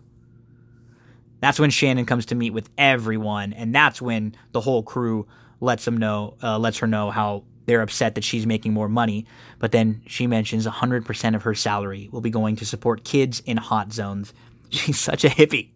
That's 1.40 1.60
when 1.60 1.70
Shannon 1.70 2.06
comes 2.06 2.26
to 2.28 2.36
meet 2.36 2.52
with 2.52 2.70
everyone, 2.78 3.54
and 3.54 3.76
that's 3.76 4.02
when 4.02 4.36
the 4.52 4.62
whole 4.62 4.82
crew 4.82 5.28
lets 5.62 5.86
them 5.86 5.98
know, 5.98 6.36
uh, 6.42 6.58
lets 6.58 6.80
her 6.80 6.88
know 6.88 7.12
how 7.12 7.44
they're 7.66 7.82
upset 7.82 8.16
that 8.16 8.24
she's 8.24 8.46
making 8.46 8.74
more 8.74 8.90
money. 8.90 9.26
But 9.60 9.72
then 9.72 10.02
she 10.08 10.28
mentions 10.28 10.66
100% 10.66 11.36
of 11.36 11.44
her 11.44 11.54
salary 11.54 12.10
will 12.12 12.22
be 12.22 12.30
going 12.30 12.56
to 12.58 12.66
support 12.66 13.04
kids 13.04 13.42
in 13.46 13.58
hot 13.58 13.94
zones. 13.94 14.34
She's 14.70 15.00
such 15.00 15.24
a 15.24 15.30
hippie. 15.30 15.70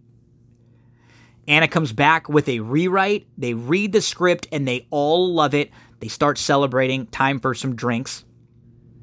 Anna 1.49 1.67
comes 1.67 1.91
back 1.91 2.30
with 2.30 2.47
a 2.47 2.59
rewrite. 2.59 3.27
They 3.35 3.55
read 3.55 3.91
the 3.91 4.01
script 4.01 4.47
and 4.51 4.67
they 4.67 4.88
all 4.91 5.34
love 5.34 5.55
it. 5.55 5.71
They 5.99 6.07
start 6.07 6.38
celebrating. 6.38 7.07
Time 7.07 7.39
for 7.39 7.55
some 7.55 7.76
drinks. 7.76 8.23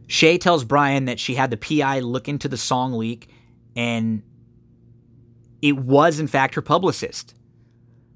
Shay 0.07 0.39
tells 0.39 0.63
Brian 0.63 1.07
that 1.07 1.19
she 1.19 1.35
had 1.35 1.51
the 1.51 1.57
PI 1.57 2.01
look 2.01 2.29
into 2.29 2.47
the 2.47 2.57
song 2.57 2.93
leak 2.93 3.29
and 3.75 4.23
it 5.61 5.77
was, 5.77 6.21
in 6.21 6.29
fact, 6.29 6.55
her 6.55 6.63
publicist. 6.63 7.35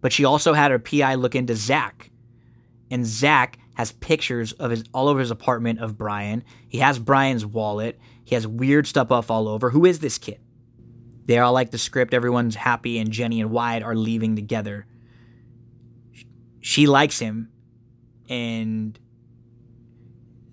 But 0.01 0.13
she 0.13 0.25
also 0.25 0.53
had 0.53 0.71
her 0.71 0.79
PI 0.79 1.17
look 1.17 1.35
into 1.35 1.57
Zach. 1.57 2.13
And 2.89 3.05
Zach 3.05 3.59
has 3.75 3.91
pictures 3.91 4.53
of 4.53 4.71
his 4.71 4.85
all 4.95 5.09
over 5.09 5.19
his 5.19 5.33
apartment 5.33 5.81
of 5.81 5.99
Brian. 5.99 6.45
He 6.69 6.79
has 6.79 7.01
Brian's 7.01 7.45
wallet. 7.45 7.99
He 8.25 8.37
has 8.37 8.47
weird 8.47 8.87
stuff 8.87 9.11
up 9.11 9.29
all 9.29 9.49
over. 9.49 9.71
Who 9.71 9.85
is 9.85 9.99
this 9.99 10.19
kid? 10.19 10.39
They 11.31 11.39
all 11.39 11.53
like 11.53 11.71
the 11.71 11.79
script. 11.79 12.13
Everyone's 12.13 12.57
happy, 12.57 12.99
and 12.99 13.13
Jenny 13.13 13.41
and 13.41 13.53
Wyatt 13.53 13.85
are 13.85 13.95
leaving 13.95 14.35
together. 14.35 14.85
She 16.61 16.89
likes 16.89 17.21
him, 17.21 17.53
and 18.29 18.99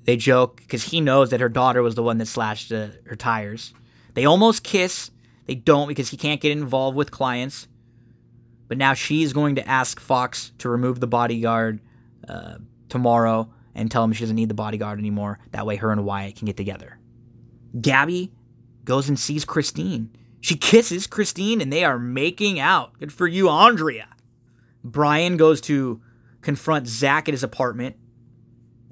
they 0.03 0.17
joke 0.17 0.57
because 0.57 0.83
he 0.83 1.01
knows 1.01 1.31
that 1.31 1.39
her 1.39 1.49
daughter 1.49 1.81
was 1.81 1.95
the 1.95 2.03
one 2.03 2.19
that 2.19 2.27
slashed 2.27 2.71
uh, 2.71 2.89
her 3.07 3.15
tires. 3.15 3.73
They 4.13 4.25
almost 4.25 4.63
kiss. 4.63 5.09
They 5.47 5.55
don't 5.55 5.87
because 5.87 6.09
he 6.09 6.17
can't 6.17 6.39
get 6.39 6.51
involved 6.51 6.95
with 6.95 7.09
clients. 7.09 7.67
But 8.67 8.77
now 8.77 8.93
she's 8.93 9.33
going 9.33 9.55
to 9.55 9.67
ask 9.67 9.99
Fox 9.99 10.51
to 10.59 10.69
remove 10.69 10.99
the 10.99 11.07
bodyguard 11.07 11.81
uh, 12.29 12.59
tomorrow 12.87 13.51
and 13.73 13.89
tell 13.89 14.03
him 14.03 14.13
she 14.13 14.21
doesn't 14.21 14.35
need 14.35 14.49
the 14.49 14.53
bodyguard 14.53 14.99
anymore. 14.99 15.39
That 15.53 15.65
way, 15.65 15.77
her 15.77 15.91
and 15.91 16.05
Wyatt 16.05 16.35
can 16.35 16.45
get 16.45 16.55
together. 16.55 16.99
Gabby 17.81 18.31
goes 18.83 19.09
and 19.09 19.17
sees 19.17 19.43
Christine. 19.43 20.11
She 20.47 20.55
kisses 20.55 21.07
Christine 21.07 21.59
and 21.59 21.73
they 21.73 21.83
are 21.83 21.99
making 21.99 22.57
out. 22.57 22.97
Good 22.99 23.11
for 23.11 23.27
you, 23.27 23.49
Andrea. 23.49 24.07
Brian 24.81 25.35
goes 25.35 25.59
to 25.59 26.01
confront 26.39 26.87
Zach 26.87 27.27
at 27.27 27.33
his 27.33 27.43
apartment, 27.43 27.97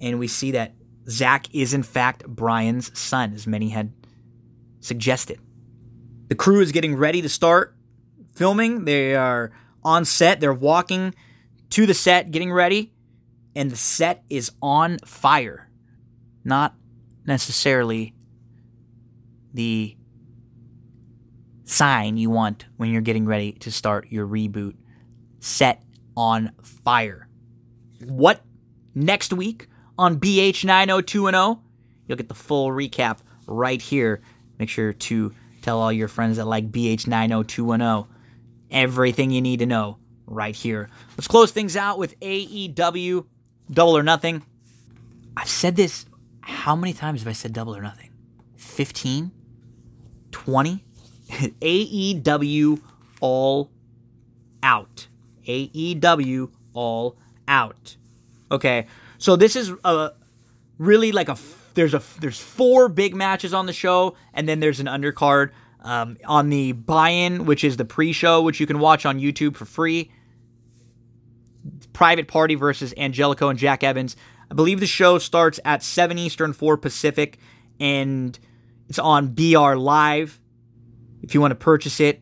and 0.01 0.19
we 0.19 0.27
see 0.27 0.51
that 0.51 0.73
Zach 1.09 1.47
is, 1.55 1.73
in 1.73 1.81
fact, 1.81 2.27
Brian's 2.27 2.91
son, 2.99 3.31
as 3.31 3.47
many 3.47 3.69
had 3.69 3.93
suggested. 4.81 5.39
The 6.27 6.35
crew 6.35 6.59
is 6.59 6.73
getting 6.73 6.97
ready 6.97 7.21
to 7.21 7.29
start 7.29 7.73
filming. 8.33 8.83
They 8.83 9.15
are 9.15 9.53
on 9.81 10.03
set, 10.03 10.41
they're 10.41 10.53
walking 10.53 11.15
to 11.69 11.85
the 11.85 11.93
set, 11.93 12.31
getting 12.31 12.51
ready, 12.51 12.91
and 13.55 13.71
the 13.71 13.77
set 13.77 14.25
is 14.29 14.51
on 14.61 14.97
fire. 15.05 15.69
Not 16.43 16.75
necessarily 17.25 18.13
the 19.53 19.95
sign 21.65 22.17
you 22.17 22.29
want 22.29 22.65
when 22.77 22.91
you're 22.91 23.01
getting 23.01 23.25
ready 23.25 23.51
to 23.53 23.71
start 23.71 24.07
your 24.09 24.27
reboot. 24.27 24.75
Set 25.39 25.83
on 26.15 26.51
fire. 26.61 27.27
What 28.05 28.41
next 28.93 29.33
week 29.33 29.67
on 29.97 30.19
BH 30.19 30.63
90210? 30.63 31.63
You'll 32.07 32.17
get 32.17 32.29
the 32.29 32.35
full 32.35 32.69
recap 32.69 33.19
right 33.47 33.81
here. 33.81 34.21
Make 34.57 34.69
sure 34.69 34.93
to 34.93 35.33
tell 35.61 35.81
all 35.81 35.91
your 35.91 36.07
friends 36.07 36.37
that 36.37 36.45
like 36.45 36.71
BH 36.71 37.07
90210 37.07 38.11
everything 38.71 39.31
you 39.31 39.41
need 39.41 39.59
to 39.59 39.65
know 39.65 39.97
right 40.25 40.55
here. 40.55 40.89
Let's 41.17 41.27
close 41.27 41.51
things 41.51 41.75
out 41.75 41.97
with 41.97 42.19
AEW 42.19 43.25
Double 43.71 43.97
or 43.97 44.03
Nothing. 44.03 44.43
I've 45.37 45.49
said 45.49 45.75
this. 45.75 46.05
How 46.41 46.75
many 46.75 46.93
times 46.93 47.21
have 47.21 47.27
I 47.27 47.33
said 47.33 47.53
double 47.53 47.75
or 47.75 47.81
nothing? 47.81 48.11
15? 48.57 49.31
20? 50.31 50.84
AEW 51.61 52.81
All 53.19 53.71
Out. 54.61 55.07
AEW 55.47 56.51
All 56.73 57.17
Out. 57.47 57.97
Okay, 58.51 58.87
so 59.17 59.35
this 59.35 59.55
is 59.55 59.71
a 59.83 60.11
really 60.77 61.11
like 61.11 61.29
a 61.29 61.37
there's 61.73 61.93
a 61.93 62.01
there's 62.19 62.39
four 62.39 62.89
big 62.89 63.15
matches 63.15 63.53
on 63.53 63.65
the 63.65 63.73
show, 63.73 64.15
and 64.33 64.47
then 64.47 64.59
there's 64.59 64.79
an 64.79 64.87
undercard. 64.87 65.51
Um, 65.81 66.17
on 66.25 66.49
the 66.49 66.71
buy-in, 66.71 67.45
which 67.45 67.63
is 67.63 67.77
the 67.77 67.85
pre-show, 67.85 68.41
which 68.41 68.59
you 68.59 68.65
can 68.65 68.79
watch 68.79 69.05
on 69.05 69.19
YouTube 69.19 69.55
for 69.55 69.65
free. 69.65 70.09
Private 71.93 72.27
Party 72.27 72.55
versus 72.55 72.91
Angelico 72.97 73.49
and 73.49 73.59
Jack 73.59 73.83
Evans. 73.83 74.15
I 74.49 74.55
believe 74.55 74.79
the 74.79 74.87
show 74.87 75.19
starts 75.19 75.59
at 75.63 75.83
7 75.83 76.17
Eastern, 76.17 76.53
4 76.53 76.77
Pacific, 76.77 77.37
and 77.79 78.39
it's 78.89 78.97
on 78.97 79.35
BR 79.35 79.75
Live 79.75 80.39
if 81.25 81.33
you 81.33 81.41
want 81.41 81.51
to 81.51 81.55
purchase 81.55 81.99
it. 81.99 82.21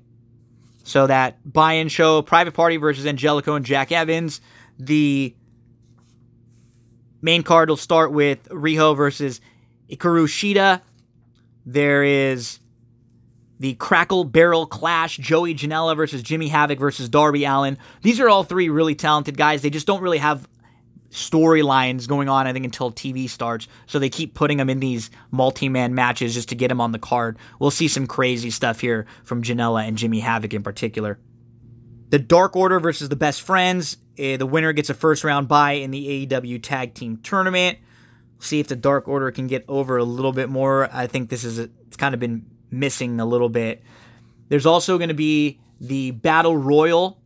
So 0.83 1.07
that 1.07 1.37
buy-in 1.51 1.87
show, 1.87 2.21
Private 2.21 2.53
Party 2.53 2.77
versus 2.77 3.05
Angelico 3.05 3.55
and 3.55 3.65
Jack 3.65 3.91
Evans. 3.91 4.41
The 4.79 5.35
main 7.21 7.43
card 7.43 7.69
will 7.69 7.77
start 7.77 8.11
with 8.11 8.49
Riho 8.49 8.95
versus 8.97 9.39
Hikaru 9.89 10.25
Shida. 10.25 10.81
There 11.65 12.03
is 12.03 12.59
the 13.59 13.75
Cracker 13.75 14.25
Barrel 14.25 14.65
Clash, 14.65 15.17
Joey 15.17 15.55
Janela 15.55 15.95
versus 15.95 16.21
Jimmy 16.21 16.49
Havoc 16.49 16.79
versus 16.79 17.07
Darby 17.07 17.45
Allin. 17.45 17.77
These 18.01 18.19
are 18.19 18.27
all 18.27 18.43
three 18.43 18.67
really 18.67 18.95
talented 18.95 19.37
guys. 19.37 19.61
They 19.61 19.69
just 19.69 19.87
don't 19.87 20.01
really 20.01 20.17
have 20.17 20.47
storylines 21.13 22.07
going 22.07 22.27
on, 22.27 22.47
I 22.47 22.53
think, 22.53 22.65
until 22.65 22.91
TV 22.91 23.29
starts. 23.29 23.67
So 23.85 23.99
they 23.99 24.09
keep 24.09 24.33
putting 24.33 24.57
them 24.57 24.69
in 24.69 24.79
these 24.79 25.11
multi 25.31 25.69
man 25.69 25.93
matches 25.93 26.33
just 26.33 26.49
to 26.49 26.55
get 26.55 26.67
them 26.67 26.81
on 26.81 26.91
the 26.91 26.99
card. 26.99 27.37
We'll 27.59 27.71
see 27.71 27.87
some 27.87 28.07
crazy 28.07 28.49
stuff 28.49 28.79
here 28.79 29.05
from 29.23 29.43
Janela 29.43 29.87
and 29.87 29.97
Jimmy 29.97 30.19
Havoc 30.19 30.53
in 30.53 30.63
particular. 30.63 31.19
The 32.09 32.19
Dark 32.19 32.55
Order 32.55 32.79
versus 32.79 33.09
the 33.09 33.15
Best 33.15 33.41
Friends. 33.41 33.97
Uh, 34.19 34.37
the 34.37 34.45
winner 34.45 34.73
gets 34.73 34.89
a 34.89 34.93
first 34.93 35.23
round 35.23 35.47
bye 35.47 35.73
in 35.73 35.91
the 35.91 36.27
AEW 36.27 36.61
Tag 36.61 36.93
Team 36.95 37.17
Tournament. 37.17 37.77
See 38.39 38.59
if 38.59 38.67
the 38.67 38.75
Dark 38.75 39.07
Order 39.07 39.31
can 39.31 39.47
get 39.47 39.65
over 39.67 39.97
a 39.97 40.03
little 40.03 40.33
bit 40.33 40.49
more. 40.49 40.89
I 40.91 41.07
think 41.07 41.29
this 41.29 41.43
is 41.43 41.59
a, 41.59 41.69
it's 41.87 41.95
kind 41.95 42.13
of 42.13 42.19
been 42.19 42.45
missing 42.69 43.19
a 43.19 43.25
little 43.25 43.49
bit. 43.49 43.83
There's 44.49 44.65
also 44.65 44.97
going 44.97 45.07
to 45.07 45.15
be 45.15 45.59
the 45.79 46.11
Battle 46.11 46.57
Royal, 46.57 47.19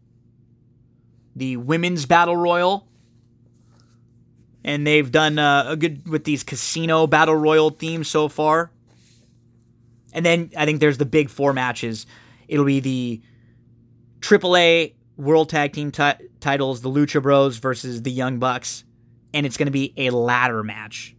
the 1.35 1.57
Women's 1.57 2.05
Battle 2.05 2.37
Royal 2.37 2.87
and 4.67 4.85
they've 4.85 5.09
done 5.09 5.39
uh, 5.39 5.63
a 5.69 5.77
good 5.77 6.07
with 6.09 6.25
these 6.25 6.43
casino 6.43 7.07
battle 7.07 7.35
royal 7.35 7.69
themes 7.69 8.09
so 8.09 8.27
far. 8.27 8.69
And 10.11 10.25
then 10.25 10.51
I 10.57 10.65
think 10.65 10.81
there's 10.81 10.97
the 10.97 11.05
big 11.05 11.29
four 11.29 11.53
matches. 11.53 12.05
It'll 12.49 12.65
be 12.65 12.81
the 12.81 13.21
AAA 14.19 14.93
World 15.15 15.49
Tag 15.49 15.71
Team 15.71 15.91
t- 15.91 16.11
titles, 16.41 16.81
the 16.81 16.89
Lucha 16.89 17.21
Bros 17.21 17.57
versus 17.59 18.01
the 18.01 18.11
Young 18.11 18.39
Bucks, 18.39 18.83
and 19.33 19.45
it's 19.45 19.55
going 19.55 19.67
to 19.67 19.71
be 19.71 19.93
a 19.95 20.09
ladder 20.09 20.63
match. 20.63 21.15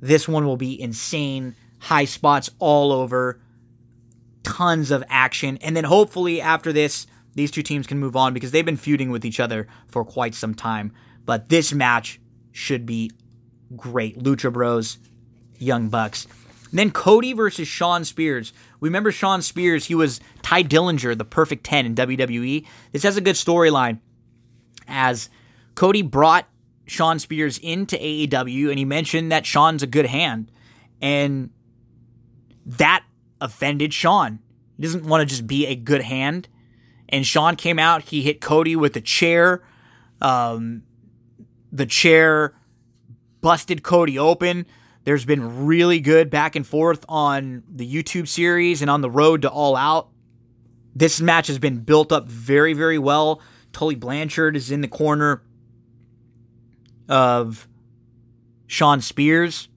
This 0.00 0.26
one 0.26 0.46
will 0.46 0.56
be 0.56 0.80
insane, 0.80 1.54
high 1.78 2.06
spots 2.06 2.48
all 2.58 2.90
over, 2.90 3.42
tons 4.44 4.90
of 4.90 5.04
action, 5.10 5.58
and 5.58 5.76
then 5.76 5.84
hopefully 5.84 6.40
after 6.40 6.72
this, 6.72 7.06
these 7.34 7.50
two 7.50 7.62
teams 7.62 7.86
can 7.86 7.98
move 7.98 8.16
on 8.16 8.32
because 8.32 8.50
they've 8.50 8.64
been 8.64 8.78
feuding 8.78 9.10
with 9.10 9.26
each 9.26 9.40
other 9.40 9.68
for 9.88 10.06
quite 10.06 10.34
some 10.34 10.54
time. 10.54 10.92
But 11.26 11.48
this 11.50 11.72
match 11.72 12.19
should 12.52 12.86
be 12.86 13.10
great. 13.76 14.18
Lucha 14.18 14.52
Bros, 14.52 14.98
Young 15.58 15.88
Bucks. 15.88 16.26
And 16.70 16.78
then 16.78 16.90
Cody 16.90 17.32
versus 17.32 17.66
Shawn 17.66 18.04
Spears. 18.04 18.52
We 18.78 18.88
remember 18.88 19.12
Shawn 19.12 19.42
Spears, 19.42 19.86
he 19.86 19.94
was 19.94 20.20
Tye 20.42 20.62
Dillinger, 20.62 21.16
the 21.16 21.24
perfect 21.24 21.64
10 21.64 21.86
in 21.86 21.94
WWE. 21.94 22.64
This 22.92 23.02
has 23.02 23.16
a 23.16 23.20
good 23.20 23.34
storyline 23.34 23.98
as 24.86 25.28
Cody 25.74 26.02
brought 26.02 26.46
Shawn 26.86 27.18
Spears 27.18 27.58
into 27.58 27.96
AEW 27.96 28.70
and 28.70 28.78
he 28.78 28.84
mentioned 28.84 29.32
that 29.32 29.46
Shawn's 29.46 29.82
a 29.82 29.86
good 29.86 30.06
hand. 30.06 30.50
And 31.02 31.50
that 32.66 33.04
offended 33.40 33.92
Shawn. 33.92 34.38
He 34.76 34.82
doesn't 34.82 35.04
want 35.04 35.22
to 35.22 35.26
just 35.26 35.46
be 35.46 35.66
a 35.66 35.74
good 35.74 36.02
hand. 36.02 36.48
And 37.08 37.26
Shawn 37.26 37.56
came 37.56 37.78
out, 37.78 38.02
he 38.02 38.22
hit 38.22 38.40
Cody 38.40 38.76
with 38.76 38.96
a 38.96 39.00
chair. 39.00 39.62
Um, 40.20 40.84
the 41.72 41.86
chair 41.86 42.54
busted 43.40 43.82
Cody 43.82 44.18
open. 44.18 44.66
There's 45.04 45.24
been 45.24 45.66
really 45.66 46.00
good 46.00 46.30
back 46.30 46.56
and 46.56 46.66
forth 46.66 47.04
on 47.08 47.62
the 47.68 47.90
YouTube 47.90 48.28
series 48.28 48.82
and 48.82 48.90
on 48.90 49.00
the 49.00 49.10
road 49.10 49.42
to 49.42 49.50
All 49.50 49.76
Out. 49.76 50.08
This 50.94 51.20
match 51.20 51.46
has 51.46 51.58
been 51.58 51.78
built 51.78 52.12
up 52.12 52.28
very, 52.28 52.74
very 52.74 52.98
well. 52.98 53.40
Tully 53.72 53.94
Blanchard 53.94 54.56
is 54.56 54.70
in 54.70 54.80
the 54.80 54.88
corner 54.88 55.42
of 57.08 57.68
Shawn 58.66 59.00
Spears. 59.00 59.68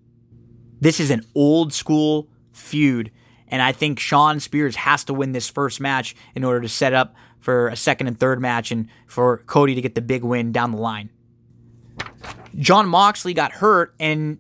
This 0.82 1.00
is 1.00 1.12
an 1.12 1.26
old 1.34 1.72
school 1.72 2.28
feud, 2.52 3.12
and 3.48 3.62
I 3.62 3.72
think 3.72 4.00
Shawn 4.00 4.40
Spears 4.40 4.76
has 4.76 5.04
to 5.06 5.14
win 5.14 5.32
this 5.32 5.50
first 5.50 5.80
match 5.80 6.16
in 6.36 6.44
order 6.44 6.62
to 6.62 6.70
set 6.70 6.94
up 6.94 7.16
for 7.40 7.68
a 7.70 7.76
second 7.76 8.08
and 8.08 8.20
third 8.20 8.42
match 8.42 8.72
and 8.72 8.88
for 9.08 9.38
Cody 9.40 9.76
to 9.76 9.82
get 9.82 9.96
the 9.96 10.02
big 10.02 10.24
win 10.24 10.52
down 10.52 10.72
the 10.72 10.78
line. 10.78 11.10
Jon 12.58 12.88
Moxley 12.88 13.34
got 13.34 13.52
hurt, 13.52 13.96
and 14.00 14.40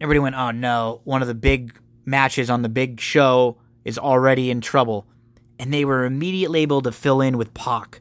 everybody 0.00 0.20
went, 0.20 0.36
oh 0.36 0.50
no, 0.50 1.00
one 1.04 1.22
of 1.22 1.28
the 1.28 1.34
big 1.34 1.78
matches 2.04 2.50
on 2.50 2.62
the 2.62 2.68
big 2.68 3.00
show 3.00 3.58
is 3.84 3.98
already 3.98 4.50
in 4.50 4.60
trouble. 4.60 5.06
And 5.58 5.72
they 5.72 5.84
were 5.84 6.04
immediately 6.04 6.60
able 6.60 6.82
to 6.82 6.92
fill 6.92 7.20
in 7.20 7.38
with 7.38 7.54
Pac, 7.54 8.00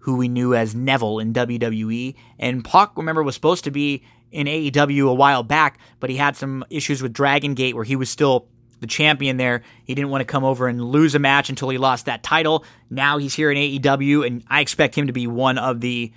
who 0.00 0.16
we 0.16 0.28
knew 0.28 0.54
as 0.54 0.74
Neville 0.74 1.18
in 1.18 1.32
WWE. 1.32 2.14
And 2.38 2.64
Pac, 2.64 2.96
remember, 2.96 3.22
was 3.22 3.34
supposed 3.34 3.64
to 3.64 3.70
be 3.70 4.04
in 4.30 4.46
AEW 4.46 5.08
a 5.08 5.14
while 5.14 5.42
back, 5.42 5.78
but 5.98 6.10
he 6.10 6.16
had 6.16 6.36
some 6.36 6.64
issues 6.70 7.02
with 7.02 7.12
Dragon 7.12 7.54
Gate 7.54 7.74
where 7.74 7.84
he 7.84 7.96
was 7.96 8.08
still 8.08 8.48
the 8.80 8.86
champion 8.86 9.36
there. 9.36 9.62
He 9.84 9.94
didn't 9.94 10.10
want 10.10 10.22
to 10.22 10.26
come 10.26 10.44
over 10.44 10.68
and 10.68 10.82
lose 10.82 11.14
a 11.14 11.18
match 11.18 11.50
until 11.50 11.68
he 11.68 11.78
lost 11.78 12.06
that 12.06 12.22
title. 12.22 12.64
Now 12.88 13.18
he's 13.18 13.34
here 13.34 13.50
in 13.50 13.58
AEW, 13.58 14.26
and 14.26 14.44
I 14.48 14.60
expect 14.60 14.94
him 14.94 15.06
to 15.06 15.12
be 15.12 15.26
one 15.26 15.58
of 15.58 15.80
the 15.80 16.12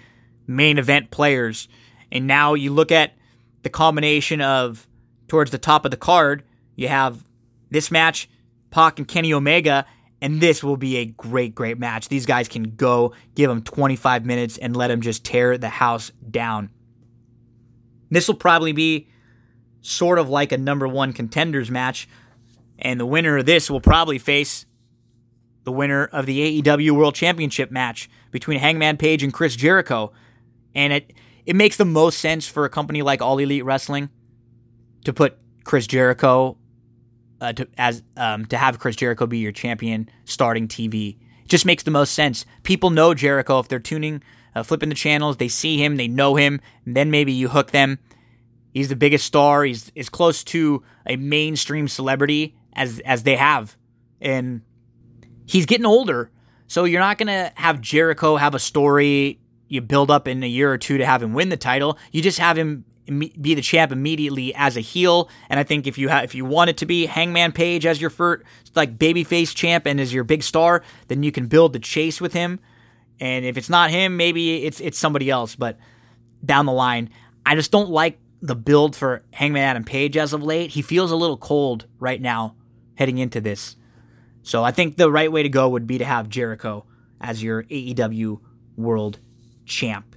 main 0.48 0.78
event 0.78 1.12
players. 1.12 1.68
And 2.12 2.28
now 2.28 2.54
you 2.54 2.72
look 2.72 2.92
at 2.92 3.14
the 3.64 3.70
combination 3.70 4.42
of 4.42 4.88
towards 5.28 5.52
the 5.52 5.58
top 5.58 5.86
of 5.86 5.92
the 5.92 5.98
card, 5.98 6.44
you 6.76 6.88
have 6.88 7.24
this 7.70 7.92
match, 7.92 8.30
Pac 8.72 9.00
and 9.00 9.08
Kenny 9.08 9.34
Omega, 9.34 9.86
and 10.22 10.40
this 10.40 10.64
will 10.64 10.78
be 10.78 10.98
a 10.98 11.06
great, 11.06 11.54
great 11.54 11.78
match. 11.78 12.08
These 12.08 12.26
guys 12.26 12.48
can 12.48 12.76
go, 12.76 13.14
give 13.36 13.50
them 13.50 13.62
25 13.62 14.26
minutes, 14.26 14.58
and 14.58 14.76
let 14.76 14.88
them 14.88 15.02
just 15.02 15.26
tear 15.26 15.58
the 15.58 15.70
house 15.70 16.12
down. 16.30 16.70
This 18.10 18.28
will 18.28 18.36
probably 18.36 18.72
be 18.72 19.10
sort 19.82 20.20
of 20.20 20.30
like 20.30 20.52
a 20.52 20.58
number 20.58 20.88
one 20.88 21.14
contenders 21.14 21.70
match, 21.70 22.08
and 22.80 23.00
the 23.00 23.06
winner 23.06 23.38
of 23.38 23.46
this 23.46 23.70
will 23.70 23.82
probably 23.82 24.18
face 24.18 24.66
the 25.64 25.72
winner 25.72 26.06
of 26.06 26.26
the 26.26 26.62
AEW 26.62 26.92
World 26.92 27.16
Championship 27.16 27.72
match 27.72 28.10
between 28.32 28.60
Hangman 28.60 28.98
Page 28.98 29.24
and 29.24 29.34
Chris 29.34 29.56
Jericho 29.56 30.12
and 30.76 30.94
it 30.94 31.14
it 31.46 31.56
makes 31.56 31.78
the 31.78 31.86
most 31.86 32.20
sense 32.20 32.48
for 32.48 32.66
a 32.66 32.70
company 32.70 33.02
like 33.02 33.22
All 33.22 33.38
Elite 33.38 33.66
Wrestling 33.66 34.10
to 35.06 35.14
put 35.14 35.38
Chris 35.64 35.88
Jericho 35.88 36.58
uh, 37.42 37.54
to 37.54 37.68
as 37.78 38.02
um, 38.18 38.46
to 38.46 38.58
have 38.58 38.80
Chris 38.80 38.96
Jericho 38.96 39.28
be 39.28 39.40
your 39.40 39.52
champion 39.52 40.10
starting 40.26 40.68
TV. 40.68 41.18
It 41.44 41.50
just 41.50 41.66
makes 41.66 41.84
the 41.84 41.92
most 41.92 42.14
sense. 42.14 42.46
People 42.64 42.90
know 42.90 43.14
Jericho 43.14 43.60
if 43.60 43.68
they're 43.68 43.80
tuning, 43.80 44.24
uh, 44.56 44.64
flipping 44.64 44.90
the 44.90 44.96
channels, 44.96 45.38
they 45.38 45.50
see 45.50 45.78
him, 45.78 45.98
they 45.98 46.08
know 46.08 46.36
him, 46.36 46.62
then 46.86 47.12
maybe 47.12 47.34
you 47.34 47.50
hook 47.50 47.72
them. 47.72 48.00
He's 48.74 48.90
the 48.90 48.96
biggest 48.96 49.26
star. 49.26 49.64
He's 49.64 49.92
as 49.96 50.10
close 50.10 50.44
to 50.46 50.84
a 51.06 51.18
mainstream 51.18 51.88
celebrity 51.88 52.56
as 52.74 53.00
as 53.02 53.24
they 53.24 53.36
have, 53.36 53.76
and 54.22 54.62
he's 55.46 55.66
getting 55.66 55.86
older. 55.86 56.32
So 56.68 56.86
you're 56.86 57.02
not 57.02 57.18
gonna 57.18 57.52
have 57.56 57.82
Jericho 57.82 58.38
have 58.38 58.56
a 58.56 58.60
story 58.60 59.40
you 59.74 59.82
build 59.82 60.12
up 60.12 60.28
in 60.28 60.44
a 60.44 60.48
year 60.48 60.72
or 60.72 60.78
two 60.78 61.00
to 61.00 61.06
have 61.06 61.24
him 61.24 61.34
win 61.34 61.50
the 61.50 61.58
title. 61.58 61.98
You 62.12 62.22
just 62.22 62.38
have 62.38 62.58
him 62.58 62.86
be 63.06 63.56
the 63.56 63.62
champ 63.62 63.92
immediately 63.92 64.54
as 64.54 64.78
a 64.78 64.82
heel. 64.82 65.30
And 65.50 65.60
I 65.60 65.64
think 65.64 65.88
if 65.88 65.98
you 65.98 66.10
have, 66.10 66.24
if 66.24 66.36
you 66.36 66.46
want 66.46 66.70
it 66.70 66.78
to 66.78 66.86
be 66.86 67.08
Hangman 67.08 67.52
Page 67.52 67.86
as 67.86 68.00
your 68.00 68.12
first 68.12 68.44
like 68.76 69.00
babyface 69.00 69.54
champ 69.54 69.88
and 69.88 70.00
as 70.00 70.14
your 70.14 70.24
big 70.24 70.44
star, 70.44 70.84
then 71.08 71.24
you 71.24 71.32
can 71.32 71.48
build 71.48 71.74
the 71.74 71.80
chase 71.80 72.22
with 72.22 72.34
him. 72.34 72.60
And 73.20 73.46
if 73.46 73.58
it's 73.58 73.70
not 73.70 73.90
him, 73.90 74.16
maybe 74.16 74.64
it's 74.64 74.80
it's 74.80 74.98
somebody 74.98 75.32
else. 75.32 75.56
But 75.56 75.80
down 76.46 76.68
the 76.68 76.72
line, 76.72 77.10
I 77.44 77.56
just 77.56 77.72
don't 77.72 77.90
like 77.90 78.20
the 78.44 78.56
build 78.56 78.96
for 78.96 79.24
Hangman 79.34 79.64
Adam 79.64 79.84
Page 79.84 80.18
as 80.18 80.34
of 80.34 80.44
late. 80.44 80.70
He 80.70 80.84
feels 80.84 81.10
a 81.10 81.16
little 81.16 81.38
cold 81.38 81.88
right 82.00 82.22
now 82.22 82.56
heading 82.96 83.18
into 83.18 83.42
this. 83.42 83.76
So 84.44 84.64
I 84.64 84.72
think 84.72 84.98
the 84.98 85.12
right 85.12 85.32
way 85.32 85.42
to 85.42 85.50
go 85.50 85.70
would 85.70 85.88
be 85.88 85.98
to 85.98 86.06
have 86.06 86.30
Jericho 86.30 86.86
as 87.20 87.42
your 87.42 87.64
AEW 87.64 88.40
World 88.78 89.20
champ. 89.66 90.16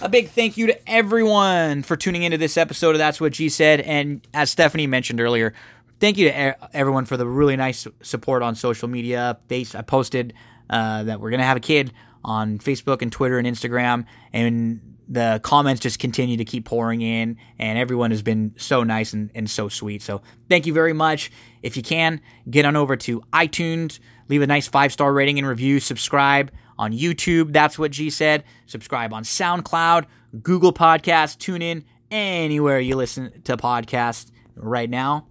A 0.00 0.08
big 0.08 0.28
thank 0.28 0.56
you 0.56 0.66
to 0.66 0.88
everyone 0.90 1.82
for 1.82 1.96
tuning 1.96 2.24
into 2.24 2.36
this 2.36 2.56
episode 2.56 2.90
of 2.90 2.98
That's 2.98 3.20
What 3.20 3.32
G 3.32 3.48
Said. 3.48 3.80
And 3.80 4.26
as 4.34 4.50
Stephanie 4.50 4.86
mentioned 4.86 5.20
earlier, 5.20 5.54
thank 6.00 6.18
you 6.18 6.28
to 6.28 6.76
everyone 6.76 7.04
for 7.04 7.16
the 7.16 7.26
really 7.26 7.56
nice 7.56 7.86
support 8.02 8.42
on 8.42 8.54
social 8.54 8.88
media. 8.88 9.38
I 9.50 9.82
posted 9.82 10.34
uh, 10.68 11.04
that 11.04 11.20
we're 11.20 11.30
to 11.30 11.44
have 11.46 11.56
a 11.56 11.60
kid 11.60 11.92
on 12.24 12.58
Facebook 12.58 13.02
and 13.02 13.12
Twitter 13.12 13.38
and 13.38 13.46
Instagram. 13.46 14.04
And 14.32 14.96
the 15.08 15.40
comments 15.42 15.80
just 15.80 15.98
continue 15.98 16.36
to 16.38 16.44
keep 16.44 16.64
pouring 16.64 17.02
in, 17.02 17.36
and 17.58 17.78
everyone 17.78 18.10
has 18.10 18.22
been 18.22 18.54
so 18.56 18.82
nice 18.82 19.12
and, 19.12 19.30
and 19.34 19.48
so 19.48 19.68
sweet. 19.68 20.02
So 20.02 20.22
thank 20.48 20.66
you 20.66 20.72
very 20.72 20.92
much. 20.92 21.30
If 21.62 21.76
you 21.76 21.82
can, 21.82 22.20
get 22.48 22.64
on 22.64 22.74
over 22.74 22.96
to 22.96 23.20
iTunes, 23.32 23.98
leave 24.28 24.42
a 24.42 24.46
nice 24.46 24.66
five 24.66 24.92
star 24.92 25.12
rating 25.12 25.38
and 25.38 25.46
review, 25.46 25.78
subscribe 25.80 26.50
on 26.78 26.92
YouTube. 26.92 27.52
That's 27.52 27.78
what 27.78 27.90
G 27.90 28.10
said. 28.10 28.44
Subscribe 28.66 29.12
on 29.12 29.24
SoundCloud, 29.24 30.06
Google 30.42 30.72
Podcasts, 30.72 31.36
TuneIn, 31.36 31.84
anywhere 32.10 32.80
you 32.80 32.96
listen 32.96 33.42
to 33.42 33.56
podcasts. 33.56 34.30
Right 34.56 34.88
now, 34.88 35.26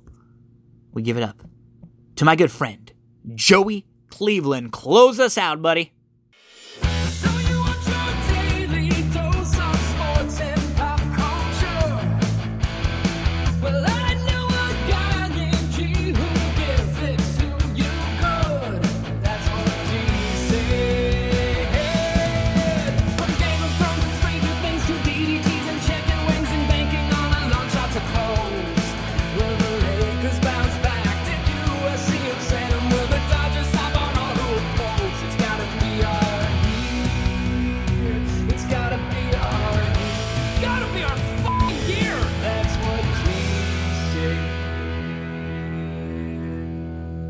we 0.92 1.02
give 1.02 1.18
it 1.18 1.24
up 1.24 1.42
to 2.18 2.26
my 2.26 2.36
good 2.36 2.52
friend, 2.52 2.92
Joey 3.36 3.86
Cleveland. 4.10 4.72
Close 4.72 5.20
us 5.20 5.38
out, 5.38 5.62
buddy. 5.62 5.94